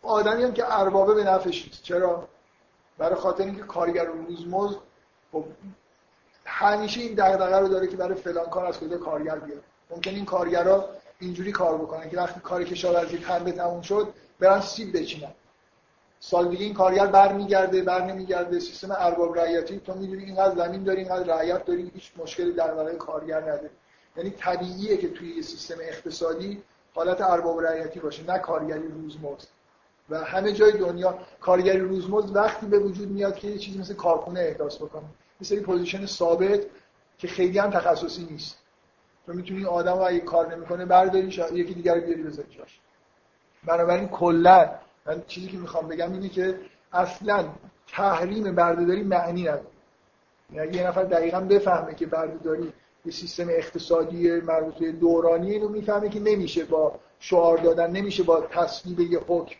آدمی 0.01 0.43
هم 0.43 0.53
که 0.53 0.79
اربابه 0.79 1.13
به 1.13 1.23
نفعش 1.23 1.65
نیست. 1.65 1.83
چرا؟ 1.83 2.27
برای 2.97 3.15
خاطر 3.15 3.43
اینکه 3.43 3.61
کارگر 3.61 4.05
روزمزد 4.05 4.77
خب 5.31 5.45
همیشه 6.45 7.01
این 7.01 7.13
دغدغه 7.13 7.59
رو 7.59 7.67
داره 7.67 7.87
که 7.87 7.97
برای 7.97 8.15
فلان 8.15 8.45
کار 8.45 8.65
از 8.65 8.79
کجا 8.79 8.97
کارگر 8.97 9.39
بیاد. 9.39 9.63
ممکن 9.89 10.11
این 10.11 10.25
کارگرا 10.25 10.89
اینجوری 11.19 11.51
کار 11.51 11.77
بکنن 11.77 12.09
که 12.09 12.17
وقتی 12.17 12.39
کار 12.39 12.63
کشاورزی 12.63 13.17
پنبه 13.17 13.51
تموم 13.51 13.81
شد 13.81 14.13
برن 14.39 14.61
سیب 14.61 14.97
بچینن. 14.97 15.31
سال 16.27 16.49
دیگه 16.49 16.65
این 16.65 16.73
کارگر 16.73 17.07
برمیگرده 17.07 17.81
بر 17.81 18.05
نمیگرده 18.05 18.59
سیستم 18.59 18.91
ارباب 18.91 19.39
رعیتی 19.39 19.79
تو 19.79 19.93
می‌دونی 19.93 20.23
اینقدر 20.23 20.55
زمین 20.55 20.83
داری 20.83 20.99
اینقدر 20.99 21.35
رعیت 21.35 21.65
داری 21.65 21.91
هیچ 21.93 22.11
مشکلی 22.17 22.51
در 22.51 22.73
برای 22.73 22.95
کارگر 22.95 23.41
نداری 23.41 23.69
یعنی 24.17 24.29
طبیعیه 24.29 24.97
که 24.97 25.09
توی 25.09 25.41
سیستم 25.41 25.75
اقتصادی 25.81 26.63
حالت 26.93 27.21
ارباب 27.21 27.61
رعیتی 27.61 27.99
باشه 27.99 28.31
نه 28.31 28.39
کارگری 28.39 28.87
روزمزد. 28.87 29.47
و 30.09 30.23
همه 30.23 30.51
جای 30.51 30.71
دنیا 30.71 31.19
کارگری 31.41 31.79
روزمزد 31.79 32.35
وقتی 32.35 32.65
به 32.65 32.79
وجود 32.79 33.09
میاد 33.09 33.35
که 33.35 33.47
یه 33.47 33.57
چیزی 33.57 33.79
مثل 33.79 33.93
کارخونه 33.93 34.39
احداث 34.39 34.75
بکنه. 34.75 35.05
یه 35.41 35.47
سری 35.47 35.59
position 35.59 36.05
ثابت 36.05 36.59
که 37.17 37.27
خیلی 37.27 37.59
هم 37.59 37.69
تخصصی 37.69 38.27
نیست. 38.31 38.57
تو 39.25 39.33
می‌تونی 39.33 39.65
آدم 39.65 39.93
رو 39.93 40.07
اگه 40.07 40.19
کار 40.19 40.55
نمی‌کنه 40.55 40.85
برداری 40.85 41.27
یکی 41.53 41.73
دیگر 41.73 41.99
بیاری 41.99 42.23
بذاری 42.23 42.55
جاش. 42.57 42.79
بنابراین 43.63 44.07
کلا 44.07 44.69
من 45.05 45.23
چیزی 45.27 45.47
که 45.47 45.57
می‌خوام 45.57 45.87
بگم 45.87 46.13
اینه 46.13 46.29
که 46.29 46.59
اصلا 46.93 47.45
تحریم 47.87 48.55
بردهداری 48.55 49.03
معنی 49.03 49.41
نداره. 49.41 49.65
یعنی 50.53 50.77
یه 50.77 50.87
نفر 50.87 51.03
دقیقا 51.03 51.39
بفهمه 51.39 51.95
که 51.95 52.05
بردهداری 52.05 52.73
یه 53.05 53.11
سیستم 53.11 53.49
اقتصادی 53.49 54.31
مربوط 54.31 54.73
به 54.73 54.91
دورانی 54.91 55.51
اینو 55.51 55.69
می‌فهمه 55.69 56.09
که 56.09 56.19
نمیشه 56.19 56.65
با 56.65 56.99
شعار 57.19 57.57
دادن 57.57 57.91
نمیشه 57.91 58.23
با 58.23 58.41
تصویب 58.41 58.99
یه 58.99 59.19
حکم 59.27 59.55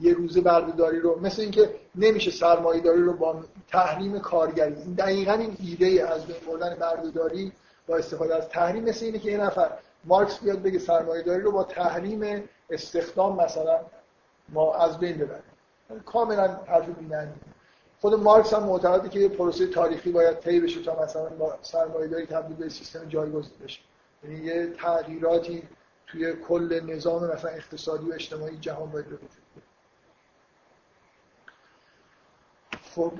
یه 0.00 0.14
روزه 0.14 0.40
بردهداری 0.40 1.00
رو 1.00 1.20
مثل 1.20 1.42
اینکه 1.42 1.74
نمیشه 1.94 2.30
سرمایه‌داری 2.30 3.02
رو 3.02 3.12
با 3.12 3.44
تحریم 3.68 4.18
کارگری. 4.18 4.74
این 4.74 4.94
دقیقا 4.94 5.32
این 5.32 5.56
ایده 5.60 6.08
از 6.08 6.26
بین 6.26 6.36
بردن 6.46 6.74
بردهداری 6.74 7.52
با 7.86 7.96
استفاده 7.96 8.34
از 8.34 8.48
تحریم 8.48 8.84
مثل 8.84 9.04
اینه 9.04 9.18
که 9.18 9.30
یه 9.30 9.38
نفر 9.38 9.70
مارکس 10.04 10.38
بیاد 10.38 10.62
بگه 10.62 10.78
سرمایه‌داری 10.78 11.42
رو 11.42 11.52
با 11.52 11.64
تحریم 11.64 12.44
استخدام 12.70 13.44
مثلا 13.44 13.80
ما 14.52 14.74
از 14.74 14.98
بین 14.98 15.18
ببریم. 15.18 15.42
کاملا 16.06 16.60
حرف 16.66 16.88
بی‌معنی 16.88 17.32
خود 18.00 18.14
مارکس 18.14 18.54
هم 18.54 18.62
معتقده 18.62 19.08
که 19.08 19.18
یه 19.18 19.28
پروسه 19.28 19.66
تاریخی 19.66 20.12
باید 20.12 20.38
طی 20.40 20.60
بشه 20.60 20.82
تا 20.82 21.02
مثلا 21.02 21.30
سرمایه‌داری 21.62 22.26
تبدیل 22.26 22.56
به 22.56 22.68
سیستم 22.68 23.08
جایگزین 23.08 23.58
بشه. 23.64 23.80
یعنی 24.24 24.36
یه 24.36 24.66
تغییراتی 24.66 25.68
توی 26.06 26.32
کل 26.32 26.80
نظام 26.86 27.32
مثلا 27.32 27.50
اقتصادی 27.50 28.10
و 28.10 28.14
اجتماعی 28.14 28.58
جهان 28.58 28.90
باید 28.90 29.06
وجود 29.06 29.30
خب 32.94 33.12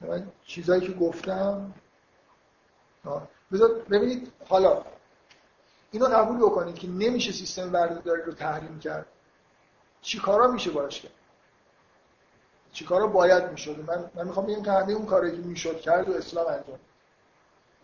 من 0.00 0.26
چیزایی 0.44 0.80
که 0.80 0.92
گفتم 0.92 1.74
ببینید 3.90 4.32
حالا 4.48 4.84
اینو 5.90 6.06
قبول 6.06 6.36
بکنید 6.36 6.74
که 6.74 6.88
نمیشه 6.88 7.32
سیستم 7.32 7.70
بردهداری 7.70 8.22
رو 8.22 8.32
تحریم 8.32 8.78
کرد. 8.78 9.06
چیکارا 10.02 10.46
میشه 10.46 10.70
باش 10.70 11.00
کرد؟ 11.00 11.12
چیکارا 12.72 13.06
باید 13.06 13.50
می‌شد؟ 13.50 13.90
من 13.90 14.10
من 14.14 14.26
می‌خوام 14.26 14.46
بگم 14.46 14.62
که 14.62 14.72
همه 14.72 14.92
اون 14.92 15.06
کاری 15.06 15.30
که 15.30 15.36
می‌شد 15.36 15.80
کرد 15.80 16.08
و 16.08 16.12
اسلام 16.12 16.46
انجام 16.46 16.78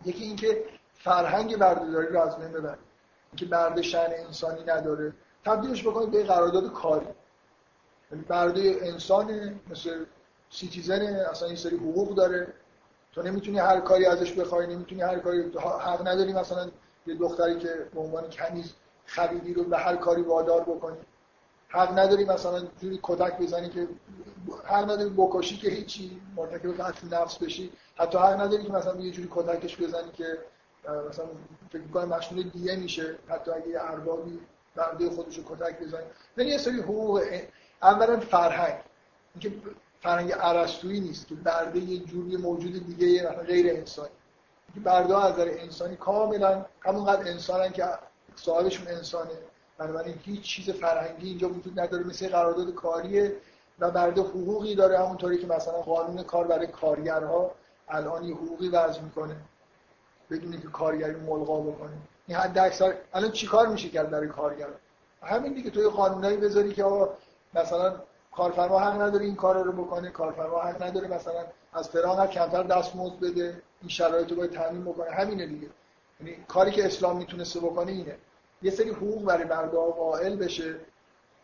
یکی 0.05 0.23
اینکه 0.23 0.63
فرهنگ 0.93 1.57
بردهداری 1.57 2.07
رو 2.07 2.21
از 2.21 2.37
بین 2.37 2.51
ببرید 2.51 2.79
اینکه 3.31 3.45
برده 3.45 3.81
شأن 3.81 4.11
انسانی 4.13 4.63
نداره. 4.63 5.13
تبدیلش 5.45 5.87
بکنید 5.87 6.11
به 6.11 6.23
قرارداد 6.23 6.73
کاری. 6.73 7.05
یعنی 8.11 8.23
برده 8.23 8.79
انسان 8.81 9.59
مثل 9.69 10.05
citizen 10.49 11.01
اصلا 11.01 11.47
این 11.47 11.57
سری 11.57 11.77
حقوق 11.77 12.15
داره. 12.15 12.53
تو 13.11 13.21
نمی‌تونی 13.21 13.59
هر 13.59 13.79
کاری 13.79 14.05
ازش 14.05 14.33
بخوای 14.33 14.67
نمی‌تونی 14.67 15.01
هر 15.01 15.19
کاری 15.19 15.51
حق 15.59 16.07
نداری 16.07 16.33
مثلا 16.33 16.71
یه 17.07 17.15
دختری 17.15 17.59
که 17.59 17.87
به 17.93 17.99
عنوان 17.99 18.29
کنیز 18.29 18.73
خریدی 19.05 19.53
رو 19.53 19.63
به 19.63 19.77
هر 19.77 19.95
کاری 19.95 20.21
وادار 20.21 20.61
بکنی. 20.61 20.97
حق 21.75 21.99
نداری 21.99 22.25
مثلا 22.25 22.67
جوری 22.81 22.99
کتک 23.03 23.37
بزنی 23.37 23.69
که 23.69 23.87
حق 24.65 24.83
نداری 24.91 25.09
بکشی 25.09 25.57
که 25.57 25.69
هیچی 25.69 26.21
مرتکب 26.35 26.81
قتل 26.81 27.07
نفس 27.07 27.37
بشی. 27.37 27.71
حتی 27.95 28.17
حق 28.17 28.41
نداری 28.41 28.63
که 28.63 28.71
مثلا 28.71 28.95
یه 28.95 29.11
جوری 29.11 29.29
کتکش 29.31 29.81
بزنی 29.81 30.11
که 30.13 30.37
مثلا 31.09 31.25
فکر 31.69 31.81
می‌کنم 31.81 32.09
مشمول 32.09 32.43
دیه 32.43 32.75
میشه. 32.75 33.15
حتی 33.27 33.51
اگه 33.51 33.67
یه 33.67 33.81
اربابی 33.81 34.39
برده 34.75 35.09
خودش 35.09 35.37
رو 35.37 35.43
کتک 35.43 35.79
بزنی. 35.79 36.05
یعنی 36.37 36.49
یه 36.49 36.57
سری 36.57 36.79
حقوق 36.79 37.23
اولا 37.81 38.19
فرهنگ. 38.19 38.79
اینکه 39.33 39.57
فرهنگ 40.01 40.33
ارسطویی 40.39 40.99
نیست 40.99 41.27
که 41.27 41.35
برده 41.35 41.79
یه 41.79 41.99
جوری 41.99 42.37
موجود 42.37 42.85
دیگه 42.87 43.29
غیر 43.29 43.69
انسانی. 43.69 44.09
که 44.73 44.79
برده 44.79 45.17
از 45.17 45.33
نظر 45.33 45.47
انسانی 45.59 45.95
کاملا 45.95 46.65
همونقدر 46.81 47.31
انسانن 47.31 47.71
که 47.71 47.85
صاحبشون 48.35 48.87
انسانه. 48.87 49.31
بنابراین 49.77 50.15
هیچ 50.23 50.41
چیز 50.41 50.69
فرهنگی 50.69 51.29
اینجا 51.29 51.49
وجود 51.49 51.79
نداره 51.79 52.03
مثل 52.03 52.29
قرارداد 52.29 52.73
کاریه 52.73 53.35
و 53.79 53.91
برده 53.91 54.21
حقوقی 54.21 54.75
داره 54.75 54.99
همونطوری 54.99 55.37
که 55.37 55.47
مثلا 55.47 55.73
قانون 55.73 56.23
کار 56.23 56.47
برای 56.47 56.67
کارگرها 56.67 57.51
الان 57.89 58.23
یه 58.23 58.35
حقوقی 58.35 58.69
وضع 58.69 59.01
می‌کنه 59.01 59.35
بدون 60.31 60.51
که 60.61 60.67
کارگری 60.67 61.15
ملغا 61.15 61.59
بکنه. 61.59 61.97
این 62.27 62.37
حد 62.37 62.57
اکثر 62.57 62.93
الان 63.13 63.31
چیکار 63.31 63.67
میشه 63.67 63.89
کرد 63.89 64.09
برای 64.09 64.27
کارگر 64.27 64.67
همین 65.23 65.53
دیگه 65.53 65.69
توی 65.69 65.83
قانونایی 65.83 66.37
بذاری 66.37 66.73
که 66.73 66.83
آقا 66.83 67.09
مثلا 67.53 67.95
کارفرما 68.31 68.79
حق 68.79 69.01
نداره 69.01 69.25
این 69.25 69.35
کار 69.35 69.63
رو 69.63 69.71
بکنه 69.71 70.09
کارفرما 70.09 70.61
حق 70.61 70.83
نداره 70.83 71.07
مثلا 71.07 71.45
از 71.73 71.89
فلان 71.89 72.27
کمتر 72.27 72.63
دستمزد 72.63 73.19
بده 73.19 73.61
این 73.81 73.89
شرایط 73.89 74.29
رو 74.31 74.37
باید 74.37 74.51
تامین 74.51 74.83
بکنه. 74.83 75.11
همینه 75.11 75.45
دیگه. 75.45 75.67
یعنی 76.19 76.35
کاری 76.47 76.71
که 76.71 76.85
اسلام 76.85 77.17
می‌تونسته 77.17 77.59
بکنه 77.59 77.91
اینه. 77.91 78.15
یه 78.65 78.71
سری 78.71 78.89
حقوق 78.89 79.23
برای 79.23 79.45
برده 79.45 79.77
قائل 79.77 80.35
بشه 80.35 80.79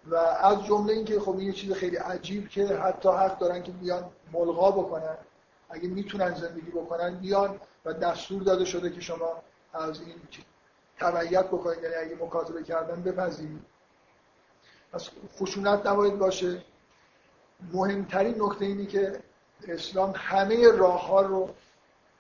و 0.08 0.16
از 0.16 0.66
جمله 0.66 0.94
اینکه 0.94 1.20
خب 1.20 1.38
این 1.38 1.48
یه 1.48 1.54
چیز 1.54 1.74
خیلی 1.74 1.96
عجیب 1.96 2.50
که 2.50 2.68
حتی 2.68 3.10
حق 3.10 3.40
دارن 3.40 3.64
که 3.64 3.72
بیان 3.72 4.12
ملغا 4.34 4.72
بکنن. 4.72 5.18
اگه 5.70 5.88
می‌تونن 5.88 6.36
زندگی 6.36 6.72
بکنن 6.72 7.20
بیان 7.20 7.60
و 7.86 7.94
دستور 7.94 8.44
داده 8.44 8.66
شده 8.66 8.90
که 8.90 9.02
شما 9.02 9.44
از 9.74 10.02
این 10.02 10.16
تبعیت 11.00 11.48
بکنید. 11.48 11.84
یعنی 11.84 11.96
اگه 11.96 12.16
مکاتبه 12.24 12.64
کردن 12.64 13.02
بپذیرید. 13.04 13.62
پس 14.94 15.10
خشونت 15.40 15.88
نباید 15.88 16.18
باشه. 16.18 16.64
مهمترین 17.74 18.42
نکته 18.42 18.66
اینی 18.66 18.86
که 18.86 19.20
اسلام 19.68 20.14
همه 20.16 20.72
راه 20.72 21.08
ها 21.08 21.22
رو 21.22 21.50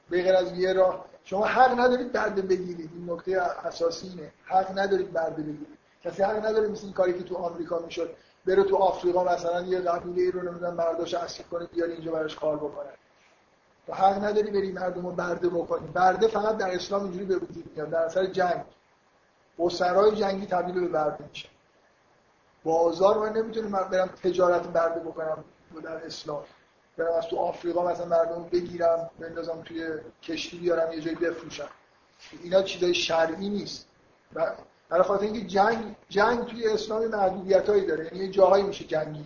به 0.10 0.24
غیر 0.24 0.36
از 0.36 0.58
یه 0.58 0.74
راه 0.74 1.06
شما 1.24 1.46
حق 1.46 1.80
ندارید 1.80 2.12
برده 2.12 2.42
بگیرید. 2.42 2.90
این 2.94 3.12
نکته 3.12 3.42
اساسی 3.42 4.08
اینه. 4.08 4.32
حق 4.46 4.80
ندارید 4.80 5.14
برده 5.14 5.42
بگیرید. 5.42 5.78
کسی 6.04 6.24
حق 6.24 6.46
نداره 6.46 6.68
مثل 6.68 6.86
این 6.86 6.94
کاری 6.94 7.14
که 7.14 7.24
تو 7.24 7.36
آمریکا 7.36 7.80
می‌شد 7.80 8.16
بره 8.46 8.64
تو 8.64 8.76
آفریقا 8.76 9.24
مثلا 9.24 9.62
یه 9.62 9.80
قبیله 9.80 10.32
رو 10.32 10.42
نمی‌دونم 10.42 10.74
مرداش 10.74 11.14
اسیر 11.14 11.46
کنه 11.46 11.66
بیاری 11.66 11.94
اینجا 11.94 12.12
براش 12.12 12.36
کار 12.36 12.58
بکنه. 12.58 12.90
تو 13.88 13.94
حق 13.94 14.24
نداری 14.24 14.52
بری 14.52 14.72
مردم 14.72 15.06
رو 15.06 15.12
برده 15.12 15.50
بکنی. 15.50 15.88
برده 15.88 16.28
فقط 16.28 16.58
در 16.58 16.76
اسلام 16.76 17.04
اینجوری 17.04 17.26
به 17.26 17.36
وجود 17.36 17.72
میاد. 17.76 17.90
در 17.90 18.00
اثر 18.00 18.26
جنگ. 18.26 18.64
اسرای 19.60 20.16
جنگی 20.16 20.46
تبدیل 20.46 20.80
به 20.80 20.88
برده 20.88 21.26
میشه. 21.30 21.50
بازار 22.64 23.18
من 23.18 23.38
نمی‌تونم 23.38 23.72
برم 23.72 24.08
تجارت 24.08 24.68
برده 24.68 25.00
بکنم 25.00 25.44
در 25.84 26.06
اسلام. 26.06 26.44
برم 27.02 27.14
از 27.14 27.28
تو 27.28 27.38
آفریقا 27.38 27.92
مثلا 27.92 28.06
مردم 28.06 28.44
بگیرم 28.52 29.10
بندازم 29.20 29.62
توی 29.66 29.88
کشتی 30.24 30.58
بیارم 30.58 30.94
یه 30.94 31.02
جایی 31.02 31.16
بفروشم. 31.16 31.70
اینا 32.44 32.62
چیزای 32.62 32.94
شرعی 32.94 33.50
نیست. 33.50 33.88
برای 34.90 35.04
خاطر 35.04 35.24
اینکه 35.24 35.42
جنگ 35.42 35.96
جنگ 36.10 36.46
توی 36.46 36.68
اسلام 36.68 37.08
محدودیتایی 37.08 37.86
داره. 37.86 38.16
یعنی 38.16 38.30
جاهایی 38.30 38.64
میشه 38.64 38.86
جنگی 38.86 39.26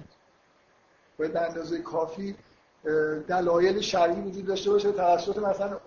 باید 1.19 1.33
به 1.33 1.41
اندازه 1.41 1.81
کافی 1.81 2.35
دلایل 3.27 3.81
شرعی 3.81 4.21
وجود 4.21 4.45
داشته 4.45 4.69
باشه 4.69 4.91
توسط 4.91 5.37
مثلا 5.37 5.79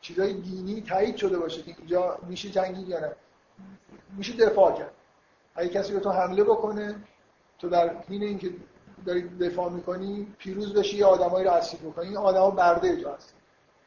چیزای 0.00 0.32
دینی 0.32 0.80
تایید 0.80 1.16
شده 1.16 1.38
باشه 1.38 1.62
که 1.62 1.74
اینجا 1.78 2.18
میشه 2.26 2.50
جنگی 2.50 2.82
یا 2.82 3.12
میشه 4.16 4.36
دفاع 4.36 4.78
کرد. 4.78 4.92
اگه 5.54 5.68
کسی 5.68 5.92
به 5.92 6.00
تو 6.00 6.10
حمله 6.10 6.44
بکنه 6.44 6.96
تو 7.58 7.68
در 7.68 7.96
حین 8.08 8.22
اینکه 8.22 8.50
داری 9.04 9.28
دفاع 9.28 9.70
می‌کنی 9.70 10.34
پیروز 10.38 10.74
بشی 10.74 10.96
یه 10.96 11.06
آدمایی 11.06 11.44
رو 11.44 11.50
اسیر 11.50 11.80
بکنی 11.80 12.06
این 12.06 12.16
آدما 12.16 12.50
برده 12.50 12.96
جا 12.96 13.14
هست. 13.14 13.34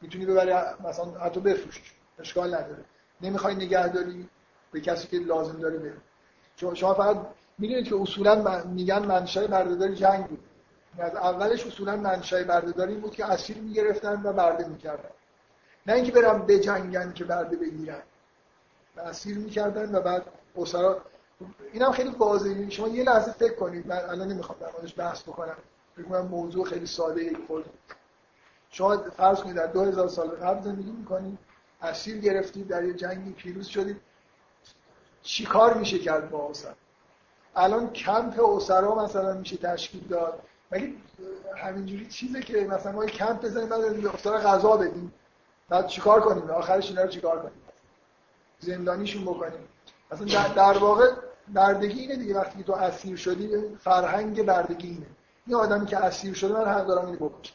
می‌تونی 0.00 0.26
ببری 0.26 0.52
مثلا 0.84 1.04
حتی 1.04 1.40
بفروشش 1.40 1.92
اشکال 2.18 2.54
نداره. 2.54 2.84
نمی‌خوای 3.20 3.54
نگهداری 3.54 4.28
به 4.72 4.80
کسی 4.80 5.08
که 5.08 5.18
لازم 5.18 5.60
داره 5.60 5.78
بره. 5.78 5.96
شما 6.74 6.94
فقط 6.94 7.16
می‌دونید 7.58 7.88
که 7.88 7.96
اصولا 7.96 8.64
میگن 8.64 8.98
منشأ 8.98 9.46
بردهداری 9.46 9.94
جنگ 9.94 10.26
بود. 10.26 10.44
از 10.98 11.14
اولش 11.14 11.66
اصولا 11.66 11.96
منشأ 11.96 12.44
بردهداری 12.44 12.94
بود 12.94 13.14
که 13.14 13.24
اسیر 13.24 13.58
می‌گرفتن 13.58 14.22
و 14.24 14.32
برده 14.32 14.68
می‌کردن. 14.68 15.10
نه 15.86 15.92
اینکه 15.92 16.12
برم 16.12 16.46
بجنگن 16.46 17.12
که 17.12 17.24
برده 17.24 17.56
بگیرن. 17.56 18.02
اسیر 18.96 19.38
می‌کردن 19.38 19.94
و 19.94 20.00
بعد 20.00 20.24
اسرا 20.56 21.02
اینم 21.72 21.92
خیلی 21.92 22.10
واضحه. 22.10 22.70
شما 22.70 22.88
یه 22.88 23.04
لحظه 23.04 23.32
فکر 23.32 23.54
کنید. 23.54 23.86
من 23.86 23.96
الان 23.96 24.28
نمی‌خوام 24.28 24.58
در 24.60 24.72
موردش 24.72 24.98
بحث 24.98 25.22
بکنم. 25.22 25.56
فکر 25.96 26.04
کنم 26.04 26.26
موضوع 26.26 26.64
خیلی 26.64 26.86
ساده 26.86 27.20
ای 27.20 27.36
خود 27.46 27.64
شما 28.70 28.96
فرض 28.96 29.40
کنید 29.40 29.56
در 29.56 29.66
2000 29.66 30.08
سال 30.08 30.28
قبل 30.28 30.62
زندگی 30.62 30.90
می‌کنید. 30.90 31.38
اسیر 31.82 32.18
گرفتید. 32.18 32.68
در 32.68 32.84
یه 32.84 32.94
جنگی 32.94 33.32
پیروز 33.32 33.66
شدید. 33.66 34.00
چی 35.22 35.44
کار 35.44 35.74
میشه 35.74 35.98
کرد 35.98 36.30
با 36.30 36.48
اسر 36.50 36.74
الان 37.56 37.92
کمپ 37.92 38.40
اسرا 38.40 39.04
مثلا 39.04 39.34
میشه 39.34 39.56
تشکیل 39.56 40.08
داد. 40.08 40.42
مگه 40.72 40.92
همینجوری 41.56 42.06
چیزه 42.06 42.40
که 42.40 42.66
مثلا 42.66 42.92
ما 42.92 43.06
کمپ 43.06 43.44
بزنیم 43.44 43.68
بعد 43.68 44.02
به 44.02 44.14
اسرا 44.14 44.38
غذا 44.38 44.76
بدیم؟ 44.76 45.14
بعد 45.68 45.86
چیکار 45.86 46.20
کنیم؟ 46.20 46.50
آخرش 46.50 46.88
اینا 46.88 47.02
رو 47.02 47.08
چیکار 47.08 47.38
کنیم؟ 47.42 47.62
زندانیشون 48.58 49.22
بکنیم. 49.22 49.68
در, 50.32 50.48
در 50.48 50.78
واقع 50.78 51.10
بردگی 51.48 52.00
اینه 52.00 52.16
دیگه 52.16 52.34
وقتی 52.34 52.62
تو 52.62 52.72
اسیر 52.72 53.16
شدی 53.16 53.76
فرهنگ 53.80 54.42
بردگی 54.42 54.88
اینه. 54.88 55.06
این 55.46 55.56
آدمی 55.56 55.86
که 55.86 55.98
اسیر 55.98 56.34
شده 56.34 56.52
من 56.52 56.64
حق 56.64 56.86
دارم 56.86 57.06
اینو 57.06 57.28
بکشم 57.28 57.54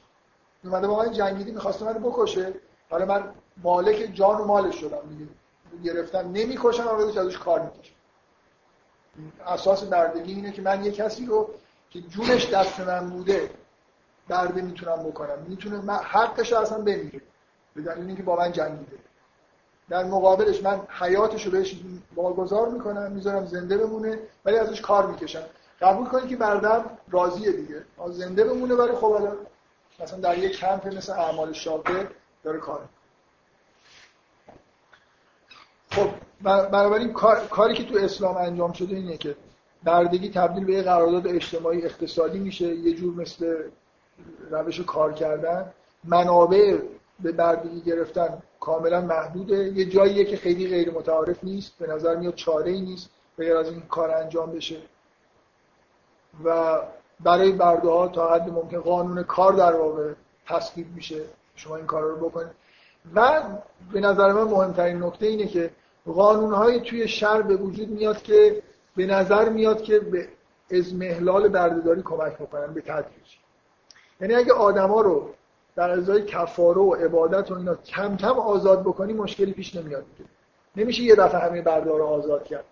اومده 0.63 0.87
با 0.87 0.97
من 0.97 1.11
جنگیدی 1.11 1.51
می‌خواسته 1.51 1.85
منو 1.85 1.99
بکشه. 1.99 2.53
حالا 2.89 3.05
من 3.05 3.23
مالک 3.57 4.11
جان 4.13 4.41
و 4.41 4.45
مالش 4.45 4.75
شدم 4.75 5.09
دیگه. 5.09 5.31
گرفتم. 5.83 6.31
نمی‌کشم 6.31 6.87
و 6.87 7.19
ازش 7.19 7.37
کار 7.37 7.61
می‌کشم. 7.61 7.93
اساس 9.47 9.83
بردگی 9.83 10.33
اینه 10.33 10.51
که 10.51 10.61
من 10.61 10.85
یه 10.85 10.91
کسی 10.91 11.25
رو 11.25 11.49
که 11.89 12.01
جونش 12.01 12.49
دست 12.49 12.79
من 12.79 13.09
بوده 13.09 13.49
برده 14.27 14.61
می‌تونم 14.61 15.03
بکنم. 15.03 15.39
می‌تونه 15.47 15.93
حقش 15.93 16.53
اصلا 16.53 16.77
بمیره. 16.77 17.21
به 17.75 17.81
دلیل 17.81 18.07
اینکه 18.07 18.23
با 18.23 18.35
من 18.35 18.51
جنگیده. 18.51 18.97
در 19.89 20.03
مقابلش 20.03 20.63
من 20.63 20.81
حیاتش 20.89 21.45
رو 21.45 21.51
بهش 21.51 21.75
واگذار 22.15 22.69
می‌کنم 22.69 23.11
می‌ذارم 23.11 23.45
زنده 23.45 23.77
بمونه 23.77 24.19
ولی 24.45 24.57
ازش 24.57 24.81
کار 24.81 25.07
می‌کشم. 25.07 25.43
قبول 25.81 26.07
کنید 26.07 26.27
که 26.27 26.35
بردم 26.35 26.85
راضیه 27.11 27.51
دیگه. 27.51 27.83
زنده 28.09 28.43
بمونه 28.43 28.75
ولی 28.75 28.95
خب 28.95 29.05
الان 29.05 29.37
مثلا 29.99 30.19
در 30.19 30.37
یک 30.37 30.57
کمپ 30.57 30.87
مثل 30.87 31.11
اعمال 31.11 31.53
شاقه 31.53 32.07
داره 32.43 32.59
کار 32.59 32.81
خب 35.91 36.09
بنابراین 36.41 37.13
کار، 37.13 37.47
کاری 37.47 37.73
که 37.73 37.83
تو 37.83 37.97
اسلام 37.97 38.37
انجام 38.37 38.71
شده 38.73 38.95
اینه 38.95 39.17
که 39.17 39.35
بردگی 39.83 40.29
تبدیل 40.29 40.65
به 40.65 40.73
یه 40.73 40.81
قرارداد 40.81 41.27
اجتماعی 41.27 41.85
اقتصادی 41.85 42.39
میشه 42.39 42.75
یه 42.75 42.93
جور 42.93 43.15
مثل 43.15 43.63
روش 44.51 44.81
کار 44.81 45.13
کردن. 45.13 45.73
منابع 46.03 46.77
به 47.19 47.31
بردگی 47.31 47.81
گرفتن 47.81 48.41
کاملا 48.59 49.01
محدوده. 49.01 49.57
یه 49.57 49.85
جاییه 49.85 50.25
که 50.25 50.37
خیلی 50.37 50.67
غیر 50.67 50.91
متعارف 50.91 51.43
نیست. 51.43 51.71
به 51.79 51.87
نظر 51.87 52.15
میاد 52.15 52.35
چاره 52.35 52.71
ای 52.71 52.81
نیست 52.81 53.09
غیر 53.37 53.57
از 53.57 53.69
این 53.69 53.81
کار 53.81 54.11
انجام 54.11 54.51
بشه. 54.51 54.77
و 56.43 56.79
برای 57.19 57.51
برده 57.51 57.89
ها 57.89 58.07
تا 58.07 58.33
حد 58.33 58.49
ممکن 58.49 58.79
قانون 58.79 59.23
کار 59.23 59.53
در 59.53 59.75
واقع 59.75 60.13
تصویب 60.47 60.87
میشه. 60.95 61.21
شما 61.55 61.75
این 61.75 61.85
کار 61.85 62.03
رو 62.03 62.29
بکنید. 62.29 62.51
و 63.15 63.43
به 63.93 63.99
نظر 63.99 64.31
من 64.31 64.43
مهمترین 64.43 65.03
نکته 65.03 65.25
اینه 65.25 65.47
که 65.47 65.69
قانون 66.05 66.53
های 66.53 66.79
توی 66.79 67.07
شهر 67.07 67.41
به 67.41 67.55
وجود 67.55 67.89
میاد 67.89 68.21
که 68.21 68.61
به 68.95 69.05
نظر 69.05 69.49
میاد 69.49 69.81
که 69.81 69.99
به 69.99 70.27
ازمهلال 70.71 71.47
بردهداری 71.47 72.01
کمک 72.01 72.41
می‌کنن 72.41 72.73
به 72.73 72.81
تدریج. 72.81 73.37
یعنی 74.21 74.35
اگه 74.35 74.53
آدما 74.53 75.01
رو 75.01 75.33
در 75.75 75.89
ازای 75.89 76.25
کفاره 76.25 76.81
و 76.81 76.93
عبادت 76.93 77.51
و 77.51 77.55
اینا 77.55 77.75
کم 77.75 78.17
کم 78.17 78.39
آزاد 78.39 78.81
بکنی 78.81 79.13
مشکلی 79.13 79.53
پیش 79.53 79.75
نمیاد 79.75 80.05
نمیشه 80.75 81.03
یه 81.03 81.15
دفعه 81.15 81.41
همه 81.41 81.61
بردار 81.61 81.99
رو 81.99 82.05
آزاد 82.05 82.43
کرد. 82.43 82.65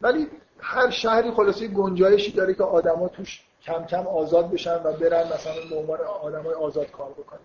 ولی 0.00 0.28
هر 0.58 0.90
شهری 0.90 1.30
خلاصه 1.30 1.68
گنجایشی 1.68 2.32
داره 2.32 2.54
که 2.54 2.62
آدما 2.62 3.08
توش 3.08 3.42
کم 3.62 3.84
کم 3.84 4.06
آزاد 4.06 4.50
بشن 4.50 4.74
و 4.84 4.92
برن 4.92 5.24
مثلا 5.26 5.52
به 5.70 5.76
عنوان 5.76 5.98
آدمای 6.00 6.54
آزاد 6.54 6.90
کار 6.90 7.10
بکنن. 7.10 7.40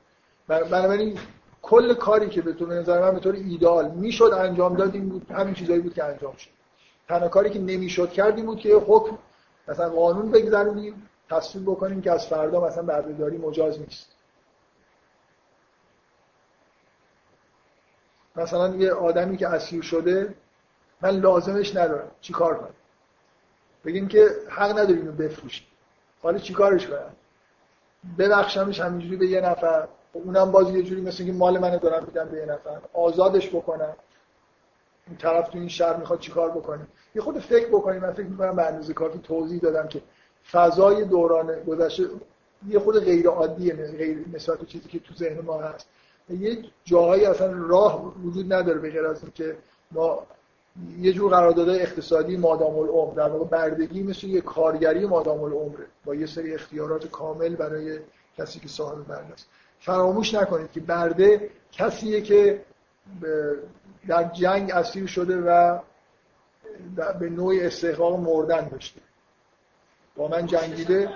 بنابراین 0.47 1.19
کل 1.61 1.93
کاری 1.93 2.29
که 2.29 2.41
به 2.41 2.53
تو 2.53 2.65
نظر 2.65 3.01
من 3.01 3.11
به 3.11 3.19
طور 3.19 3.33
ایدال 3.35 3.91
می‌شد 3.91 4.31
انجام 4.37 4.75
داد 4.75 4.95
این 4.95 5.09
بود 5.09 5.31
همین 5.31 5.53
چیزایی 5.53 5.79
بود 5.79 5.93
که 5.93 6.03
انجام 6.03 6.35
شد. 6.35 6.49
تنها 7.07 7.27
کاری 7.27 7.49
که 7.49 7.59
نمی‌شد 7.59 8.09
کردیم 8.09 8.45
بود 8.45 8.59
که 8.59 8.75
حکم 8.75 9.17
مثلا 9.67 9.89
قانون 9.89 10.31
بگذاریم 10.31 11.09
تصویب 11.29 11.65
بکنیم 11.65 12.01
که 12.01 12.11
از 12.11 12.27
فردا 12.27 12.67
مثلا 12.67 12.83
بردهداری 12.83 13.37
مجاز 13.37 13.79
نیست. 13.79 14.14
مثلا 18.35 18.75
یه 18.75 18.91
آدمی 18.91 19.37
که 19.37 19.47
اسیر 19.47 19.81
شده 19.81 20.33
من 21.01 21.09
لازمش 21.09 21.75
ندارم. 21.75 22.11
چی 22.21 22.33
کار 22.33 22.57
کنم؟ 22.57 22.73
بگیم 23.85 24.07
که 24.07 24.29
حق 24.49 24.71
نداری 24.71 24.93
اینو 24.99 25.11
بفروشی 25.11 25.63
حالا 26.21 26.37
چی 26.37 26.53
کارش 26.53 26.87
کنم؟ 26.87 27.11
ببخشمش 28.17 28.79
همینجوری 28.79 29.15
به 29.15 29.27
یه 29.27 29.41
نفر. 29.41 29.87
اونم 30.13 30.51
باز 30.51 30.69
یه 30.69 30.83
جوری 30.83 31.01
مثل 31.01 31.25
که 31.25 31.31
مال 31.31 31.59
منو 31.59 31.79
دارم 31.79 32.03
میدم 32.05 32.29
به 32.29 32.37
یه 32.37 32.45
نفر. 32.45 32.77
آزادش 32.93 33.49
بکنم. 33.49 33.93
این 35.07 35.17
طرف 35.17 35.49
تو 35.49 35.57
این 35.57 35.67
شهر 35.67 35.97
می‌خواد 35.97 36.19
چیکار 36.19 36.51
بکنه؟ 36.51 36.87
یه 37.15 37.21
خود 37.21 37.39
فکر 37.39 37.67
بکنیم. 37.67 38.01
من 38.01 38.13
فکر 38.13 38.25
می‌کنم 38.25 38.55
به 38.55 38.65
اندازه 38.65 38.93
کافی 38.93 39.19
توضیح 39.19 39.59
دادم 39.59 39.87
که 39.87 40.01
فضای 40.51 41.05
دوران 41.05 41.63
گذشته 41.63 42.09
یه 42.67 42.79
خود 42.79 42.99
غیر 42.99 43.27
عادیه 43.27 43.75
غیر 43.75 44.25
نسبت 44.33 44.65
چیزی 44.65 44.89
که 44.89 44.99
تو 44.99 45.13
ذهن 45.13 45.41
ما 45.41 45.61
هست. 45.61 45.87
یه 46.29 46.57
جاهایی 46.83 47.25
اصلا 47.25 47.51
راه 47.51 48.15
وجود 48.23 48.53
نداره 48.53 48.79
به 48.79 48.89
غیر 48.89 49.05
از 49.05 49.21
اینکه 49.23 49.57
ما 49.91 50.23
یه 50.99 51.13
جور 51.13 51.31
قرارداد 51.31 51.69
اقتصادی 51.69 52.37
مادام 52.37 52.79
العمر 52.79 53.13
در 53.13 53.29
واقع 53.29 53.45
بردگی 53.45 54.03
مثل 54.03 54.27
یه 54.27 54.41
کارگری 54.41 55.05
مادام 55.05 55.43
العمره 55.43 55.85
با 56.05 56.15
یه 56.15 56.25
سری 56.25 56.53
اختیارات 56.53 57.07
کامل 57.07 57.55
برای 57.55 57.99
کسی 58.37 58.59
که 58.59 58.67
صاحب 58.67 59.07
برده 59.07 59.33
است. 59.33 59.47
فراموش 59.79 60.33
نکنید 60.33 60.71
که 60.71 60.79
برده 60.79 61.49
کسیه 61.71 62.21
که 62.21 62.65
در 64.07 64.23
جنگ 64.23 64.71
اسیر 64.71 65.07
شده 65.07 65.37
و 65.37 65.79
به 67.19 67.29
نوعی 67.29 67.61
استحقاق 67.61 68.19
مردن 68.19 68.67
داشته. 68.67 69.01
با 70.15 70.27
من 70.27 70.45
جنگیده. 70.45 71.09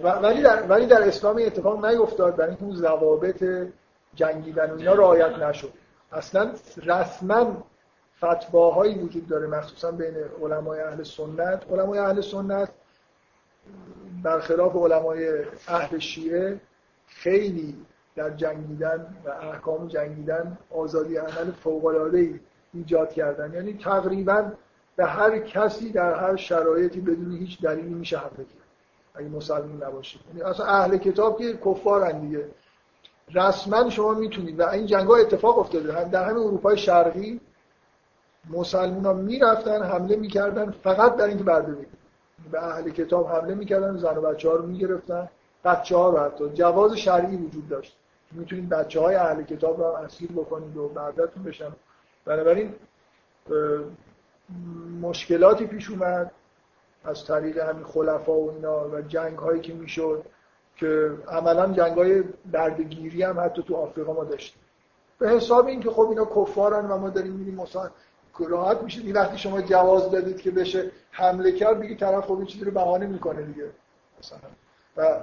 ولی 0.00 0.42
در 0.42 0.62
ولی 0.62 0.86
در 0.86 1.08
اسلام 1.08 1.36
اتفاق 1.36 1.84
نیفتاد 1.84 2.36
برای 2.36 2.48
اینکه 2.48 2.64
اون 2.64 2.76
ضوابط 2.76 3.44
جنگیدن 4.14 4.70
و 4.70 4.76
اینا 4.76 4.94
رعایت 4.94 5.38
نشد. 5.38 5.72
اصلا 6.12 6.52
رسما 6.82 7.64
فتواهایی 8.24 8.94
وجود 8.94 9.28
داره 9.28 9.46
مخصوصا 9.46 9.90
بین 9.90 10.14
علمای 10.42 10.80
اهل 10.80 11.02
سنت. 11.02 11.62
علمای 11.72 11.98
اهل 11.98 12.20
سنت 12.20 12.68
برخلاف 14.22 14.76
علمای 14.76 15.44
اهل 15.68 15.98
شیعه 15.98 16.60
خیلی 17.06 17.76
در 18.16 18.30
جنگیدن 18.30 19.06
و 19.24 19.30
احکام 19.30 19.88
جنگیدن 19.88 20.58
آزادی 20.70 21.16
عمل 21.16 21.50
فوق 21.50 21.84
العاده 21.84 22.40
ایجاد 22.74 23.12
کردن. 23.12 23.54
یعنی 23.54 23.78
تقریبا 23.84 24.52
به 24.96 25.06
هر 25.06 25.38
کسی 25.38 25.90
در 25.90 26.14
هر 26.14 26.36
شرایطی 26.36 27.00
بدون 27.00 27.36
هیچ 27.36 27.60
دلیلی 27.62 27.94
میشه 27.94 28.18
حمله 28.18 28.30
کرد 28.30 28.61
اگه 29.14 29.28
مسلمان 29.28 29.82
نباشید. 29.82 30.20
یعنی 30.28 30.42
اصلا 30.42 30.66
اهل 30.66 30.96
کتاب 30.96 31.38
که 31.38 31.58
کفارن 31.64 32.20
دیگه. 32.20 32.48
رسما 33.34 33.90
شما 33.90 34.14
می‌تونید. 34.14 34.60
و 34.60 34.68
این 34.68 34.86
جنگ 34.86 35.10
اتفاق 35.10 35.58
افتاده. 35.58 35.92
هم 35.92 36.08
در 36.08 36.24
همین 36.24 36.42
اروپای 36.42 36.78
شرقی 36.78 37.40
مسلمان 38.50 39.04
ها 39.04 39.12
می‌رفتن 39.12 39.82
حمله 39.82 40.16
می‌کردن 40.16 40.70
فقط 40.70 41.16
در 41.16 41.24
اینکه 41.24 41.44
برده 41.44 41.86
به 42.52 42.64
اهل 42.64 42.90
کتاب 42.90 43.26
حمله 43.28 43.54
می‌کردن 43.54 43.96
زن 43.96 44.16
و 44.16 44.20
بچه 44.20 44.48
ها 44.48 44.54
رو 44.54 44.66
می‌گرفتن. 44.66 45.28
بچه 45.64 45.96
ها 45.96 46.10
رو 46.10 46.18
حتی. 46.18 46.48
جواز 46.54 46.92
شرعی 46.92 47.36
وجود 47.36 47.68
داشت. 47.68 47.96
می‌تونید 48.32 48.68
بچه 48.68 49.00
های 49.00 49.14
اهل 49.14 49.42
کتاب 49.42 49.80
رو 49.80 49.86
اسیر 49.86 50.32
بکنید 50.32 50.76
و 50.76 50.88
بعدتون 50.88 51.42
بشن. 51.42 51.72
بنابراین 52.24 52.74
مشکلاتی 55.00 55.66
پیش 55.66 55.90
اومد. 55.90 56.30
از 57.04 57.24
طریق 57.24 57.58
همین 57.58 57.84
خلفا 57.84 58.32
و 58.32 58.50
اینا 58.50 58.88
و 58.88 59.00
جنگ 59.00 59.38
هایی 59.38 59.60
که 59.60 59.72
می‌شد 59.74 60.24
که 60.76 61.10
عملا 61.28 61.72
جنگ 61.72 61.98
های 61.98 62.22
بردگیری 62.52 63.22
هم 63.22 63.40
حتی 63.40 63.62
تو 63.62 63.76
آفریقا 63.76 64.12
ما 64.12 64.24
داشتیم. 64.24 64.62
به 65.18 65.28
حساب 65.30 65.66
این 65.66 65.80
که 65.80 65.90
خب 65.90 66.08
اینا 66.08 66.24
کفارن 66.24 66.86
و 66.90 66.98
ما 66.98 67.10
داریم 67.10 67.32
میریم 67.32 67.54
مثلا 67.54 67.90
راحت 68.38 68.82
میشه. 68.82 69.00
این 69.00 69.12
وقتی 69.12 69.38
شما 69.38 69.62
جواز 69.62 70.10
دادید 70.10 70.40
که 70.40 70.50
بشه 70.50 70.90
حمله 71.10 71.52
کرد 71.52 71.80
بگی 71.80 71.94
طرف 71.94 72.24
خب 72.26 72.44
چیزی 72.44 72.64
رو 72.64 72.70
بهانه 72.70 73.06
می‌کنه 73.06 73.42
دیگه 73.42 73.64
مثلا. 74.18 74.38
و 74.96 75.20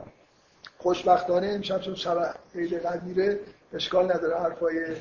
خوشبختانه 0.77 1.47
امشب 1.47 1.79
چون 1.79 1.95
شب 1.95 2.35
عید 2.55 2.73
قدیره 2.73 3.39
اشکال 3.73 4.11
نداره 4.11 4.39
حرفای 4.39 4.95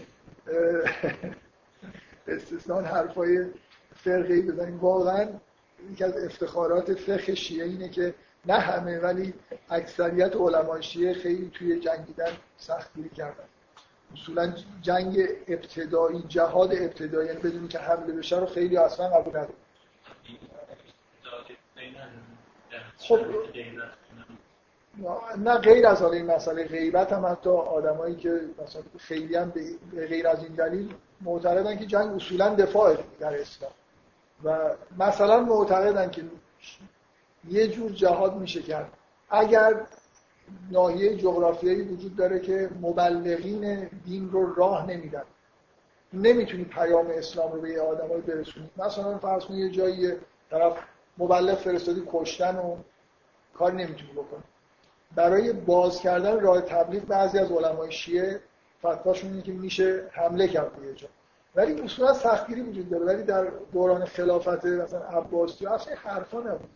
استثنان 2.28 2.84
حرفای 2.84 3.46
فرقی 3.94 4.42
بزنیم. 4.42 4.78
واقعا 4.80 5.28
یکی 5.92 6.04
از 6.04 6.24
افتخارات 6.24 6.94
فقه 6.94 7.34
شیعه 7.34 7.66
اینه 7.66 7.88
که 7.88 8.14
نه 8.46 8.54
همه 8.54 8.98
ولی 8.98 9.34
اکثریت 9.70 10.36
علمای 10.36 10.82
شیعه 10.82 11.14
خیلی 11.14 11.50
توی 11.54 11.80
جنگیدن 11.80 12.32
سختگیری 12.56 13.08
کردن. 13.08 13.44
اصولا 14.14 14.52
جنگ 14.82 15.28
ابتدایی 15.48 16.24
جهاد 16.28 16.72
ابتدایی 16.72 17.28
یعنی 17.28 17.40
بدونی 17.40 17.68
که 17.68 17.78
حمله 17.78 18.12
بشه 18.12 18.38
رو 18.38 18.46
خیلی 18.46 18.76
اصلا 18.76 19.08
قبول 19.08 19.36
نداره 19.36 19.54
خب 22.98 23.20
نه 25.38 25.58
غیر 25.58 25.86
از 25.86 26.02
این 26.02 26.26
مسئله 26.26 26.64
غیبت 26.64 27.12
هم 27.12 27.26
حتی 27.26 27.50
آدمایی 27.50 28.16
که 28.16 28.40
مثلا 28.62 28.82
خیلی 28.98 29.36
هم 29.36 29.52
به 29.92 30.06
غیر 30.06 30.28
از 30.28 30.42
این 30.42 30.54
دلیل 30.54 30.94
معتقدن 31.20 31.78
که 31.78 31.86
جنگ 31.86 32.14
اصولا 32.14 32.54
دفاع 32.54 32.96
در 33.20 33.40
اسلام. 33.40 33.72
و 34.44 34.58
مثلا 34.98 35.40
معتقدن 35.40 36.10
که 36.10 36.24
یه 37.48 37.68
جور 37.68 37.90
جهاد 37.92 38.36
میشه 38.36 38.62
کرد. 38.62 38.92
اگر 39.30 39.74
ناحیه 40.70 41.16
جغرافیایی 41.16 41.82
وجود 41.82 42.16
داره 42.16 42.40
که 42.40 42.70
مبلغین 42.80 43.90
دین 44.04 44.30
رو 44.30 44.54
راه 44.54 44.86
نمیدن. 44.86 45.22
نمی‌تونی 46.12 46.64
پیام 46.64 47.06
اسلام 47.10 47.52
رو 47.52 47.60
به 47.60 47.70
یه 47.70 47.80
آدمایی 47.80 48.20
برسونی. 48.20 48.70
مثلا 48.76 49.18
فرض 49.18 49.44
کنید 49.44 49.60
یه 49.60 49.70
جایی 49.70 50.12
طرف 50.50 50.78
مبلغ 51.18 51.58
فرستادی 51.58 52.02
کشتن 52.12 52.56
و 52.56 52.76
کار 53.54 53.72
نمی‌تونی 53.72 54.12
بکنی. 54.12 54.42
برای 55.14 55.52
باز 55.52 56.00
کردن 56.00 56.40
راه 56.40 56.60
تبلیغ 56.60 57.02
بعضی 57.04 57.38
از 57.38 57.52
علمای 57.52 57.92
شیعه 57.92 58.40
فتواشون 58.78 59.30
اینه 59.30 59.42
که 59.42 59.52
میشه 59.52 60.04
حمله 60.12 60.48
کرد 60.48 60.76
به 60.76 60.86
یه 60.86 60.94
جا. 60.94 61.08
ولی 61.58 61.82
اصولا 61.82 62.14
سختگیری 62.14 62.60
وجود 62.60 62.90
داره. 62.90 63.04
ولی 63.04 63.22
در 63.22 63.46
دوران 63.72 64.04
خلافت 64.04 64.64
مثلا 64.66 65.00
عباسی 65.00 65.66
اصلا 65.66 65.94
حرفا 65.96 66.40
نبود 66.40 66.70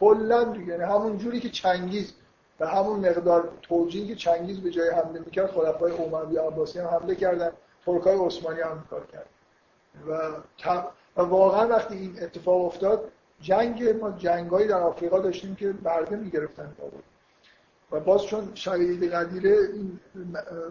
کلا 0.00 0.56
یعنی 0.56 0.82
همون 0.82 1.18
جوری 1.18 1.40
که 1.40 1.48
چنگیز 1.48 2.12
به 2.58 2.68
همون 2.68 3.08
مقدار 3.08 3.48
توجیهی 3.62 4.08
که 4.08 4.14
چنگیز 4.14 4.60
به 4.60 4.70
جای 4.70 4.90
حمله 4.90 5.18
می‌کرد 5.18 5.50
خلفای 5.50 5.92
اموی 5.92 6.36
عباسی 6.36 6.78
هم 6.78 6.86
حمله 6.86 7.14
کردن 7.14 7.50
ترکای 7.86 8.18
عثمانی 8.18 8.60
هم 8.60 8.84
کار 8.90 9.06
کرد 9.12 9.26
و, 10.08 10.12
و 11.16 11.22
واقعا 11.22 11.68
وقتی 11.68 11.94
این 11.94 12.22
اتفاق 12.22 12.64
افتاد 12.64 13.12
جنگ 13.40 13.88
ما 14.00 14.10
جنگایی 14.10 14.68
در 14.68 14.80
آفریقا 14.80 15.18
داشتیم 15.18 15.54
که 15.54 15.72
برده 15.72 16.16
می‌گرفتن 16.16 16.72
و 17.92 18.00
باز 18.00 18.24
چون 18.24 18.48
شهید 18.54 19.12
قدیره 19.12 19.56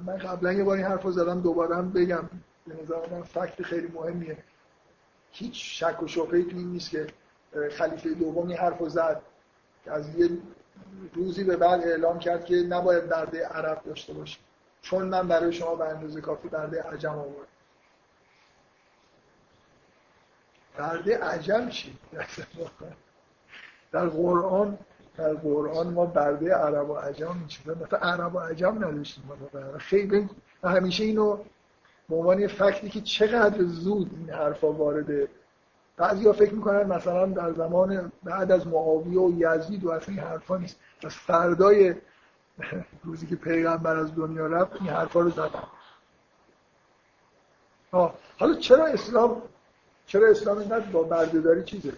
من 0.06 0.18
قبلا 0.18 0.53
یه 0.53 0.64
بار 0.64 0.77
این 0.77 0.85
حرف 0.85 1.03
رو 1.03 1.11
زدم 1.11 1.41
دوباره 1.41 1.76
هم 1.76 1.91
بگم. 1.91 2.30
به 2.67 2.83
نظر 2.83 3.09
من 3.11 3.21
فکت 3.21 3.63
خیلی 3.63 3.87
مهمیه. 3.87 4.37
هیچ 5.31 5.83
شک 5.83 6.03
و 6.03 6.07
شبهه 6.07 6.43
تو 6.43 6.57
این 6.57 6.67
نیست 6.67 6.89
که 6.89 7.07
خلیفه 7.71 8.09
دومی 8.09 8.53
حرف 8.53 8.77
رو 8.77 8.89
زد. 8.89 9.21
که 9.85 9.91
از 9.91 10.15
یه 10.15 10.29
روزی 11.13 11.43
به 11.43 11.57
بعد 11.57 11.81
اعلام 11.81 12.19
کرد 12.19 12.45
که 12.45 12.55
نباید 12.55 13.09
برده 13.09 13.45
عرب 13.45 13.83
داشته 13.83 14.13
باشه. 14.13 14.39
چون 14.81 15.05
من 15.05 15.27
برای 15.27 15.53
شما 15.53 15.75
به 15.75 15.85
اندازه 15.85 16.21
کافی 16.21 16.47
برده 16.47 16.81
عجم 16.81 17.13
آورد 17.13 17.47
برده 20.77 21.17
عجم 21.17 21.69
چی؟ 21.69 21.97
در 23.91 24.07
قرآن 24.07 24.77
در 25.17 25.33
قرآن 25.33 25.87
ما 25.87 26.05
برده 26.05 26.53
عرب 26.53 26.89
و 26.89 26.95
عجم 26.95 27.47
چیزا. 27.47 27.73
مثلا 27.73 27.99
عرب 27.99 28.35
و 28.35 28.39
عجم 28.39 28.75
نداشتیم. 28.75 29.23
خیلی 29.79 30.29
همیشه 30.63 31.03
اینو 31.03 31.37
به 32.10 32.15
عنوان 32.15 32.48
فکتی 32.48 32.90
که 32.90 33.02
چقدر 33.02 33.64
زود 33.64 34.11
این 34.18 34.30
حرفا 34.30 34.72
وارده. 34.72 35.27
بعضی 35.98 36.26
ها 36.26 36.34
فکر 36.34 36.53
می‌کنن 36.53 36.84
مثلا 36.84 37.26
در 37.26 37.53
زمان 37.53 38.11
بعد 38.23 38.52
از 38.52 38.68
معاویه 38.68 39.19
و 39.19 39.32
یزید 39.38 39.84
و 39.84 39.91
اصلا 39.91 40.15
این 40.15 40.23
حرفا 40.23 40.57
نیست. 40.57 40.80
از 41.03 41.14
فردای 41.14 41.95
روزی 43.03 43.27
که 43.27 43.36
پیغمبر 43.36 43.95
از 43.95 44.15
دنیا 44.15 44.48
رفت 44.48 44.73
این 44.82 44.90
حرفا 44.90 45.19
رو 45.19 45.30
زدن. 45.30 45.64
حالا 48.38 48.56
چرا 48.60 48.86
اسلام 48.86 49.41
چرا 50.07 50.30
اسلام 50.30 50.57
اینقدر 50.57 50.86
با 50.86 51.03
بردهداری 51.03 51.64
چیزه؟ 51.64 51.94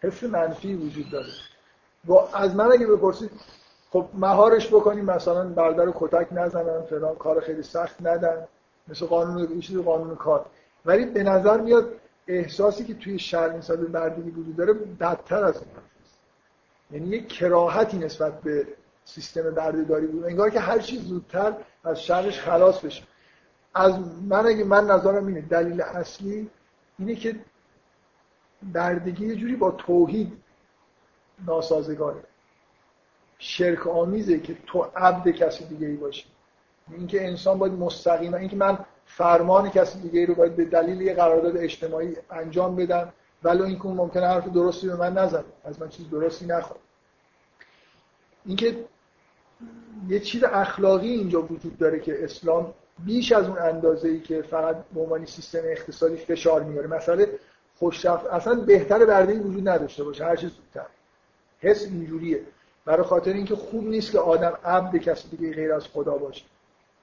حس 0.00 0.22
منفی 0.22 0.74
وجود 0.74 1.10
داره. 1.10 1.32
با 2.04 2.28
از 2.28 2.56
من 2.56 2.72
اگه 2.72 2.86
بپرسید 2.86 3.30
خب 3.90 4.06
مهارش 4.14 4.68
بکنیم 4.68 5.04
مثلا 5.04 5.48
برده 5.48 5.84
رو 5.84 5.92
کتک 5.94 6.28
نزنن 6.30 6.80
فلان 6.80 7.14
کار 7.16 7.40
خیلی 7.40 7.62
سخت 7.62 8.06
ندن. 8.06 8.46
مثل 8.88 9.06
قانون 9.06 9.60
چیز 9.60 9.78
قانون 9.78 10.16
کار. 10.16 10.46
ولی 10.84 11.06
به 11.06 11.22
نظر 11.22 11.60
میاد 11.60 11.92
احساسی 12.26 12.84
که 12.84 12.94
توی 12.94 13.18
شهر 13.18 13.48
نسبت 13.52 13.78
به 13.78 13.86
بردگی 13.86 14.30
وجود 14.30 14.56
داره 14.56 14.72
بدتر 14.72 15.44
از 15.44 15.56
این 15.56 17.00
یعنی 17.00 17.16
یک 17.16 17.28
کراهتی 17.28 17.98
نسبت 17.98 18.40
به 18.40 18.66
سیستم 19.04 19.50
بردهداری 19.50 20.06
بود. 20.06 20.24
انگار 20.24 20.50
که 20.50 20.60
هر 20.60 20.78
چیز 20.78 21.02
زودتر 21.02 21.56
از 21.84 22.02
شرش 22.02 22.40
خلاص 22.40 22.80
بشه. 22.80 23.02
از 23.74 23.98
من 24.28 24.46
اگه 24.46 24.64
من 24.64 24.86
نظرم 24.86 25.26
اینه 25.26 25.40
دلیل 25.40 25.80
اصلی 25.80 26.50
اینه 26.98 27.14
که 27.14 27.36
بردگی 28.62 29.26
یه 29.26 29.36
جوری 29.36 29.56
با 29.56 29.70
توحید 29.70 30.32
ناسازگاره. 31.46 32.24
شرک 33.38 33.86
آمیزه 33.86 34.40
که 34.40 34.56
تو 34.66 34.82
عبد 34.96 35.28
کسی 35.28 35.64
دیگه 35.64 35.86
ای 35.86 35.96
باشی. 35.96 36.24
اینکه 36.96 37.26
انسان 37.26 37.58
باید 37.58 37.72
مستقیما 37.72 38.36
اینکه 38.36 38.56
من 38.56 38.78
فرمان 39.06 39.70
کسی 39.70 40.00
دیگه 40.00 40.26
رو 40.26 40.34
باید 40.34 40.56
به 40.56 40.64
دلیل 40.64 41.00
یه 41.00 41.14
قرارداد 41.14 41.56
اجتماعی 41.56 42.16
انجام 42.30 42.76
بدم 42.76 43.12
ولی 43.42 43.62
اینکه 43.62 43.86
اون 43.86 43.96
ممکنه 43.96 44.26
حرف 44.26 44.48
درستی 44.48 44.88
به 44.88 44.96
من 44.96 45.18
نزنه. 45.18 45.44
از 45.64 45.80
من 45.80 45.88
چیز 45.88 46.10
درستی 46.10 46.46
نخواد. 46.46 46.80
اینکه 48.46 48.84
یه 50.08 50.20
چیز 50.20 50.44
اخلاقی 50.44 51.08
اینجا 51.08 51.42
وجود 51.42 51.78
داره 51.78 52.00
که 52.00 52.24
اسلام 52.24 52.74
بیش 53.04 53.32
از 53.32 53.46
اون 53.46 53.58
اندازه 53.58 54.08
ای 54.08 54.20
که 54.20 54.42
فقط 54.42 54.76
به 54.94 55.00
عنوان 55.00 55.26
سیستم 55.26 55.60
اقتصادی 55.64 56.16
فشار 56.16 56.62
میاره 56.62 56.86
مثلا 56.86 57.26
خوشرفت 57.78 58.26
اصلا 58.26 58.54
بهتر 58.54 59.04
برده 59.04 59.38
وجود 59.38 59.68
نداشته 59.68 60.04
باشه. 60.04 60.24
هر 60.24 60.36
چیز 60.36 60.50
زودتر. 60.50 60.86
حس 61.60 61.84
اینجوریه. 61.84 62.40
برای 62.84 63.02
خاطر 63.02 63.32
اینکه 63.32 63.56
خوب 63.56 63.84
نیست 63.84 64.12
که 64.12 64.18
آدم 64.18 64.58
عبد 64.64 64.96
کسی 64.96 65.28
دیگه 65.28 65.54
غیر 65.54 65.72
از 65.72 65.86
خدا 65.86 66.18
باشه. 66.18 66.44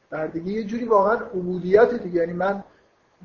بردگی 0.10 0.54
یه 0.54 0.64
جوری 0.64 0.86
واقعا 0.86 1.14
عبودیت 1.14 1.94
دیگه. 1.94 2.20
یعنی 2.20 2.34
من 2.34 2.64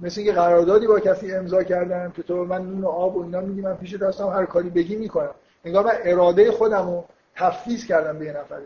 مثل 0.03 0.21
اینکه 0.21 0.37
قراردادی 0.37 0.87
با 0.87 1.01
کسی 1.01 1.33
امضا 1.33 1.63
کردم 1.63 2.11
که 2.11 2.23
تو 2.23 2.45
من 2.45 2.63
نون 2.63 2.85
و 2.85 2.89
آب 2.89 3.17
و 3.17 3.23
اینا 3.23 3.41
میدی 3.41 3.61
من 3.61 3.77
پیش 3.77 3.95
دستم 3.95 4.29
هر 4.29 4.45
کاری 4.45 4.71
بگی 4.71 4.97
می‌کنم. 4.97 5.35
انگار 5.65 5.85
من 5.85 5.95
اراده 6.05 6.51
خودم 6.51 6.87
رو 6.87 7.05
تفویض 7.37 7.87
کردم 7.87 8.19
به 8.19 8.25
یه 8.25 8.33
نفر. 8.33 8.61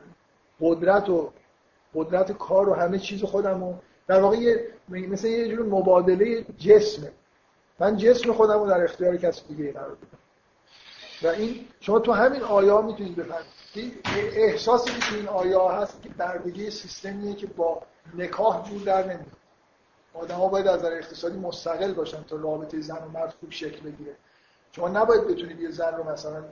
قدرت 0.61 1.09
و 1.09 1.31
قدرت 1.95 2.33
کار 2.33 2.69
و 2.69 2.75
همه 2.75 2.99
چیز 2.99 3.25
خودم 3.25 3.65
رو 3.65 3.75
در 4.07 4.21
واقع 4.21 4.57
مثل 4.89 5.29
یه 5.29 5.49
جور 5.49 5.67
مبادله 5.67 6.45
جسمه. 6.59 7.13
من 7.81 7.97
جسم 7.97 8.33
خودم 8.33 8.59
رو 8.59 8.67
در 8.67 8.85
اختیار 8.85 9.17
کسی 9.17 9.43
دیگه 9.49 9.73
قرار 9.73 9.95
بدم 9.95 10.19
و 11.23 11.27
این 11.27 11.55
شما 11.81 11.99
تو 11.99 12.13
همین 12.13 12.43
آیا 12.43 12.83
می‌تونید 12.83 13.17
بفهمید. 13.17 13.56
احساسی 14.37 14.91
که 14.91 15.17
این 15.17 15.29
آیا 15.29 15.69
هست 15.69 16.03
که 16.03 16.09
بردگی 16.09 16.71
سیستمیه 16.71 17.35
که 17.35 17.47
با 17.47 17.83
نکاح 18.15 18.69
جور 18.69 18.83
در 18.83 19.03
نمیاد. 19.03 19.37
آدم 20.15 20.35
ها 20.35 20.49
باید 20.49 20.67
از 20.67 20.79
نظر 20.79 20.93
اقتصادی 20.93 21.39
مستقل 21.39 21.93
باشن 21.95 22.23
تا 22.23 22.37
رابطه 22.37 22.81
زن 22.81 23.05
و 23.05 23.09
مرد 23.09 23.35
خوب 23.41 23.51
شکل 23.51 23.81
بگیره. 23.81 24.17
شما 24.73 24.89
نباید 24.89 25.27
بتونید 25.27 25.61
یه 25.61 25.71
زن 25.71 25.95
رو 25.95 26.11
مثلا 26.11 26.45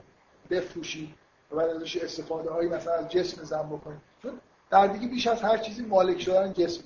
بفروشید 0.50 1.14
و 1.50 1.56
بعد 1.56 1.70
ازش 1.70 1.96
استفاده 1.96 2.50
هایی 2.50 2.68
مثلا 2.68 2.92
از 2.92 3.08
جسم 3.08 3.44
زن 3.44 3.62
بکنید 3.62 4.00
چون 4.22 4.40
در 4.70 4.86
دیگه 4.86 5.08
بیش 5.08 5.26
از 5.26 5.42
هر 5.42 5.58
چیزی 5.58 5.82
مالک 5.82 6.20
شدن 6.20 6.52
جسم. 6.52 6.82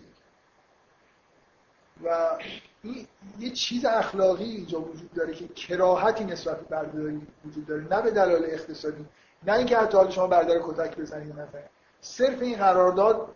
و 2.04 2.38
این 2.82 3.06
یه 3.38 3.50
چیز 3.50 3.84
اخلاقی 3.84 4.44
اینجا 4.44 4.80
وجود 4.80 5.12
داره 5.14 5.34
که 5.34 5.48
کراهتی 5.48 6.24
نسبت 6.24 6.60
به 6.60 6.66
بردهداری 6.76 7.26
وجود 7.44 7.66
داره. 7.66 7.82
نه 7.82 8.02
به 8.02 8.10
دلایل 8.10 8.44
اقتصادی. 8.44 9.06
نه 9.46 9.52
اینکه 9.52 9.76
حتی 9.76 9.96
حال 9.96 10.10
شما 10.10 10.26
بردار 10.26 10.60
کتک 10.62 10.96
بزنید 10.96 11.32
مثلا 11.32 11.60
صرف 12.00 12.42
این 12.42 12.56
قرارداد 12.58 13.34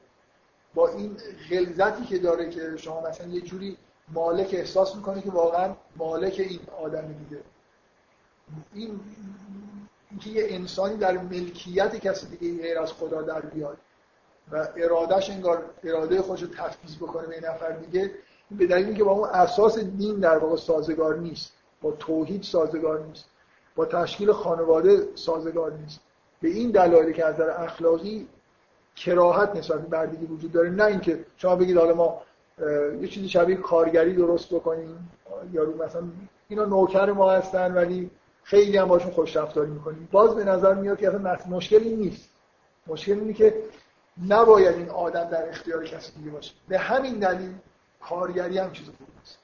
با 0.74 0.88
این 0.88 1.16
غلظتی 1.50 2.04
که 2.04 2.18
داره 2.18 2.50
که 2.50 2.76
شما 2.76 3.00
مثلا 3.00 3.26
یه 3.26 3.40
جوری 3.40 3.76
مالک 4.08 4.48
احساس 4.52 4.96
می‌کنه 4.96 5.22
که 5.22 5.30
واقعا 5.30 5.74
مالک 5.96 6.34
این 6.38 6.60
آدم 6.82 7.06
دیگه. 7.12 7.42
این 8.74 9.00
اینکه 10.10 10.30
یه 10.30 10.46
انسانی 10.48 10.96
در 10.96 11.18
ملکیت 11.18 11.96
کسی 11.96 12.36
دیگه 12.36 12.62
غیر 12.62 12.78
از 12.78 12.92
خدا 12.92 13.22
در 13.22 13.40
بیاد 13.40 13.78
و 14.52 14.68
ارادهش 14.76 15.30
انگار 15.30 15.64
اراده 15.84 16.22
خودش 16.22 16.42
رو 16.42 16.48
تفویض 16.48 16.96
بکنه 16.96 17.26
به 17.26 17.48
نفر 17.48 17.70
دیگه 17.70 18.10
به 18.50 18.66
دلیل 18.66 18.86
اینکه 18.86 19.04
با 19.04 19.10
اون 19.12 19.28
اساس 19.28 19.78
دین 19.78 20.20
در 20.20 20.38
واقع 20.38 20.56
سازگار 20.56 21.18
نیست 21.18 21.52
با 21.82 21.92
توحید 21.92 22.42
سازگار 22.42 23.04
نیست. 23.04 23.24
با 23.76 23.84
تشکیل 23.86 24.32
خانواده 24.32 25.08
سازگار 25.14 25.72
نیست. 25.72 26.00
به 26.40 26.48
این 26.48 26.70
دلایلی 26.70 27.12
که 27.12 27.24
از 27.24 27.34
نظر 27.34 27.50
اخلاقی 27.50 28.28
کراهت 28.96 29.56
نسبت 29.56 29.80
به 29.80 29.88
بردگی 29.88 30.26
وجود 30.26 30.52
داره 30.52 30.70
نه 30.70 30.84
اینکه 30.84 31.24
شما 31.36 31.56
بگید 31.56 31.76
حالا 31.76 31.94
ما 31.94 32.22
یه 33.00 33.08
چیزی 33.08 33.28
شبیه 33.28 33.56
کارگری 33.56 34.14
درست 34.14 34.54
بکنیم. 34.54 35.10
یارو 35.52 35.84
مثلا 35.84 36.02
اینا 36.48 36.64
نوکر 36.64 37.12
ما 37.12 37.30
هستن 37.30 37.74
ولی 37.74 38.10
خیلی 38.42 38.76
هم 38.76 38.88
باشون 38.88 39.10
خوش 39.10 39.36
رفتاری 39.36 39.70
می‌کنیم. 39.70 40.08
باز 40.12 40.34
به 40.34 40.44
نظر 40.44 40.74
میاد 40.74 40.98
که 40.98 41.08
اصلا 41.08 41.38
مشکلی 41.48 41.96
نیست. 41.96 42.28
مشکل 42.86 43.12
اینه 43.12 43.32
که 43.32 43.54
نباید 44.28 44.76
این 44.76 44.90
آدم 44.90 45.24
در 45.24 45.48
اختیار 45.48 45.84
کسی 45.84 46.12
دیگه 46.12 46.30
باشه. 46.30 46.52
به 46.68 46.78
همین 46.78 47.18
دلیل 47.18 47.54
کارگری 48.00 48.58
هم 48.58 48.72
چیز 48.72 48.86
خوبی 48.86 49.12
است 49.22 49.38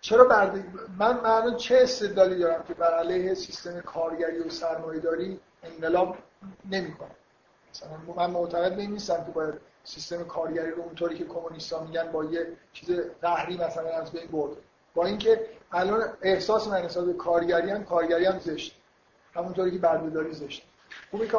چرا 0.00 0.24
برد... 0.24 0.64
من 0.98 1.20
من 1.20 1.56
چه 1.56 1.78
استدلالی 1.82 2.38
دارم 2.38 2.64
که 2.68 2.74
بر 2.74 2.94
علیه 2.94 3.34
سیستم 3.34 3.80
کارگری 3.80 4.38
و 4.38 4.50
سرمایه 4.50 5.00
داری 5.00 5.40
انقلاب 5.62 6.16
نمی‌کنم 6.70 7.10
مثلا 7.70 8.14
من 8.16 8.30
معتقد 8.30 8.80
نیستم 8.80 9.24
که 9.24 9.30
باید 9.30 9.54
سیستم 9.84 10.24
کارگری 10.24 10.70
رو 10.70 10.82
اونطوری 10.82 11.18
که 11.18 11.24
کمونیستا 11.24 11.84
میگن 11.84 12.12
با 12.12 12.24
یه 12.24 12.46
چیز 12.72 12.90
قهری 13.22 13.56
مثلا 13.56 13.88
از 13.88 14.12
بین 14.12 14.26
برد. 14.26 14.56
با 14.94 15.06
اینکه 15.06 15.46
الان 15.72 16.04
احساس 16.22 16.68
من 16.68 16.82
نسبت 16.82 17.04
به 17.04 17.12
کارگری 17.12 17.70
هم 17.70 17.84
کارگری 17.84 18.24
هم 18.24 18.38
زشت. 18.38 18.76
همونطوری 19.34 19.70
که 19.70 19.78
بردهداری 19.78 20.32
زشت. 20.32 20.62
خوبه 21.10 21.28
که 21.28 21.38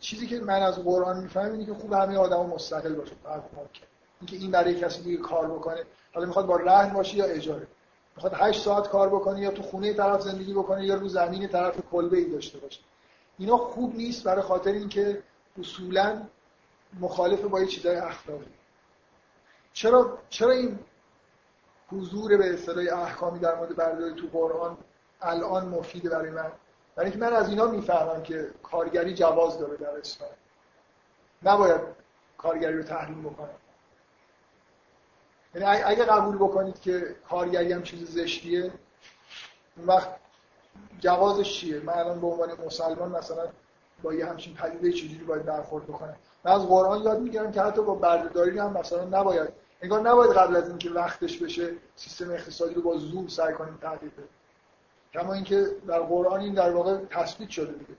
چیزی 0.00 0.26
که 0.26 0.40
من 0.40 0.62
از 0.62 0.84
قرآن 0.84 1.20
می‌فهمم 1.20 1.52
اینه 1.52 1.66
که 1.66 1.74
خوب 1.74 1.92
همه 1.92 2.16
آدما 2.16 2.42
مستقل 2.42 2.94
باشه 2.94 3.12
فرق 3.24 3.42
اینکه 4.20 4.36
این 4.36 4.50
برای 4.50 4.80
کسی 4.80 5.02
دیگه 5.02 5.16
کار 5.16 5.46
بکنه. 5.46 5.84
حالا 6.14 6.26
می‌خواد 6.26 6.46
با 6.46 6.56
رهن 6.56 6.94
باشه 6.94 7.16
یا 7.16 7.24
اجاره. 7.24 7.66
می‌خواد 8.16 8.34
8 8.34 8.62
ساعت 8.62 8.88
کار 8.88 9.08
بکنه 9.08 9.40
یا 9.40 9.50
تو 9.50 9.62
خونه 9.62 9.94
طرف 9.94 10.20
زندگی 10.20 10.54
بکنه 10.54 10.84
یا 10.84 10.94
رو 10.94 11.08
زمین 11.08 11.48
طرف 11.48 11.76
کلبه 11.92 12.16
ای 12.16 12.24
داشته 12.24 12.58
باشه 12.58 12.80
اینا 13.38 13.56
خوب 13.56 13.96
نیست 13.96 14.24
برای 14.24 14.42
خاطر 14.42 14.72
اینکه 14.72 15.22
اصولا 15.60 16.22
مخالف 17.00 17.40
با 17.40 17.60
یه 17.60 17.66
چیزای 17.66 17.96
اخلاقی. 17.96 18.44
چرا 19.72 20.18
چرا 20.28 20.50
این 20.50 20.78
حضور 21.92 22.36
به 22.36 22.54
اصطلاح 22.54 23.00
احکامی 23.02 23.38
در 23.38 23.54
مورد 23.54 23.76
برداری 23.76 24.14
تو 24.14 24.26
قرآن 24.38 24.76
الان 25.20 25.68
مفیده 25.68 26.08
برای 26.08 26.30
من؟ 26.30 26.52
برای 26.96 27.10
اینکه 27.10 27.26
من 27.26 27.32
از 27.32 27.48
اینا 27.48 27.66
می‌فهمم 27.66 28.22
که 28.22 28.50
کارگری 28.62 29.14
جواز 29.14 29.58
داره 29.58 29.76
در 29.76 29.98
اسلام. 29.98 30.30
نباید 31.42 31.80
کارگری 32.38 32.76
رو 32.76 32.82
تحریم 32.82 33.22
بکنم. 33.22 33.48
یعنی 35.54 35.66
اگه 35.66 36.04
قبول 36.04 36.36
بکنید 36.36 36.80
که 36.80 37.16
کارگری 37.30 37.72
هم 37.72 37.82
چیز 37.82 38.10
زشتیه 38.10 38.72
اون 39.76 39.86
وقت 39.86 40.08
جوازش 41.00 41.60
چیه؟ 41.60 41.80
من 41.80 41.92
الان 41.92 42.20
به 42.20 42.26
عنوان 42.26 42.50
مسلمان 42.66 43.10
مثلا 43.10 43.48
با 44.02 44.14
یه 44.14 44.26
همچین 44.26 44.54
پدیده 44.54 44.92
چجوری 44.92 45.24
باید 45.24 45.44
برخورد 45.44 45.84
بکنم؟ 45.84 46.16
من 46.44 46.52
از 46.52 46.66
قرآن 46.66 47.02
یاد 47.02 47.20
می‌گیرم 47.20 47.52
که 47.52 47.62
حتی 47.62 47.82
با 47.82 47.94
بردهداری 47.94 48.58
هم 48.58 48.72
مثلا 48.72 49.04
نباید 49.04 49.48
انگار 49.82 50.00
نباید 50.00 50.32
قبل 50.32 50.56
از 50.56 50.68
اینکه 50.68 50.90
وقتش 50.90 51.38
بشه 51.38 51.72
سیستم 51.96 52.30
اقتصادی 52.30 52.74
رو 52.74 52.82
با 52.82 52.96
زور 52.96 53.28
سعی 53.28 53.54
کنیم 53.54 53.78
تغییر 53.82 54.12
بدیم. 54.12 54.28
کما 55.12 55.34
اینکه 55.34 55.66
در 55.86 56.00
قرآن 56.00 56.40
این 56.40 56.54
در 56.54 56.70
واقع 56.70 56.96
تثبیت 57.10 57.50
شده 57.50 57.72
دیگه. 57.72 57.94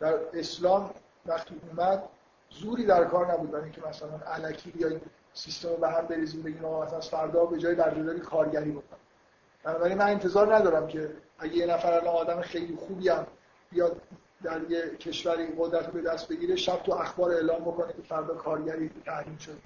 در 0.00 0.14
اسلام 0.34 0.90
وقتی 1.26 1.54
اومد 1.68 2.02
زوری 2.50 2.86
در 2.86 3.04
کار 3.04 3.32
نبود. 3.32 3.50
برای 3.50 3.64
اینکه 3.64 3.80
مثلا 3.88 4.20
الکی 4.26 4.70
بیایم 4.70 5.00
سیستم 5.34 5.68
رو 5.68 5.76
به 5.76 5.88
هم 5.88 6.06
بریزیم 6.06 6.42
بگیم 6.42 6.64
آقا 6.64 6.84
مثلا 6.84 7.00
فردا 7.00 7.44
به 7.44 7.58
جای 7.58 7.74
بردهداری 7.74 8.20
کارگری 8.20 8.70
بکنم 8.70 8.98
بنابراین 9.64 9.98
من 9.98 10.08
انتظار 10.10 10.54
ندارم 10.54 10.86
که 10.86 11.10
اگه 11.38 11.56
یه 11.56 11.66
نفر 11.66 11.92
الان 11.92 12.14
آدم 12.14 12.40
خیلی 12.40 12.76
خوبی 12.76 13.08
هم 13.08 13.26
بیاد 13.70 14.00
در 14.42 14.70
یه 14.70 14.96
کشوری 14.96 15.46
قدرت 15.58 15.86
به 15.86 16.02
دست 16.02 16.28
بگیره 16.28 16.56
شب 16.56 16.82
تو 16.82 16.92
اخبار 16.92 17.30
اعلام 17.30 17.60
بکنه 17.60 17.92
که 17.92 18.02
فردا 18.02 18.34
کارگری 18.34 18.90
تحریم 19.06 19.36
شد 19.36 19.58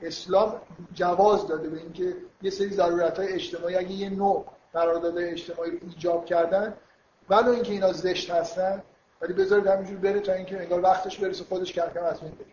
اسلام 0.00 0.60
جواز 0.94 1.46
داده 1.46 1.68
به 1.68 1.78
اینکه 1.78 2.16
یه 2.42 2.50
سری 2.50 2.68
ضرورت 2.70 3.18
های 3.18 3.28
اجتماعی 3.28 3.76
اگه 3.76 3.92
یه 3.92 4.10
نوع 4.10 4.46
قرارداد 4.72 5.18
اجتماعی 5.18 5.70
رو 5.70 5.78
ایجاب 5.82 6.24
کردن 6.24 6.74
ولو 7.30 7.50
اینکه 7.50 7.72
اینا 7.72 7.92
زشت 7.92 8.30
هستن 8.30 8.82
ولی 9.20 9.32
بذارید 9.32 9.66
همینجور 9.66 9.96
بره 9.96 10.20
تا 10.20 10.32
اینکه 10.32 10.60
انگار 10.60 10.80
وقتش 10.80 11.18
برسه 11.18 11.44
خودش 11.44 11.72
کردن 11.72 12.02
از 12.02 12.20
بین 12.20 12.30
بره. 12.30 12.46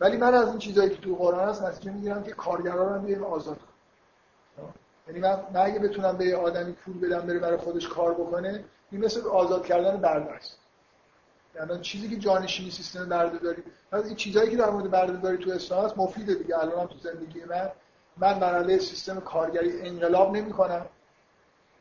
ولی 0.00 0.16
من 0.16 0.34
از 0.34 0.48
این 0.48 0.58
چیزایی 0.58 0.90
که 0.90 0.96
تو 0.96 1.16
قرآن 1.16 1.48
هست 1.48 1.62
نتیجه 1.62 1.92
می‌گیرم 1.92 2.22
که 2.22 2.32
کارگران 2.32 2.94
رو 2.94 3.00
بیایم 3.00 3.24
آزاد 3.24 3.60
یعنی 5.08 5.20
من, 5.20 5.40
من 5.54 5.60
اگه 5.60 5.78
بتونم 5.78 6.16
به 6.16 6.36
آدمی 6.36 6.72
پول 6.72 7.00
بدم 7.00 7.26
بره 7.26 7.38
برای 7.38 7.56
خودش 7.56 7.88
کار 7.88 8.14
بکنه 8.14 8.64
این 8.90 9.04
مثل 9.04 9.28
آزاد 9.28 9.66
کردن 9.66 9.96
برده 9.96 10.30
است 10.30 10.58
یعنی 11.56 11.80
چیزی 11.80 12.08
که 12.08 12.16
جانشینی 12.16 12.70
سیستم 12.70 13.08
برده 13.08 13.38
داری 13.38 13.62
از 13.92 14.06
این 14.06 14.16
چیزایی 14.16 14.50
که 14.50 14.56
در 14.56 14.70
مورد 14.70 14.90
برده 14.90 15.16
داری 15.16 15.38
تو 15.38 15.50
اسلام 15.50 15.84
هست 15.84 15.98
مفیده 15.98 16.34
دیگه. 16.34 16.58
الان 16.58 16.80
هم 16.80 16.86
تو 16.86 16.98
زندگی 16.98 17.44
من 17.44 17.70
من 18.16 18.40
بر 18.40 18.78
سیستم 18.78 19.20
کارگری 19.20 19.80
انقلاب 19.82 20.36
نمی 20.36 20.52
کنم 20.52 20.86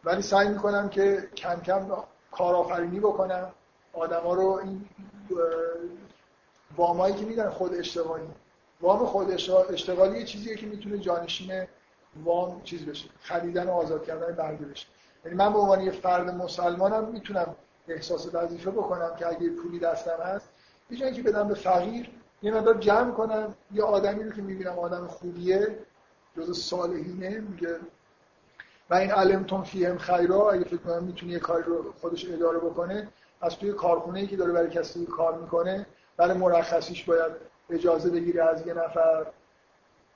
ولی 0.04 0.22
سعی 0.22 0.48
می‌کنم 0.48 0.90
که 0.90 1.30
کم 1.36 1.60
کم 1.60 1.88
کارآفرینی 2.32 3.00
بکنم. 3.00 3.52
آدما 3.94 4.34
رو 4.34 4.62
این 4.64 4.86
وامایی 6.76 7.16
که 7.16 7.26
میدن 7.26 7.50
خود 7.50 7.74
اشتغالی. 7.74 8.28
وام 8.82 9.06
خود 9.06 9.32
اشتغالی 9.70 10.20
یه 10.20 10.26
چیزیه 10.26 10.56
که 10.56 10.66
می‌تونه 10.66 10.98
جانشین 10.98 11.68
وام 12.24 12.62
چیز 12.64 12.86
بشه. 12.86 13.10
خریدن 13.22 13.68
و 13.68 13.72
آزاد 13.72 14.06
کردن 14.06 14.36
برده 14.36 14.66
بشه. 14.66 14.88
یعنی 15.26 15.38
من 15.38 15.54
به 15.54 15.60
عنوان 15.60 15.82
یه 15.82 15.92
فرد 15.92 16.30
مسلمانم 16.30 17.06
می‌تونم 17.06 17.56
احساس 17.88 18.36
وظیفه 18.36 18.72
بکنم 18.72 19.16
که 19.16 19.28
اگه 19.28 19.50
پولی 19.50 19.80
دستم 19.80 20.18
هست 20.24 20.50
یه 20.90 21.12
که 21.12 21.24
بدم 21.24 21.48
به 21.48 21.54
فقیر 21.54 22.10
یه 22.42 22.52
مقدار 22.52 22.78
جمع 22.78 23.12
کنم. 23.12 23.56
یه 23.74 23.84
آدمی 23.84 24.24
رو 24.24 24.32
که 24.32 24.42
می‌بینم 24.42 24.80
آدم 24.80 25.08
خوبیه 25.08 25.78
جز 26.38 26.60
صالحینه 26.60 27.40
میگه 27.40 27.76
و 28.90 28.96
این 28.96 29.12
علمتون 29.12 29.64
فیهم 29.64 29.98
خیرا 29.98 30.52
اگه 30.52 30.64
فکر 30.64 30.78
کنم 30.78 31.04
می‌تونه 31.04 31.32
یه 31.32 31.40
کاری 31.40 31.64
رو 31.64 31.94
خودش 32.02 32.32
اداره 32.32 32.60
بکنه 32.60 33.08
از 33.42 33.58
توی 33.58 33.74
کارخونه 33.74 34.20
ای 34.20 34.28
که 34.28 34.38
داره 34.38 34.54
برای 34.54 34.70
کسی 34.70 35.06
کار 35.06 35.42
می‌کنه 35.42 35.86
برای 36.18 36.38
مرخصیش 36.38 37.04
باید 37.04 37.32
اجازه 37.70 38.10
بگیره 38.10 38.44
از 38.44 38.68
یه 38.68 38.74
نفر. 38.74 39.26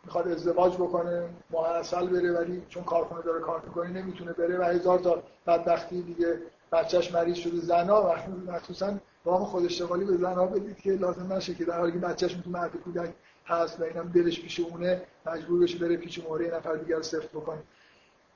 می‌خواد 0.03 0.27
ازدواج 0.27 0.73
بکنه 0.73 1.29
ماه 1.49 1.69
اصل 1.69 2.07
بره 2.07 2.31
ولی 2.31 2.63
چون 2.69 2.83
کارخونه 2.83 3.21
داره 3.21 3.41
کار 3.41 3.61
می‌کنه 3.65 3.89
نمی‌تونه 3.89 4.33
بره 4.33 4.59
و 4.59 4.63
هزار 4.63 4.99
تا 4.99 5.23
بدبختی 5.47 6.01
دیگه 6.01 6.39
بچهش 6.71 7.11
مریض 7.11 7.37
شده 7.37 7.57
زنا 7.57 8.01
وقتی 8.01 8.31
مخصوصا 8.31 8.93
وام 9.25 9.45
خود 9.45 9.65
اشتغالی 9.65 10.05
به 10.05 10.17
زنا 10.17 10.45
بدید 10.45 10.77
که 10.77 10.91
لازم 10.91 11.33
نشه 11.33 11.55
که 11.55 11.65
در 11.65 11.79
حالی 11.79 11.91
که 11.91 11.97
بچهش 11.97 12.33
تو 12.33 12.49
مرد 12.49 12.75
کودک 12.75 13.13
هست 13.45 13.79
و 13.79 13.83
اینم 13.83 14.11
دلش 14.11 14.41
پیش 14.41 14.59
اونه 14.59 15.01
مجبور 15.25 15.63
بشه 15.63 15.77
بره 15.77 15.97
پیش 15.97 16.17
یه 16.17 16.55
نفر 16.55 16.75
دیگر 16.75 16.95
رو 16.95 17.03
سفت 17.03 17.29
بکنه. 17.31 17.63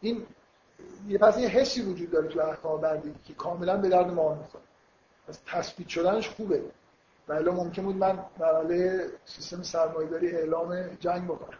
این 0.01 0.25
یه 1.07 1.17
پس 1.17 1.37
یه 1.37 1.47
حسی 1.47 1.81
وجود 1.81 2.11
داره 2.11 2.27
تو 2.27 2.39
احکام 2.39 2.81
بردگی 2.81 3.15
که 3.25 3.33
کاملا 3.33 3.77
به 3.77 3.89
درد 3.89 4.11
ما 4.11 4.35
می‌خوره. 4.35 4.63
از 5.27 5.39
تثبیت 5.45 5.87
شدنش 5.87 6.29
خوبه. 6.29 6.63
ولی 7.27 7.49
ممکن 7.49 7.83
بود 7.83 7.95
من 7.95 8.25
مرحله 8.39 9.09
سیستم 9.25 9.63
سرمایه‌داری 9.63 10.31
اعلام 10.31 10.95
جنگ 10.99 11.25
بکنم. 11.25 11.57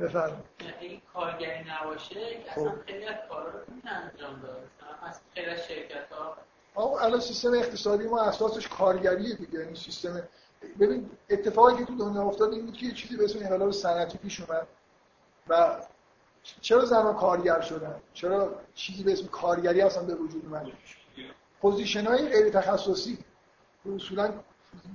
بفرمایید. 0.00 0.44
این 0.80 1.02
کارگری 1.14 1.64
نباشه 1.70 2.20
اصلا 2.48 2.70
خب. 2.70 2.84
خیلی 2.86 3.04
از 3.04 3.16
کارا 3.28 3.50
رو 3.50 3.58
انجام 3.84 4.40
داد 4.40 4.68
مثلا 5.02 5.20
خیلی 5.34 5.46
از 5.46 5.68
شرکت 5.68 6.12
ها 6.12 6.98
الان 7.00 7.20
سیستم 7.20 7.54
اقتصادی 7.54 8.08
ما 8.08 8.22
اساسش 8.22 8.68
کارگریه 8.68 9.34
دیگه. 9.34 9.58
یعنی 9.58 9.76
سیستم 9.76 10.22
ببین 10.80 11.10
اتفاقی 11.30 11.76
که 11.76 11.84
تو 11.84 11.96
دنیا 11.96 12.22
افتاد 12.22 12.52
این 12.52 12.66
بود 12.66 12.74
که 12.74 12.86
یه 12.86 12.92
چیزی 12.92 13.16
به 13.16 13.24
اسم 13.24 13.38
انقلاب 13.38 13.70
صنعتی 13.70 14.18
پیش 14.18 14.40
اومد 14.40 14.66
و 15.48 15.76
چرا 16.60 16.84
زنان 16.84 17.14
کارگر 17.14 17.60
شدن؟ 17.60 18.00
چرا 18.14 18.54
چیزی 18.74 19.02
به 19.02 19.12
اسم 19.12 19.26
کارگری 19.26 19.80
اصلا 19.80 20.02
به 20.02 20.14
وجود 20.14 20.44
اومد 20.46 20.66
position 21.62 22.06
های 22.06 22.28
غیر 22.28 22.50
تخصصی. 22.50 23.18
اصولا 23.96 24.30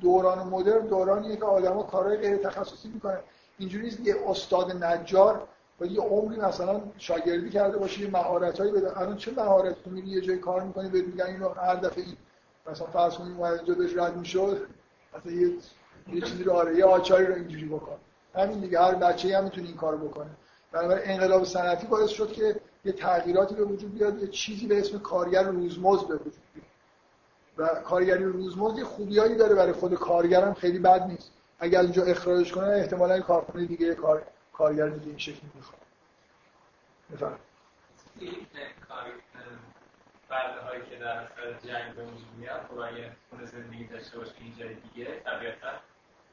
دوران 0.01 0.47
مدرن 0.47 0.87
دورانیه 0.87 1.35
که 1.35 1.45
آدما 1.45 1.83
کارهای 1.83 2.17
غیر 2.17 2.37
تخصصی 2.37 2.87
می‌کنن. 2.87 3.19
اینجوری 3.59 3.83
نیست 3.83 3.99
یه 3.99 4.15
استاد 4.27 4.83
نجار 4.83 5.47
و 5.81 5.85
یه 5.85 6.01
عمری 6.01 6.39
مثلا 6.39 6.81
شاگردی 6.97 7.49
کرده 7.49 7.77
باشه 7.77 8.01
یه 8.01 8.09
مهارتایی 8.09 8.71
بده. 8.71 8.99
الان 9.01 9.17
چه 9.17 9.31
مهارت 9.37 9.83
تو 9.83 9.97
یه 9.97 10.21
جای 10.21 10.37
کار 10.37 10.61
می‌کنی 10.63 10.89
بهت 10.89 11.05
میگن 11.05 11.25
اینو 11.25 11.49
هر 11.49 11.75
دفعه 11.75 12.03
این. 12.03 12.17
مثلا 12.71 12.87
فرض 12.87 13.13
کنید 13.13 13.37
اومد 13.37 13.53
اینجا 13.53 13.73
بهش 13.73 13.91
رد 13.95 14.17
می‌شد 14.17 14.67
مثلا 15.17 15.31
یه 15.31 15.51
یه 16.13 16.21
چیزی 16.21 16.43
رو 16.43 16.51
آره 16.51 16.77
یه 16.77 16.85
آچاری 16.85 17.25
رو 17.25 17.35
اینجوری 17.35 17.65
بکن. 17.65 17.97
همین 18.35 18.59
دیگه 18.59 18.79
هر 18.79 18.95
بچه‌ای 18.95 19.33
هم 19.33 19.43
می‌تونه 19.43 19.67
این 19.67 19.77
کارو 19.77 19.97
بکنه. 19.97 20.29
بنابراین 20.71 21.11
انقلاب 21.11 21.43
صنعتی 21.43 21.87
باعث 21.87 22.09
شد 22.09 22.31
که 22.31 22.55
یه 22.87 22.93
تغییراتی 22.93 23.55
به 23.55 23.63
وجود 23.63 23.93
بیاد 23.93 24.21
یه 24.21 24.27
چیزی 24.27 24.67
به 24.67 24.79
اسم 24.79 24.99
کارگر 24.99 25.43
روزمزد 25.43 26.07
به 26.07 26.15
وجود 26.15 26.43
بیاد. 26.53 26.67
و 27.57 27.81
کارگری 27.81 28.23
روزمزد 28.23 28.83
خوبیایی 28.83 29.35
داره 29.35 29.55
برای 29.55 29.73
خود 29.73 29.93
کارگرم 29.93 30.53
خیلی 30.53 30.79
بد 30.79 31.03
نیست. 31.03 31.31
اگر 31.59 31.81
اینجا 31.81 32.03
اخراجش 32.03 32.51
کنن 32.51 32.69
احتمالاً 32.69 33.21
کارخونه 33.21 33.65
دیگه 33.65 33.95
کار 33.95 34.23
کارگر 34.53 34.89
دیگه 34.89 35.07
این 35.07 35.17
شکلی 35.17 35.51
می‌خواد. 35.55 35.81
بفرمایید. 37.13 37.47
برده 40.29 40.61
هایی 40.61 40.81
که 40.89 40.95
در 40.95 41.07
اثر 41.07 41.67
جنگ 41.67 41.95
به 41.95 42.03
وجود 42.03 42.27
میاد 42.37 42.61
خب 42.61 42.79
اگه 42.79 43.11
خونه 43.29 43.45
زندگی 43.45 43.87
داشته 43.87 44.17
باشه 44.17 44.31
این 44.39 44.55
جای 44.59 44.75
دیگه 44.75 45.19
طبیعتا 45.19 45.67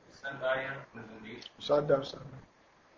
دوستان 0.08 0.36
برگردن 0.36 0.84
خونه 0.92 1.04
زندگی؟ 1.06 1.40
صد 1.60 1.86
درصد. 1.86 2.18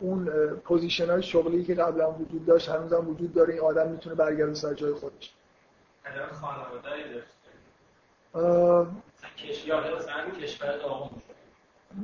اون 0.00 0.26
پوزیشن 0.64 1.10
های 1.10 1.22
شغلی 1.22 1.64
که 1.64 1.74
قبلا 1.74 2.10
وجود 2.10 2.46
داشت 2.46 2.68
هنوز 2.68 2.92
هم 2.92 3.08
وجود 3.08 3.34
داره 3.34 3.54
این 3.54 3.62
آدم 3.62 3.88
می‌تونه 3.90 4.14
برگرده 4.14 4.54
سر 4.54 4.74
جای 4.74 4.92
خودش. 4.92 5.32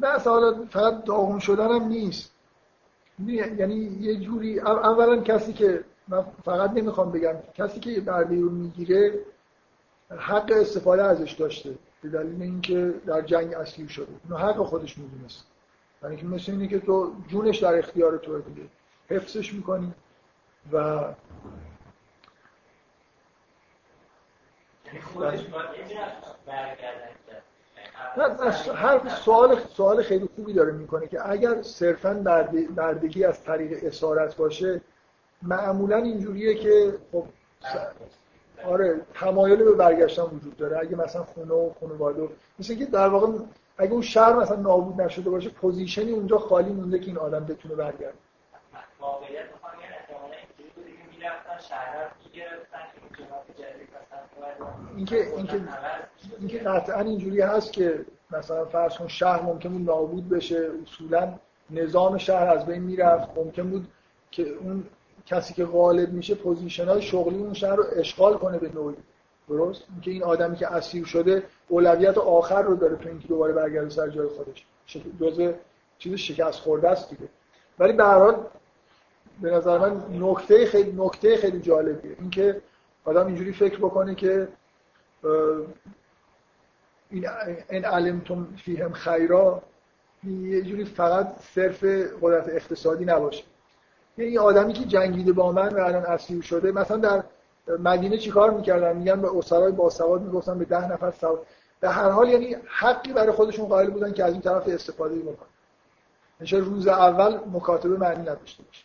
نه 0.02 0.18
حالا 0.18 0.64
فقط 0.70 1.04
داغون 1.04 1.38
شدن 1.38 1.70
هم 1.70 1.88
نیست 1.88 2.34
یعنی 3.26 3.74
یه 4.00 4.16
جوری 4.16 4.60
اولا 4.60 5.22
کسی 5.22 5.52
که 5.52 5.84
من 6.08 6.24
فقط 6.44 6.70
نمی‌خوام 6.70 7.12
بگم 7.12 7.34
کسی 7.54 7.80
که 7.80 8.00
برده 8.00 8.40
رو 8.40 8.50
می‌گیره 8.50 9.20
حق 10.10 10.52
استفاده 10.52 11.02
ازش 11.02 11.32
داشته 11.32 11.74
به 12.02 12.08
دلیل 12.08 12.42
اینکه 12.42 12.94
در 13.06 13.20
جنگ 13.20 13.54
اسیر 13.54 13.88
شده. 13.88 14.06
اینو 14.24 14.36
حق 14.36 14.56
خودش 14.56 14.98
می‌دونست 14.98 15.46
یعنی 16.04 16.16
که 16.16 16.26
مثل 16.26 16.52
اینه 16.52 16.68
که 16.68 16.78
تو 16.78 17.12
جونش 17.28 17.58
در 17.58 17.78
اختیار 17.78 18.18
تو 18.18 18.40
دیگه. 18.40 18.68
حفظش 19.10 19.54
می‌کنی 19.54 19.94
و 20.72 21.04
هر 28.74 29.08
سوال 29.08 29.58
سوال 29.58 30.02
خیلی 30.02 30.28
خوبی 30.36 30.52
داره 30.52 30.72
می‌کنه 30.72 31.06
که 31.06 31.30
اگر 31.30 31.62
صرفا 31.62 32.14
بردگی 32.76 33.24
از 33.24 33.44
طریق 33.44 33.84
اسارت 33.84 34.36
باشه 34.36 34.80
معمولا 35.42 35.96
اینجوریه 35.96 36.54
که 36.54 36.98
خب 37.12 37.24
آره 38.64 39.00
تمایل 39.14 39.64
به 39.64 39.72
برگشتن 39.72 40.22
وجود 40.22 40.56
داره. 40.56 40.78
اگه 40.78 40.96
مثلا 40.96 41.24
خونه 41.24 41.52
و 41.52 41.70
خانواده 41.80 42.28
مثل 42.58 42.74
که 42.74 42.84
در 42.84 43.08
واقع 43.08 43.38
اگه 43.78 43.92
اون 43.92 44.02
شهر 44.02 44.32
مثلا 44.32 44.56
نابود 44.56 45.00
نشده 45.00 45.30
باشه 45.30 45.48
position 45.48 46.03
ی 46.03 46.10
اونجا 46.10 46.38
خالی 46.38 46.70
مونده 46.70 46.98
که 46.98 47.06
این 47.06 47.18
آدم 47.18 47.44
بتونه 47.44 47.74
برگرده. 47.74 48.14
واقعیت 49.00 49.44
شهر 51.68 52.10
اینکه 54.96 55.36
اینکه 55.36 55.60
اینکه 56.38 56.58
قطعا 56.58 57.00
اینجوری 57.00 57.40
هست 57.40 57.72
که 57.72 58.04
مثلا 58.30 58.64
فرض 58.64 58.98
کن 58.98 59.08
شهر 59.08 59.42
ممکن 59.42 59.68
بود 59.68 59.90
نابود 59.90 60.28
بشه. 60.28 60.70
اصولا 60.82 61.34
نظام 61.70 62.18
شهر 62.18 62.46
از 62.46 62.66
بین 62.66 62.82
می‌رفت. 62.82 63.38
ممکن 63.38 63.70
بود 63.70 63.88
که 64.30 64.42
اون 64.42 64.84
کسی 65.26 65.54
که 65.54 65.64
غالب 65.64 66.12
میشه 66.12 66.34
position 66.34 66.84
های 66.84 67.02
شغلی 67.02 67.36
اون 67.36 67.54
شهر 67.54 67.76
رو 67.76 67.84
اشغال 67.96 68.34
کنه 68.38 68.58
به 68.58 68.68
نوعی. 68.74 68.96
درست؟ 69.48 69.82
اینکه 69.92 70.10
این 70.10 70.22
آدمی 70.22 70.56
که 70.56 70.72
اسیر 70.72 71.04
شده 71.04 71.42
اولویت 71.68 72.18
آخر 72.18 72.62
رو 72.62 72.76
داره 72.76 72.96
تو 72.96 73.08
اینکه 73.08 73.28
دوباره 73.28 73.52
برگرده 73.52 73.90
سر 73.90 74.08
جای 74.08 74.28
خودش. 74.28 74.66
جزء 75.20 75.52
چیز 75.98 76.14
شکست 76.14 76.60
خورده 76.60 76.88
است 76.88 77.10
دیگه. 77.10 77.28
ولی 77.78 77.92
به 77.92 78.04
حال 78.04 78.46
به 79.42 79.50
نظر 79.50 79.78
من 79.78 80.02
نکته 80.20 80.66
خیلی 80.66 80.92
نکته 80.96 81.36
خیلی 81.36 81.60
جالبیه. 81.60 82.16
اینکه 82.20 82.60
آدم 83.04 83.26
اینجوری 83.26 83.52
فکر 83.52 83.78
بکنه 83.78 84.14
که 84.14 84.48
این 87.10 87.28
این 87.70 87.84
علمتم 87.84 88.48
فیهم 88.56 88.92
خیرا 88.92 89.62
یه 90.24 90.62
جوری 90.62 90.84
فقط 90.84 91.36
صرف 91.54 91.84
قدرت 92.22 92.48
اقتصادی 92.48 93.04
نباشه. 93.04 93.44
یعنی 94.18 94.38
آدمی 94.38 94.72
که 94.72 94.84
جنگیده 94.84 95.32
با 95.32 95.52
من 95.52 95.68
و 95.68 95.80
الان 95.80 96.04
اسیر 96.06 96.42
شده 96.42 96.72
مثلا 96.72 96.96
در 96.96 97.24
مدینه 97.68 98.18
چیکار 98.18 98.50
می‌کردن؟ 98.50 98.96
میگن 98.96 99.20
به 99.20 99.36
اسرای 99.36 99.72
باسواد 99.72 100.22
می‌گفتن 100.22 100.58
به 100.58 100.64
ده 100.64 100.92
نفر 100.92 101.10
سواد 101.10 101.46
به 101.80 101.90
هر 101.90 102.10
حال 102.10 102.28
یعنی 102.28 102.56
حقی 102.66 103.12
برای 103.12 103.32
خودشون 103.32 103.68
قائل 103.68 103.90
بودن 103.90 104.12
که 104.12 104.24
از 104.24 104.32
این 104.32 104.42
طرف 104.42 104.68
استفاده 104.68 105.18
بکنن. 105.18 105.48
نشه 106.40 106.56
روز 106.56 106.86
اول 106.86 107.40
مکاتبه 107.52 107.96
معنی 107.96 108.22
نداشته 108.22 108.62
باشه. 108.62 108.84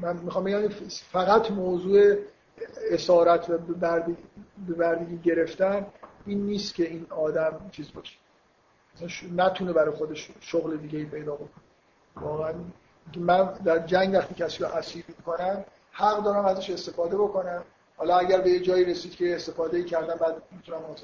من 0.00 0.16
می‌خوام 0.16 0.44
بگم 0.44 0.68
فقط 1.12 1.50
موضوع 1.50 2.16
اسارت 2.90 3.50
و 3.50 3.58
به 3.58 4.74
بردگی 4.74 5.18
گرفتن 5.18 5.86
این 6.26 6.46
نیست 6.46 6.74
که 6.74 6.88
این 6.88 7.06
آدم 7.10 7.60
چیز 7.72 7.92
باشه. 7.92 8.16
نتونه 9.36 9.72
برای 9.72 9.90
خودش 9.90 10.30
شغل 10.40 10.76
دیگه 10.76 10.98
ای 10.98 11.04
پیدا 11.04 11.34
بکنه. 11.34 11.48
واقعا 12.16 12.54
من 13.16 13.52
در 13.64 13.78
جنگ 13.78 14.14
وقتی 14.14 14.34
کسی 14.34 14.64
رو 14.64 14.68
اسیر 14.70 15.04
می‌کنم 15.08 15.64
حق 15.96 16.24
دارم 16.24 16.44
ازش 16.44 16.70
استفاده 16.70 17.16
بکنم. 17.16 17.64
حالا 17.96 18.16
اگر 18.16 18.40
به 18.40 18.50
یه 18.50 18.60
جایی 18.60 18.84
رسید 18.84 19.16
که 19.16 19.34
استفاده 19.34 19.84
کردم 19.84 20.14
بعد 20.14 20.42
می‌تونم 20.50 20.80
کنم 20.82 20.96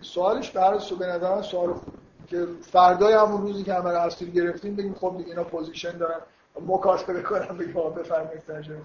سوالش 0.00 0.50
برای 0.50 0.80
به 0.98 1.06
نظر 1.06 1.42
سوال 1.42 1.72
خوب. 1.72 1.94
که 2.26 2.46
فردای 2.62 3.12
همون 3.14 3.42
روزی 3.42 3.62
که 3.62 3.74
همه 3.74 3.90
اسیر 3.90 4.30
گرفتیم 4.30 4.76
بگیم 4.76 4.94
خب 4.94 5.14
دیگه 5.16 5.30
اینا 5.30 5.44
پوزیشن 5.44 5.98
دارن. 5.98 6.20
مکاسبه 6.66 7.22
کنم 7.22 7.58
بگیم 7.58 7.90
بفرمایید 7.90 8.42
ترجمه 8.44 8.76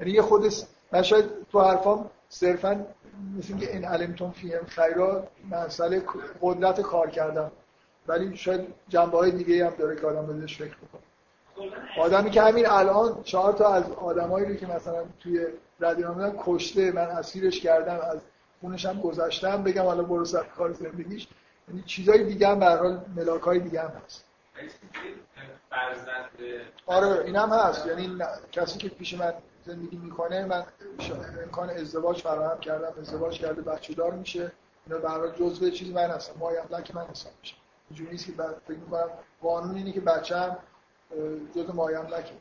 یعنی 0.00 0.12
یه 0.12 0.22
خود 0.22 0.52
من 0.92 1.02
شاید 1.02 1.24
تو 1.52 1.60
حرفام 1.60 2.10
صرفا 2.28 2.86
مثل 3.38 3.56
که 3.56 3.72
این 3.72 3.84
علمتون 3.84 4.30
فیهم 4.30 4.66
خیرا 4.66 5.28
مسئله 5.50 6.02
قدرت 6.40 6.80
کار 6.80 7.10
کردن 7.10 7.50
ولی 8.08 8.36
شاید 8.36 8.74
جنبه 8.88 9.18
های 9.18 9.30
دیگه 9.30 9.66
هم 9.66 9.72
داره 9.78 9.96
که 9.96 10.06
آدم 10.06 10.26
بهش 10.26 10.56
فکر 10.56 10.76
بکنه. 10.76 11.13
آدمی 11.98 12.30
که 12.30 12.42
همین 12.42 12.66
الان 12.66 13.22
چهار 13.22 13.52
تا 13.52 13.74
از 13.74 13.90
آدمایی 13.90 14.46
رو 14.46 14.54
که 14.54 14.66
مثلا 14.66 15.04
توی 15.20 15.46
رادیو 15.78 16.14
میدن 16.14 16.34
کشته 16.38 16.92
من 16.92 17.02
اسیرش 17.02 17.60
کردم 17.60 17.98
از 18.12 18.20
خونش 18.60 18.86
هم 18.86 19.00
گذشتم 19.00 19.62
بگم 19.62 19.82
حالا 19.82 20.02
برو 20.02 20.24
سر 20.24 20.44
کار 20.44 20.72
زندگیش. 20.72 21.28
یعنی 21.68 21.82
چیزای 21.82 22.24
دیگه 22.24 22.48
هم 22.48 22.58
به 22.58 22.66
حال 22.66 23.04
ملاک 23.16 23.42
های 23.42 23.58
دیگه 23.58 23.80
هم 23.80 23.92
هست. 24.04 24.24
آره 26.86 27.24
این 27.24 27.36
هم 27.36 27.48
هست. 27.48 27.86
یعنی 27.86 28.18
کسی 28.52 28.78
که 28.78 28.88
پیش 28.88 29.14
من 29.14 29.32
زندگی 29.66 29.96
می‌کنه 29.96 30.44
من 30.44 30.64
امکان 31.42 31.70
ازدواج 31.70 32.22
فراهم 32.22 32.60
کردم 32.60 32.92
ازدواج 33.00 33.38
کرده 33.38 33.62
بچه 33.62 33.94
دار 33.94 34.12
میشه. 34.12 34.52
اینا 34.86 34.98
برای 34.98 35.30
جزء 35.32 35.70
چیزی 35.70 35.92
من 35.92 36.10
هستم 36.10 36.38
مایم 36.38 36.82
که 36.84 36.94
من 36.96 37.04
حساب 37.06 37.32
میشه. 37.40 37.54
اینجوری 37.90 38.10
نیست 38.10 38.26
که 38.26 38.32
فکر 38.66 38.78
می‌کنم 38.78 39.08
قانون 39.42 39.76
اینه 39.76 39.92
که 39.92 40.00
بچه‌م 40.00 40.56
جزء 41.56 41.72
مایم 41.72 42.06
لکه 42.06 42.34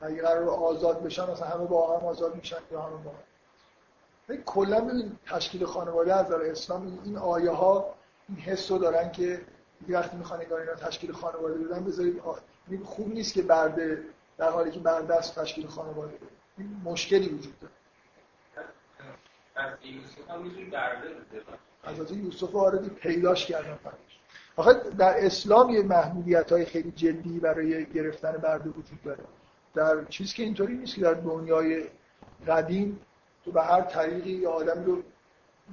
اگه 0.00 0.22
قرار 0.22 0.48
آزاد 0.48 1.02
بشن 1.02 1.30
مثلا 1.30 1.46
همه 1.48 1.64
با 1.64 1.98
هم 1.98 2.06
آزاد 2.06 2.34
میشن 2.34 2.56
یا 2.72 2.80
همه 2.80 2.96
با 2.96 3.10
هم. 3.10 4.42
کلا 4.46 4.80
ببین 4.80 5.18
تشکیل 5.26 5.64
خانواده 5.64 6.14
از 6.14 6.26
نظر 6.26 6.42
اسلام 6.42 7.00
این 7.04 7.16
آیه 7.16 7.50
ها 7.50 7.94
این 8.28 8.38
حس 8.38 8.70
رو 8.70 8.78
دارن 8.78 9.12
که 9.12 9.40
وقتی 9.88 10.16
می‌خوان 10.16 10.40
انگار 10.40 10.60
اینا 10.60 10.74
تشکیل 10.74 11.12
خانواده 11.12 11.54
بدن 11.54 11.84
بذارید 11.84 12.22
خوب 12.84 13.08
نیست 13.14 13.34
که 13.34 13.42
برده 13.42 14.04
در 14.38 14.50
حالی 14.50 14.70
که 14.70 14.80
برده 14.80 15.14
است 15.14 15.38
تشکیل 15.38 15.66
خانواده 15.66 16.12
بده 16.12 16.26
این 16.58 16.80
مشکلی 16.84 17.28
وجود 17.28 17.54
داره. 17.60 17.72
از 19.56 19.78
یوسف 19.82 20.30
هم 20.30 20.70
برده 20.70 21.08
از 21.84 22.12
یوسف 22.12 22.56
آردی 22.56 22.88
پیداش 22.90 23.46
کردن 23.46 23.74
فرش 23.74 24.19
آخه 24.60 24.74
در 24.98 25.26
اسلام 25.26 25.70
یه 25.70 25.82
محدودیت 25.82 26.52
های 26.52 26.64
خیلی 26.64 26.90
جدی 26.90 27.40
برای 27.40 27.86
گرفتن 27.86 28.32
برده 28.32 28.68
وجود 28.70 29.02
داره. 29.04 29.24
در 29.74 30.04
چیزی 30.04 30.36
که 30.36 30.42
اینطوری 30.42 30.74
نیست 30.74 30.94
که 30.94 31.00
در 31.00 31.14
دنیای 31.14 31.84
قدیم 32.48 33.00
تو 33.44 33.52
به 33.52 33.62
هر 33.62 33.80
طریقی 33.80 34.30
یه 34.30 34.48
آدم 34.48 34.84
رو 34.84 35.02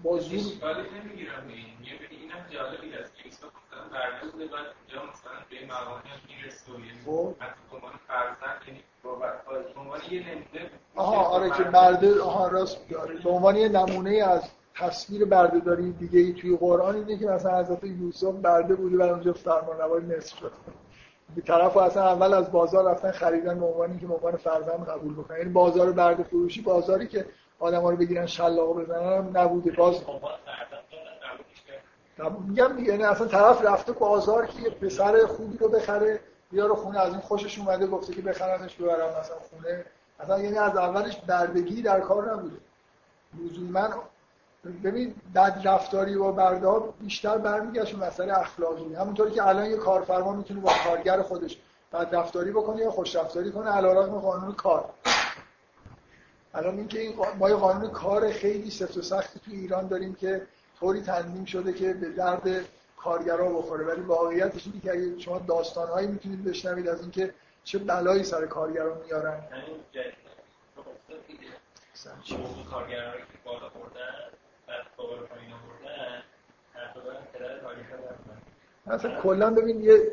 با 0.03 0.19
زور 0.19 0.39
نمی‌گیرم. 0.39 1.47
این 1.47 1.65
اینم 2.09 2.45
جالبی 2.49 2.91
هست 2.91 3.15
که 3.15 3.21
ایسا 3.25 3.47
مثلا 3.47 3.99
برده 3.99 4.31
بوده 4.31 4.45
بعد 4.45 4.65
جا 4.87 5.03
مثلا 5.03 5.31
به 5.49 5.65
مقامی 5.65 6.09
هم 6.09 6.19
می‌رسه. 6.27 6.71
و 6.71 6.79
یعنی 6.79 6.99
خب. 7.05 7.35
حتی 7.39 7.59
به 7.71 7.75
عنوان 7.75 7.91
فرزند 8.07 8.61
یعنی 8.67 8.83
به 9.73 9.79
عنوان 9.79 10.01
یه 10.11 10.29
نمونه 10.29 10.69
آها 10.95 11.23
آره 11.23 11.49
که 11.49 11.63
برده 11.63 12.21
آها 12.21 12.47
راست. 12.47 12.87
به 13.23 13.29
عنوان 13.29 13.55
یه 13.55 13.69
نمونه 13.69 14.23
از 14.23 14.43
تصویر 14.79 15.25
بردهداری 15.25 15.91
دیگه 15.91 16.19
ای 16.19 16.33
توی 16.33 16.57
قرآن 16.57 16.95
اینه 16.95 17.17
که 17.17 17.25
مثلا 17.25 17.59
حضرت 17.59 17.83
یوسف 17.83 18.33
برده 18.33 18.75
بوده 18.75 18.97
و 18.97 19.01
اونجا 19.01 19.33
فرمان 19.33 19.77
روای 19.77 20.03
نصف 20.03 20.37
شد. 20.37 20.51
به 21.35 21.41
طرف 21.41 21.77
اصلا 21.77 22.03
اول 22.03 22.33
از 22.33 22.51
بازار 22.51 22.91
رفتن 22.91 23.11
خریدن 23.11 23.59
به 23.59 23.65
عنوان 23.65 23.99
که 23.99 24.07
به 24.07 24.13
عنوان 24.13 24.35
فرزند 24.35 24.85
قبول 24.89 25.13
بکنن. 25.13 25.37
یعنی 25.37 25.49
بازار 25.49 25.91
برده 25.91 26.23
فروشی 26.23 26.61
بازاری 26.61 27.07
که 27.07 27.25
آدما 27.59 27.89
رو 27.89 27.97
بگیرن 27.97 28.25
شلاق 28.25 28.81
بزنن 28.81 29.17
هم 29.17 29.37
نبوده. 29.37 29.71
باز 29.71 29.95
میگم 32.47 32.79
یعنی 32.79 33.03
اصلا 33.03 33.27
طرف 33.27 33.65
رفته 33.65 33.91
بازار 33.91 34.45
که 34.45 34.69
پسر 34.69 35.25
خوبی 35.25 35.57
رو 35.57 35.69
بخره 35.69 36.19
بیاره 36.51 36.73
خونه 36.73 36.99
از 36.99 37.11
این 37.11 37.21
خوشش 37.21 37.59
اومده 37.59 37.87
گفته 37.87 38.13
که 38.13 38.21
بخرمش 38.21 38.75
ببرم 38.75 39.19
مثلا 39.19 39.37
خونه. 39.51 39.85
اصلا 40.19 40.39
یعنی 40.39 40.57
از 40.57 40.77
اولش 40.77 41.17
بردگی 41.17 41.81
در 41.81 41.99
کار 41.99 42.33
نبوده. 42.33 42.55
من 43.71 43.93
ببین 44.83 45.15
بد 45.35 45.61
رفتاری 45.63 46.17
با 46.17 46.31
برده 46.31 46.93
بیشتر 46.99 47.37
برمیگشت 47.37 47.95
به 47.95 48.05
مسئله 48.05 48.39
اخلاقی 48.39 48.95
همونطوری 48.95 49.31
که 49.31 49.47
الان 49.47 49.65
یه 49.65 49.77
کارفرما 49.77 50.33
می‌تونه 50.33 50.59
با 50.59 50.73
کارگر 50.83 51.21
خودش 51.21 51.57
بد 51.93 52.15
رفتاری 52.15 52.51
بکنه 52.51 52.81
یا 52.81 52.91
خوش 52.91 53.15
رفتاری 53.15 53.51
کنه 53.51 53.69
علیرغم 53.69 54.19
قانون 54.19 54.53
کار 54.53 54.89
الان 56.53 56.77
اینکه 56.77 56.99
این 56.99 57.15
ما 57.39 57.49
یه 57.49 57.55
قانون 57.55 57.91
کار 57.91 58.31
خیلی 58.31 58.71
سفت 58.71 58.97
و 58.97 59.01
سختی 59.01 59.39
تو 59.39 59.51
ایران 59.51 59.87
داریم 59.87 60.15
که 60.15 60.47
طوری 60.79 61.01
تنظیم 61.01 61.45
شده 61.45 61.73
که 61.73 61.93
به 61.93 62.09
درد 62.09 62.65
کارگرا 62.97 63.49
بخوره 63.49 63.85
ولی 63.85 64.01
واقعیتش 64.01 64.67
اینه 64.67 64.79
که 64.79 64.91
اگه 64.91 65.19
شما 65.19 65.39
داستانهایی 65.39 66.07
می‌تونید 66.07 66.43
بشنوید 66.43 66.87
از 66.87 67.01
اینکه 67.01 67.33
چه 67.63 67.77
بلایی 67.77 68.23
سر 68.23 68.45
کارگرا 68.45 69.01
میارن 69.05 69.43
که 72.23 73.37
بالا 73.45 73.69
مثلا 78.87 79.21
کلا 79.21 79.49
ببین 79.49 79.81
یه 79.81 80.11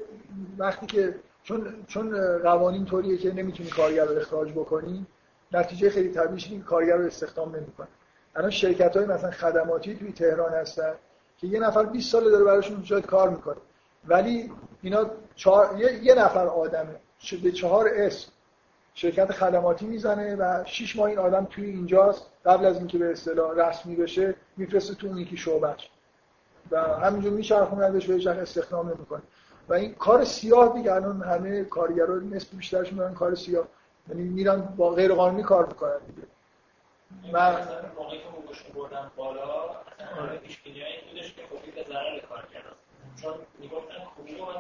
وقتی 0.59 0.87
که 0.87 1.15
چون 1.43 1.85
چون 1.87 2.39
قوانین 2.39 2.85
طوریه 2.85 3.17
که 3.17 3.33
نمی‌تونی 3.33 3.71
کارگر 3.71 4.05
رو 4.05 4.17
اخراج 4.17 4.53
بکنی 4.53 5.07
نتیجه 5.53 5.91
خیلی 5.91 6.09
طبیعیش 6.09 6.49
که 6.49 6.59
کارگر 6.59 6.97
رو 6.97 7.07
استخدام 7.07 7.57
نمی‌کنه 7.57 7.89
الان 8.37 8.51
شرکت 8.51 8.97
های 8.97 9.07
مثلا 9.07 9.31
خدماتی 9.31 9.97
توی 9.97 10.13
تهران 10.13 10.53
هستن 10.53 10.95
که 11.39 11.47
یه 11.47 11.61
نفر 11.61 11.85
20 11.85 12.13
سال 12.13 12.31
داره 12.31 12.45
براشون 12.45 12.83
جای 12.83 13.03
کار 13.03 13.31
می‌کنه. 13.31 13.57
ولی 14.07 14.53
اینا 14.83 15.11
چهار... 15.35 15.79
یه... 15.79 16.05
یه 16.05 16.15
نفر 16.15 16.47
آدمه. 16.47 16.97
به 17.43 17.53
چهار 17.53 17.89
اسم. 17.93 18.33
شرکت 18.95 19.33
خدماتی 19.33 19.87
می‌زنه 19.87 20.37
و 20.37 20.65
6 20.65 20.97
ماه 20.97 21.09
این 21.09 21.19
آدم 21.19 21.45
توی 21.45 21.65
اینجاست. 21.65 22.27
قبل 22.45 22.65
از 22.65 22.79
اینکه 22.79 22.99
به 22.99 23.13
اصطلاح 23.13 23.57
رسمی 23.57 23.97
بشه 23.97 24.35
میفرسته 24.57 24.95
تو 24.95 25.07
اون 25.07 25.19
یکی 25.19 25.37
شعبش 25.37 25.91
و 26.71 26.81
همینجور 26.81 27.33
میچرخوندش 27.33 28.07
بهش 28.07 28.27
استخدام 28.27 28.89
نمی‌کنه. 28.89 29.23
و 29.69 29.75
این 29.75 29.95
کار 29.95 30.25
سیاه 30.25 30.75
دیگه. 30.75 30.93
الان 30.93 31.23
همه 31.23 31.65
کارگرا 31.65 32.17
نصف 32.17 32.55
بیشترشون 32.55 32.99
میرن 32.99 33.15
کار 33.15 33.35
سیاه. 33.35 33.67
یعنی 34.09 34.23
میرن 34.23 34.61
با 34.61 34.91
غیر 34.91 35.15
قانونی 35.15 35.43
کار 35.43 35.67
می‌کنن 35.67 35.99
دیگه. 36.07 36.29
من 37.33 37.61
مثلا 37.61 37.77
موقعی 37.97 38.19
که 38.19 38.25
حقوقشون 38.25 38.73
بردن 38.75 39.11
بالا 39.17 39.65
اصلا 39.99 40.37
پیش 40.43 40.61
این 40.65 40.75
بودش 41.11 41.35
که 41.35 41.43
خوبی 41.51 41.71
به 41.71 41.85
ضرر 41.89 42.19
کارگرا. 42.19 42.73
چون 43.23 43.35
می‌گفتن 43.59 43.95
خوبی 44.17 44.39
رو 44.39 44.45
من 44.45 44.53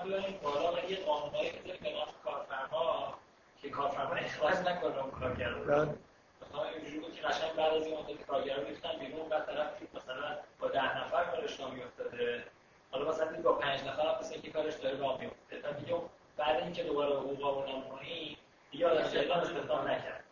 بالا 0.42 0.72
و 0.72 0.90
یه 0.90 0.98
قانونایی 1.06 1.50
که 1.50 1.58
به 1.64 1.72
نفع 1.72 2.12
کارفرما 2.24 3.14
که 3.64 3.70
کارفرما 3.70 4.14
اخراج 4.14 4.56
نکنه 4.56 5.02
اون 5.02 5.10
کارگر 5.10 5.48
رو 5.48 5.60
مثلا 5.64 6.64
اینجوری 6.74 6.98
بود 6.98 7.12
که 7.12 7.22
قشنگ 7.22 7.52
بعد 7.56 7.74
از 7.74 7.86
این 7.86 7.98
مدت 7.98 8.26
کارگر 8.26 8.56
رو 8.60 8.66
ریختن 8.66 8.98
بیرون 9.00 9.28
بعد 9.28 9.46
طرف 9.46 9.68
مثلا 9.94 10.36
با 10.60 10.68
ده 10.68 10.98
نفر 11.00 11.24
کارش 11.24 11.60
میافتاده. 11.60 12.44
حالا 12.90 13.08
مثلا 13.08 13.42
با 13.42 13.52
پنج 13.52 13.80
نفر 13.80 14.02
هم 14.02 14.18
مثلا 14.20 14.38
که 14.38 14.50
کارش 14.50 14.74
داره 14.74 14.98
راه 14.98 15.20
میفته 15.20 15.62
تا 15.62 15.72
دیگه 15.72 15.94
بعد 16.36 16.62
اینکه 16.62 16.82
دوباره 16.82 17.16
حقوق 17.16 17.44
آوردن 17.44 17.80
پایین 17.80 18.36
دیگه 18.70 18.86
آدم 18.86 19.00
اعلام 19.00 19.40
استخدام 19.40 19.88
نکرد. 19.88 20.24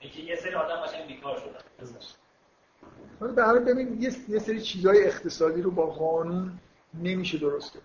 اینکه 0.00 0.20
یه 0.20 0.36
سری 0.36 0.54
آدم 0.54 0.76
قشنگ 0.76 1.06
بیکار 1.06 1.38
شدن. 1.38 3.34
به 3.34 3.44
هر 3.44 3.58
ببین 3.58 4.02
یه 4.28 4.38
سری 4.38 4.60
چیزهای 4.60 5.04
اقتصادی 5.04 5.62
رو 5.62 5.70
با 5.70 5.86
قانون 5.86 6.58
نمیشه 6.94 7.38
درست 7.38 7.72
کرد. 7.72 7.82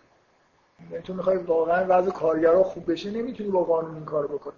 یعنی 0.91 1.03
تو 1.03 1.13
می‌خوای 1.13 1.37
واقعا 1.37 1.85
وضع 1.89 2.11
کارگرها 2.11 2.63
خوب 2.63 2.91
بشه 2.91 3.11
نمی‌تونی 3.11 3.49
با 3.49 3.63
قانون 3.63 3.95
این 3.95 4.05
کارو 4.05 4.27
بکنی. 4.27 4.55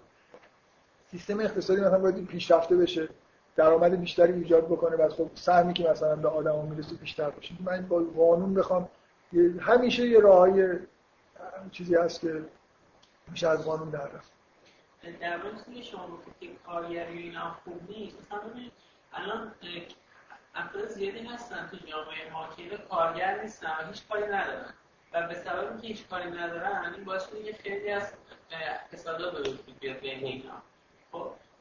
سیستم 1.10 1.40
اقتصادی 1.40 1.80
مثلا 1.80 1.98
باید 1.98 2.26
پیشرفته 2.26 2.76
بشه 2.76 3.08
درآمد 3.56 4.00
بیشتری 4.00 4.32
ایجاد 4.32 4.66
بکنه 4.66 4.96
و 4.96 5.08
خب 5.08 5.30
سهمی 5.34 5.72
که 5.74 5.90
مثلا 5.90 6.16
به 6.16 6.28
آدما 6.28 6.62
می‌رسه 6.62 6.94
بیشتر 6.94 7.30
باشه. 7.30 7.54
من 7.60 7.86
با 7.86 8.02
قانون 8.16 8.54
بخوام 8.54 8.88
همیشه 9.60 10.08
یه 10.08 10.20
راههای 10.20 10.78
چیزی 11.72 11.94
هست 11.94 12.20
که 12.20 12.44
میشه 13.30 13.48
از 13.48 13.64
قانون 13.64 13.90
در 13.90 14.08
رفت. 14.08 14.32
در 15.20 15.36
مورد 15.36 15.82
شما 15.82 16.06
گفتید 16.08 16.34
که 16.40 16.48
کارگری 16.66 17.18
اینا 17.18 17.56
خوب 17.64 17.80
نیست 17.90 18.16
مثلا 18.20 18.40
الان 19.12 19.52
افراد 20.54 20.88
زیادی 20.88 21.26
هستن 21.26 21.68
تو 21.70 21.76
جامعه 21.76 22.32
ما 22.32 22.48
که 22.56 22.76
کارگر 22.90 23.42
نیستن 23.42 23.68
هیچ 23.92 24.08
کاری 24.08 24.26
ندارن. 24.26 24.74
و 25.12 25.28
به 25.28 25.34
سبب 25.34 25.70
اینکه 25.70 25.86
هیچ 25.86 26.08
کاری 26.08 26.30
ندارن 26.30 26.94
این 26.94 27.04
باعث 27.04 27.26
که 27.26 27.52
خیلی 27.52 27.90
از 27.90 28.12
فسادات 28.92 29.32
به 29.32 29.40
وجود 29.40 29.78
بیاد 29.80 30.00
بین 30.00 30.24
اینا. 30.24 30.62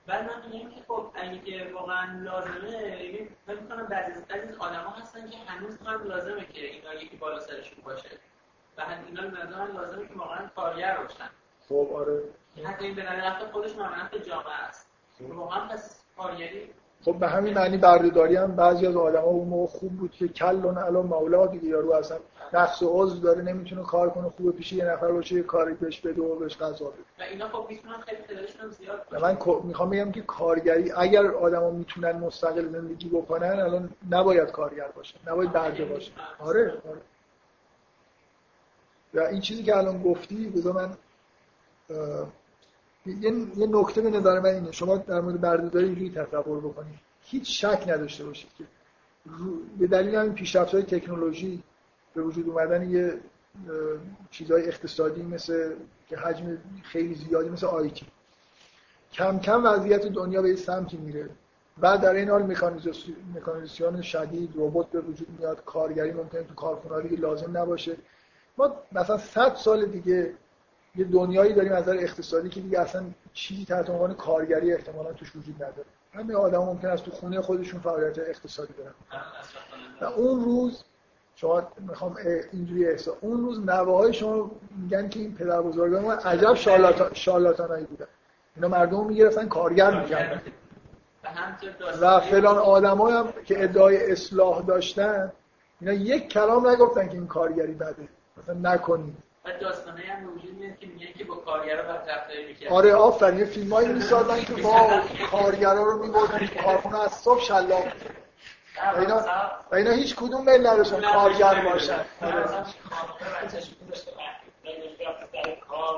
بعد 0.07 0.29
من 0.29 0.51
میگم 0.51 0.69
که 0.69 0.81
خب 0.87 1.11
اگه 1.15 1.39
که 1.39 1.71
واقعا 1.73 2.19
لازمه 2.21 2.71
یعنی 2.71 3.29
فکر 3.45 3.59
می‌کنم 3.59 3.85
بعضی 3.85 4.11
از 4.11 4.57
آدما 4.57 4.89
هستن 4.89 5.29
که 5.29 5.37
هنوز 5.37 5.77
هم 5.85 6.03
لازمه 6.03 6.45
که 6.45 6.65
اینا 6.65 6.93
یکی 6.93 7.17
بالا 7.17 7.39
سرشون 7.39 7.83
باشه. 7.83 8.09
و 8.77 8.83
اینا 9.07 9.21
به 9.21 9.43
نظر 9.43 9.67
لازمه 9.73 10.07
که 10.07 10.13
واقعا 10.13 10.47
کارگر 10.55 10.97
باشن. 10.97 11.29
خب 11.69 11.89
آره. 11.95 12.23
حتی 12.65 12.85
این 12.85 12.95
به 12.95 13.03
نظر 13.03 13.51
خودش 13.51 13.71
به 14.11 14.19
جامعه 14.19 14.53
است. 14.53 14.91
واقعا 15.19 15.67
پس 15.67 16.03
کارگری 16.17 16.73
خب 17.05 17.13
به 17.13 17.27
همین 17.27 17.53
معنی 17.53 17.77
بردهداری 17.77 18.35
هم 18.35 18.55
بعضی 18.55 18.87
از 18.87 18.95
آدما 18.95 19.23
اون 19.23 19.47
موقع 19.47 19.71
خوب 19.71 19.91
بود 19.91 20.11
که 20.11 20.27
کلون 20.27 20.77
الان 20.77 21.05
مولا 21.05 21.47
دیگه 21.47 21.65
یارو 21.65 21.93
اصلا 21.93 22.17
نقص 22.53 22.83
و 22.83 22.89
عضو 22.93 23.19
داره 23.19 23.41
نمی‌تونه 23.41 23.83
کار 23.83 24.09
کنه 24.09 24.29
خوبه 24.29 24.51
پیش 24.51 24.73
یه 24.73 24.85
نفر 24.85 25.11
باشه 25.11 25.35
یه 25.35 25.43
کاری 25.43 25.73
بهش 25.73 26.01
بده 26.01 26.21
و 26.21 26.35
بهش 26.35 26.57
غذا 26.57 26.85
بده. 26.85 27.03
و 27.19 27.23
اینا 27.31 27.47
خب 27.47 27.65
می‌تونن 27.69 27.97
خیلی 27.97 28.21
زیاد 28.69 29.21
من 29.21 29.37
می‌خوام 29.63 29.89
بگم 29.89 30.11
که 30.11 30.21
کارگری 30.21 30.91
اگر 30.91 31.27
آدما 31.27 31.69
می‌تونن 31.69 32.11
مستقل 32.11 32.69
زندگی 32.71 33.09
بکنن 33.09 33.59
الان 33.59 33.89
نباید 34.11 34.51
کارگر 34.51 34.87
باشن 34.87 35.17
نباید 35.27 35.51
برده 35.51 35.85
باشن 35.85 36.11
آره 36.39 36.73
آره. 36.89 37.01
و 39.13 39.19
این 39.19 39.41
چیزی 39.41 39.63
که 39.63 39.77
الان 39.77 40.03
گفتی 40.03 40.49
بذار 40.49 40.73
من 40.73 40.97
یه, 43.11 43.31
یه 43.57 43.67
نکته 43.67 44.01
به 44.01 44.09
نظر 44.09 44.39
من 44.39 44.49
اینه. 44.49 44.71
شما 44.71 44.97
در 44.97 45.21
مورد 45.21 45.41
بردهداری 45.41 45.85
اینجوری 45.85 46.09
تصور 46.09 46.59
بکنید 46.59 46.99
هیچ 47.23 47.65
شک 47.65 47.83
نداشته 47.87 48.25
باشید 48.25 48.49
که 48.57 48.63
به 49.79 49.87
دلیل 49.87 50.15
همین 50.15 50.33
پیشرفت‌های 50.33 50.83
تکنولوژی 50.83 51.63
به 52.13 52.21
وجود 52.21 52.49
اومدن 52.49 52.89
یه 52.89 53.19
چیزهای 54.31 54.67
اقتصادی 54.67 55.21
مثل 55.21 55.73
که 56.09 56.17
حجم 56.17 56.57
خیلی 56.83 57.15
زیادی 57.15 57.49
مثل 57.49 57.67
آیتی 57.67 58.05
کم 59.13 59.39
کم 59.39 59.65
وضعیت 59.65 60.07
دنیا 60.07 60.41
به 60.41 60.55
سمتی 60.55 60.97
میره. 60.97 61.29
بعد 61.77 62.01
در 62.01 62.13
این 62.13 62.29
حال 62.29 62.43
مکانیزاسیون 63.35 64.01
شدید 64.01 64.53
ربات 64.55 64.87
به 64.91 65.01
وجود 65.01 65.27
میاد 65.39 65.63
کارگری 65.65 66.11
ممکنه 66.11 66.43
تو 66.43 66.53
کارخونه 66.53 67.01
دیگه 67.01 67.21
لازم 67.21 67.57
نباشه. 67.57 67.97
ما 68.57 68.75
مثلا 68.91 69.17
100 69.17 69.55
سال 69.55 69.85
دیگه 69.85 70.33
یه 70.97 71.05
دنیایی 71.05 71.53
داریم 71.53 71.73
از 71.73 71.83
نظر 71.83 71.97
اقتصادی 71.99 72.49
که 72.49 72.61
دیگه 72.61 72.79
اصلا 72.79 73.03
چیزی 73.33 73.65
تحت 73.65 73.89
عنوان 73.89 74.13
کارگری 74.13 74.73
احتمالا 74.73 75.13
توش 75.13 75.35
وجود 75.35 75.55
نداره. 75.55 75.87
همه 76.13 76.35
آدم 76.35 76.59
ممکن 76.59 76.87
است 76.87 77.03
تو 77.03 77.11
خونه 77.11 77.41
خودشون 77.41 77.79
فعالیت 77.79 78.19
اقتصادی 78.19 78.73
دارن. 78.73 78.93
و 80.01 80.05
اون 80.05 80.43
روز 80.45 80.83
شما 81.35 81.63
می‌خوام 81.79 82.17
اینجوری 82.51 82.85
احساس 82.85 83.15
اون 83.21 83.41
روز 83.41 83.65
نواهای 83.65 84.13
شما 84.13 84.51
میگن 84.77 85.09
که 85.09 85.19
این 85.19 85.35
پدر 85.35 85.61
بزرگان 85.61 86.01
ما 86.01 86.13
عجب 86.13 86.53
شالاتانایی 87.13 87.85
بودن. 87.85 88.07
اینا 88.55 88.67
مردم 88.67 89.05
می‌گرفتن 89.05 89.47
کارگر 89.47 90.01
می‌کردن. 90.01 90.41
و 92.01 92.19
فلان 92.19 92.57
آدمایی 92.57 93.15
هم 93.15 93.33
که 93.45 93.63
ادعای 93.63 94.11
اصلاح 94.11 94.61
داشتن 94.61 95.31
اینا 95.81 95.93
یک 95.93 96.29
کلام 96.29 96.67
نگفتن 96.67 97.07
که 97.07 97.13
این 97.13 97.27
کارگری 97.27 97.73
بده. 97.73 98.07
مثلا 98.37 98.73
نکنید. 98.73 99.17
داستانه 99.53 100.01
هم 100.01 100.33
وجود 100.33 100.53
میاد 100.53 100.77
که 100.79 100.87
میگن 100.87 101.13
که 101.17 101.23
با 101.23 101.35
کارگرا 101.35 101.83
بعد 101.83 102.09
رفتاری 102.09 102.47
می‌کرد 102.47 102.71
آره 102.71 102.93
آفرین 102.93 103.45
فیلمایی 103.45 103.87
می‌سازن 103.87 104.39
که 104.39 104.53
با 104.53 105.01
کارگرا 105.31 105.83
رو 105.83 106.03
میبردن 106.03 106.47
تو 106.47 106.63
کارخونه 106.63 107.03
از 107.03 107.11
صبح 107.11 107.41
شلاق 107.41 107.87
و 108.95 108.99
اینا, 108.99 109.25
و 109.71 109.75
اینا 109.75 109.91
هیچ 109.91 110.15
کدوم 110.15 110.45
میل 110.45 110.67
نداشتن 110.67 111.01
کارگر 111.01 111.65
باشن. 111.65 112.05
آره, 112.21 112.65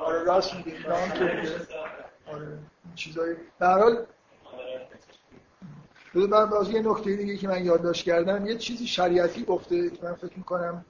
آره 0.06 0.24
راست 0.24 0.56
میگی. 0.56 0.74
آره. 2.28 2.58
چیزایی. 2.96 3.36
در 3.60 3.80
حال 3.80 4.06
من 6.14 6.46
باز 6.46 6.70
یه 6.72 6.82
نکته 6.82 7.16
دیگه 7.16 7.38
که 7.38 7.48
من 7.48 7.66
یادداشت 7.66 8.06
کردم. 8.06 8.46
یه 8.46 8.58
چیزی 8.58 8.88
شریعتی 8.88 9.44
گفته 9.46 9.90
که 9.90 10.04
من 10.04 10.14
فکر 10.14 10.38
می‌کنم 10.38 10.86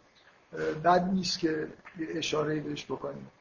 بد 0.83 1.03
نیست 1.13 1.39
که 1.39 1.67
یه 1.99 2.07
اشاره 2.17 2.59
بهش 2.59 2.85
بکنیم. 2.85 3.31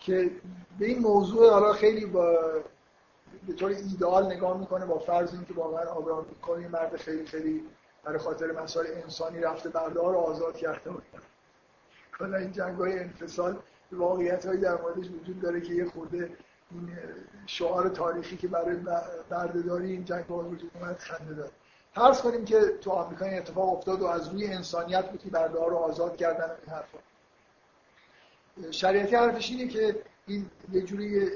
که 0.00 0.30
به 0.78 0.86
این 0.86 0.98
موضوع 0.98 1.50
حالا 1.50 1.72
خیلی 1.72 2.06
با 2.06 2.38
به 3.46 3.52
طور 3.52 3.70
ایدئال 3.70 4.26
نگاه 4.26 4.58
می‌کنه 4.58 4.86
با 4.86 4.98
فرض 4.98 5.34
اینکه 5.34 5.54
واقعا 5.54 5.84
آبراهام 5.84 6.26
لینکلن 6.46 6.68
مرد 6.68 6.96
خیلی 6.96 7.26
خیلی 7.26 7.62
برای 8.04 8.18
خاطر 8.18 8.52
مسائل 8.52 8.86
انسانی 9.02 9.40
رفته 9.40 9.68
برده 9.68 10.00
رو 10.00 10.18
آزاد 10.18 10.56
کرده 10.56 10.90
بود. 10.90 11.02
کلا 12.18 12.36
این 12.36 12.52
جنگ 12.52 12.78
های 12.78 12.98
انفصال 12.98 13.56
واقعیت 13.92 14.46
هایی 14.46 14.60
در 14.60 14.80
موردش 14.80 15.06
وجود 15.06 15.40
داره 15.40 15.60
که 15.60 15.74
یه 15.74 15.84
خورده 15.84 16.30
این 16.70 16.98
شعار 17.46 17.88
تاریخی 17.88 18.36
که 18.36 18.48
برای 18.48 18.76
بردهداری 19.30 19.92
این 19.92 20.04
جنگ 20.04 20.24
ها 20.24 20.38
وجود 20.38 20.70
اومد 20.74 20.98
خنده 20.98 21.34
داره 21.34 21.50
فرض 21.94 22.20
کنیم 22.20 22.44
که 22.44 22.60
تو 22.80 22.90
آمریکا 22.90 23.24
این 23.24 23.38
اتفاق 23.38 23.72
افتاد 23.72 24.02
و 24.02 24.06
از 24.06 24.28
روی 24.28 24.46
انسانیت 24.46 25.10
بود 25.10 25.22
که 25.22 25.30
رو 25.48 25.76
آزاد 25.76 26.16
کردن 26.16 26.50
این 26.50 26.74
حرفا. 26.74 26.98
شریعتی 28.70 29.16
حرفش 29.16 29.50
اینه 29.50 29.68
که 29.68 30.02
این 30.26 30.50
یه 30.72 30.82
جوری 30.82 31.30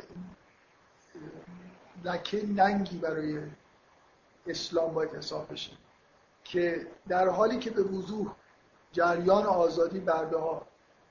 لکه 2.04 2.46
ننگی 2.46 2.98
برای 2.98 3.38
اسلام 4.46 4.94
باید 4.94 5.14
حساب 5.14 5.52
بشه 5.52 5.72
که 6.44 6.86
در 7.08 7.28
حالی 7.28 7.58
که 7.58 7.70
به 7.70 7.82
وضوح 7.82 8.34
جریان 8.92 9.46
آزادی 9.46 10.00
برده 10.00 10.36
ها 10.36 10.66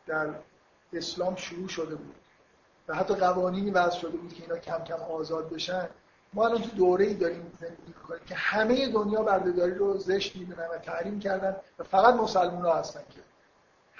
در 0.07 0.29
اسلام 0.93 1.35
شروع 1.35 1.67
شده 1.67 1.95
بود 1.95 2.15
و 2.87 2.95
حتی 2.95 3.15
قوانینی 3.15 3.71
وضع 3.71 3.97
شده 3.99 4.17
بود 4.17 4.33
که 4.33 4.43
اینا 4.43 4.57
کم 4.57 4.83
کم 4.83 4.95
آزاد 4.95 5.49
بشن 5.49 5.89
ما 6.33 6.45
الان 6.45 6.61
تو 6.61 6.69
دوره 6.69 7.05
ای 7.05 7.13
داریم 7.13 7.51
زندگی 7.59 7.93
کنیم 8.07 8.21
که 8.25 8.35
همه 8.35 8.89
دنیا 8.89 9.23
بردهداری 9.23 9.73
رو 9.73 9.97
زشت 9.97 10.35
می‌دونن 10.35 10.67
و 10.67 10.77
تحریم 10.77 11.19
کردن 11.19 11.55
و 11.79 11.83
فقط 11.83 12.15
مسلمان 12.15 12.65
ها 12.65 12.73
هستن 12.73 13.01
که. 13.09 13.19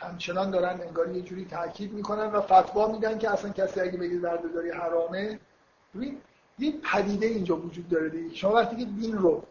همچنان 0.01 0.51
دارن 0.51 0.81
انگار 0.81 1.15
یه 1.15 1.21
جوری 1.21 1.45
تاکید 1.45 1.93
می‌کنن 1.93 2.25
و 2.25 2.41
فتوا 2.41 2.91
میدن 2.91 3.17
که 3.17 3.31
اصلا 3.31 3.51
کسی 3.51 3.79
اگه 3.79 3.97
بگه 3.97 4.17
بردهداری 4.17 4.69
حرامه. 4.69 5.39
ببین 5.95 6.17
یه 6.59 6.73
پدیده 6.83 7.25
اینجا 7.25 7.55
وجود 7.55 7.89
داره 7.89 8.09
دیگه. 8.09 8.35
شما 8.35 8.53
وقتی 8.53 8.75
که 8.75 8.85
دین 8.85 9.17
رو 9.17 9.43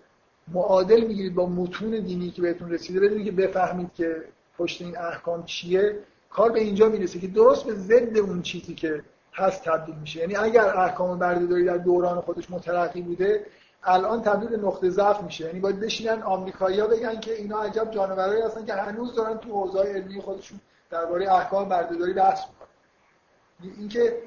معادل 0.53 1.01
می‌گیرید 1.01 1.35
با 1.35 1.47
متون 1.47 1.91
دینی 1.91 2.31
که 2.31 2.43
بهتون 2.43 2.71
رسیده 2.71 3.01
بدونید 3.01 3.25
که 3.25 3.33
بفهمید 3.33 3.95
که 3.95 4.25
پشت 4.59 4.83
این 4.83 4.99
احکام 4.99 5.45
چیه 5.45 5.99
کار 6.31 6.53
به 6.53 6.61
اینجا 6.61 6.89
می‌رسه 6.89 7.19
که 7.19 7.27
درست 7.27 7.65
به 7.65 7.75
ضد 7.75 8.19
اون 8.19 8.43
چیزی 8.43 8.75
که 8.75 9.03
هست 9.35 9.65
تبدیل 9.65 9.95
میشه. 9.95 10.21
یعنی 10.21 10.37
اگر 10.37 10.65
احکام 10.79 11.19
بردهداری 11.19 11.65
در 11.65 11.77
دوران 11.77 12.21
خودش 12.21 12.51
مترقی 12.51 13.03
بوده 13.03 13.47
الان 13.83 14.23
تبدیل 14.23 14.61
نقطه 14.61 14.91
ضعف 14.91 15.23
میشه. 15.23 15.47
یعنی 15.47 15.61
باید 15.61 15.81
بشینن 15.81 16.23
آمریکایی‌ها 16.23 16.87
بگن 16.87 17.21
که 17.21 17.35
اینا 17.35 17.63
عجب 17.63 17.91
جانورایی 17.91 18.43
هستن 18.43 18.65
که 18.65 18.75
هنوز 18.75 19.15
دارن 19.15 19.39
تو 19.39 19.51
حوزه 19.51 19.81
علمی 19.81 20.21
خودشون 20.21 20.61
درباره 20.91 21.33
احکام 21.33 21.69
بردهداری 21.69 22.13
بحث 22.13 22.41
می‌کنن. 22.49 23.77
اینکه 23.79 24.23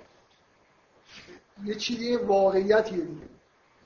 یه 1.63 1.75
چیزی 1.75 2.15
واقعیتیه 2.15 3.05
دیگه. 3.05 3.27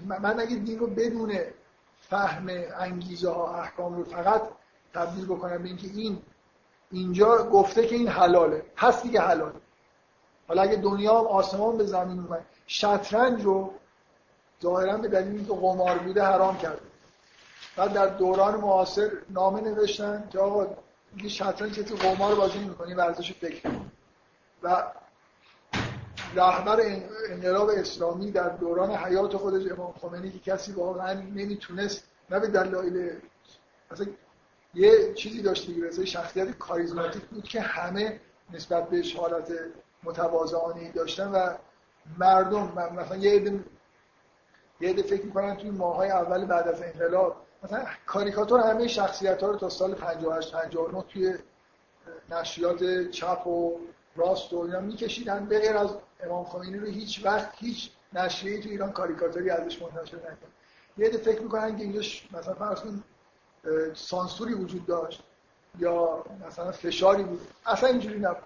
من 0.05 0.39
اگه 0.39 0.55
دین 0.55 0.79
رو 0.79 0.87
بدون 0.87 1.39
فهم 1.99 2.47
انگیزه 2.77 3.29
ها 3.29 3.61
احکام 3.61 3.95
رو 3.95 4.03
فقط 4.03 4.41
تبدیل 4.93 5.25
بکنم 5.25 5.57
به 5.57 5.67
اینکه 5.67 5.87
این 5.87 6.21
اینجا 6.91 7.37
گفته 7.37 7.87
که 7.87 7.95
این 7.95 8.07
حلاله. 8.07 8.63
پس 8.75 9.03
دیگه 9.03 9.21
حلاله. 9.21 9.59
حالا 10.47 10.61
اگه 10.61 10.75
دنیا 10.75 11.19
هم 11.19 11.27
آسمان 11.27 11.77
به 11.77 11.85
زمین 11.85 12.19
اومد 12.19 12.45
شطرنج 12.67 13.43
رو 13.43 13.73
ظاهرا 14.63 14.97
به 14.97 15.07
دلیل 15.07 15.35
اینکه 15.35 15.53
قمار 15.53 15.97
بوده 15.97 16.23
حرام 16.23 16.57
کرده 16.57 16.81
بعد 17.75 17.93
در 17.93 18.07
دوران 18.07 18.55
معاصر 18.55 19.11
نامه 19.29 19.61
نوشتن 19.61 20.27
که 20.31 20.39
آقا 20.39 20.67
دیگه 21.15 21.29
شطرنج 21.29 21.75
که 21.75 21.95
قمار 21.95 22.35
بازی 22.35 22.59
نمی‌کنی 22.59 22.93
ورزش 22.93 23.33
فکر 23.33 23.69
و 24.63 24.83
رهبر 26.35 26.81
انقلاب 27.29 27.69
اسلامی 27.69 28.31
در 28.31 28.49
دوران 28.49 28.91
حیات 28.91 29.37
خودش 29.37 29.71
امام 29.71 29.93
خمینی 30.01 30.31
که 30.31 30.39
کسی 30.39 30.71
واقعا 30.71 31.13
نمی‌تونست 31.13 32.03
نه 32.29 32.39
به 32.39 32.47
دلایل 32.47 33.11
مثلا 33.91 34.07
یه 34.73 35.13
چیزی 35.13 35.41
داشت 35.41 35.67
دیگه 35.67 36.05
شخصیت 36.05 36.57
کاریزماتیک 36.57 37.23
بود 37.23 37.43
که 37.43 37.61
همه 37.61 38.19
نسبت 38.53 38.89
بهش 38.89 39.15
حالت 39.15 39.51
متواضعانه 40.03 40.91
داشتن 40.91 41.27
و 41.27 41.49
مردم 42.17 42.91
مثلا 42.95 43.17
یه 43.17 43.61
یه 44.79 44.89
عده 44.89 45.01
فکر 45.01 45.25
می‌کنن 45.25 45.57
توی 45.57 45.69
ماهای 45.69 46.09
اول 46.09 46.45
بعد 46.45 46.67
از 46.67 46.81
انقلاب 46.81 47.35
مثلا 47.63 47.85
کاریکاتور 48.05 48.59
همه 48.59 48.87
شخصیت 48.87 49.43
ها 49.43 49.49
رو 49.49 49.57
تا 49.57 49.69
سال 49.69 49.93
58 49.93 50.51
59 50.51 51.03
توی 51.09 51.35
نشریات 52.31 53.09
چپ 53.09 53.47
و 53.47 53.79
راست 54.15 54.53
و 54.53 54.59
اینا 54.59 54.79
میکشیدن. 54.79 55.45
به 55.45 55.59
غیر 55.59 55.77
از 55.77 55.89
امام 56.23 56.45
خمینی 56.45 56.79
رو 56.79 56.87
هیچ 56.87 57.25
وقت 57.25 57.49
هیچ 57.57 57.91
نشریه 58.13 58.61
تو 58.61 58.69
ایران 58.69 58.91
کاریکاتوری 58.91 59.49
ازش 59.49 59.81
منتشر 59.81 60.17
نکرد 60.17 60.37
یه 60.97 61.07
عده 61.07 61.17
فکر 61.17 61.41
می‌کنن 61.41 61.77
که 61.77 61.83
اینجاش 61.83 62.27
مثلا 62.31 62.53
فرض 62.53 62.81
سانسوری 63.93 64.53
وجود 64.53 64.85
داشت 64.85 65.23
یا 65.79 66.25
مثلا 66.47 66.71
فشاری 66.71 67.23
بود. 67.23 67.41
اصلا 67.65 67.89
اینجوری 67.89 68.19
نبود. 68.19 68.43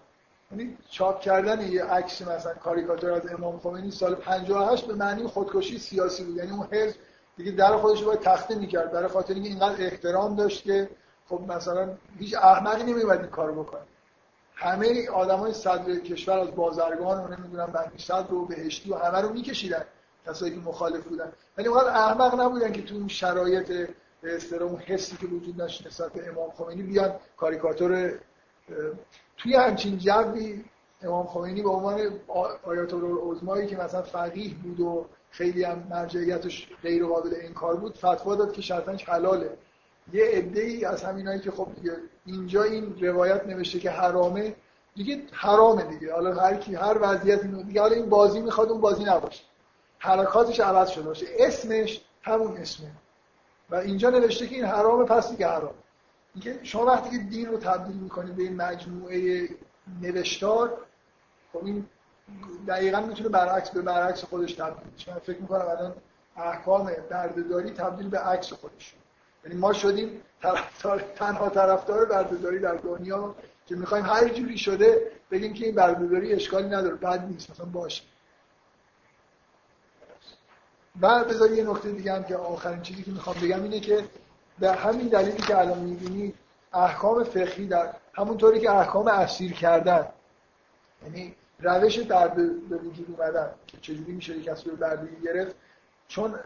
یعنی 0.51 0.77
چاپ 0.89 1.21
کردن 1.21 1.71
یه 1.71 1.83
عکس 1.83 2.21
مثلا 2.21 2.53
کاریکاتور 2.53 3.11
از 3.11 3.31
امام 3.31 3.59
خمینی 3.59 3.91
سال 3.91 4.15
58 4.15 4.87
به 4.87 4.93
معنی 4.93 5.27
خودکشی 5.27 5.77
سیاسی 5.77 6.23
بود. 6.23 6.35
یعنی 6.35 6.51
اون 6.51 6.67
حزب 6.71 6.95
دیگه 7.37 7.51
در 7.51 7.77
خودش 7.77 8.03
باید 8.03 8.19
تخته 8.19 8.55
می‌کرد. 8.55 8.91
برای 8.91 9.07
خاطر 9.07 9.33
اینکه 9.33 9.49
اینقدر 9.49 9.85
احترام 9.85 10.35
داشت 10.35 10.63
که 10.63 10.89
خب 11.29 11.41
مثلا 11.47 11.89
هیچ 12.19 12.35
احمقی 12.35 12.83
نمیباید 12.83 13.21
این 13.21 13.29
کارو 13.29 13.63
بکنه. 13.63 13.81
همه 14.55 15.09
آدمای 15.09 15.53
صدر 15.53 15.95
کشور 15.95 16.39
از 16.39 16.55
بازرگان 16.55 17.23
و 17.23 17.35
نمی‌دونم 17.37 17.65
بنی 17.65 17.97
صدر 17.97 18.33
و 18.33 18.45
بهشتی 18.45 18.91
و 18.91 18.95
همه 18.95 19.21
رو 19.21 19.33
میکشیدن. 19.33 19.85
کسایی 20.27 20.55
که 20.55 20.59
مخالف 20.59 21.03
بودن. 21.03 21.31
ولی 21.57 21.67
اونقدر 21.67 21.89
احمق 21.89 22.41
نبودن 22.41 22.71
که 22.71 22.81
تو 22.81 22.95
اون 22.95 23.07
شرایط 23.07 23.89
به 24.21 24.63
اون 24.63 24.79
حسی 24.79 25.17
که 25.17 25.25
وجود 25.25 25.57
داشت 25.57 25.87
نسبت 25.87 26.11
امام 26.27 26.51
خمینی 26.51 26.83
بیان 26.83 27.15
کاریکاتور 27.37 28.19
توی 29.37 29.55
همچین 29.55 29.97
جوی 29.97 30.63
امام 31.01 31.27
خمینی 31.27 31.61
به 31.61 31.69
عنوان 31.69 32.19
آیات 32.63 32.93
العظمایی 32.93 33.67
که 33.67 33.77
مثلا 33.77 34.01
فقیه 34.01 34.53
بود 34.53 34.79
و 34.79 35.05
خیلی 35.31 35.63
هم 35.63 35.87
مرجعیتش 35.89 36.67
غیر 36.83 37.05
قابل 37.05 37.33
انکار 37.41 37.75
بود 37.75 37.97
فتوا 37.97 38.35
داد 38.35 38.53
که 38.53 38.61
شطرنج 38.61 39.03
حلاله. 39.09 39.57
یه 40.13 40.25
عده 40.25 40.87
از 40.87 41.03
همینایی 41.03 41.39
که 41.39 41.51
خب 41.51 41.67
اینجا 42.25 42.63
این 42.63 42.95
روایت 43.01 43.47
نوشته 43.47 43.79
که 43.79 43.91
حرامه 43.91 44.55
دیگه 44.95 45.21
حرامه 45.31 45.83
دیگه. 45.83 46.13
حالا 46.13 46.33
هر 46.33 46.55
کی 46.55 46.75
هر 46.75 46.97
وضعیتی 47.01 47.47
دیگه 47.47 47.81
حالا 47.81 47.95
این 47.95 48.09
بازی 48.09 48.41
می‌خواد 48.41 48.69
اون 48.69 48.81
بازی 48.81 49.03
نباشه. 49.03 49.43
حرکاتش 49.99 50.59
عوض 50.59 50.89
شده 50.89 51.03
باشه. 51.03 51.25
اسمش 51.39 52.01
همون 52.21 52.57
اسمه. 52.57 52.91
و 53.69 53.75
اینجا 53.75 54.09
نوشته 54.09 54.47
که 54.47 54.55
این 54.55 54.65
حرامه 54.65 55.05
پس 55.05 55.31
دیگه 55.31 55.47
حرام. 55.47 55.73
اینکه 56.35 56.59
شما 56.63 56.85
وقتی 56.85 57.09
که 57.09 57.17
دین 57.23 57.45
رو 57.45 57.57
تبدیل 57.57 57.95
می‌کنید 57.95 58.35
به 58.35 58.43
این 58.43 58.55
مجموعه 58.55 59.49
نوشتار 60.01 60.77
خب 61.53 61.65
این 61.65 61.85
دقیقا 62.67 63.01
می‌تونه 63.01 63.29
برعکس 63.29 63.69
به 63.69 63.81
برعکس 63.81 64.23
خودش 64.23 64.53
تبدیل 64.53 64.93
بشه. 64.93 65.13
فکر 65.13 65.41
می‌کنم 65.41 65.67
الان 65.67 65.95
احکام 66.37 66.91
بردهداری 67.09 67.71
تبدیل 67.71 68.09
به 68.09 68.19
عکس 68.19 68.53
خودش. 68.53 68.95
یعنی 69.45 69.57
ما 69.57 69.73
شدیم 69.73 70.21
طرفدار 70.41 70.99
تنها 71.15 71.49
طرفدار 71.49 72.05
بردهداری 72.05 72.59
در 72.59 72.75
دنیا 72.75 73.35
که 73.65 73.75
می‌خوایم 73.75 74.05
هر 74.05 74.29
جوری 74.29 74.57
شده 74.57 75.11
بگیم 75.31 75.53
که 75.53 75.65
این 75.65 75.75
بردهداری 75.75 76.33
اشکالی 76.33 76.67
نداره 76.67 76.95
بد 76.95 77.25
نیست 77.25 77.49
مثلا 77.51 77.65
باشه. 77.65 78.03
و 81.01 81.23
بذار 81.23 81.51
یه 81.51 81.63
نکته 81.63 81.91
دیگه 81.91 82.13
هم 82.13 82.23
که 82.23 82.35
آخرین 82.35 82.81
چیزی 82.81 83.03
که 83.03 83.11
می‌خوام 83.11 83.35
بگم 83.41 83.63
اینه 83.63 83.79
که 83.79 84.03
به 84.59 84.71
همین 84.71 85.07
دلیلی 85.07 85.41
که 85.41 85.57
الان 85.57 85.79
می‌بینید 85.79 86.35
احکام 86.73 87.23
فقهی 87.23 87.67
در 87.67 87.93
همونطوری 88.13 88.59
که 88.59 88.71
احکام 88.71 89.07
اسیر 89.07 89.53
کردن 89.53 90.07
یعنی 91.03 91.35
روش 91.59 91.97
درد 91.97 92.35
به 92.69 92.77
وجود 92.77 93.15
اومدن 93.17 93.49
که 93.67 93.77
چجوری 93.77 94.11
میشه 94.11 94.41
کسی 94.41 94.69
رو 94.69 94.75
بردگی 94.75 95.21
گرفت 95.23 95.55
چون 96.07 96.39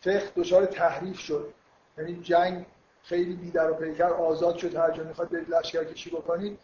فقه 0.00 0.28
دچار 0.36 0.66
تحریف 0.66 1.18
شد. 1.18 1.54
یعنی 1.98 2.20
جنگ 2.22 2.66
خیلی 3.02 3.34
بیدر 3.34 3.70
و 3.70 3.74
پیکر 3.74 4.04
آزاد 4.04 4.56
شد 4.56 4.76
هر 4.76 4.90
جا 4.90 5.02
می‌خواد 5.02 5.30
برید 5.30 5.50
لشکر 5.50 5.84
کشی 5.84 6.10
بکنید. 6.10 6.58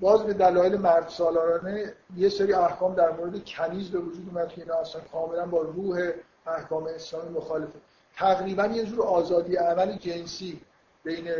باز 0.00 0.22
به 0.22 0.32
دلایل 0.32 0.76
مرد 0.76 1.08
سالارانه 1.08 1.92
یه 2.16 2.28
سری 2.28 2.52
احکام 2.52 2.94
در 2.94 3.10
مورد 3.10 3.44
کنیز 3.44 3.90
به 3.90 3.98
وجود 3.98 4.28
اومد 4.28 4.48
که 4.48 4.62
اینا 4.62 4.74
اصلا 4.74 5.00
کاملا 5.12 5.46
با 5.46 5.62
روح 5.62 6.10
احکام 6.46 6.86
اسلامی 6.86 7.28
مخالفه. 7.28 7.78
تقریبا 8.16 8.66
یه 8.66 8.84
جور 8.84 9.02
آزادی 9.02 9.56
عمل 9.56 9.96
جنسی 9.96 10.60
بین 11.04 11.30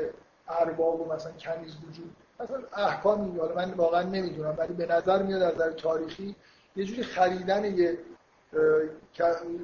ارباب 0.49 1.01
و 1.01 1.15
مثلا 1.15 1.33
کنیز 1.33 1.77
وجود 1.89 2.17
مثلا 2.41 2.87
احکامی 2.87 3.39
حالا 3.39 3.55
من 3.55 3.71
واقعا 3.71 4.03
نمی‌دونم 4.03 4.55
ولی 4.59 4.75
به 4.75 4.87
نظر 4.87 5.23
میاد 5.23 5.43
از 5.43 5.55
نظر 5.55 5.71
تاریخی 5.71 6.37
یه 6.77 6.85
جوری 6.85 7.03
خریدن 7.03 7.65
یه 7.65 7.99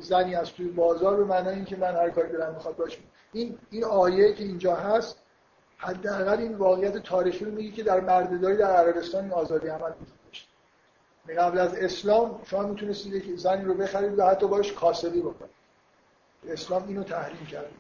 زنی 0.01 0.35
از 0.35 0.53
توی 0.53 0.69
بازار 0.69 1.17
به 1.17 1.25
معنای 1.25 1.55
اینکه 1.55 1.77
من 1.77 1.95
هر 1.95 2.11
کاری 2.11 2.33
دارم 2.33 2.55
می‌خواد 2.55 2.77
باشه 2.77 2.99
این 3.33 3.59
این 3.71 3.85
آیه 3.85 4.33
که 4.33 4.45
اینجا 4.45 4.75
هست 4.75 5.17
حداقل 5.77 6.39
این 6.39 6.55
واقعیت 6.55 6.99
تاریخی 6.99 7.45
رو 7.45 7.51
میگه 7.51 7.71
که 7.71 7.83
در 7.83 8.01
بردهداری 8.01 8.57
در 8.57 8.71
عربستان 8.71 9.25
این 9.25 9.33
آزادی 9.33 9.69
عمل 9.69 9.91
وجود 9.91 10.19
داشت. 10.27 10.49
یعنی 11.29 11.41
قبل 11.41 11.59
از 11.59 11.75
اسلام 11.75 12.41
شما 12.45 12.63
می‌تونستید 12.63 13.27
که 13.27 13.37
زنی 13.37 13.65
رو 13.65 13.75
بخرید 13.75 14.19
و 14.19 14.25
حتی 14.25 14.47
باش 14.47 14.73
کاسبی 14.73 15.21
بکنید. 15.21 15.60
اسلام 16.49 16.89
اینو 16.89 17.03
تحریم 17.03 17.47
کرد. 17.47 17.71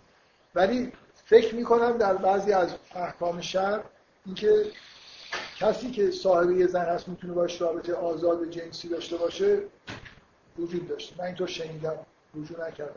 ولی 0.55 0.93
فکر 1.24 1.55
می‌کنم 1.55 1.99
در 1.99 2.15
بعضی 2.15 2.53
از 2.53 2.74
احکام 2.95 3.41
شهر 3.41 3.81
اینکه 4.27 4.65
کسی 5.57 5.91
که 5.91 6.11
صاحب 6.11 6.51
یه 6.51 6.66
زن 6.66 6.85
هست 6.85 7.09
می‌تونه 7.09 7.32
باش 7.32 7.61
رابطه 7.61 7.95
آزاد 7.95 8.51
جنسی 8.51 8.89
داشته 8.89 9.16
باشه 9.16 9.59
وجود 10.59 10.89
داشته. 10.89 11.15
من 11.19 11.24
اینطور 11.24 11.47
شنیدم. 11.47 11.97
رجوع 12.35 12.69
نکردم. 12.69 12.95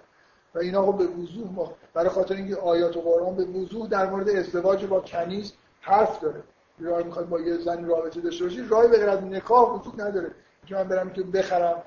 و 0.56 0.60
اینا 0.60 0.86
خب 0.86 0.98
به 0.98 1.06
وضوح 1.06 1.52
ما 1.52 1.74
برای 1.94 2.10
خاطر 2.10 2.36
اینکه 2.36 2.56
آیات 2.56 2.98
و 2.98 3.02
قرآن 3.02 3.36
به 3.36 3.44
وضوح 3.46 3.88
در 3.88 4.10
مورد 4.10 4.30
ازدواج 4.30 4.86
با 4.86 5.00
کنیز 5.00 5.54
حرف 5.82 6.20
داره. 6.20 6.44
راه 6.80 7.04
می‌خواد 7.04 7.30
با 7.30 7.40
یه 7.40 7.58
زنی 7.58 7.86
رابطه 7.86 8.22
داشته 8.22 8.44
باشی 8.44 8.62
راهی 8.70 8.88
به 8.88 8.98
غیر 8.98 9.10
از 9.10 9.24
نکاح 9.24 9.70
وجود 9.70 10.02
نداره. 10.02 10.32
که 10.66 10.76
من 10.76 10.84
برم 10.84 11.14
که 11.14 11.24
بخرم 11.24 11.84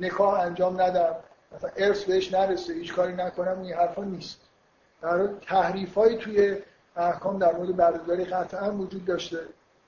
نکاح 0.00 0.40
انجام 0.40 0.80
ندم. 0.80 1.16
مثلا 1.52 1.70
ارث 1.76 2.04
بهش 2.04 2.34
نرسه 2.34 2.72
هیچ 2.72 2.94
کاری 2.94 3.12
نکنم 3.12 3.60
این 3.60 3.72
حرفا 3.72 4.04
نیست. 4.04 4.40
در 5.02 5.26
تحریف 5.26 5.98
توی 6.20 6.56
احکام 6.96 7.38
در 7.38 7.56
مورد 7.56 7.76
بردهداری 7.76 8.24
قطعا 8.24 8.72
وجود 8.72 9.04
داشته. 9.04 9.38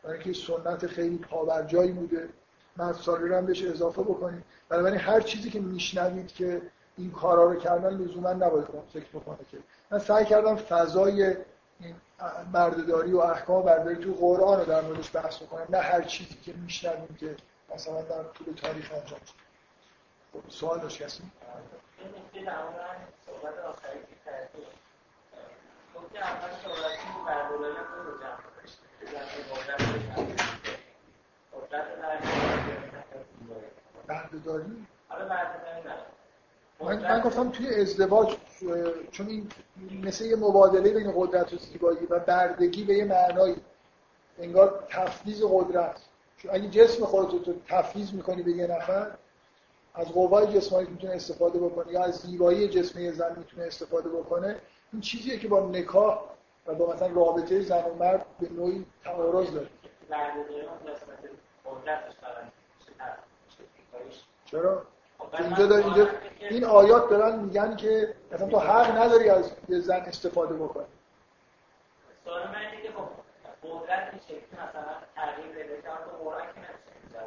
برای 0.02 0.18
اینکه 0.18 0.40
سنت 0.40 0.86
خیلی 0.86 1.18
پابرجایی 1.18 1.92
بوده. 1.92 2.28
من 2.76 2.92
سالی 2.92 3.28
رو 3.28 3.36
هم 3.36 3.46
بهش 3.46 3.64
اضافه 3.64 4.02
بکنید 4.02 4.44
بنابراین 4.68 5.00
هر 5.00 5.20
چیزی 5.20 5.50
که 5.50 5.60
میشنوید 5.60 6.32
که 6.32 6.62
این 6.96 7.10
کارا 7.10 7.52
رو 7.52 7.60
کردن 7.60 7.90
لزوما 7.90 8.32
نباید 8.32 8.66
فکر 8.92 9.08
بکنه 9.14 9.38
که. 9.50 9.58
من 9.90 9.98
سعی 9.98 10.24
کردم 10.24 10.56
فضای 10.56 11.36
این 11.80 11.94
بردهداری 12.52 13.12
و 13.12 13.18
احکام 13.18 13.62
بردهداری 13.62 13.96
تو 13.96 14.12
قرآن 14.12 14.58
رو 14.58 14.64
در 14.64 14.80
موردش 14.80 15.16
بحث 15.16 15.42
بکنم 15.42 15.66
نه 15.70 15.78
هر 15.78 16.02
چیزی 16.02 16.34
که 16.42 16.52
میشنویم 16.52 17.16
که 17.20 17.36
مثلا 17.74 18.02
در 18.02 18.22
طول 18.22 18.54
تاریخ 18.54 18.90
انجام 18.92 19.20
شد 19.26 19.26
خب 19.26 19.41
سوال 20.48 20.80
داشت 20.80 21.02
کسی؟ 21.02 21.22
من, 36.80 36.98
من 37.02 37.20
گفتم 37.20 37.50
توی 37.50 37.74
ازدواج 37.74 38.36
چون 39.10 39.26
این 39.26 39.48
مثل 40.04 40.24
یه 40.24 40.36
مبادله 40.36 40.90
بین 40.90 41.12
قدرت 41.16 41.52
و 41.52 41.56
زیبایی 41.56 42.06
و 42.06 42.18
بردگی 42.18 42.84
به 42.84 42.94
یه 42.94 43.04
معنایی. 43.04 43.56
انگار 44.38 44.86
تفلیز 44.90 45.42
قدرت. 45.44 46.00
چون 46.36 46.50
اگه 46.54 46.68
جسم 46.68 47.04
خودت 47.04 47.48
رو 47.48 47.54
تفلیز 47.68 48.14
می‌کنی 48.14 48.42
به 48.42 48.50
یه 48.50 48.66
نفر 48.66 49.10
از 49.94 50.12
قوای 50.12 50.46
جسمانی 50.46 50.88
می‌تونه 50.88 51.12
استفاده 51.12 51.58
بکنه 51.58 51.92
یا 51.92 52.04
از 52.04 52.16
زیبایی 52.16 52.68
جسم 52.68 53.00
یه 53.00 53.12
زن 53.12 53.34
می‌تونه 53.38 53.66
استفاده 53.66 54.08
بکنه 54.08 54.60
این 54.92 55.00
چیزیه 55.00 55.38
که 55.38 55.48
با 55.48 55.60
نکاح 55.60 56.20
و 56.66 56.74
با 56.74 56.92
مثلا 56.92 57.08
رابطه 57.08 57.60
زن 57.60 57.84
و 57.84 57.94
مرد 57.94 58.26
به 58.40 58.48
نوعی 58.48 58.86
تعارض 59.04 59.52
داره. 59.52 59.68
چرا؟ 64.44 64.82
اینجا 65.38 65.66
دار 65.66 65.78
اینجا 65.78 66.08
این 66.50 66.64
آیات 66.64 67.10
دارن 67.10 67.38
میگن 67.38 67.76
که 67.76 68.14
مثلا 68.32 68.48
تو 68.48 68.58
حق 68.58 68.96
نداری 68.96 69.28
از 69.28 69.52
یه 69.68 69.80
زن 69.80 70.00
استفاده 70.00 70.54
بکنی. 70.54 70.86
سوال 72.24 72.48
من 72.48 72.54
اینه 72.54 72.82
که 72.82 72.92
خب 72.92 73.08
قدرت 73.62 74.20
شکلی 74.24 74.38
مثلا 74.52 74.84
تغییر 75.16 75.48
بده 75.48 75.82
که 75.82 75.88
قرآن 76.24 76.42
که 76.54 76.60
نمیشه 76.60 77.18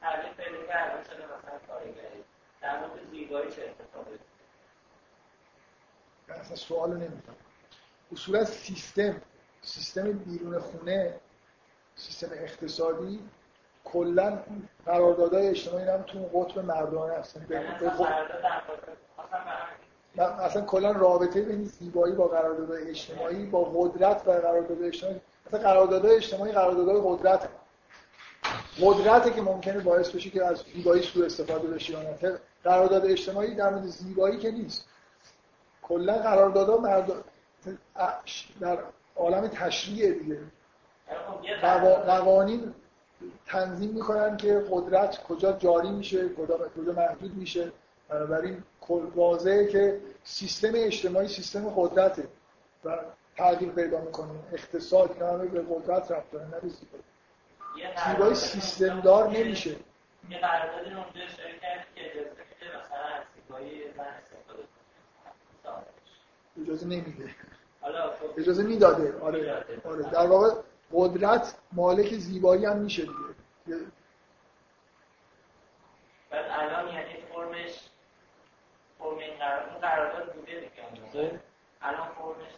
تغییر 0.00 0.32
مثلا 0.32 0.50
کارگری 0.66 1.29
در 2.62 2.78
مورد 2.80 3.10
زیبایی 3.10 3.50
چه 3.50 3.62
اتفاقی؟ 3.62 4.18
اصلا 6.28 6.56
سوالو 6.56 6.94
نمی‌دونم. 6.94 7.36
اصولا 8.12 8.44
سیستم 8.44 9.22
سیستم 9.62 10.12
بیرون 10.12 10.58
خونه 10.58 11.14
سیستم 11.96 12.28
اقتصادی 12.32 13.20
کلا 13.84 14.38
قراردادهای 14.86 15.48
اجتماعی 15.48 15.88
هم 15.88 16.02
تو 16.02 16.18
قطب 16.18 16.58
مردانه 16.58 17.14
هستن 17.14 17.46
اصلا 20.18 20.62
کلا 20.62 20.92
رابطه 20.92 21.42
بین 21.42 21.64
زیبایی 21.64 22.14
با 22.14 22.28
قراردادهای 22.28 22.90
اجتماعی 22.90 23.46
با 23.46 23.64
قدرت 23.64 24.22
و 24.26 24.30
قراردادهای 24.30 24.88
اجتماعی 24.88 25.20
اصلا 25.46 25.60
قراردادهای 25.60 26.16
اجتماعی 26.16 26.52
قراردادهای 26.52 27.00
قدرت 27.04 27.48
قدرته 28.82 29.30
که 29.30 29.42
ممکنه 29.42 29.78
باعث 29.80 30.10
بشه 30.10 30.30
که 30.30 30.44
از 30.44 30.64
زیبایی 30.74 31.02
سوء 31.02 31.26
استفاده 31.26 31.68
بشه 31.68 31.92
یا 31.92 32.02
نه. 32.02 32.38
قرارداد 32.64 33.06
اجتماعی 33.06 33.54
در 33.54 33.70
مورد 33.70 33.86
زیبایی 33.86 34.38
که 34.38 34.50
نیست. 34.50 34.88
کلا 35.82 36.18
قراردادها 36.18 36.78
مرد 36.78 37.12
در 38.60 38.78
عالم 39.16 39.48
تشریع 39.48 40.12
دیگه. 40.12 40.38
قوانین 42.06 42.74
تنظیم 43.46 43.90
می‌کنن 43.90 44.36
که 44.36 44.64
قدرت 44.70 45.22
کجا 45.22 45.52
جاری 45.52 45.90
میشه 45.90 46.28
کجا 46.28 46.92
محدود 46.96 47.34
میشه. 47.34 47.72
بنابراین 48.08 48.62
واضحه 49.14 49.66
که 49.66 50.00
سیستم 50.24 50.72
اجتماعی 50.74 51.28
سیستم 51.28 51.68
قدرته 51.76 52.28
و 52.84 52.98
تغییر 53.36 53.72
پیدا 53.72 54.00
می‌کنه. 54.00 54.30
اقتصاد 54.52 55.12
اینا 55.12 55.32
همه 55.32 55.46
به 55.46 55.62
قدرت 55.62 56.10
رفت 56.10 56.30
داره 56.30 56.44
نه 56.44 56.60
زیبایی. 58.08 58.34
سیستم 58.34 59.00
دار 59.00 59.28
نمیشه. 59.28 59.70
یه 60.30 60.38
قراردادی 60.38 60.90
اونجا 60.90 61.10
که 61.94 62.10
اجازه 62.10 62.30
زن 63.96 64.00
استفاده 64.04 64.68
اجازه 66.62 66.86
نمیده. 66.86 67.34
خب. 67.82 68.38
اجازه 68.38 68.62
می‌داده. 68.62 69.20
آره. 69.20 69.64
آره. 69.84 70.02
در 70.10 70.26
واقع 70.26 70.54
قدرت 70.92 71.54
مالک 71.72 72.14
زیبایی 72.14 72.64
هم 72.64 72.76
میشه 72.78 73.02
دیگه. 73.02 73.80
بعد 76.30 76.44
الان 76.50 76.94
یعنی 76.94 77.14
فرمش 77.34 77.90
فرم 78.98 79.18
این 79.18 79.38
قرارداد 79.80 80.34
بوده 80.34 80.70
دیگه. 81.12 81.40
الان 81.82 82.08
فرمش 82.08 82.52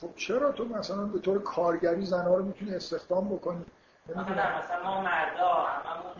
خب 0.00 0.14
چرا 0.16 0.52
تو 0.52 0.64
مثلا 0.64 1.04
به 1.04 1.18
طور 1.18 1.42
کارگری 1.42 2.06
زنها 2.06 2.36
رو 2.36 2.44
می‌تونی 2.44 2.74
استخدام 2.74 3.28
بکنی؟ 3.28 3.64
مثلا 4.08 4.58
مثلا 4.58 4.82
ما 4.84 5.00
مردا 5.00 5.52
هممون 5.52 6.12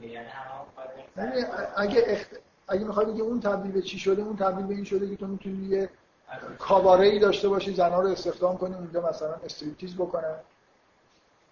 یعنی 0.00 0.16
هممون 0.16 0.66
اگه 1.76 2.02
اخت... 2.06 2.30
اگه 2.68 2.84
می‌خوای 2.84 3.06
بگی 3.06 3.20
اون 3.20 3.40
تبدیل 3.40 3.72
به 3.72 3.82
چی 3.82 3.98
شده 3.98 4.22
اون 4.22 4.36
تبدیل 4.36 4.66
به 4.66 4.74
این 4.74 4.84
شده 4.84 5.10
که 5.10 5.16
تو 5.16 5.26
می‌تونی 5.26 5.66
یه 5.66 5.88
کاباره 6.58 7.06
ای 7.06 7.18
داشته 7.18 7.48
باشی 7.48 7.74
زنها 7.74 8.00
رو 8.00 8.08
استخدام 8.08 8.58
کنی 8.58 8.74
اونجا 8.74 9.08
مثلا 9.08 9.34
striptease 9.44 9.94
بکنن. 9.96 10.34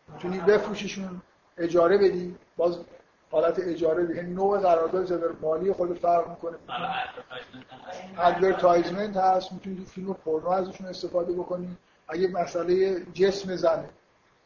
می‌تونی 0.09 0.39
بفروشیشون 0.39 1.23
اجاره 1.59 1.99
بدی. 1.99 2.37
باز 2.57 2.79
حالت 3.31 3.59
اجاره 3.59 4.07
دیگه 4.07 4.17
یعنی 4.21 4.35
نوع 4.35 4.59
قرارداد 4.59 5.37
مالی 5.41 5.73
خود 5.73 5.99
فرق 5.99 6.29
می‌کنه. 6.29 6.57
advertisement 8.19 9.17
هست. 9.17 9.53
می‌تونی 9.53 9.77
تو 9.77 9.85
فیلم 9.85 10.15
porno 10.15 10.49
ازشون 10.49 10.87
استفاده 10.87 11.33
بکنی. 11.33 11.77
اگه 12.09 12.29
مسئله 12.29 13.05
جسم 13.13 13.57
زنه. 13.57 13.89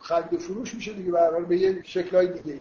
خرید 0.03 0.41
فروش 0.41 0.74
میشه 0.74 0.93
دیگه 0.93 1.12
به 1.12 1.41
به 1.41 1.57
یه 1.57 1.83
شکلای 1.83 2.27
دیگه 2.27 2.61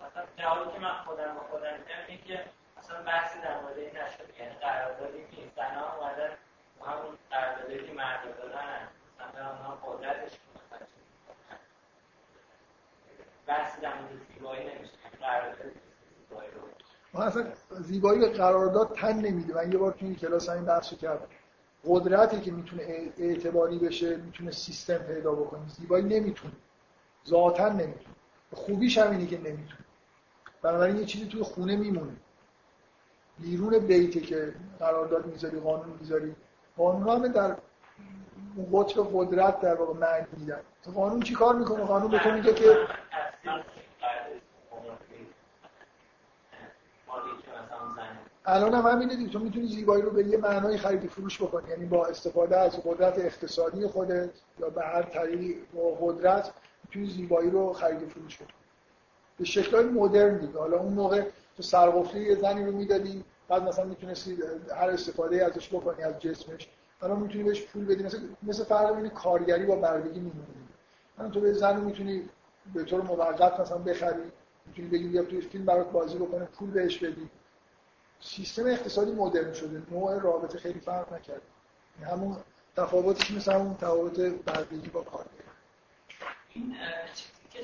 مثلا 0.00 0.24
جوابی 0.36 0.72
که 0.72 0.78
من 0.78 0.94
خودم 1.06 1.36
خودم 1.50 1.72
میدم 1.72 2.04
این 2.08 2.18
که 2.24 2.44
مثلا 2.78 3.02
بحثی 3.02 3.40
در 3.40 3.60
مورد 3.60 3.78
این 3.78 3.90
نشد 3.90 4.40
یعنی 4.40 4.54
قراردادی 4.54 5.18
که 5.18 5.42
زنها 5.56 5.96
اومدن 5.96 6.30
همون 6.86 7.16
قراردادی 7.30 7.86
که 7.86 7.92
مرد 7.92 8.36
دادن 8.38 8.88
مثلا 9.20 9.50
اونها 9.50 9.74
قدرتش 9.86 10.32
بحثی 13.46 13.80
در 13.80 13.94
مورد 13.94 14.12
زیبایی 14.34 14.60
نمیشه 14.62 14.92
قرارداد 15.20 15.56
زیبایی 16.18 16.50
رو. 16.50 16.60
ما 17.14 17.22
اصلا 17.22 17.46
زیبایی 17.70 18.20
به 18.20 18.28
قرارداد 18.28 18.94
تن 18.94 19.12
نمیده. 19.12 19.54
من 19.54 19.72
یه 19.72 19.78
بار 19.78 19.92
تو 19.92 20.06
این 20.06 20.16
کلاس 20.16 20.48
همین 20.48 20.64
بحث 20.64 20.94
کردم. 20.94 21.26
قدرتی 21.84 22.40
که 22.40 22.52
می‌تونه 22.52 22.82
اعتباری 23.18 23.78
بشه 23.78 24.16
می‌تونه 24.16 24.50
سیستم 24.50 24.98
پیدا 24.98 25.32
بکنه. 25.32 25.68
زیبایی 25.68 26.04
نمی‌تونه. 26.04 26.54
ذاتا 27.28 27.68
نمی‌تونه. 27.68 28.16
خوبیش 28.52 28.98
هم 28.98 29.10
اینه 29.10 29.26
که 29.26 29.38
نمی‌تونه. 29.38 29.84
بنابراین 30.62 30.96
یه 30.96 31.04
چیزی 31.04 31.26
توی 31.26 31.42
خونه 31.42 31.76
میمونه. 31.76 32.16
بیرون 33.38 33.78
بیته 33.78 34.20
که 34.20 34.54
قرارداد 34.78 35.26
می‌ذاری 35.26 35.60
قانون 35.60 35.98
می‌ذاری. 36.00 36.36
قانون 36.76 37.08
هم 37.08 37.28
در 37.28 37.56
قطب 38.72 39.08
قدرت 39.12 39.60
در 39.60 39.74
واقع 39.74 39.98
معنی 39.98 40.26
میدن. 40.36 40.60
قانون 40.94 41.20
چی 41.20 41.34
کار 41.34 41.54
می‌کنه؟ 41.54 41.84
قانون 41.84 42.18
تو 42.18 42.30
میگه 42.30 42.54
که 42.54 42.76
الان 48.44 48.74
هم 48.74 48.86
همینه 48.86 49.16
دیگه. 49.16 49.30
تو 49.30 49.38
می‌تونی 49.38 49.66
زیبایی 49.66 50.02
رو 50.02 50.10
به 50.10 50.24
یه 50.24 50.38
معنای 50.38 50.78
خرید 50.78 51.10
فروش 51.10 51.42
بکنی. 51.42 51.70
یعنی 51.70 51.86
با 51.86 52.06
استفاده 52.06 52.56
از 52.56 52.80
قدرت 52.84 53.18
اقتصادی 53.18 53.86
خودت 53.86 54.30
یا 54.58 54.70
به 54.70 54.82
هر 54.82 55.02
طریقی 55.02 55.54
با 55.74 55.90
قدرت 56.00 56.52
می‌تونی 56.86 57.10
زیبایی 57.10 57.50
رو 57.50 57.72
خرید 57.72 58.08
فروش 58.08 58.36
بکنی 58.36 58.48
به 59.38 59.44
شکلهای 59.44 59.84
مدرن 59.84 60.38
دیگه. 60.38 60.58
حالا 60.58 60.78
اون 60.78 60.92
موقع 60.92 61.22
تو 61.56 61.62
سرقفلی 61.62 62.24
یه 62.24 62.34
زنی 62.34 62.64
رو 62.64 62.72
می‌دادی 62.72 63.24
بعد 63.48 63.62
مثلا 63.62 63.84
می‌تونستی 63.84 64.38
هر 64.76 64.90
استفاده 64.90 65.44
ازش 65.44 65.68
بکنی 65.68 66.02
از 66.02 66.18
جسمش. 66.18 66.68
الان 67.02 67.18
می‌تونی 67.20 67.44
بهش 67.44 67.62
پول 67.62 67.84
بدی. 67.84 68.02
مثل 68.02 68.18
مثل 68.42 68.64
فرق 68.64 68.96
بین 68.96 69.08
کارگری 69.08 69.66
با 69.66 69.76
بردگی 69.76 70.20
میمونه 70.20 70.46
الان 71.18 71.32
تو 71.32 71.40
به 71.40 71.52
زن 71.52 71.80
می‌تونی 71.80 72.28
به 72.74 72.84
طور 72.84 73.02
موقت 73.02 73.60
مثلا 73.60 73.78
بخری 73.78 74.22
می‌تونی 74.66 74.88
بگی 74.88 75.08
بیا 75.08 75.22
توی 75.22 75.40
فیلم 75.40 75.64
برات 75.64 75.90
بازی 75.90 76.18
بکنه 76.18 76.44
پول 76.44 76.70
بهش 76.70 76.98
بدی. 76.98 77.30
سیستم 78.20 78.66
اقتصادی 78.66 79.12
مدرن 79.12 79.52
شده. 79.52 79.82
نوع 79.90 80.18
رابطه 80.18 80.58
خیلی 80.58 80.80
فرق 80.80 81.12
نکرده. 81.12 81.42
همون 82.02 82.36
تفاوتش 82.76 83.30
مثل 83.30 83.52
همون 83.52 83.74
تفاوت 83.74 84.20
بردگی 84.20 84.88
با 84.88 85.02
کارگری. 85.02 85.46
این 86.56 86.74
چیزی 87.14 87.32
که 87.50 87.60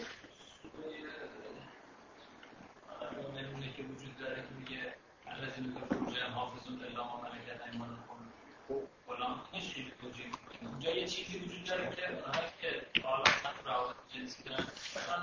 نمونه 3.43 3.73
که 3.77 3.83
وجود 3.83 4.17
داره 4.21 4.37
که 4.37 4.49
میگه 4.59 4.95
الذین 5.27 5.75
فروجهم 5.89 6.33
حافظون 6.33 6.81
الا 6.85 7.05
ما 7.05 7.21
ملکت 7.21 7.73
ایمانهم 7.73 8.03
فلان 9.07 9.41
توجیه 10.01 10.27
اونجا 10.63 10.91
یه 10.91 11.07
چیزی 11.07 11.39
وجود 11.39 11.65
داره 11.65 11.91
که 11.97 12.03
اونهایی 12.13 12.49
که 12.61 13.01
حالا 13.03 13.25
روابط 13.67 13.97
جنسی 14.15 14.43
دارن 14.43 14.67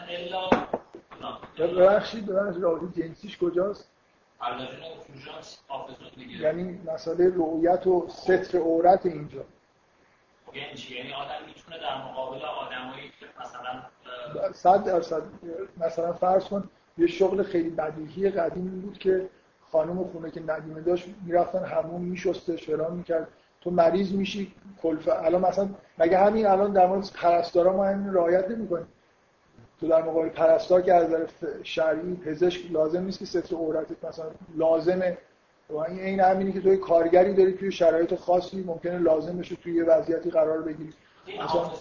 الا 0.09 0.49
ببخشید 1.57 2.25
ببخشید 2.25 2.61
روابط 2.61 2.95
جنسیش 2.99 3.37
کجاست 3.37 3.89
یعنی 6.27 6.79
مسئله 6.85 7.31
رؤیت 7.35 7.87
و 7.87 8.07
ستر 8.09 8.57
عورت 8.57 9.05
اینجا. 9.05 9.45
یعنی 10.53 10.97
یعنی 10.97 11.13
آدم 11.13 11.45
می‌تونه 11.47 11.77
در 11.77 11.97
مقابل 11.97 12.41
آدمایی 12.45 13.11
که 13.19 13.25
مثلا 13.41 14.51
صد 14.53 14.83
درصد 14.83 15.21
مثلا 15.77 16.13
فرض 16.13 16.45
کن 16.45 16.69
یه 16.97 17.07
شغل 17.07 17.43
خیلی 17.43 17.69
بدیهی 17.69 18.29
قدیمی 18.29 18.81
بود 18.81 18.97
که 18.97 19.29
خانم 19.71 20.03
خونه 20.03 20.31
که 20.31 20.41
ندیمه 20.47 20.81
داشت 20.81 21.05
می‌رفتن 21.25 21.65
همون 21.65 22.01
میشسته 22.01 22.57
شرام 22.57 22.93
می‌کرد. 22.93 23.27
تو 23.61 23.71
مریض 23.71 24.13
میشی 24.13 24.53
کلفه 24.81 25.11
الان 25.23 25.41
مثلا 25.41 25.69
مگه 25.97 26.17
همین 26.17 26.45
الان 26.45 26.73
در 26.73 26.87
مورد 26.87 27.11
پرستارا 27.15 27.73
ما 27.73 27.85
همین 27.85 28.13
رعایت 28.13 28.51
نمی‌کنیم؟ 28.51 28.87
تو 29.79 29.87
در 29.87 30.01
مقابل 30.01 30.29
پرستار 30.29 30.81
که 30.81 30.93
از 30.93 31.15
شرعی 31.63 32.15
پزشک 32.15 32.71
لازم 32.71 33.03
نیست 33.03 33.19
که 33.19 33.25
ستر 33.25 33.55
عورتت 33.55 34.05
مثلا 34.05 34.25
لازمه 34.55 35.17
و 35.69 35.77
این 35.77 35.99
عین 35.99 36.19
همینی 36.19 36.53
که 36.53 36.61
توی 36.61 36.77
کارگری 36.77 37.33
داری 37.33 37.53
توی 37.53 37.71
شرایط 37.71 38.15
خاصی 38.15 38.63
ممکنه 38.63 38.97
لازم 38.97 39.37
بشه 39.37 39.55
توی 39.55 39.75
یه 39.75 39.83
وضعیتی 39.83 40.31
قرار 40.31 40.61
بگیری. 40.61 40.93
مثلا 41.43 41.71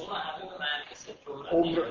عمر. 1.51 1.85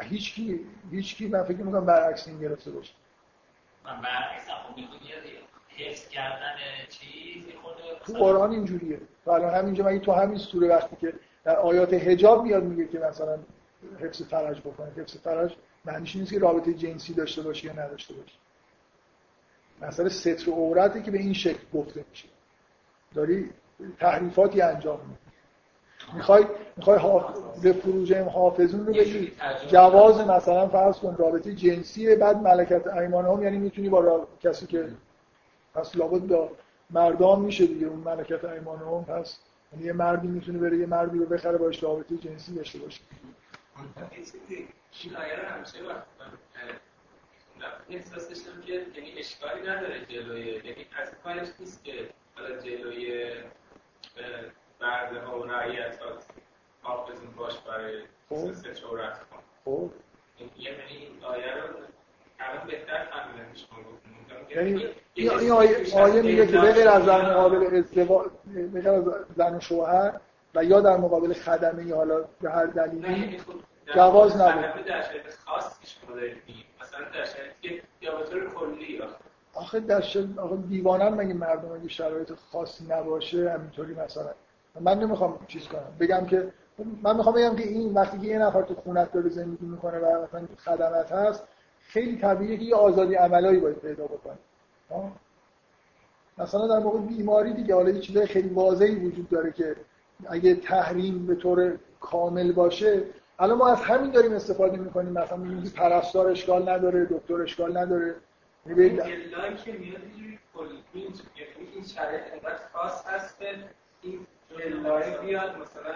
هیچ 0.00 0.34
کی 0.34 0.60
هیچ 0.90 1.16
کی 1.16 1.28
من 1.28 1.42
فکر 1.42 1.56
می‌کنم 1.56 1.86
برعکس 1.86 2.28
این 2.28 2.40
گرفته 2.40 2.70
باشه. 2.70 2.92
من 3.84 4.00
برعکس 4.00 4.42
حفظ 5.76 6.08
کردن 6.08 6.54
چیز 6.88 7.44
تو 8.06 8.12
قرآن 8.12 8.50
اینجوریه. 8.50 9.00
الان 9.26 9.54
همینجا 9.54 9.84
مگه 9.84 9.98
تو 9.98 10.12
همین 10.12 10.38
سوره 10.38 10.68
وقتی 10.68 10.96
که 11.00 11.12
در 11.44 11.56
آیات 11.56 11.94
حجاب 11.94 12.44
میاد 12.44 12.62
میگه 12.62 12.86
که 12.88 12.98
مثلا 12.98 13.38
حفظ 14.00 14.22
فرج 14.22 14.60
بکنه. 14.60 14.92
حفظ 14.96 15.16
فرج 15.16 15.56
معنیش 15.84 16.16
نیست 16.16 16.32
که 16.32 16.38
رابطه 16.38 16.74
جنسی 16.74 17.14
داشته 17.14 17.42
باشی 17.42 17.66
یا 17.66 17.72
نداشته 17.72 18.14
باشی 18.14 18.34
مثلا 19.82 20.08
ستر 20.08 20.50
و 20.50 20.52
عورتی 20.52 21.02
که 21.02 21.10
به 21.10 21.18
این 21.18 21.32
شکل 21.32 21.62
گفته 21.74 22.04
میشه. 22.10 22.28
داری 23.14 23.50
تحریفاتی 24.00 24.60
انجام 24.60 25.00
میدی. 25.00 25.18
می‌خوای 26.14 26.46
می‌خوای 26.76 26.98
به 27.62 28.30
حافظون 28.30 28.86
رو 28.86 28.92
بگی. 28.92 29.32
جواز 29.68 30.20
مثلا 30.20 30.68
فرض 30.68 30.98
کن 30.98 31.16
رابطه 31.18 31.54
جنسی 31.54 32.16
بعد 32.16 32.36
ملکت 32.36 32.86
ایمان 32.86 33.24
هم 33.24 33.42
یعنی 33.42 33.58
می‌تونی 33.58 33.88
با 33.88 34.28
کسی 34.40 34.66
که 34.66 34.88
پس 35.74 35.96
لابد 35.96 36.20
با 36.20 36.50
مردم 36.90 37.40
میشه 37.40 37.66
دیگه 37.66 37.86
اون 37.86 37.98
ملکت 37.98 38.44
ایمان 38.44 38.78
هم 38.78 39.04
پس 39.04 39.38
یعنی 39.72 39.84
یه 39.84 39.92
مردی 39.92 40.28
می‌تونه 40.28 40.58
بره 40.58 40.78
یه 40.78 40.86
مردی 40.86 41.18
رو 41.18 41.26
بخره 41.26 41.58
باش 41.58 41.82
رابطه 41.82 42.16
جنسی 42.16 42.54
داشته 42.54 42.78
باشه 42.78 43.00
این 45.04 45.16
آیه 45.16 45.36
رو 45.36 45.48
همیشه 45.48 45.78
احساس 47.90 48.28
داشتم 48.28 48.60
که 48.66 48.72
یعنی 48.72 49.12
اشکالی 49.18 49.60
نداره 49.60 50.06
جلوی 50.06 50.40
یعنی 50.40 50.86
از 51.02 51.12
کارش 51.24 51.48
نیست 51.60 51.84
که 51.84 52.08
حالا 52.36 52.60
جلوی 52.60 53.32
برده 54.80 55.20
ها 55.20 55.40
و 55.40 55.44
رعیت 55.44 55.98
ها 55.98 56.18
حافظون 56.82 57.30
باش 57.36 57.58
برای 57.58 58.02
خب. 58.28 58.52
سه 58.52 58.74
چورت 58.74 59.18
کن. 59.18 59.38
خب. 59.64 59.90
یعنی 60.58 60.82
این 60.88 61.24
آیه 61.24 61.54
رو 61.54 61.68
الان 62.40 62.66
بهتر 62.66 63.04
فهمیدم 63.04 63.54
شما 63.54 63.78
یعنی 64.50 64.86
این 65.14 65.30
آیه, 65.30 65.94
آیه 65.94 66.22
میگه 66.22 66.46
که 66.46 66.58
بغیر 66.58 66.88
از 66.88 67.06
در 67.06 67.30
مقابل 67.30 67.76
ازدواج 67.76 68.30
بغیر 68.74 68.88
از 68.88 69.04
زن 69.36 69.56
و 69.56 69.60
شوهر 69.60 70.20
و 70.54 70.64
یا 70.64 70.80
در 70.80 70.96
مقابل 70.96 71.32
خدمه 71.32 71.84
یا 71.84 71.96
حالا 71.96 72.24
به 72.40 72.50
هر 72.50 72.66
دلیلی 72.66 73.40
جواز 73.94 74.36
نداره 74.36 74.82
در 74.82 75.02
شرایط 75.02 75.34
خاصش 75.44 75.96
آخه 79.54 79.80
در 79.80 80.00
شرایط 80.00 80.38
آخه 80.38 80.56
دیوانن 80.56 81.08
مگه 81.08 81.34
مردم 81.34 81.72
اگه 81.72 81.88
شرایط 81.88 82.32
خاصی 82.52 82.84
نباشه 82.88 83.50
همینطوری 83.50 83.94
مثلا؟ 83.94 84.30
من 84.80 84.98
نمی‌خوام 84.98 85.38
چیز 85.48 85.68
کنم. 85.68 85.96
بگم 86.00 86.26
که 86.26 86.52
من 87.02 87.16
می‌خوام 87.16 87.34
بگم 87.34 87.56
که 87.56 87.68
این 87.68 87.94
وقتی 87.94 88.18
که 88.18 88.26
یه 88.26 88.38
نفر 88.38 88.62
تو 88.62 88.74
خونت 88.74 89.12
داره 89.12 89.28
زندگی 89.28 89.66
می‌کنه 89.66 89.98
و 89.98 90.22
مثلا 90.22 90.48
خدمت 90.64 91.12
هست 91.12 91.44
خیلی 91.80 92.18
طبیعیه 92.18 92.56
که 92.56 92.64
یه 92.64 92.74
آزادی 92.74 93.14
عملایی 93.14 93.60
باید 93.60 93.76
پیدا 93.76 94.04
بکنه. 94.04 94.38
مثلا 96.38 96.66
در 96.66 96.78
موقع 96.78 96.98
بیماری 96.98 97.52
دیگه 97.52 97.74
حالا 97.74 97.90
یه 97.90 98.00
چیزای 98.00 98.26
خیلی 98.26 98.48
واضحی 98.48 98.94
وجود 98.94 99.28
داره 99.28 99.52
که 99.52 99.76
اگه 100.28 100.54
تحریم 100.54 101.26
به 101.26 101.34
طور 101.34 101.78
کامل 102.00 102.52
باشه 102.52 103.02
الان 103.38 103.58
ما 103.58 103.68
از 103.72 103.80
همین 103.80 104.10
داریم 104.10 104.32
استفاده 104.32 104.76
می‌کنیم. 104.76 105.12
مثلا 105.12 105.36
میگیم 105.36 105.72
پرستار 105.72 106.28
اشکال 106.28 106.68
نداره 106.68 107.04
دکتر 107.04 107.42
اشکال 107.42 107.76
نداره. 107.78 108.14
می‌بینید 108.64 109.02
که 109.64 109.72
میاد 109.72 110.00
این 111.74 111.84
شرایط 111.84 112.22
انقدر 112.32 112.60
خاص 112.72 113.06
هست 113.06 113.38
که 113.40 113.54
این 114.02 114.26
الهی 114.50 115.26
بیاد 115.26 115.56
مثلا 115.56 115.94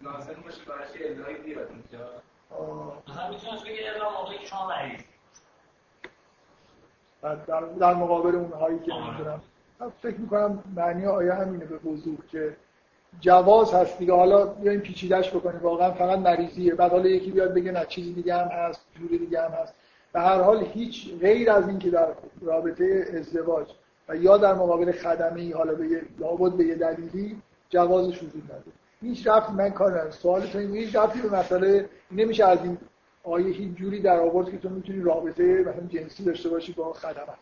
لازم 0.00 0.42
باشه 0.44 0.64
براش 0.64 0.88
الهی 0.94 1.42
بیاد 1.42 1.68
اینجا؟ 1.70 2.08
مثلا 3.08 3.28
می‌تونست 3.28 3.64
بگه 3.64 3.94
الا 3.94 4.10
موقعی 4.10 4.38
که 4.38 4.46
شما 4.46 4.68
مریض 4.68 5.00
در, 7.22 7.60
در 7.60 7.94
مقابل 7.94 8.34
اونهایی 8.34 8.78
که 8.78 8.92
می‌دونم 8.94 9.42
فکر 10.02 10.16
می‌کنم 10.16 10.64
معنی 10.76 11.06
آیه 11.06 11.34
همینه 11.34 11.64
به 11.64 11.76
وضوح 11.76 12.18
که 12.28 12.56
جواز 13.20 13.74
هست 13.74 13.98
دیگه. 13.98 14.12
حالا 14.12 14.46
بیایم 14.46 14.80
پیچیدش 14.80 15.30
بکنیم. 15.30 15.60
واقعا 15.62 15.90
فقط 15.90 16.18
مریضیه. 16.18 16.74
بعد 16.74 16.90
حالا 16.90 17.08
یکی 17.08 17.30
بیاد 17.30 17.54
بگه 17.54 17.72
نه 17.72 17.84
چیزی 17.84 18.12
دیگه 18.12 18.34
هم 18.34 18.48
هست 18.48 18.80
جوری 18.98 19.18
دیگه 19.18 19.42
هم 19.42 19.50
هست. 19.50 19.74
به 20.12 20.20
هر 20.20 20.40
حال 20.40 20.64
هیچ 20.64 21.18
غیر 21.20 21.50
از 21.50 21.68
اینکه 21.68 21.90
در 21.90 22.08
رابطه 22.40 23.06
ازدواج 23.18 23.66
و 24.08 24.16
یا 24.16 24.36
در 24.36 24.54
مقابل 24.54 24.92
خدمه 24.92 25.40
ای 25.40 25.52
حالا 25.52 25.74
به 25.74 26.02
لابد 26.18 26.56
به 26.56 26.64
یه 26.64 26.74
دلیلی 26.74 27.42
جوازش 27.70 28.22
وجود 28.22 28.44
نداره. 28.44 28.62
هیچ 29.00 29.26
رفتی 29.26 29.52
من 29.52 29.70
کار 29.70 29.90
ندارم. 29.90 30.10
سوال 30.10 30.40
تو 30.40 30.58
این 30.58 30.74
هیچ 30.74 30.96
رفتی 30.96 31.20
به 31.20 31.36
مسئله 31.36 31.88
نمیشه 32.10 32.44
از 32.44 32.58
این 32.64 32.78
آیه 33.24 33.54
هیچ 33.54 33.74
جوری 33.74 34.00
در 34.00 34.20
آورد 34.20 34.50
که 34.50 34.58
تو 34.58 34.68
می‌تونی 34.68 35.00
رابطه 35.00 35.42
مثلا 35.42 35.86
جنسی 35.88 36.24
داشته 36.24 36.48
باشی 36.48 36.72
با 36.72 36.92
خدمت. 36.92 37.38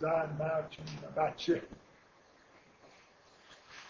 زن 0.00 0.28
مرد 0.38 0.68
بچه. 1.16 1.62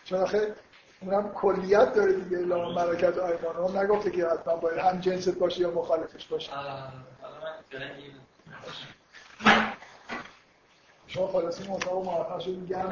چون 0.04 0.20
آخه 0.20 0.54
اونم 1.00 1.32
کلیت 1.32 1.94
داره 1.94 2.12
دیگه 2.12 2.36
لا 2.36 2.68
ملکت 2.68 3.18
آیمان. 3.18 3.70
هم 3.70 3.78
نگفته 3.78 4.10
که 4.10 4.26
حتما 4.26 4.56
باید 4.56 4.78
هم 4.78 5.00
جنست 5.00 5.38
باشه 5.38 5.60
یا 5.60 5.70
مخالفش 5.70 6.26
باشه. 6.26 6.50
شما 11.06 11.26
خلاصی 11.26 11.68
اتاق 11.68 12.04
معرفه 12.04 12.44
شد 12.44 12.50
میگم 12.50 12.88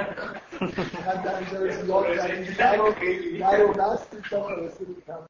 من 1.06 1.22
در 1.24 1.38
اینجا 1.38 1.82
زیاد 1.82 2.16
در 2.16 2.32
این 2.32 3.38
در 3.38 3.64
و 3.64 3.72
دست 3.72 4.16
تا 4.30 4.42
خلاصی 4.42 4.84